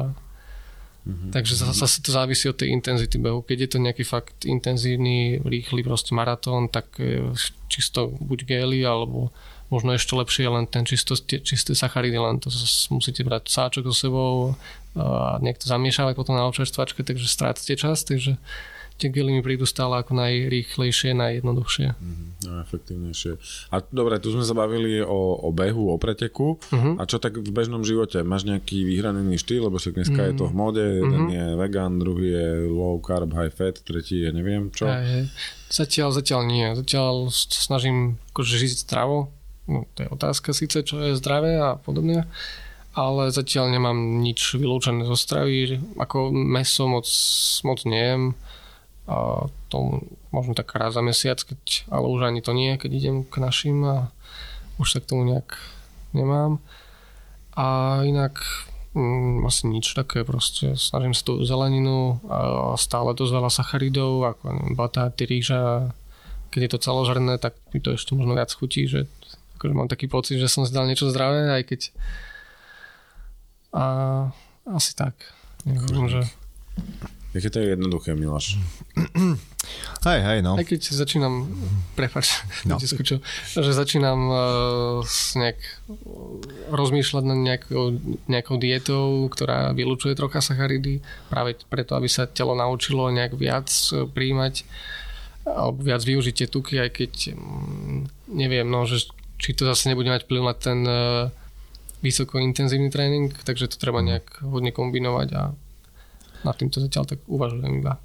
Mm-hmm. 1.06 1.32
Takže 1.38 1.54
zase 1.70 2.02
to 2.02 2.10
závisí 2.10 2.50
od 2.50 2.58
tej 2.58 2.74
intenzity 2.74 3.22
behu. 3.22 3.46
Keď 3.46 3.58
je 3.62 3.70
to 3.70 3.78
nejaký 3.78 4.02
fakt 4.02 4.42
intenzívny, 4.42 5.38
rýchly 5.46 5.86
proste 5.86 6.18
maratón, 6.18 6.66
tak 6.66 6.98
e, 6.98 7.30
čisto 7.70 8.10
buď 8.10 8.50
gely 8.50 8.82
alebo 8.82 9.30
možno 9.70 9.94
ešte 9.94 10.18
lepšie 10.18 10.50
len 10.50 10.66
ten 10.66 10.86
čisto, 10.86 11.14
čisté 11.18 11.78
sacharidy, 11.78 12.18
len 12.18 12.42
to 12.42 12.50
musíte 12.94 13.22
brať 13.26 13.50
sáčok 13.50 13.90
so 13.90 13.94
sebou 13.94 14.34
a 14.96 15.42
niekto 15.42 15.66
zamiešavať 15.66 16.14
potom 16.14 16.38
na 16.38 16.46
občerstvačke, 16.46 17.02
takže 17.02 17.28
strácate 17.28 17.74
čas, 17.76 18.06
takže 18.06 18.38
tie 18.96 19.12
gely 19.12 19.36
mi 19.36 19.42
prídu 19.44 19.68
stále 19.68 20.00
ako 20.00 20.16
najrýchlejšie, 20.16 21.12
najjednoduchšie. 21.20 21.88
Mm, 22.00 22.28
no, 22.48 22.52
efektívnejšie. 22.64 23.32
A 23.76 23.84
dobre, 23.92 24.24
tu 24.24 24.32
sme 24.32 24.48
sa 24.48 24.56
bavili 24.56 25.04
o, 25.04 25.36
o 25.44 25.50
behu, 25.52 25.92
o 25.92 26.00
preteku. 26.00 26.56
Uh-huh. 26.56 26.96
A 26.96 27.04
čo 27.04 27.20
tak 27.20 27.36
v 27.36 27.52
bežnom 27.52 27.84
živote? 27.84 28.24
Máš 28.24 28.48
nejaký 28.48 28.88
vyhranený 28.88 29.36
štýl? 29.36 29.68
Lebo 29.68 29.76
však 29.76 30.00
dneska 30.00 30.16
uh-huh. 30.16 30.32
je 30.32 30.40
to 30.40 30.46
v 30.48 30.56
mode. 30.56 30.84
Jeden 30.84 31.28
uh-huh. 31.28 31.36
je 31.36 31.46
vegan, 31.60 32.00
druhý 32.00 32.28
je 32.32 32.48
low 32.72 32.96
carb, 33.04 33.36
high 33.36 33.52
fat, 33.52 33.84
tretí 33.84 34.24
je 34.24 34.32
neviem 34.32 34.72
čo. 34.72 34.88
Aj, 34.88 35.04
aj. 35.04 35.28
Zatiaľ, 35.68 36.16
zatiaľ 36.16 36.42
nie. 36.48 36.66
Zatiaľ 36.72 37.28
snažím 37.36 38.16
akože 38.32 38.56
žiť 38.56 38.72
zdravo. 38.88 39.28
No, 39.68 39.90
to 39.98 40.08
je 40.08 40.10
otázka 40.14 40.56
síce, 40.56 40.88
čo 40.88 41.04
je 41.04 41.20
zdravé 41.20 41.60
a 41.60 41.76
podobne 41.76 42.24
ale 42.96 43.28
zatiaľ 43.28 43.76
nemám 43.76 44.24
nič 44.24 44.56
vylúčené 44.56 45.04
zo 45.04 45.20
stravy. 45.20 45.84
Ako 46.00 46.32
meso 46.32 46.88
moc, 46.88 47.04
moc 47.68 47.84
nejem 47.84 48.40
a 49.06 49.46
to 49.70 50.02
možno 50.34 50.58
tak 50.58 50.74
raz 50.74 50.98
za 50.98 51.02
mesiac, 51.06 51.38
keď, 51.38 51.86
ale 51.94 52.06
už 52.10 52.26
ani 52.26 52.42
to 52.42 52.58
nie, 52.58 52.74
keď 52.78 52.92
idem 52.92 53.18
k 53.22 53.38
našim 53.38 53.86
a 53.86 54.10
už 54.82 54.98
sa 54.98 55.00
k 55.00 55.10
tomu 55.14 55.30
nejak 55.30 55.62
nemám. 56.18 56.58
A 57.54 58.02
inak 58.04 58.42
mm, 58.98 59.46
asi 59.46 59.70
nič 59.70 59.94
také, 59.94 60.26
proste 60.26 60.74
snažím 60.74 61.14
sa 61.14 61.22
tú 61.22 61.46
zeleninu 61.46 62.18
a 62.28 62.74
stále 62.76 63.14
dosť 63.14 63.32
veľa 63.32 63.52
sacharidov, 63.54 64.14
ako 64.26 64.44
neviem, 64.52 64.76
batáty, 64.76 65.24
rýža. 65.30 65.94
Keď 66.50 66.62
je 66.66 66.72
to 66.72 66.84
celožrné, 66.84 67.38
tak 67.38 67.56
mi 67.76 67.80
to 67.84 67.94
ešte 67.94 68.16
možno 68.18 68.34
viac 68.34 68.50
chutí, 68.50 68.90
že 68.90 69.06
akože 69.60 69.74
mám 69.76 69.92
taký 69.92 70.10
pocit, 70.10 70.42
že 70.42 70.52
som 70.52 70.68
zdal 70.68 70.90
niečo 70.90 71.08
zdravé, 71.08 71.52
aj 71.52 71.64
keď 71.68 71.82
a 73.76 73.86
asi 74.72 74.96
tak. 74.96 75.14
Neviem, 75.68 76.08
že 76.08 76.22
je 77.44 77.52
to 77.52 77.60
jednoduché, 77.60 78.16
Miláš. 78.16 78.56
Hej, 80.06 80.22
hej, 80.22 80.40
no. 80.46 80.54
Aj 80.54 80.62
keď 80.62 80.94
začínam, 80.94 81.50
prepač, 81.98 82.46
no. 82.70 82.78
skúčil, 82.94 83.26
že 83.50 83.74
začínam 83.74 84.20
uh, 84.30 85.02
nejak 85.34 85.58
rozmýšľať 86.70 87.24
nad 87.26 87.40
nejakou, 87.42 87.98
nejakou 88.30 88.62
dietou, 88.62 89.26
ktorá 89.34 89.74
vylúčuje 89.74 90.14
trocha 90.14 90.46
sacharidy, 90.46 91.02
práve 91.34 91.58
preto, 91.66 91.98
aby 91.98 92.06
sa 92.06 92.30
telo 92.30 92.54
naučilo 92.54 93.10
nejak 93.10 93.34
viac 93.34 93.74
e, 93.90 94.06
príjmať 94.06 94.62
alebo 95.46 95.82
viac 95.82 96.02
využiť 96.02 96.34
tie 96.34 96.48
tuky, 96.50 96.82
aj 96.82 96.90
keď 96.94 97.14
um, 97.38 98.10
neviem, 98.34 98.66
no, 98.66 98.86
že 98.90 99.10
či 99.38 99.54
to 99.54 99.66
zase 99.70 99.90
nebude 99.90 100.10
mať 100.10 100.26
vplyv 100.26 100.42
na 100.42 100.56
ten 100.58 100.80
uh, 100.86 101.30
vysoko 102.02 102.42
intenzívny 102.42 102.90
tréning, 102.90 103.30
takže 103.46 103.70
to 103.70 103.78
treba 103.78 104.02
nejak 104.02 104.42
hodne 104.42 104.74
kombinovať 104.74 105.30
a 105.38 105.54
nad 106.46 106.56
týmto 106.56 106.78
zatiaľ 106.78 107.10
tak 107.10 107.20
uvažujem 107.26 107.82
iba. 107.82 107.98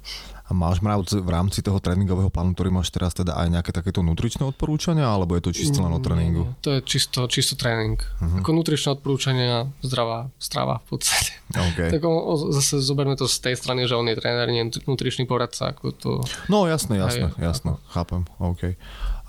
A 0.51 0.57
máš 0.57 0.83
v 0.83 1.31
rámci 1.31 1.63
toho 1.63 1.79
tréningového 1.79 2.27
plánu, 2.27 2.51
ktorý 2.51 2.75
máš 2.75 2.91
teraz 2.91 3.15
teda 3.15 3.39
aj 3.39 3.47
nejaké 3.47 3.71
takéto 3.71 4.03
nutričné 4.03 4.43
odporúčania, 4.43 5.07
alebo 5.07 5.39
je 5.39 5.47
to 5.47 5.55
čisto 5.55 5.79
len 5.79 5.95
o 5.95 6.03
tréningu? 6.03 6.43
Nie, 6.43 6.59
to 6.59 6.69
je 6.75 6.79
čisto, 6.83 7.23
čisto 7.31 7.55
tréning. 7.55 7.95
Uh-huh. 7.95 8.43
Ako 8.43 8.51
nutričné 8.51 8.99
odporúčania, 8.99 9.71
zdravá 9.79 10.27
strava 10.43 10.83
v 10.83 10.99
podstate. 10.99 11.39
Okay. 11.55 11.87
tak 11.95 12.03
on, 12.03 12.35
zase 12.51 12.83
zoberme 12.83 13.15
to 13.15 13.31
z 13.31 13.47
tej 13.47 13.55
strany, 13.55 13.87
že 13.87 13.95
on 13.95 14.03
je 14.11 14.19
tréner, 14.19 14.51
nie 14.51 14.67
nutričný 14.67 15.23
poradca. 15.23 15.71
Ako 15.71 15.95
to... 15.95 16.09
No 16.51 16.67
jasné, 16.67 16.99
jasné, 16.99 17.31
aj, 17.31 17.39
jasné, 17.39 17.79
ako... 17.79 17.87
chápem. 17.95 18.21
OK. 18.43 18.61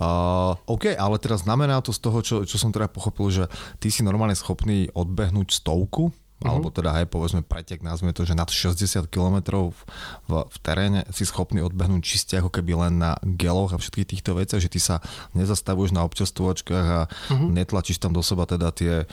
Uh, 0.03 0.59
OK, 0.67 0.91
ale 0.91 1.15
teraz 1.23 1.47
znamená 1.47 1.79
to 1.79 1.95
z 1.95 2.03
toho, 2.03 2.19
čo, 2.19 2.35
čo 2.43 2.59
som 2.59 2.75
teda 2.75 2.91
pochopil, 2.91 3.31
že 3.31 3.43
ty 3.79 3.87
si 3.87 4.03
normálne 4.03 4.35
schopný 4.35 4.91
odbehnúť 4.91 5.55
stovku 5.55 6.11
uh-huh. 6.43 6.59
alebo 6.59 6.67
teda 6.67 6.91
aj 6.91 7.07
povedzme 7.07 7.39
pretek, 7.39 7.79
nazvime 7.79 8.11
to, 8.11 8.27
že 8.27 8.35
nad 8.35 8.51
60 8.51 9.07
km 9.07 9.71
v, 9.71 9.79
v 10.27 10.57
teréne 10.59 11.07
si 11.15 11.23
schopný 11.23 11.63
odbehnúť 11.63 12.03
čiste 12.03 12.35
ako 12.35 12.51
keby 12.51 12.75
len 12.75 12.99
na 12.99 13.15
geloch 13.23 13.71
a 13.71 13.79
všetkých 13.79 14.11
týchto 14.11 14.35
veciach, 14.35 14.59
že 14.59 14.67
ty 14.67 14.83
sa 14.83 14.99
nezastavuješ 15.33 15.95
na 15.95 16.03
občastovačkách 16.03 16.87
a 16.91 17.01
uh-huh. 17.07 17.47
netlačíš 17.47 18.03
tam 18.03 18.11
do 18.11 18.19
seba 18.19 18.43
teda 18.43 18.75
tie 18.75 19.07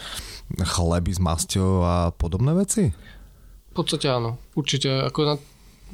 chleby 0.58 1.14
s 1.14 1.22
masťou 1.22 1.86
a 1.86 1.94
podobné 2.10 2.50
veci? 2.58 2.90
V 3.70 3.74
podstate 3.78 4.10
áno. 4.10 4.34
Určite. 4.58 5.06
Ako 5.06 5.18
na, 5.22 5.34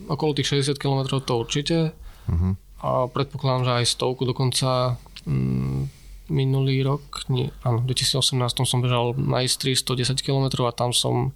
okolo 0.08 0.32
tých 0.32 0.64
60 0.64 0.80
km 0.80 1.20
to 1.20 1.36
určite. 1.36 1.92
Uh-huh. 2.24 2.56
A 2.80 3.04
predpokladám, 3.12 3.68
že 3.68 3.72
aj 3.84 3.92
stovku 3.92 4.24
dokonca 4.24 4.96
mm, 5.28 5.95
minulý 6.26 6.82
rok, 6.82 7.26
nie, 7.30 7.54
áno, 7.62 7.82
v 7.82 7.94
2018 7.94 8.66
som 8.66 8.82
bežal 8.82 9.14
na 9.14 9.46
Istri 9.46 9.78
110 9.78 10.18
km 10.22 10.66
a 10.66 10.74
tam 10.74 10.90
som 10.90 11.30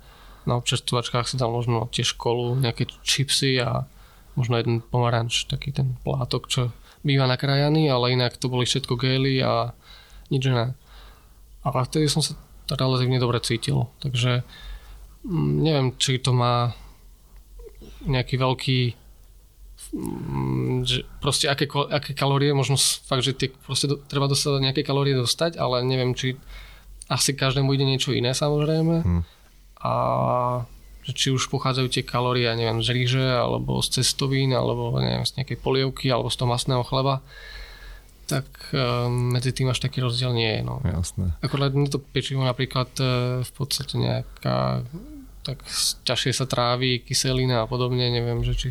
na 0.49 0.57
občerstvovačkách 0.59 1.31
si 1.31 1.37
dal 1.37 1.53
možno 1.53 1.87
tiež 1.93 2.17
školu, 2.17 2.59
nejaké 2.59 2.89
čipsy 3.05 3.61
a 3.61 3.87
možno 4.35 4.57
jeden 4.59 4.81
pomaranč, 4.81 5.47
taký 5.47 5.71
ten 5.71 6.01
plátok, 6.03 6.49
čo 6.49 6.75
býva 7.05 7.29
nakrájaný, 7.29 7.89
ale 7.89 8.17
inak 8.17 8.37
to 8.37 8.49
boli 8.49 8.65
všetko 8.65 8.97
gely 8.97 9.41
a 9.41 9.73
nič 10.33 10.49
iné. 10.49 10.77
A 11.61 11.67
vtedy 11.85 12.09
som 12.09 12.25
sa 12.25 12.37
relatívne 12.71 13.21
dobre 13.21 13.43
cítil, 13.43 13.89
takže 14.01 14.47
mm, 15.27 15.53
neviem, 15.61 15.89
či 16.01 16.23
to 16.23 16.33
má 16.33 16.73
nejaký 18.05 18.41
veľký 18.41 18.79
že 20.87 21.03
proste 21.19 21.51
aké, 21.51 21.67
aké 21.67 22.15
kalórie, 22.15 22.55
možno 22.55 22.79
fakt, 22.79 23.27
že 23.27 23.35
tie, 23.35 23.49
proste 23.51 23.91
do, 23.91 23.99
treba 23.99 24.31
dostať 24.31 24.63
nejaké 24.63 24.83
kalórie 24.87 25.19
dostať, 25.19 25.59
ale 25.59 25.83
neviem, 25.83 26.15
či 26.15 26.39
asi 27.11 27.35
každému 27.35 27.75
ide 27.75 27.83
niečo 27.83 28.15
iné 28.15 28.31
samozrejme. 28.31 28.97
Hmm. 29.03 29.23
A 29.83 29.93
že 31.03 31.13
či 31.17 31.29
už 31.35 31.51
pochádzajú 31.51 31.89
tie 31.91 32.05
kalórie, 32.07 32.47
ja 32.47 32.55
neviem, 32.55 32.85
z 32.85 32.93
ríže, 32.93 33.27
alebo 33.27 33.83
z 33.83 33.99
cestovín, 33.99 34.55
alebo 34.55 34.95
neviem, 35.01 35.27
z 35.27 35.43
nejakej 35.43 35.59
polievky, 35.59 36.07
alebo 36.13 36.31
z 36.31 36.39
toho 36.39 36.49
masného 36.51 36.87
chleba 36.87 37.25
tak 38.31 38.47
um, 38.71 39.35
medzi 39.35 39.51
tým 39.51 39.75
až 39.75 39.83
taký 39.83 39.99
rozdiel 39.99 40.31
nie 40.31 40.47
je. 40.47 40.63
No. 40.63 40.79
Jasné. 40.87 41.35
Akorát 41.43 41.75
to 41.91 41.99
pečivo 41.99 42.47
napríklad 42.47 42.87
uh, 43.03 43.43
v 43.43 43.53
podstate 43.59 43.99
nejaká 43.99 44.87
tak 45.43 45.67
ťažšie 46.07 46.33
sa 46.37 46.47
trávi, 46.47 47.03
kyselina 47.03 47.65
a 47.65 47.67
podobne, 47.67 48.07
neviem, 48.13 48.45
že 48.47 48.55
či 48.55 48.71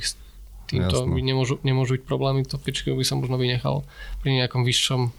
týmto 0.69 1.09
by 1.09 1.21
nemôžu, 1.25 1.57
nemôžu 1.65 1.97
byť 1.97 2.03
problémy, 2.05 2.45
to 2.45 2.61
pečivo 2.61 2.93
by 2.93 3.05
som 3.05 3.19
možno 3.19 3.41
vynechal 3.41 3.81
pri 4.21 4.37
nejakom 4.37 4.61
vyššom, 4.61 5.09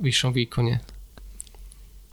vyššom 0.00 0.30
výkone. 0.32 0.80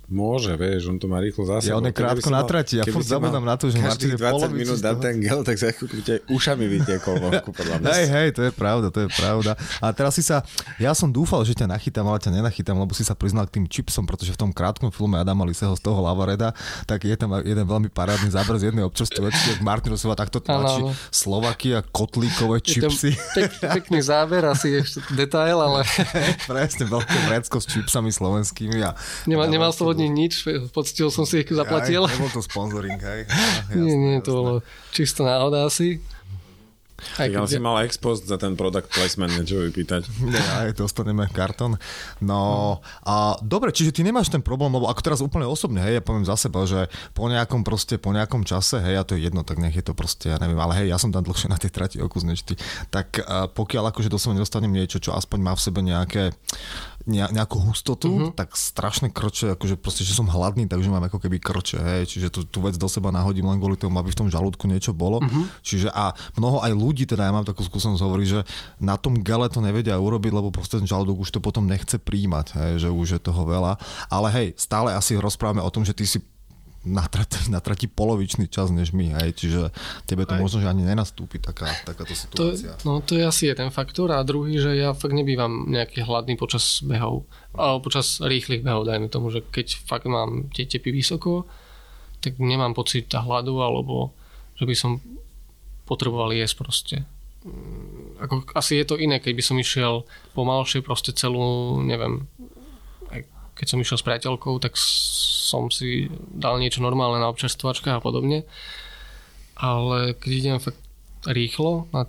Môže, 0.08 0.56
vieš, 0.56 0.88
on 0.88 0.96
to 0.96 1.12
má 1.12 1.20
rýchlo 1.20 1.44
zase. 1.44 1.68
Ja 1.68 1.76
on 1.76 1.84
je 1.84 1.92
krátko 1.92 2.32
na 2.32 2.40
trati, 2.48 2.80
ja 2.80 2.88
furt 2.88 3.04
zabudám 3.04 3.44
na 3.44 3.60
to, 3.60 3.68
že 3.68 3.76
Martin 3.76 4.16
je 4.16 4.20
20 4.24 4.56
minút 4.56 4.80
dá 4.80 4.96
ten 4.96 5.20
gel, 5.20 5.44
tak 5.44 5.60
za 5.60 5.76
chvíľku 5.76 6.00
ušami 6.32 6.64
vytiekol 6.64 7.20
vonku, 7.20 7.52
podľa 7.52 7.84
mňa. 7.84 7.92
Hej, 7.92 8.06
hej, 8.08 8.30
to 8.32 8.42
je 8.48 8.52
pravda, 8.56 8.88
to 8.88 9.04
je 9.04 9.10
pravda. 9.12 9.60
A 9.84 9.92
teraz 9.92 10.16
si 10.16 10.24
sa, 10.24 10.48
ja 10.80 10.96
som 10.96 11.12
dúfal, 11.12 11.44
že 11.44 11.60
ťa 11.60 11.68
nachytám, 11.68 12.08
ale 12.08 12.24
ťa 12.24 12.40
nenachytám, 12.40 12.80
lebo 12.80 12.96
si 12.96 13.04
sa 13.04 13.20
priznal 13.20 13.52
k 13.52 13.60
tým 13.60 13.68
čipsom, 13.68 14.08
pretože 14.08 14.32
v 14.32 14.48
tom 14.48 14.56
krátkom 14.56 14.96
filme 14.96 15.20
Adama 15.20 15.44
Liseho 15.44 15.76
z 15.76 15.84
toho 15.84 16.00
Lavareda, 16.00 16.56
tak 16.88 17.04
je 17.04 17.16
tam 17.20 17.36
jeden 17.44 17.68
veľmi 17.68 17.92
parádny 17.92 18.32
záber 18.32 18.64
z 18.64 18.72
jednej 18.72 18.88
občerstvovačky, 18.88 19.60
Martin 19.60 19.92
Rosova 19.92 20.16
takto 20.16 20.40
tlačí 20.40 20.88
Slovakia 21.12 21.84
kotlíkové 21.84 22.64
čipsy. 22.64 23.12
Pek, 23.36 23.60
pekný 23.60 24.00
záber, 24.00 24.48
asi 24.48 24.72
ešte 24.72 25.04
detail, 25.20 25.60
ale... 25.60 25.84
Presne, 26.48 26.88
veľké 26.88 27.18
vrecko 27.28 27.60
s 27.60 27.68
čipsami 27.68 28.08
slovenskými. 28.08 28.80
A, 28.88 28.96
nemal 29.28 29.76
som 29.76 29.97
od 30.06 30.14
nič, 30.14 30.34
poctil 30.69 31.10
som 31.10 31.26
si 31.26 31.41
ich 31.41 31.49
zaplatil. 31.49 32.06
Aj, 32.06 32.14
nebol 32.14 32.30
to 32.30 32.44
sponsoring, 32.45 33.02
hej. 33.02 33.26
nie, 33.82 33.95
nie, 33.98 34.15
to 34.22 34.32
bolo 34.32 34.53
čisto 34.94 35.26
náhoda 35.26 35.65
asi. 35.65 35.98
Aj, 37.22 37.30
keď... 37.30 37.45
si 37.45 37.61
mal 37.61 37.86
expost 37.86 38.26
za 38.26 38.41
ten 38.41 38.57
product 38.57 38.90
placement 38.90 39.30
niečo 39.34 39.61
vypýtať. 39.69 40.10
Nie, 40.34 40.41
aj 40.65 40.78
dostaneme 40.78 41.30
kartón. 41.30 41.78
No 42.18 42.80
a 43.06 43.38
dobre, 43.45 43.69
čiže 43.69 43.94
ty 43.94 44.02
nemáš 44.02 44.34
ten 44.34 44.41
problém, 44.41 44.74
lebo 44.74 44.90
ako 44.90 45.02
teraz 45.06 45.19
úplne 45.22 45.45
osobne, 45.45 45.82
hej, 45.86 45.99
ja 45.99 46.03
poviem 46.03 46.26
za 46.26 46.34
seba, 46.38 46.65
že 46.65 46.90
po 47.14 47.30
nejakom 47.30 47.61
proste, 47.61 48.02
po 48.02 48.10
nejakom 48.14 48.41
čase, 48.48 48.82
hej, 48.82 48.98
a 48.98 49.06
to 49.06 49.14
je 49.14 49.30
jedno, 49.30 49.45
tak 49.45 49.61
nech 49.61 49.78
je 49.78 49.86
to 49.86 49.94
proste, 49.94 50.34
ja 50.34 50.38
neviem, 50.41 50.57
ale 50.57 50.74
hej, 50.84 50.88
ja 50.90 50.98
som 50.98 51.14
tam 51.14 51.22
dlhšie 51.22 51.49
na 51.49 51.57
tej 51.61 51.69
trati 51.69 51.98
okus 52.02 52.26
než 52.26 52.41
ty, 52.41 52.57
tak 52.90 53.22
pokiaľ 53.53 53.94
akože 53.94 54.10
do 54.10 54.18
nedostanem 54.34 54.74
niečo, 54.74 54.98
čo 54.99 55.14
aspoň 55.14 55.40
má 55.40 55.53
v 55.53 55.64
sebe 55.64 55.80
nejaké 55.86 56.34
nejakú 57.07 57.64
hustotu, 57.64 58.11
uh-huh. 58.11 58.36
tak 58.36 58.60
strašne 58.60 59.07
kroče, 59.07 59.56
akože 59.56 59.80
proste, 59.80 60.03
že 60.03 60.11
som 60.11 60.28
hladný, 60.28 60.68
takže 60.68 60.91
mám 60.91 61.07
ako 61.07 61.24
keby 61.24 61.40
kroče, 61.40 61.80
hej, 61.80 62.03
čiže 62.03 62.28
tú, 62.28 62.44
tú 62.44 62.60
vec 62.60 62.76
do 62.76 62.91
seba 62.91 63.15
nahodím 63.15 63.48
len 63.48 63.64
kvôli 63.64 63.80
tomu, 63.80 63.95
aby 63.95 64.11
v 64.11 64.19
tom 64.19 64.28
žalúdku 64.28 64.68
niečo 64.68 64.91
bolo. 64.91 65.24
Uh-huh. 65.24 65.48
Čiže 65.64 65.88
a 65.95 66.11
mnoho 66.36 66.60
aj 66.60 66.76
ľudí, 66.76 66.86
teda 66.93 67.27
ja 67.27 67.34
mám 67.34 67.43
takú 67.43 67.65
skúsenosť, 67.65 68.03
hovorí, 68.05 68.30
že 68.30 68.45
na 68.80 68.95
tom 68.95 69.19
gele 69.19 69.49
to 69.51 69.59
nevedia 69.59 69.97
urobiť, 69.97 70.31
lebo 70.31 70.53
proste 70.53 70.80
ten 70.80 70.88
žalúdok 70.88 71.27
už 71.27 71.35
to 71.35 71.39
potom 71.41 71.65
nechce 71.65 71.97
príjmať, 71.99 72.47
hej, 72.55 72.73
že 72.88 72.89
už 72.93 73.18
je 73.18 73.22
toho 73.22 73.43
veľa. 73.43 73.76
Ale 74.07 74.27
hej, 74.31 74.47
stále 74.55 74.93
asi 74.93 75.18
rozprávame 75.18 75.59
o 75.59 75.73
tom, 75.73 75.84
že 75.84 75.91
ty 75.91 76.05
si 76.05 76.22
natrati, 76.88 77.38
natrati 77.55 77.85
polovičný 77.91 78.47
čas 78.47 78.72
než 78.72 78.95
my, 78.95 79.19
hej, 79.19 79.35
čiže 79.35 79.61
tebe 80.07 80.23
to 80.23 80.38
Aj. 80.38 80.41
možno, 80.41 80.64
že 80.64 80.72
ani 80.72 80.88
nenastúpi 80.88 81.43
taká, 81.43 81.68
takáto 81.84 82.15
situácia. 82.15 82.80
To, 82.80 82.84
no 82.88 82.93
to 83.03 83.19
je 83.19 83.27
asi 83.27 83.51
jeden 83.51 83.69
faktor 83.69 84.15
a 84.15 84.23
druhý, 84.23 84.57
že 84.57 84.80
ja 84.80 84.95
fakt 84.95 85.14
nebývam 85.14 85.68
nejaký 85.68 86.07
hladný 86.07 86.39
počas 86.39 86.80
behov, 86.81 87.27
alebo 87.51 87.84
počas 87.84 88.23
rýchlych 88.23 88.64
behov, 88.64 88.88
dajme 88.88 89.11
tomu, 89.11 89.30
že 89.30 89.43
keď 89.43 89.84
fakt 89.84 90.07
mám 90.07 90.47
tie 90.55 90.64
tepy 90.64 90.95
vysoko, 90.95 91.45
tak 92.23 92.39
nemám 92.41 92.73
pocit 92.73 93.11
hladu, 93.14 93.61
alebo 93.61 94.15
že 94.57 94.65
by 94.65 94.73
som 94.73 94.97
potreboval 95.88 96.35
jesť 96.35 96.55
proste. 96.59 96.95
Mm, 97.47 98.19
ako, 98.19 98.43
asi 98.59 98.84
je 98.84 98.85
to 98.85 98.99
iné, 98.99 99.23
keď 99.23 99.34
by 99.39 99.43
som 99.43 99.57
išiel 99.57 100.03
pomalšie 100.35 100.84
proste 100.84 101.15
celú, 101.15 101.80
neviem, 101.80 102.27
keď 103.57 103.68
som 103.73 103.81
išiel 103.81 103.97
s 103.97 104.05
priateľkou, 104.05 104.61
tak 104.61 104.77
som 104.77 105.73
si 105.73 106.14
dal 106.30 106.61
niečo 106.61 106.85
normálne 106.85 107.18
na 107.18 107.34
občerstvačkách 107.34 107.97
a 107.97 108.03
podobne. 108.03 108.45
Ale 109.57 110.14
keď 110.14 110.31
idem 110.31 110.57
fakt 110.61 110.77
rýchlo 111.26 111.89
na 111.89 112.05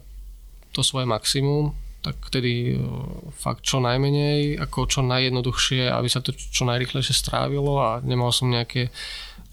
to 0.77 0.85
svoje 0.85 1.09
maximum, 1.09 1.73
tak 2.05 2.21
vtedy 2.29 2.77
e, 2.77 2.85
fakt 3.33 3.65
čo 3.65 3.81
najmenej, 3.81 4.61
ako 4.61 4.87
čo 4.87 5.01
najjednoduchšie, 5.03 5.89
aby 5.89 6.09
sa 6.13 6.21
to 6.21 6.37
čo 6.37 6.69
najrychlejšie 6.69 7.17
strávilo 7.17 7.81
a 7.81 8.05
nemal 8.05 8.31
som 8.31 8.53
nejaké, 8.53 8.93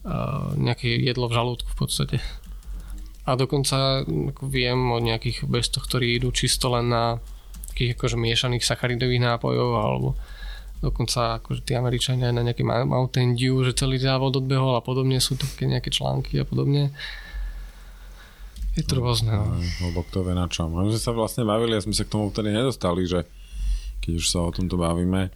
e, 0.03 0.18
nejaké 0.60 0.99
jedlo 0.99 1.31
v 1.31 1.35
žalúdku 1.39 1.72
v 1.72 1.80
podstate. 1.80 2.18
A 3.26 3.34
dokonca 3.34 4.06
viem 4.45 4.77
o 4.93 5.02
nejakých 5.02 5.49
bestoch, 5.49 5.89
ktorí 5.89 6.22
idú 6.22 6.30
čisto 6.30 6.69
len 6.69 6.93
na 6.93 7.18
takých 7.73 7.97
akože 7.97 8.15
miešaných 8.22 8.64
sacharidových 8.64 9.26
nápojov 9.26 9.69
alebo 9.76 10.10
dokonca 10.80 11.41
akože 11.41 11.65
tí 11.65 11.73
Američania 11.73 12.30
na 12.30 12.45
nejaký 12.45 12.61
Mountain 12.64 13.34
Dew, 13.34 13.65
že 13.65 13.73
celý 13.73 13.97
závod 13.97 14.38
odbehol 14.38 14.77
a 14.77 14.85
podobne, 14.85 15.18
sú 15.18 15.34
to 15.34 15.49
nejaké 15.65 15.89
články 15.89 16.38
a 16.38 16.45
podobne. 16.45 16.93
Je 18.76 18.84
to 18.84 18.99
rôzne. 18.99 19.31
No. 19.31 19.56
Lebo 19.88 20.03
kto 20.03 20.22
vie 20.27 20.35
na 20.35 20.52
čom. 20.52 20.69
My 20.76 20.91
sme 20.91 20.99
sa 20.99 21.15
vlastne 21.15 21.47
bavili 21.47 21.80
a 21.80 21.81
sme 21.81 21.95
sa 21.95 22.03
k 22.03 22.11
tomu 22.11 22.27
vtedy 22.30 22.52
nedostali, 22.52 23.07
že 23.07 23.23
keď 24.03 24.14
už 24.19 24.26
sa 24.27 24.43
o 24.43 24.52
tomto 24.52 24.76
bavíme, 24.76 25.31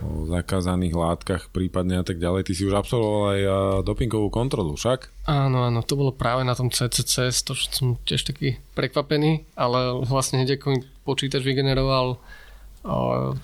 o 0.00 0.24
zakázaných 0.28 0.96
látkach 0.96 1.52
prípadne 1.52 2.00
a 2.00 2.04
tak 2.04 2.16
ďalej. 2.16 2.48
Ty 2.48 2.52
si 2.56 2.64
už 2.64 2.74
absolvoval 2.76 3.24
aj 3.36 3.40
dopingovú 3.84 4.32
kontrolu, 4.32 4.76
však? 4.76 5.12
Áno, 5.28 5.68
áno, 5.68 5.84
to 5.84 5.96
bolo 5.96 6.12
práve 6.12 6.44
na 6.44 6.56
tom 6.56 6.72
CCC, 6.72 7.28
to 7.44 7.52
som 7.52 8.00
tiež 8.08 8.24
taký 8.24 8.56
prekvapený, 8.72 9.44
ale 9.54 10.00
vlastne 10.08 10.40
hneď 10.40 10.60
ako 10.60 10.80
počítač 11.04 11.44
vygeneroval 11.44 12.16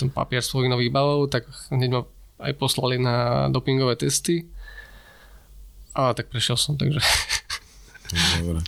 ten 0.01 0.09
papier 0.09 0.41
s 0.41 0.49
svojou 0.49 0.81
výbavou, 0.81 1.29
tak 1.29 1.45
hneď 1.69 1.91
ma 1.93 2.03
aj 2.41 2.53
poslali 2.57 2.97
na 2.97 3.49
dopingové 3.53 3.97
testy. 4.01 4.49
A 5.97 6.13
tak 6.13 6.29
prešiel 6.29 6.57
som, 6.61 6.77
takže... 6.77 7.01
Dobre. 8.41 8.61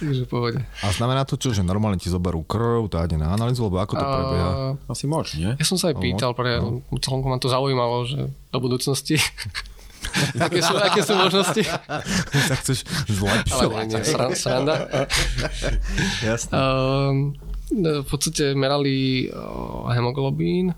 Takže 0.00 0.24
pohode. 0.28 0.60
A 0.84 0.86
znamená 0.92 1.24
to 1.24 1.40
čo, 1.40 1.56
že 1.56 1.64
normálne 1.64 1.96
ti 1.96 2.12
zoberú 2.12 2.44
krv, 2.44 2.88
to 2.92 3.00
ide 3.00 3.16
na 3.16 3.32
analýzu, 3.32 3.66
alebo 3.66 3.80
ako 3.80 3.92
to 3.96 4.04
prebieha? 4.04 4.50
Asi 4.88 5.04
moč, 5.08 5.40
nie? 5.40 5.56
Ja 5.56 5.64
som 5.64 5.80
sa 5.80 5.92
aj 5.92 5.96
pýtal, 6.00 6.36
pre, 6.36 6.60
no. 6.60 6.84
celkom 7.00 7.32
ma 7.32 7.40
to 7.40 7.48
zaujímalo, 7.48 8.04
že 8.04 8.28
do 8.52 8.58
budúcnosti 8.60 9.16
aké, 10.46 10.60
sú, 10.60 10.74
aké 10.76 11.00
sú 11.00 11.14
možnosti? 11.16 11.62
tak 11.64 12.58
chceš 12.60 12.84
zlepšovať. 13.08 13.48
Ale 13.50 13.88
nie, 13.88 14.00
nie, 14.00 14.36
sranda. 14.36 14.74
Jasne. 16.28 16.52
Um, 16.52 17.16
v 17.72 18.06
podstate 18.06 18.52
merali 18.52 19.26
hemoglobín, 19.88 20.76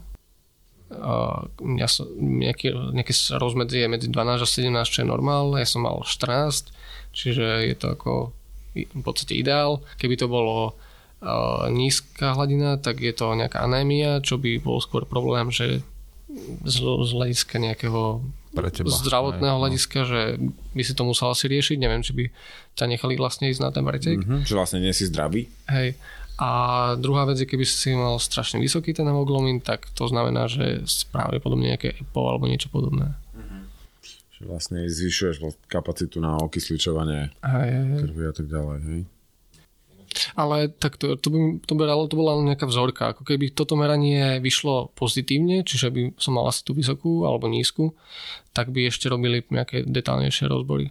ja 1.76 1.88
som, 1.90 2.06
nejaký, 2.14 2.70
nejaké 2.94 3.10
rozmedzie 3.36 3.90
medzi 3.90 4.06
12 4.06 4.38
a 4.38 4.46
17, 4.46 4.86
čo 4.86 5.02
je 5.02 5.08
normálne, 5.08 5.58
ja 5.58 5.66
som 5.66 5.82
mal 5.82 5.98
14, 6.06 6.70
čiže 7.10 7.66
je 7.66 7.74
to 7.74 7.86
ako 7.98 8.30
v 8.84 9.02
podstate 9.02 9.32
ideál. 9.32 9.80
Keby 9.96 10.20
to 10.20 10.28
bolo 10.28 10.76
uh, 11.24 11.64
nízka 11.72 12.36
hladina, 12.36 12.76
tak 12.76 13.00
je 13.00 13.16
to 13.16 13.32
nejaká 13.32 13.64
anémia, 13.64 14.20
čo 14.20 14.36
by 14.36 14.60
bol 14.60 14.76
skôr 14.84 15.08
problém, 15.08 15.48
že 15.48 15.80
z, 16.66 16.76
z 16.84 17.10
hľadiska 17.16 17.56
nejakého 17.56 18.20
Pre 18.52 18.68
teba, 18.72 18.88
zdravotného 18.92 19.56
aj, 19.56 19.60
no. 19.60 19.62
hľadiska, 19.64 19.98
že 20.04 20.20
by 20.76 20.82
si 20.82 20.92
to 20.92 21.02
musel 21.08 21.32
asi 21.32 21.48
riešiť. 21.48 21.76
Neviem, 21.80 22.04
či 22.04 22.12
by 22.12 22.24
ťa 22.76 22.84
nechali 22.88 23.14
vlastne 23.16 23.48
ísť 23.48 23.62
na 23.62 23.70
ten 23.72 23.84
pretek. 23.84 24.20
Mm-hmm, 24.20 24.44
že 24.44 24.54
vlastne 24.56 24.80
nie 24.84 24.92
si 24.92 25.08
zdravý. 25.08 25.48
Hej. 25.68 25.96
A 26.36 26.50
druhá 27.00 27.24
vec 27.24 27.40
je, 27.40 27.48
keby 27.48 27.64
si 27.64 27.96
mal 27.96 28.20
strašne 28.20 28.60
vysoký 28.60 28.92
ten 28.92 29.08
hemoglobín, 29.08 29.64
tak 29.64 29.88
to 29.96 30.04
znamená, 30.04 30.52
že 30.52 30.84
pravdepodobne 31.08 31.72
nejaké 31.72 31.96
EPO 31.96 32.20
alebo 32.28 32.44
niečo 32.44 32.68
podobné. 32.68 33.16
Že 34.36 34.42
vlastne 34.44 34.84
zvyšuješ 34.84 35.40
kapacitu 35.64 36.20
na 36.20 36.36
okysličovanie 36.44 37.32
krvi 38.04 38.24
a 38.28 38.32
tak 38.36 38.46
ďalej, 38.52 38.78
hej? 38.84 39.00
Ale 40.32 40.72
tak 40.72 40.96
to, 40.96 41.16
to, 41.16 41.28
by, 41.28 41.38
to, 41.64 41.72
by, 41.76 41.84
to 42.08 42.16
bola 42.16 42.40
nejaká 42.40 42.64
vzorka. 42.64 43.12
Ako 43.12 43.24
keby 43.24 43.52
toto 43.52 43.76
meranie 43.76 44.40
vyšlo 44.40 44.92
pozitívne, 44.96 45.60
čiže 45.60 45.92
by 45.92 46.00
som 46.16 46.40
mal 46.40 46.48
asi 46.48 46.64
tú 46.64 46.72
vysokú 46.72 47.28
alebo 47.28 47.48
nízku, 47.52 47.92
tak 48.56 48.72
by 48.72 48.88
ešte 48.88 49.12
robili 49.12 49.44
nejaké 49.52 49.84
detálnejšie 49.84 50.48
rozbory. 50.48 50.88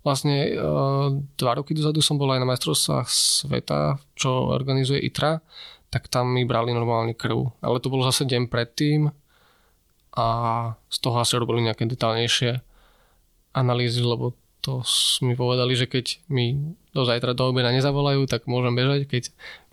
Vlastne 0.00 0.54
uh, 0.54 1.12
dva 1.36 1.52
roky 1.58 1.74
dozadu 1.74 2.00
som 2.00 2.16
bol 2.16 2.30
aj 2.32 2.40
na 2.40 2.48
majstrovstvách 2.48 3.08
sveta, 3.10 4.00
čo 4.14 4.52
organizuje 4.54 5.02
ITRA, 5.04 5.42
tak 5.90 6.08
tam 6.08 6.32
mi 6.32 6.46
brali 6.46 6.72
normálny 6.72 7.12
krv. 7.12 7.60
Ale 7.60 7.82
to 7.82 7.90
bolo 7.92 8.06
zase 8.08 8.24
deň 8.24 8.46
predtým 8.46 9.10
a 10.16 10.26
z 10.88 10.98
toho 11.02 11.16
asi 11.20 11.36
robili 11.36 11.66
nejaké 11.66 11.84
detálnejšie 11.84 12.62
analýzy, 13.56 14.04
lebo 14.04 14.36
to 14.60 14.84
mi 15.24 15.32
povedali, 15.38 15.72
že 15.78 15.88
keď 15.88 16.26
mi 16.28 16.76
do 16.92 17.06
zajtra 17.06 17.32
do 17.32 17.48
obeda 17.48 17.72
nezavolajú, 17.72 18.28
tak 18.28 18.44
môžem 18.50 18.76
bežať, 18.76 19.08
keď 19.08 19.24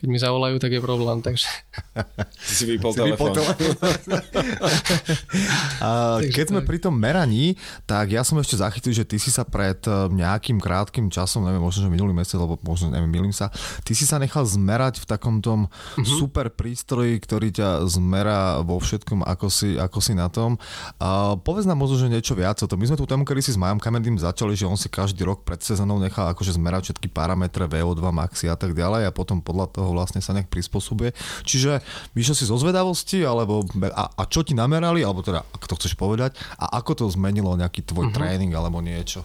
keď 0.04 0.12
mi 0.12 0.20
zavolajú, 0.20 0.60
tak 0.60 0.76
je 0.76 0.84
problém, 0.84 1.24
takže... 1.24 1.48
Si 2.44 2.60
si 2.60 2.76
vypol 2.76 2.92
telefón. 2.92 3.32
keď 6.36 6.46
sme 6.52 6.60
pri 6.68 6.84
tom 6.84 6.92
meraní, 6.92 7.56
tak 7.88 8.12
ja 8.12 8.28
som 8.28 8.36
ešte 8.36 8.60
zachytil, 8.60 8.92
že 8.92 9.08
ty 9.08 9.16
si 9.16 9.32
sa 9.32 9.48
pred 9.48 9.80
eh, 9.88 10.12
nejakým 10.12 10.60
krátkým 10.60 11.08
časom, 11.08 11.48
neviem, 11.48 11.64
možno, 11.64 11.88
že 11.88 11.90
minulý 11.90 12.12
mesiac, 12.12 12.44
alebo 12.44 12.60
možno, 12.68 12.92
neviem, 12.92 13.08
milím 13.08 13.32
sa, 13.32 13.48
ty 13.88 13.96
si 13.96 14.04
sa 14.04 14.20
nechal 14.20 14.44
zmerať 14.44 15.00
v 15.00 15.08
takom 15.08 15.40
tom 15.40 15.72
uh-huh. 15.72 16.04
super 16.04 16.52
prístroji, 16.52 17.16
ktorý 17.24 17.56
ťa 17.56 17.88
zmerá 17.88 18.60
vo 18.60 18.84
všetkom, 18.84 19.24
ako 19.24 19.48
si, 19.48 19.80
ako 19.80 20.04
si 20.04 20.20
na 20.20 20.28
tom. 20.28 20.60
A 21.00 21.40
povedz 21.40 21.64
nám 21.64 21.80
možno, 21.80 22.04
že 22.04 22.12
niečo 22.12 22.36
viac 22.36 22.60
o 22.60 22.68
tom. 22.68 22.76
My 22.76 22.92
sme 22.92 23.00
tú 23.00 23.08
tému, 23.08 23.24
kedy 23.24 23.40
si 23.40 23.56
s 23.56 23.62
Majom 23.62 23.80
Kamendým 23.80 24.20
začali, 24.20 24.60
že 24.60 24.68
on 24.68 24.76
si 24.76 24.92
každý 24.92 25.24
rok 25.24 25.48
pred 25.48 25.64
sezónou 25.64 25.96
nechal 25.96 26.28
akože 26.36 26.60
zmerať 26.60 26.92
všetky 26.92 27.08
parametre 27.08 27.72
VO2 27.72 28.04
maxi 28.12 28.52
a 28.52 28.60
tak 28.60 28.76
ďalej 28.76 29.08
a 29.08 29.16
potom 29.16 29.40
podľa 29.40 29.72
toho 29.72 29.93
vlastne 29.94 30.20
sa 30.20 30.34
nejak 30.34 30.50
prispôsobuje. 30.50 31.14
Čiže 31.46 31.80
vyšiel 32.18 32.36
si 32.36 32.50
zo 32.50 32.58
zvedavosti, 32.58 33.22
alebo 33.24 33.64
a, 33.94 34.10
a 34.12 34.24
čo 34.28 34.42
ti 34.42 34.58
namerali, 34.58 35.06
alebo 35.06 35.22
teda, 35.22 35.46
ak 35.46 35.64
to 35.70 35.78
chceš 35.78 35.94
povedať, 35.96 36.36
a 36.58 36.82
ako 36.82 37.06
to 37.06 37.14
zmenilo 37.14 37.54
nejaký 37.54 37.86
tvoj 37.86 38.10
uh-huh. 38.10 38.18
tréning 38.18 38.52
alebo 38.52 38.82
niečo? 38.82 39.24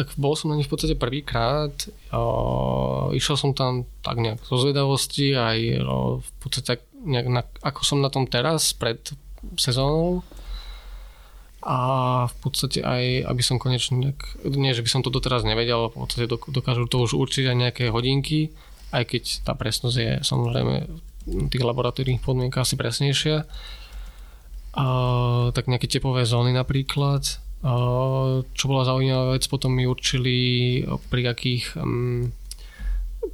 Tak 0.00 0.16
bol 0.16 0.32
som 0.32 0.48
na 0.48 0.56
nich 0.56 0.64
v 0.64 0.72
podstate 0.72 0.96
prvýkrát. 0.96 1.74
išiel 3.12 3.36
som 3.36 3.52
tam 3.52 3.84
tak 4.00 4.16
nejak 4.16 4.40
zo 4.48 4.56
zvedavosti, 4.56 5.36
aj 5.36 5.58
o, 5.84 6.24
v 6.24 6.30
podstate 6.40 6.80
nejak 7.04 7.28
na, 7.28 7.42
ako 7.60 7.80
som 7.84 7.98
na 8.00 8.08
tom 8.08 8.24
teraz 8.24 8.72
pred 8.72 8.96
sezónou. 9.60 10.24
A 11.60 11.76
v 12.32 12.34
podstate 12.40 12.80
aj, 12.80 13.28
aby 13.28 13.42
som 13.44 13.60
konečne 13.60 14.00
nejak, 14.00 14.48
nie, 14.56 14.72
že 14.72 14.80
by 14.80 14.88
som 14.88 15.04
to 15.04 15.12
doteraz 15.12 15.44
nevedel, 15.44 15.92
v 15.92 16.08
podstate 16.08 16.32
dokážu 16.48 16.88
to 16.88 17.04
už 17.04 17.12
určiť 17.20 17.52
aj 17.52 17.56
nejaké 17.60 17.84
hodinky, 17.92 18.56
aj 18.90 19.04
keď 19.06 19.22
tá 19.46 19.52
presnosť 19.54 19.96
je 19.96 20.12
samozrejme 20.22 20.74
v 21.30 21.48
tých 21.52 21.64
laboratórnych 21.64 22.22
podmienkach 22.22 22.66
asi 22.66 22.74
presnejšia. 22.74 23.46
A, 24.74 24.84
tak 25.54 25.66
nejaké 25.66 25.86
tepové 25.86 26.26
zóny 26.26 26.54
napríklad. 26.54 27.22
A, 27.62 27.72
čo 28.54 28.64
bola 28.66 28.86
zaujímavá 28.86 29.36
vec, 29.36 29.44
potom 29.46 29.74
mi 29.74 29.86
určili 29.86 30.36
pri 31.10 31.22
akých 31.30 31.78
um, 31.78 32.32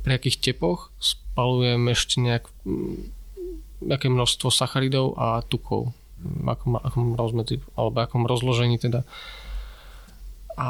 pri 0.02 0.18
akých 0.18 0.42
tepoch 0.42 0.90
spalujem 0.98 1.90
ešte 1.90 2.18
nejak 2.22 2.44
nejaké 3.82 4.08
množstvo 4.08 4.48
sacharidov 4.50 5.14
a 5.20 5.44
tukov 5.44 5.92
v 6.16 6.48
akom, 6.48 6.80
akom 6.80 7.12
rozmedzi, 7.12 7.60
alebo 7.76 8.00
akom 8.00 8.24
rozložení 8.24 8.80
teda. 8.80 9.04
A 10.56 10.68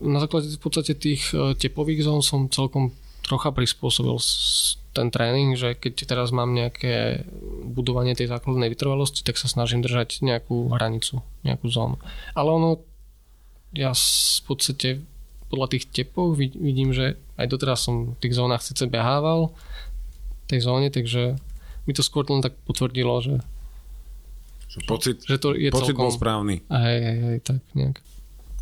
na 0.00 0.18
základe 0.20 0.52
v 0.52 0.60
podstate 0.60 0.92
tých 0.92 1.32
e, 1.32 1.56
tepových 1.56 2.04
zón 2.04 2.20
som 2.20 2.52
celkom 2.52 2.92
trocha 3.24 3.50
prispôsobil 3.50 4.14
ten 4.94 5.10
tréning, 5.10 5.58
že 5.58 5.74
keď 5.74 6.06
teraz 6.06 6.30
mám 6.30 6.54
nejaké 6.54 7.26
budovanie 7.66 8.14
tej 8.14 8.30
základnej 8.30 8.70
vytrvalosti, 8.70 9.26
tak 9.26 9.40
sa 9.40 9.50
snažím 9.50 9.82
držať 9.82 10.22
nejakú 10.22 10.70
hranicu, 10.70 11.24
nejakú 11.42 11.66
zónu. 11.72 11.96
Ale 12.36 12.48
ono, 12.52 12.70
ja 13.74 13.90
v 13.96 14.42
podstate 14.46 15.02
podľa 15.50 15.74
tých 15.74 15.90
tepov 15.90 16.38
vidím, 16.38 16.94
že 16.94 17.18
aj 17.40 17.46
doteraz 17.50 17.82
som 17.82 18.14
v 18.14 18.20
tých 18.22 18.38
zónach 18.38 18.62
síce 18.62 18.86
behával 18.86 19.50
tej 20.46 20.62
zóne, 20.62 20.92
takže 20.92 21.34
mi 21.88 21.92
to 21.96 22.04
skôr 22.04 22.22
len 22.30 22.44
tak 22.44 22.54
potvrdilo, 22.68 23.18
že 23.24 23.34
Pocit, 24.90 25.22
že 25.22 25.38
to 25.38 25.54
je 25.54 25.70
pocit 25.70 25.94
celkom... 25.94 26.10
bol 26.10 26.10
správny. 26.10 26.58
Hej, 26.66 26.98
hej, 26.98 27.18
hej, 27.22 27.38
tak 27.46 27.62
nejak. 27.78 28.02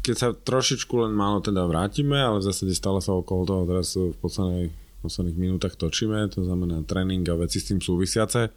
Keď 0.03 0.16
sa 0.19 0.35
trošičku 0.35 0.99
len 0.99 1.15
málo 1.15 1.39
teda 1.39 1.62
vrátime, 1.62 2.19
ale 2.19 2.43
v 2.43 2.47
zásade 2.51 2.74
stále 2.74 2.99
sa 2.99 3.15
okolo 3.15 3.47
toho 3.47 3.62
teraz 3.70 3.95
v 3.95 4.11
poslednej, 4.19 4.66
v 4.74 4.99
posledných 4.99 5.39
minútach 5.39 5.79
točíme, 5.79 6.27
to 6.27 6.43
znamená 6.43 6.83
tréning 6.83 7.23
a 7.31 7.39
veci 7.39 7.62
s 7.62 7.70
tým 7.70 7.79
súvisiace. 7.79 8.51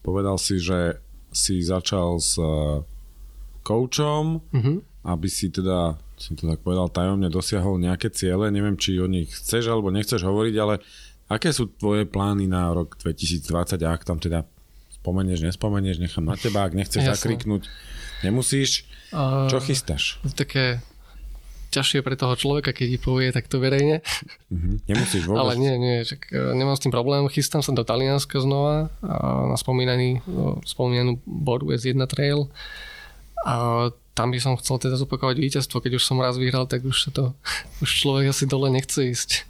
Povedal 0.00 0.40
si, 0.40 0.56
že 0.56 0.96
si 1.28 1.60
začal 1.60 2.16
s 2.16 2.40
koučom, 3.60 4.40
Uh-huh. 4.40 4.80
aby 5.04 5.28
si 5.28 5.52
teda, 5.52 6.00
si 6.16 6.32
to 6.32 6.48
tak 6.48 6.64
povedal, 6.64 6.88
tajomne 6.88 7.28
dosiahol 7.28 7.76
nejaké 7.76 8.08
ciele. 8.08 8.48
Neviem, 8.48 8.80
či 8.80 8.96
o 8.96 9.04
nich 9.04 9.28
chceš 9.28 9.68
alebo 9.68 9.92
nechceš 9.92 10.24
hovoriť, 10.24 10.54
ale 10.56 10.80
aké 11.28 11.52
sú 11.52 11.68
tvoje 11.76 12.08
plány 12.08 12.48
na 12.48 12.72
rok 12.72 12.96
2020 12.96 13.76
a 13.84 13.88
ak 13.92 14.08
tam 14.08 14.16
teda 14.16 14.48
spomenieš, 15.00 15.44
nespomenieš, 15.44 16.00
nechám 16.00 16.24
na 16.24 16.36
teba, 16.40 16.64
ak 16.64 16.72
nechceš 16.72 17.04
Jasné. 17.04 17.12
zakriknúť, 17.12 17.68
nemusíš. 18.24 18.88
Uh, 19.12 19.48
Čo 19.48 19.64
chystáš? 19.64 20.20
Také 20.36 20.84
ťažšie 21.68 22.00
pre 22.00 22.16
toho 22.16 22.32
človeka, 22.32 22.72
keď 22.72 22.86
ti 22.96 22.98
povie 22.98 23.28
takto 23.28 23.60
verejne. 23.60 24.00
Mhm. 24.48 24.88
Nemusíš 24.88 25.28
vôbec. 25.28 25.40
Ale 25.40 25.52
nie, 25.60 25.74
nie, 25.76 25.96
čak, 26.04 26.32
e, 26.32 26.56
nemám 26.56 26.76
s 26.76 26.82
tým 26.84 26.92
problém. 26.92 27.28
Chystám 27.28 27.60
sa 27.60 27.76
do 27.76 27.84
Talianska 27.84 28.40
znova 28.40 28.88
na 29.48 29.56
spomínaný, 29.56 30.24
no, 30.24 30.64
spomínanú 30.64 31.20
Boru 31.28 31.68
S1 31.68 32.00
Trail. 32.08 32.48
A 33.44 33.88
tam 34.16 34.34
by 34.34 34.38
som 34.42 34.58
chcel 34.58 34.82
teda 34.82 34.98
zopakovať 34.98 35.36
víťazstvo. 35.38 35.78
Keď 35.78 36.00
už 36.00 36.04
som 36.04 36.18
raz 36.18 36.40
vyhral, 36.40 36.66
tak 36.66 36.82
už 36.82 36.96
sa 37.08 37.10
to, 37.12 37.36
už 37.84 37.90
človek 38.02 38.32
asi 38.32 38.48
dole 38.48 38.72
nechce 38.72 39.04
ísť. 39.04 39.44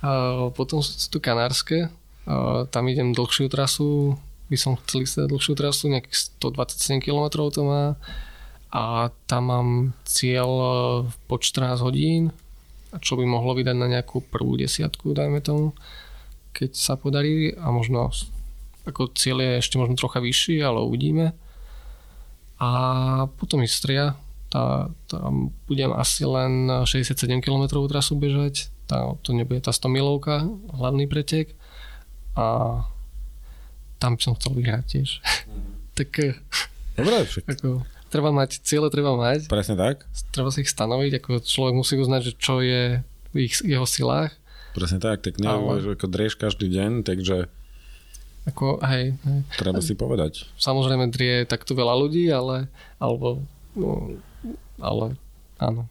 A 0.00 0.46
potom 0.54 0.78
sú 0.78 0.94
tu 1.10 1.18
Kanárske. 1.18 1.90
A 2.30 2.64
tam 2.70 2.86
idem 2.86 3.10
dlhšiu 3.10 3.50
trasu. 3.50 4.14
By 4.48 4.56
som 4.56 4.78
chcel 4.86 5.04
ísť 5.04 5.14
teda 5.20 5.26
dlhšiu 5.34 5.54
trasu, 5.58 5.84
nejakých 5.90 6.38
127 6.40 7.04
km 7.04 7.50
to 7.50 7.66
má. 7.66 7.98
A 8.68 9.08
tam 9.24 9.42
mám 9.48 9.68
cieľ 10.04 10.48
e, 10.48 10.68
po 11.24 11.40
14 11.40 11.80
hodín, 11.80 12.36
čo 13.00 13.16
by 13.16 13.24
mohlo 13.24 13.56
vydať 13.56 13.76
na 13.76 13.88
nejakú 13.88 14.24
prvú 14.28 14.60
desiatku, 14.60 15.16
dajme 15.16 15.40
tomu, 15.40 15.72
keď 16.52 16.76
sa 16.76 17.00
podarí. 17.00 17.56
A 17.56 17.72
možno 17.72 18.12
ako 18.88 19.12
cieľ 19.12 19.44
je 19.44 19.52
ešte 19.60 19.76
možno 19.76 19.96
trocha 19.96 20.20
vyšší, 20.20 20.60
ale 20.64 20.84
uvidíme. 20.84 21.36
A 22.58 22.70
potom 23.38 23.64
Istria, 23.64 24.16
tá, 24.48 24.88
tam 25.06 25.52
budem 25.68 25.92
asi 25.92 26.24
len 26.24 26.68
67 26.84 27.14
km 27.44 27.84
trasu 27.86 28.16
bežať, 28.16 28.72
tá, 28.88 29.12
to 29.20 29.36
nebude 29.36 29.60
tá 29.60 29.70
100 29.70 29.92
milovka, 29.92 30.48
hlavný 30.72 31.04
pretek. 31.04 31.52
A 32.32 32.80
tam 34.00 34.16
som 34.16 34.34
chcel 34.34 34.56
vyhrať 34.56 34.84
tiež. 34.88 35.08
tak 35.98 36.10
eh, 36.24 36.36
Dobre, 36.98 37.22
však 37.30 37.46
ako, 37.46 37.86
treba 38.08 38.32
mať, 38.32 38.60
ciele 38.64 38.88
treba 38.88 39.14
mať, 39.14 39.46
presne 39.48 39.76
tak. 39.76 40.04
treba 40.32 40.48
si 40.48 40.64
ich 40.64 40.72
stanoviť, 40.72 41.22
ako 41.22 41.30
človek 41.44 41.74
musí 41.76 41.94
uznať, 42.00 42.20
že 42.24 42.32
čo 42.36 42.60
je 42.64 43.04
v 43.32 43.36
ich, 43.36 43.60
jeho 43.60 43.84
silách. 43.84 44.32
Presne 44.72 45.00
tak, 45.00 45.24
tak 45.24 45.40
nevieš, 45.40 45.96
ako 45.96 46.06
drieš 46.08 46.34
každý 46.36 46.68
deň, 46.68 47.04
takže 47.04 47.48
Ako, 48.48 48.80
hej, 48.80 49.16
hej. 49.16 49.40
treba 49.60 49.80
si 49.84 49.92
povedať. 49.92 50.48
Samozrejme 50.56 51.12
drie 51.12 51.44
takto 51.44 51.76
veľa 51.76 51.94
ľudí, 51.96 52.28
ale 52.32 52.72
alebo 52.96 53.44
no, 53.76 54.16
ale 54.80 55.16
áno. 55.60 55.84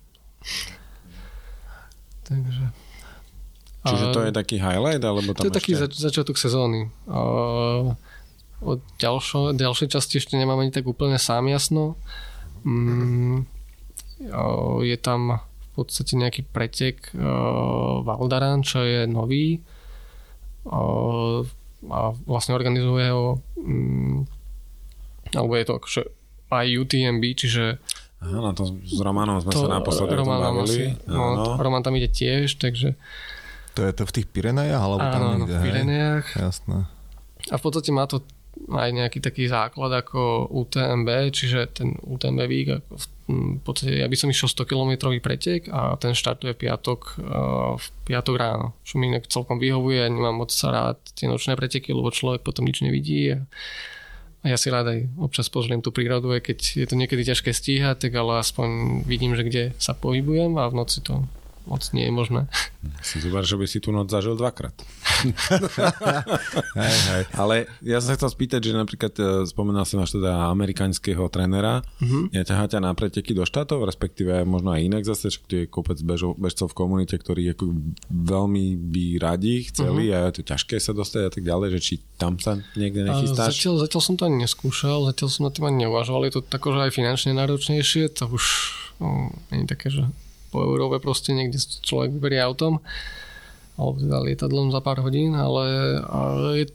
Takže 2.27 2.73
Čiže 3.87 4.05
to 4.11 4.21
je 4.27 4.31
taký 4.35 4.57
highlight, 4.59 4.99
alebo 4.99 5.31
tam 5.31 5.47
To 5.47 5.49
je 5.49 5.55
taký 5.55 5.73
ešte... 5.77 5.83
zač- 5.87 5.99
začiatok 6.11 6.35
sezóny. 6.35 6.91
Uh, 7.07 7.95
od 8.61 8.81
ďalšo, 8.97 9.53
ďalšej 9.53 9.87
časti 9.93 10.17
ešte 10.17 10.37
nemám 10.37 10.61
ani 10.61 10.73
tak 10.73 10.89
úplne 10.89 11.21
sám 11.21 11.45
jasno. 11.49 11.97
Mm, 12.65 13.45
uh, 14.33 14.79
je 14.81 14.97
tam 14.97 15.41
v 15.41 15.67
podstate 15.77 16.17
nejaký 16.17 16.41
pretek 16.49 17.13
uh, 17.13 18.01
Valdaran, 18.01 18.65
čo 18.65 18.81
je 18.81 19.05
nový. 19.05 19.61
Uh, 20.65 21.45
a 21.87 22.11
vlastne 22.25 22.57
organizuje 22.57 23.13
ho 23.13 23.37
um, 23.61 24.25
alebo 25.29 25.53
je 25.53 25.65
to 25.67 25.73
akože 25.77 26.01
aj 26.49 26.67
UTMB, 26.67 27.23
čiže 27.35 27.77
Áno, 28.17 28.49
to 28.57 28.65
s 28.81 28.97
Romanom 28.97 29.37
sme 29.45 29.53
sa 29.53 29.69
naposledy 29.69 30.17
o 30.17 30.25
Roman, 30.25 30.41
tam 30.41 30.57
bavili. 30.57 30.89
asi, 30.89 31.05
no, 31.05 31.53
Roman 31.53 31.85
tam 31.85 31.93
ide 31.93 32.09
tiež, 32.09 32.57
takže 32.57 32.97
To 33.77 33.85
je 33.85 33.93
to 33.93 34.09
v 34.09 34.11
tých 34.17 34.27
Pirenejach? 34.33 34.81
Alebo 34.81 35.05
tam 35.05 35.21
áno, 35.21 35.27
áno, 35.29 35.37
niekde, 35.45 35.53
v? 35.53 35.63
Pirenejach. 35.69 36.27
Jasné. 36.33 36.89
A 37.53 37.55
v 37.55 37.61
podstate 37.61 37.93
má 37.93 38.09
to 38.09 38.25
aj 38.67 38.89
nejaký 38.93 39.19
taký 39.21 39.47
základ 39.47 39.93
ako 39.93 40.49
UTMB, 40.49 41.31
čiže 41.31 41.69
ten 41.71 41.95
UTMB 42.01 42.41
ako 42.41 42.75
v 43.27 43.59
podstate 43.59 43.99
ja 43.99 44.07
by 44.07 44.15
som 44.15 44.31
išiel 44.31 44.47
100 44.47 44.71
km 44.71 45.11
pretek 45.19 45.67
a 45.67 45.99
ten 45.99 46.15
štartuje 46.15 46.55
piatok, 46.55 46.99
eh, 47.19 47.75
v 47.75 47.87
piatok 48.07 48.35
ráno, 48.39 48.73
čo 48.87 48.97
mi 48.97 49.11
inak 49.11 49.27
celkom 49.27 49.59
vyhovuje, 49.59 49.99
ja 49.99 50.07
nemám 50.07 50.47
moc 50.47 50.51
sa 50.55 50.71
rád 50.71 50.97
tie 51.13 51.27
nočné 51.27 51.59
preteky, 51.59 51.91
lebo 51.91 52.07
človek 52.07 52.41
potom 52.41 52.63
nič 52.63 52.79
nevidí 52.79 53.35
a 53.35 53.39
ja 54.47 54.55
si 54.55 54.71
rád 54.71 54.95
aj 54.95 54.99
občas 55.19 55.51
pozriem 55.51 55.83
tú 55.83 55.91
prírodu, 55.91 56.31
aj 56.31 56.47
keď 56.47 56.59
je 56.79 56.87
to 56.87 56.95
niekedy 56.95 57.27
ťažké 57.27 57.51
stíhať, 57.51 58.07
tak 58.07 58.15
ale 58.15 58.39
aspoň 58.39 59.01
vidím, 59.03 59.35
že 59.35 59.43
kde 59.43 59.63
sa 59.75 59.91
pohybujem 59.91 60.55
a 60.55 60.71
v 60.71 60.77
noci 60.77 61.03
to 61.03 61.27
moc 61.67 61.83
nie 61.91 62.07
je 62.07 62.13
možné. 62.15 62.41
Si 63.03 63.19
zober, 63.19 63.43
že 63.43 63.59
by 63.59 63.67
si 63.67 63.83
tú 63.83 63.91
noc 63.91 64.07
zažil 64.07 64.39
dvakrát. 64.39 64.73
Hej, 66.77 66.97
hej. 67.09 67.23
Ale 67.33 67.67
ja 67.83 67.97
som 67.99 68.13
sa 68.13 68.17
chcel 68.21 68.31
spýtať, 68.31 68.61
že 68.61 68.71
napríklad 68.71 69.13
e, 69.17 69.23
spomínal 69.49 69.83
si 69.83 69.97
máš 69.97 70.15
teda 70.15 70.47
amerikánskeho 70.53 71.27
trénera. 71.27 71.81
Mhm. 71.99 72.31
Ja 72.31 72.45
ťahá 72.45 72.69
ťa 72.69 72.79
na 72.79 72.91
preteky 72.93 73.33
do 73.33 73.43
štátov, 73.43 73.83
respektíve 73.83 74.45
možno 74.45 74.71
aj 74.77 74.81
inak 74.85 75.03
zase, 75.03 75.33
že 75.33 75.39
tu 75.43 75.53
je 75.57 75.65
kopec 75.67 75.99
bežov, 76.05 76.37
bežcov 76.39 76.71
v 76.71 76.77
komunite, 76.77 77.15
ktorí 77.17 77.49
ako 77.51 77.75
veľmi 78.07 78.77
by 78.77 79.05
radi 79.19 79.67
chceli 79.73 80.13
a 80.13 80.29
je 80.29 80.39
to 80.39 80.53
ťažké 80.53 80.77
sa 80.79 80.93
dostať 80.93 81.21
a 81.27 81.31
tak 81.33 81.43
ďalej, 81.43 81.67
že 81.77 81.79
či 81.81 81.93
tam 82.15 82.37
sa 82.37 82.61
niekde 82.77 83.03
A 83.03 83.17
nechystáš? 83.17 83.57
Zatiaľ, 83.57 83.83
zatiaľ 83.83 84.01
som 84.01 84.15
to 84.15 84.23
ani 84.29 84.37
neskúšal, 84.45 85.09
zatiaľ 85.11 85.29
som 85.33 85.43
na 85.49 85.51
tým 85.51 85.65
ani 85.67 85.77
neuvažoval. 85.87 86.29
Je 86.29 86.33
to 86.37 86.41
takože 86.45 86.87
aj 86.87 86.91
finančne 86.93 87.33
náročnejšie, 87.35 88.13
to 88.13 88.29
už 88.29 88.43
no, 89.01 89.33
nie 89.51 89.65
je 89.65 89.67
také, 89.67 89.87
že 89.89 90.05
po 90.57 90.65
Európe 90.65 90.97
proste 90.97 91.37
niekde 91.37 91.61
človek 91.85 92.17
vyberie 92.17 92.41
autom 92.41 92.81
alebo 93.77 94.01
teda 94.01 94.17
lietadlom 94.25 94.73
za 94.73 94.81
pár 94.81 95.05
hodín, 95.05 95.37
ale, 95.37 96.01
je, 96.57 96.65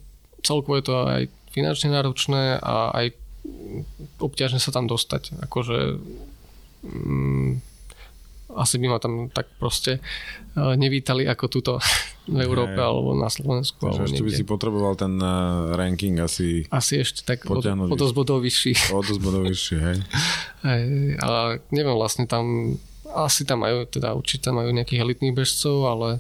celkovo 0.47 0.79
je 0.79 0.87
to 0.87 0.95
aj 1.03 1.23
finančne 1.51 1.91
náročné 1.91 2.63
a 2.63 2.95
aj 2.95 3.07
obťažne 4.23 4.63
sa 4.63 4.71
tam 4.71 4.87
dostať. 4.87 5.35
Akože 5.43 5.99
mm, 6.87 7.59
asi 8.55 8.77
by 8.79 8.87
ma 8.87 8.99
tam 9.03 9.27
tak 9.35 9.51
proste 9.59 9.99
eh, 9.99 10.75
nevítali 10.79 11.27
ako 11.27 11.45
tuto 11.51 11.73
v 12.31 12.39
Európe 12.39 12.79
Hej. 12.79 12.87
alebo 12.87 13.19
na 13.19 13.27
Slovensku. 13.27 13.83
Takže 13.83 13.99
Alebo 13.99 14.07
ešte 14.15 14.23
by 14.23 14.31
si 14.31 14.45
potreboval 14.47 14.95
ten 14.95 15.19
uh, 15.19 15.75
ranking 15.75 16.23
asi 16.23 16.63
Asi 16.71 17.03
ešte 17.03 17.27
tak 17.27 17.43
o, 17.51 17.59
dosť 17.59 18.15
bodov 18.15 18.39
vyšší. 18.47 18.95
o 18.95 19.03
dosť 19.03 19.21
bodov 19.21 19.43
vyššie, 19.51 19.79
hej? 19.83 19.99
Hej, 20.71 20.87
ale 21.19 21.59
neviem 21.75 21.99
vlastne 21.99 22.31
tam, 22.31 22.79
asi 23.15 23.45
tam 23.45 23.65
majú, 23.65 23.85
teda 23.87 24.17
určite 24.17 24.49
majú 24.51 24.73
nejakých 24.73 25.03
elitných 25.05 25.37
bežcov, 25.37 25.87
ale, 25.87 26.11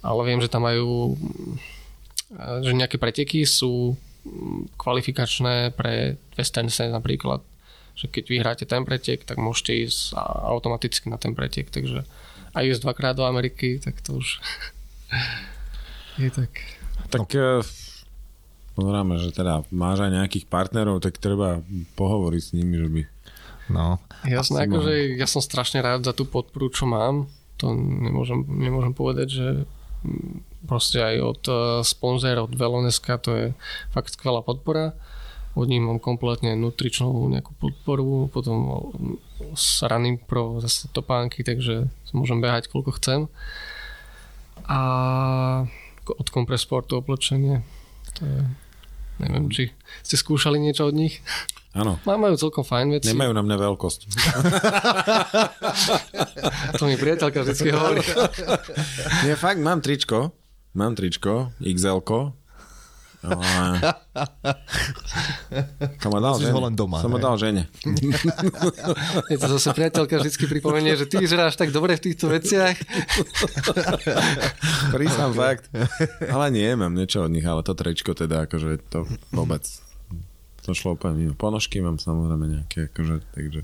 ale 0.00 0.20
viem, 0.24 0.40
že 0.40 0.50
tam 0.50 0.64
majú 0.64 1.18
mm, 1.18 1.82
že 2.64 2.72
nejaké 2.72 2.96
preteky 2.96 3.44
sú 3.44 3.92
mm, 4.24 4.76
kvalifikačné 4.80 5.76
pre 5.76 6.16
Western 6.36 6.72
Sense 6.72 6.92
napríklad. 6.92 7.44
Že 7.92 8.08
keď 8.08 8.24
vyhráte 8.24 8.64
ten 8.64 8.88
pretek, 8.88 9.28
tak 9.28 9.36
môžete 9.36 9.84
ísť 9.84 10.16
automaticky 10.48 11.12
na 11.12 11.20
ten 11.20 11.36
pretek, 11.36 11.68
takže 11.68 12.08
aj 12.56 12.64
ísť 12.64 12.82
dvakrát 12.88 13.14
do 13.16 13.28
Ameriky, 13.28 13.76
tak 13.80 14.00
to 14.00 14.16
už 14.20 14.40
je 16.22 16.32
tak. 16.32 16.52
Tak 17.12 17.28
no. 17.36 17.60
pozeráme, 18.72 19.20
že 19.20 19.28
teda 19.36 19.68
máš 19.68 20.00
aj 20.00 20.12
nejakých 20.16 20.48
partnerov, 20.48 21.04
tak 21.04 21.20
treba 21.20 21.60
pohovoriť 22.00 22.42
s 22.42 22.50
nimi, 22.56 22.80
že 22.80 22.88
by... 22.88 23.02
No, 23.72 23.96
Jasné, 24.28 24.68
akože 24.68 25.16
ja 25.16 25.24
som 25.24 25.40
strašne 25.40 25.80
rád 25.80 26.04
za 26.04 26.12
tú 26.12 26.28
podporu, 26.28 26.68
čo 26.68 26.84
mám. 26.84 27.26
To 27.56 27.72
nemôžem, 27.74 28.44
nemôžem 28.44 28.92
povedať, 28.92 29.28
že 29.32 29.46
proste 30.66 31.00
aj 31.00 31.16
od 31.18 31.42
uh, 31.48 31.56
sponzora, 31.82 32.44
od 32.44 32.54
Veloneska, 32.54 33.18
to 33.18 33.30
je 33.32 33.46
fakt 33.90 34.12
skvelá 34.14 34.44
podpora. 34.44 34.94
Od 35.52 35.68
nich 35.68 35.84
mám 35.84 36.00
kompletne 36.00 36.56
nutričnú 36.56 37.28
nejakú 37.28 37.52
podporu, 37.60 38.28
potom 38.32 38.88
s 39.52 39.84
Running 39.84 40.16
Pro 40.24 40.56
zase 40.64 40.88
topánky, 40.88 41.44
takže 41.44 41.92
môžem 42.16 42.40
behať 42.40 42.72
koľko 42.72 42.96
chcem. 42.96 43.28
A 44.64 44.80
od 46.08 46.26
Compressportu 46.32 46.96
oblečenie, 46.96 47.60
to 48.16 48.24
je, 48.24 48.40
neviem, 49.22 49.46
či 49.48 49.70
ste 50.02 50.18
skúšali 50.18 50.58
niečo 50.58 50.90
od 50.90 50.94
nich? 50.98 51.22
Áno. 51.72 51.96
Majú 52.04 52.36
celkom 52.36 52.68
fajn 52.68 53.00
veci. 53.00 53.08
Nemajú 53.08 53.32
na 53.32 53.40
mňa 53.40 53.56
veľkosť. 53.56 54.00
to 56.78 56.84
mi 56.84 57.00
priateľka 57.00 57.48
vždy 57.48 57.70
hovorí. 57.72 58.04
Nie, 59.24 59.40
fakt, 59.40 59.56
mám 59.56 59.80
tričko. 59.80 60.36
Mám 60.76 61.00
tričko, 61.00 61.56
XL-ko. 61.64 62.36
Ale... 63.22 63.46
Som 66.02 66.10
ho 66.10 66.20
dal 66.20 66.34
žene. 66.42 66.52
ho 66.52 66.60
len 66.66 66.74
doma. 66.74 66.98
Som 66.98 67.14
ho 67.14 67.20
dal 67.22 67.36
žene. 67.38 67.70
Je 69.32 69.38
to 69.38 69.46
zase 69.58 69.70
priateľka 69.78 70.18
vždy 70.18 70.44
pripomenie, 70.50 70.98
že 70.98 71.06
ty 71.06 71.22
vyzeráš 71.22 71.54
tak 71.54 71.70
dobre 71.70 71.94
v 71.94 72.02
týchto 72.10 72.26
veciach. 72.26 72.74
Prísam 74.94 75.30
fakt. 75.38 75.70
Ale 76.26 76.50
nie, 76.50 76.66
mám 76.74 76.98
niečo 76.98 77.22
od 77.22 77.30
nich, 77.30 77.46
ale 77.46 77.62
to 77.62 77.78
tričko 77.78 78.10
teda 78.18 78.50
akože 78.50 78.82
to 78.90 79.06
vôbec 79.30 79.62
to 80.62 80.74
šlo 80.74 80.94
úplne 80.94 81.18
mimo. 81.18 81.34
Ponožky 81.34 81.82
mám 81.82 81.98
samozrejme 81.98 82.46
nejaké, 82.46 82.90
akože, 82.90 83.16
takže... 83.34 83.62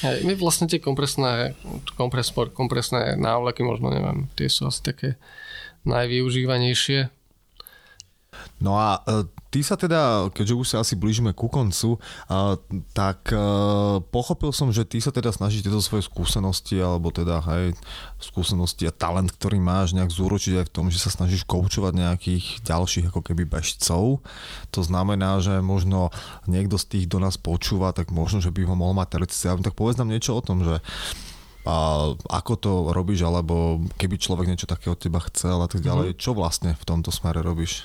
Hej, 0.00 0.24
my 0.24 0.32
vlastne 0.40 0.64
tie 0.64 0.80
kompresné, 0.80 1.52
kompresor, 1.92 2.48
kompresné 2.56 3.20
návleky, 3.20 3.60
možno 3.60 3.92
neviem, 3.92 4.32
tie 4.32 4.48
sú 4.48 4.72
asi 4.72 4.80
také 4.80 5.08
najvyužívanejšie 5.84 7.19
No 8.62 8.78
a 8.78 9.02
e, 9.08 9.26
ty 9.50 9.60
sa 9.64 9.74
teda, 9.74 10.30
keďže 10.30 10.54
už 10.54 10.66
sa 10.68 10.76
asi 10.84 10.94
blížime 10.94 11.34
ku 11.34 11.50
koncu, 11.50 11.96
e, 11.96 11.98
tak 12.94 13.32
e, 13.32 13.38
pochopil 14.12 14.54
som, 14.54 14.70
že 14.70 14.86
ty 14.86 15.02
sa 15.02 15.10
teda 15.10 15.34
snažíš 15.34 15.66
tieto 15.66 15.82
svoje 15.82 16.06
skúsenosti, 16.06 16.78
alebo 16.78 17.10
teda 17.10 17.42
aj 17.42 17.74
skúsenosti 18.22 18.86
a 18.86 18.94
talent, 18.94 19.32
ktorý 19.34 19.58
máš, 19.58 19.96
nejak 19.96 20.12
zúročiť 20.12 20.62
aj 20.62 20.66
v 20.70 20.74
tom, 20.74 20.86
že 20.92 21.02
sa 21.02 21.10
snažíš 21.10 21.42
koučovať 21.48 21.92
nejakých 21.96 22.44
ďalších 22.62 23.08
ako 23.10 23.20
keby 23.26 23.48
bežcov. 23.48 24.22
To 24.70 24.80
znamená, 24.80 25.42
že 25.42 25.58
možno 25.58 26.14
niekto 26.46 26.78
z 26.78 26.86
tých 26.96 27.06
do 27.10 27.18
nás 27.18 27.34
počúva, 27.40 27.90
tak 27.90 28.14
možno, 28.14 28.38
že 28.38 28.54
by 28.54 28.62
ho 28.68 28.74
mohol 28.78 28.94
mať 28.94 29.18
televízia. 29.18 29.58
Tak 29.58 29.74
povedz 29.74 29.98
nám 29.98 30.12
niečo 30.12 30.36
o 30.36 30.44
tom, 30.44 30.62
že 30.62 30.78
a 31.60 32.08
ako 32.16 32.52
to 32.56 32.72
robíš, 32.96 33.20
alebo 33.20 33.84
keby 34.00 34.16
človek 34.16 34.48
niečo 34.48 34.64
také 34.64 34.88
od 34.88 34.96
teba 34.96 35.20
chcel 35.28 35.60
a 35.60 35.68
tak 35.68 35.84
ďalej, 35.84 36.16
mm-hmm. 36.16 36.22
čo 36.24 36.32
vlastne 36.32 36.72
v 36.72 36.84
tomto 36.88 37.12
smere 37.12 37.44
robíš? 37.44 37.84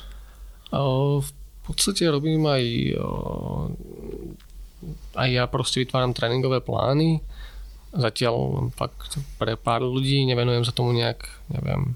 V 1.24 1.30
podstate 1.66 2.06
robím 2.12 2.46
aj 2.46 2.64
aj 5.16 5.30
ja 5.32 5.44
proste 5.48 5.82
vytváram 5.82 6.14
tréningové 6.14 6.62
plány. 6.62 7.24
Zatiaľ 7.96 8.68
fakt 8.76 9.18
pre 9.40 9.56
pár 9.56 9.82
ľudí, 9.88 10.28
nevenujem 10.28 10.68
sa 10.68 10.76
tomu 10.76 10.92
nejak, 10.92 11.26
neviem, 11.48 11.96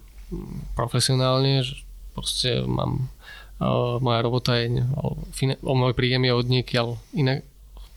profesionálne, 0.74 1.62
že 1.68 1.84
proste 2.16 2.64
mám 2.64 3.12
moja 4.00 4.24
robota 4.24 4.56
je, 4.56 4.80
o 5.60 5.74
môj 5.76 5.92
príjem 5.92 6.24
je 6.24 6.34
od 6.34 6.48
niekiaľ 6.48 6.88
iné, 7.12 7.44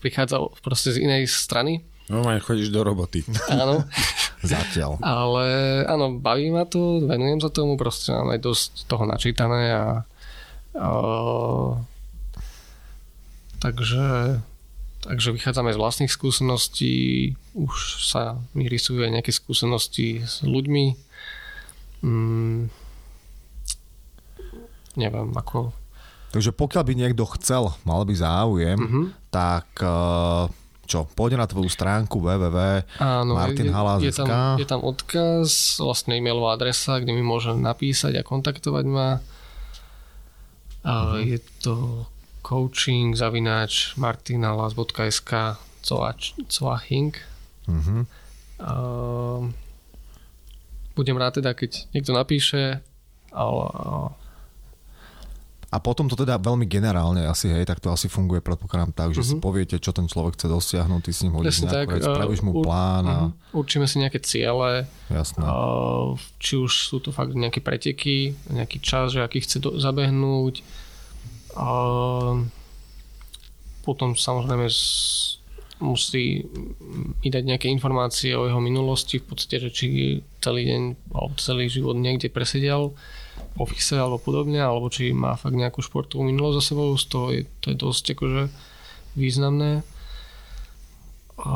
prichádza 0.03 0.43
proste 0.59 0.91
z 0.91 1.07
inej 1.07 1.31
strany. 1.31 1.87
No, 2.11 2.27
aj 2.27 2.43
chodíš 2.43 2.75
do 2.75 2.83
roboty. 2.83 3.23
Áno. 3.47 3.87
Zatiaľ. 4.43 4.99
Ale 4.99 5.47
áno, 5.87 6.19
baví 6.19 6.51
ma 6.51 6.67
to, 6.67 7.07
venujem 7.07 7.39
sa 7.39 7.47
tomu, 7.47 7.79
proste 7.79 8.11
mám 8.11 8.35
aj 8.35 8.43
dosť 8.43 8.71
toho 8.91 9.07
načítané 9.07 9.71
a 9.71 10.03
takže, 13.61 14.41
takže 15.05 15.29
vychádzame 15.37 15.73
z 15.73 15.81
vlastných 15.81 16.13
skúseností, 16.13 16.95
už 17.53 18.05
sa 18.09 18.41
mi 18.57 18.67
rysujú 18.67 19.05
aj 19.05 19.21
nejaké 19.21 19.33
skúsenosti 19.33 20.25
s 20.25 20.41
ľuďmi. 20.43 20.87
Mm, 22.03 22.73
neviem, 24.97 25.29
ako... 25.37 25.73
Takže 26.33 26.57
pokiaľ 26.57 26.83
by 26.89 26.95
niekto 26.97 27.29
chcel, 27.37 27.77
mal 27.85 28.09
by 28.09 28.15
záujem, 28.17 28.81
uh-huh. 28.81 29.13
tak 29.29 29.69
čo, 30.89 31.05
pôjde 31.13 31.37
na 31.37 31.45
tvoju 31.45 31.69
stránku 31.69 32.21
www.martinhalas.sk 32.25 34.05
je, 34.05 34.09
je, 34.09 34.17
tam, 34.17 34.57
je 34.57 34.67
tam 34.69 34.81
odkaz, 34.81 35.77
vlastne 35.77 36.17
e-mailová 36.17 36.57
adresa, 36.57 37.01
kde 37.05 37.13
mi 37.13 37.21
môže 37.21 37.53
napísať 37.53 38.17
a 38.17 38.23
kontaktovať 38.25 38.85
ma 38.89 39.21
Uh-huh. 40.83 41.23
Je 41.23 41.39
to 41.63 42.07
coaching 42.43 43.15
zavináč 43.15 43.95
martinalas.sk 43.95 45.59
coaching. 45.83 47.15
Uh-huh. 47.71 48.07
Uh, 48.63 49.51
budem 50.95 51.17
rád 51.19 51.43
teda, 51.43 51.55
keď 51.55 51.87
niekto 51.95 52.13
napíše, 52.15 52.83
ale 53.31 53.67
a 55.73 55.81
potom 55.81 56.05
to 56.05 56.13
teda 56.13 56.37
veľmi 56.37 56.69
generálne 56.69 57.25
asi, 57.25 57.49
hej, 57.49 57.65
tak 57.65 57.81
to 57.81 57.89
asi 57.89 58.05
funguje, 58.05 58.45
predpokladám 58.45 58.93
tak, 58.93 59.17
že 59.17 59.25
uh-huh. 59.25 59.31
si 59.33 59.35
mhm. 59.41 59.43
poviete, 59.43 59.77
čo 59.81 59.97
ten 59.97 60.05
človek 60.05 60.37
chce 60.37 60.53
dosiahnuť, 60.53 61.01
ty 61.01 61.11
s 61.17 61.25
ním 61.25 61.33
hodíš 61.41 61.65
nejakú 61.65 61.97
vec, 61.97 62.05
spravíš 62.05 62.41
mu 62.45 62.61
plán. 62.61 63.05
A... 63.09 63.17
Uh-huh. 63.17 63.65
Určíme 63.65 63.89
si 63.89 63.97
nejaké 63.97 64.21
ciele, 64.21 64.85
Jasné. 65.09 65.41
Uh, 65.41 66.21
či 66.37 66.61
už 66.61 66.93
sú 66.93 67.01
to 67.01 67.09
fakt 67.09 67.33
nejaké 67.33 67.65
preteky, 67.65 68.37
nejaký 68.53 68.85
čas, 68.85 69.17
že 69.17 69.25
aký 69.25 69.41
chce 69.41 69.65
do, 69.65 69.81
zabehnúť. 69.81 70.61
Uh, 71.57 72.45
potom 73.81 74.13
samozrejme 74.13 74.69
z, 74.69 74.81
musí 75.81 76.45
mi 77.25 77.29
dať 77.33 77.45
nejaké 77.49 77.67
informácie 77.73 78.37
o 78.37 78.45
jeho 78.45 78.61
minulosti, 78.61 79.25
v 79.25 79.27
podstate, 79.33 79.57
že 79.69 79.71
či 79.73 79.87
celý 80.45 80.69
deň 80.69 80.83
alebo 81.17 81.35
celý 81.41 81.73
život 81.73 81.97
niekde 81.97 82.29
presedel 82.29 82.93
ofise 83.61 84.01
alebo 84.01 84.17
podobne, 84.17 84.61
alebo 84.61 84.89
či 84.89 85.13
má 85.13 85.37
fakt 85.37 85.57
nejakú 85.57 85.85
športovú 85.85 86.25
minulosť 86.25 86.57
za 86.57 86.65
sebou, 86.73 86.89
z 86.97 87.05
je, 87.09 87.41
to 87.61 87.67
je 87.73 87.77
dosť 87.77 88.05
akože 88.17 88.43
významné. 89.17 89.85
A, 91.43 91.55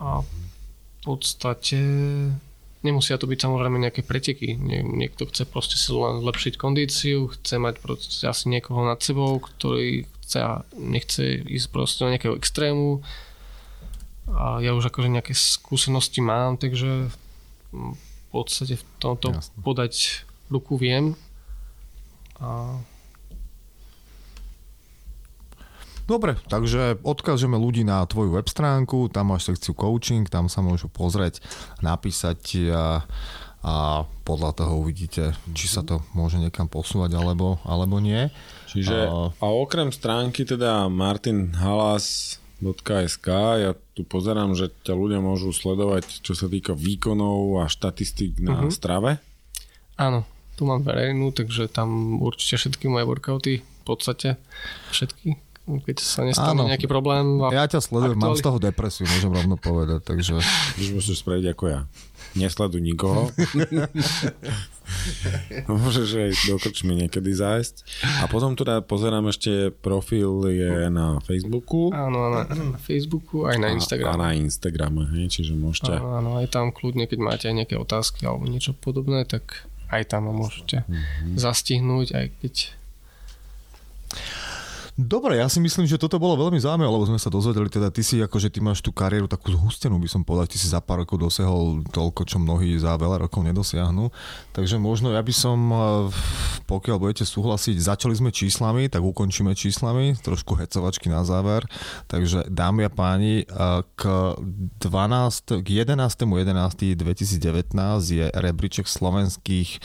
a 0.00 0.08
v 0.22 0.28
podstate 1.04 1.80
nemusia 2.82 3.18
to 3.18 3.30
byť 3.30 3.38
samozrejme 3.38 3.78
nejaké 3.78 4.02
preteky. 4.02 4.58
Nie, 4.58 4.82
niekto 4.82 5.26
chce 5.26 5.46
proste 5.46 5.76
si 5.78 5.90
len 5.94 6.22
zlepšiť 6.22 6.54
kondíciu, 6.58 7.30
chce 7.30 7.58
mať 7.58 7.78
proste 7.82 8.26
asi 8.26 8.50
niekoho 8.50 8.86
nad 8.86 8.98
sebou, 9.02 9.38
ktorý 9.38 10.06
chce 10.26 10.38
a 10.42 10.52
nechce 10.78 11.44
ísť 11.44 11.68
proste 11.70 12.06
do 12.06 12.10
nejakého 12.14 12.34
extrému. 12.38 13.02
A 14.32 14.62
ja 14.62 14.72
už 14.72 14.88
akože 14.88 15.10
nejaké 15.10 15.34
skúsenosti 15.34 16.22
mám, 16.22 16.56
takže 16.56 17.10
v 17.10 17.16
podstate 18.32 18.80
v 18.80 18.84
tomto 18.96 19.36
Jasne. 19.36 19.60
podať 19.60 20.24
ruku 20.48 20.80
viem. 20.80 21.12
A... 22.40 22.80
Dobre, 26.08 26.34
takže 26.50 26.98
odkážeme 27.06 27.54
ľudí 27.54 27.86
na 27.86 28.02
tvoju 28.02 28.34
web 28.34 28.48
stránku, 28.48 29.06
tam 29.12 29.30
máš 29.30 29.52
sekciu 29.52 29.76
coaching, 29.76 30.26
tam 30.26 30.50
sa 30.50 30.58
môžu 30.58 30.90
pozrieť, 30.90 31.38
napísať 31.78 32.58
a, 32.74 33.06
a 33.62 33.74
podľa 34.26 34.50
toho 34.58 34.82
uvidíte, 34.82 35.30
či 35.54 35.70
sa 35.70 35.86
to 35.86 36.02
môže 36.12 36.42
niekam 36.42 36.66
posúvať 36.66 37.14
alebo, 37.14 37.62
alebo 37.62 38.02
nie. 38.02 38.28
Čiže 38.66 39.08
a, 39.08 39.30
a 39.30 39.46
okrem 39.46 39.94
stránky 39.94 40.42
teda 40.42 40.90
Martin 40.90 41.54
Halas 41.54 42.41
.sk. 42.62 43.28
Ja 43.58 43.74
tu 43.92 44.06
pozerám, 44.06 44.54
že 44.54 44.70
ťa 44.86 44.94
ľudia 44.94 45.18
môžu 45.18 45.50
sledovať, 45.50 46.22
čo 46.22 46.38
sa 46.38 46.46
týka 46.46 46.72
výkonov 46.78 47.60
a 47.60 47.66
štatistík 47.66 48.38
na 48.38 48.62
uh-huh. 48.62 48.72
strave. 48.72 49.18
Áno, 49.98 50.22
tu 50.54 50.64
mám 50.64 50.86
verejnú, 50.86 51.34
takže 51.34 51.66
tam 51.66 52.22
určite 52.22 52.56
všetky 52.56 52.86
moje 52.86 53.04
workouty, 53.04 53.52
v 53.60 53.84
podstate 53.84 54.38
všetky, 54.94 55.36
keď 55.66 55.96
sa 55.98 56.22
nestane 56.22 56.62
Áno. 56.62 56.70
nejaký 56.70 56.86
problém. 56.86 57.42
Ja 57.50 57.66
ťa 57.66 57.82
sledujem, 57.82 58.18
aktuáli... 58.18 58.30
mám 58.30 58.40
z 58.40 58.46
toho 58.46 58.58
depresiu, 58.62 59.04
môžem 59.10 59.32
rovno 59.34 59.56
povedať, 59.58 60.00
takže... 60.06 60.38
Už 60.78 60.88
musíš 60.94 61.26
spraviť 61.26 61.54
ako 61.54 61.64
ja. 61.66 61.80
Nesleduj 62.32 62.80
nikoho. 62.80 63.28
Môžeš 65.68 66.08
aj 66.16 66.30
do 66.48 66.56
krčmy 66.60 66.96
niekedy 66.96 67.32
zájsť. 67.32 67.84
A 68.20 68.28
potom 68.28 68.56
teda 68.56 68.80
pozerám 68.84 69.28
ešte 69.28 69.72
profil 69.72 70.48
je 70.52 70.88
na 70.88 71.20
Facebooku. 71.24 71.92
Áno, 71.92 72.32
na, 72.32 72.48
na 72.48 72.78
Facebooku 72.80 73.48
aj 73.48 73.56
na 73.60 73.68
Instagrame. 73.72 74.08
A, 74.08 74.16
a 74.16 74.22
na 74.22 74.30
Instagrame, 74.36 75.02
hej, 75.16 75.40
čiže 75.40 75.52
môžete... 75.56 75.96
Áno, 75.96 76.16
áno, 76.16 76.30
aj 76.40 76.48
tam 76.52 76.72
kľudne, 76.72 77.08
keď 77.08 77.18
máte 77.20 77.48
aj 77.48 77.56
nejaké 77.64 77.76
otázky 77.76 78.24
alebo 78.24 78.48
niečo 78.48 78.72
podobné, 78.76 79.24
tak 79.28 79.68
aj 79.92 80.08
tam 80.08 80.32
môžete 80.32 80.88
mm-hmm. 80.88 81.36
zastihnúť, 81.36 82.16
aj 82.16 82.26
keď 82.40 82.54
Dobre, 84.92 85.40
ja 85.40 85.48
si 85.48 85.56
myslím, 85.56 85.88
že 85.88 85.96
toto 85.96 86.20
bolo 86.20 86.36
veľmi 86.36 86.60
zaujímavé, 86.60 86.84
lebo 86.84 87.08
sme 87.08 87.16
sa 87.16 87.32
dozvedeli, 87.32 87.72
teda 87.72 87.88
ty 87.88 88.04
si 88.04 88.20
akože 88.20 88.52
ty 88.52 88.60
máš 88.60 88.84
tú 88.84 88.92
kariéru 88.92 89.24
takú 89.24 89.48
zhustenú, 89.56 89.96
by 89.96 90.04
som 90.04 90.20
povedal, 90.20 90.44
ty 90.44 90.60
si 90.60 90.68
za 90.68 90.84
pár 90.84 91.08
rokov 91.08 91.16
dosiahol 91.16 91.80
toľko, 91.88 92.28
čo 92.28 92.36
mnohí 92.36 92.76
za 92.76 93.00
veľa 93.00 93.24
rokov 93.24 93.40
nedosiahnu. 93.40 94.12
Takže 94.52 94.76
možno 94.76 95.08
ja 95.16 95.24
by 95.24 95.32
som, 95.32 95.58
eh, 95.72 95.80
pokiaľ 96.68 96.96
budete 97.00 97.24
súhlasiť, 97.24 97.80
začali 97.80 98.12
sme 98.12 98.36
číslami, 98.36 98.92
tak 98.92 99.00
ukončíme 99.00 99.56
číslami, 99.56 100.12
trošku 100.20 100.60
hecovačky 100.60 101.08
na 101.08 101.24
záver. 101.24 101.64
Takže 102.12 102.52
dámy 102.52 102.84
a 102.84 102.90
páni, 102.92 103.48
eh, 103.48 103.80
k, 103.96 104.36
12, 104.76 105.64
k 105.64 105.88
11. 105.88 106.36
11. 106.36 106.92
2019 106.92 108.12
je 108.12 108.28
rebríček 108.28 108.84
slovenských 108.84 109.80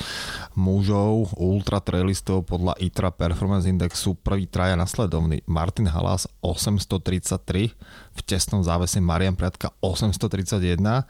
mužov, 0.60 1.32
ultra 1.40 1.80
trailistov 1.80 2.44
podľa 2.44 2.76
ITRA 2.84 3.16
Performance 3.16 3.72
Indexu 3.72 4.20
prvý 4.20 4.52
traja 4.52 4.76
na 4.76 4.84
následovný 4.98 5.46
Martin 5.46 5.86
Halas 5.86 6.26
833, 6.42 7.70
v 8.18 8.22
tesnom 8.26 8.66
závese 8.66 8.98
Marian 8.98 9.38
Priatka 9.38 9.70
831 9.78 11.06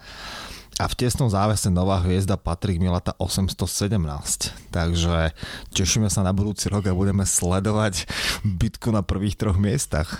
a 0.75 0.85
v 0.91 0.93
tesnom 0.99 1.31
závese 1.31 1.71
nová 1.71 2.03
hviezda 2.03 2.35
Patrik 2.35 2.83
Milata 2.83 3.15
817. 3.15 4.75
Takže 4.75 5.31
tešíme 5.71 6.11
sa 6.11 6.19
na 6.19 6.35
budúci 6.35 6.67
rok 6.67 6.83
a 6.83 6.91
budeme 6.91 7.23
sledovať 7.23 8.11
bitku 8.43 8.91
na 8.91 9.07
prvých 9.07 9.39
troch 9.39 9.55
miestach. 9.55 10.19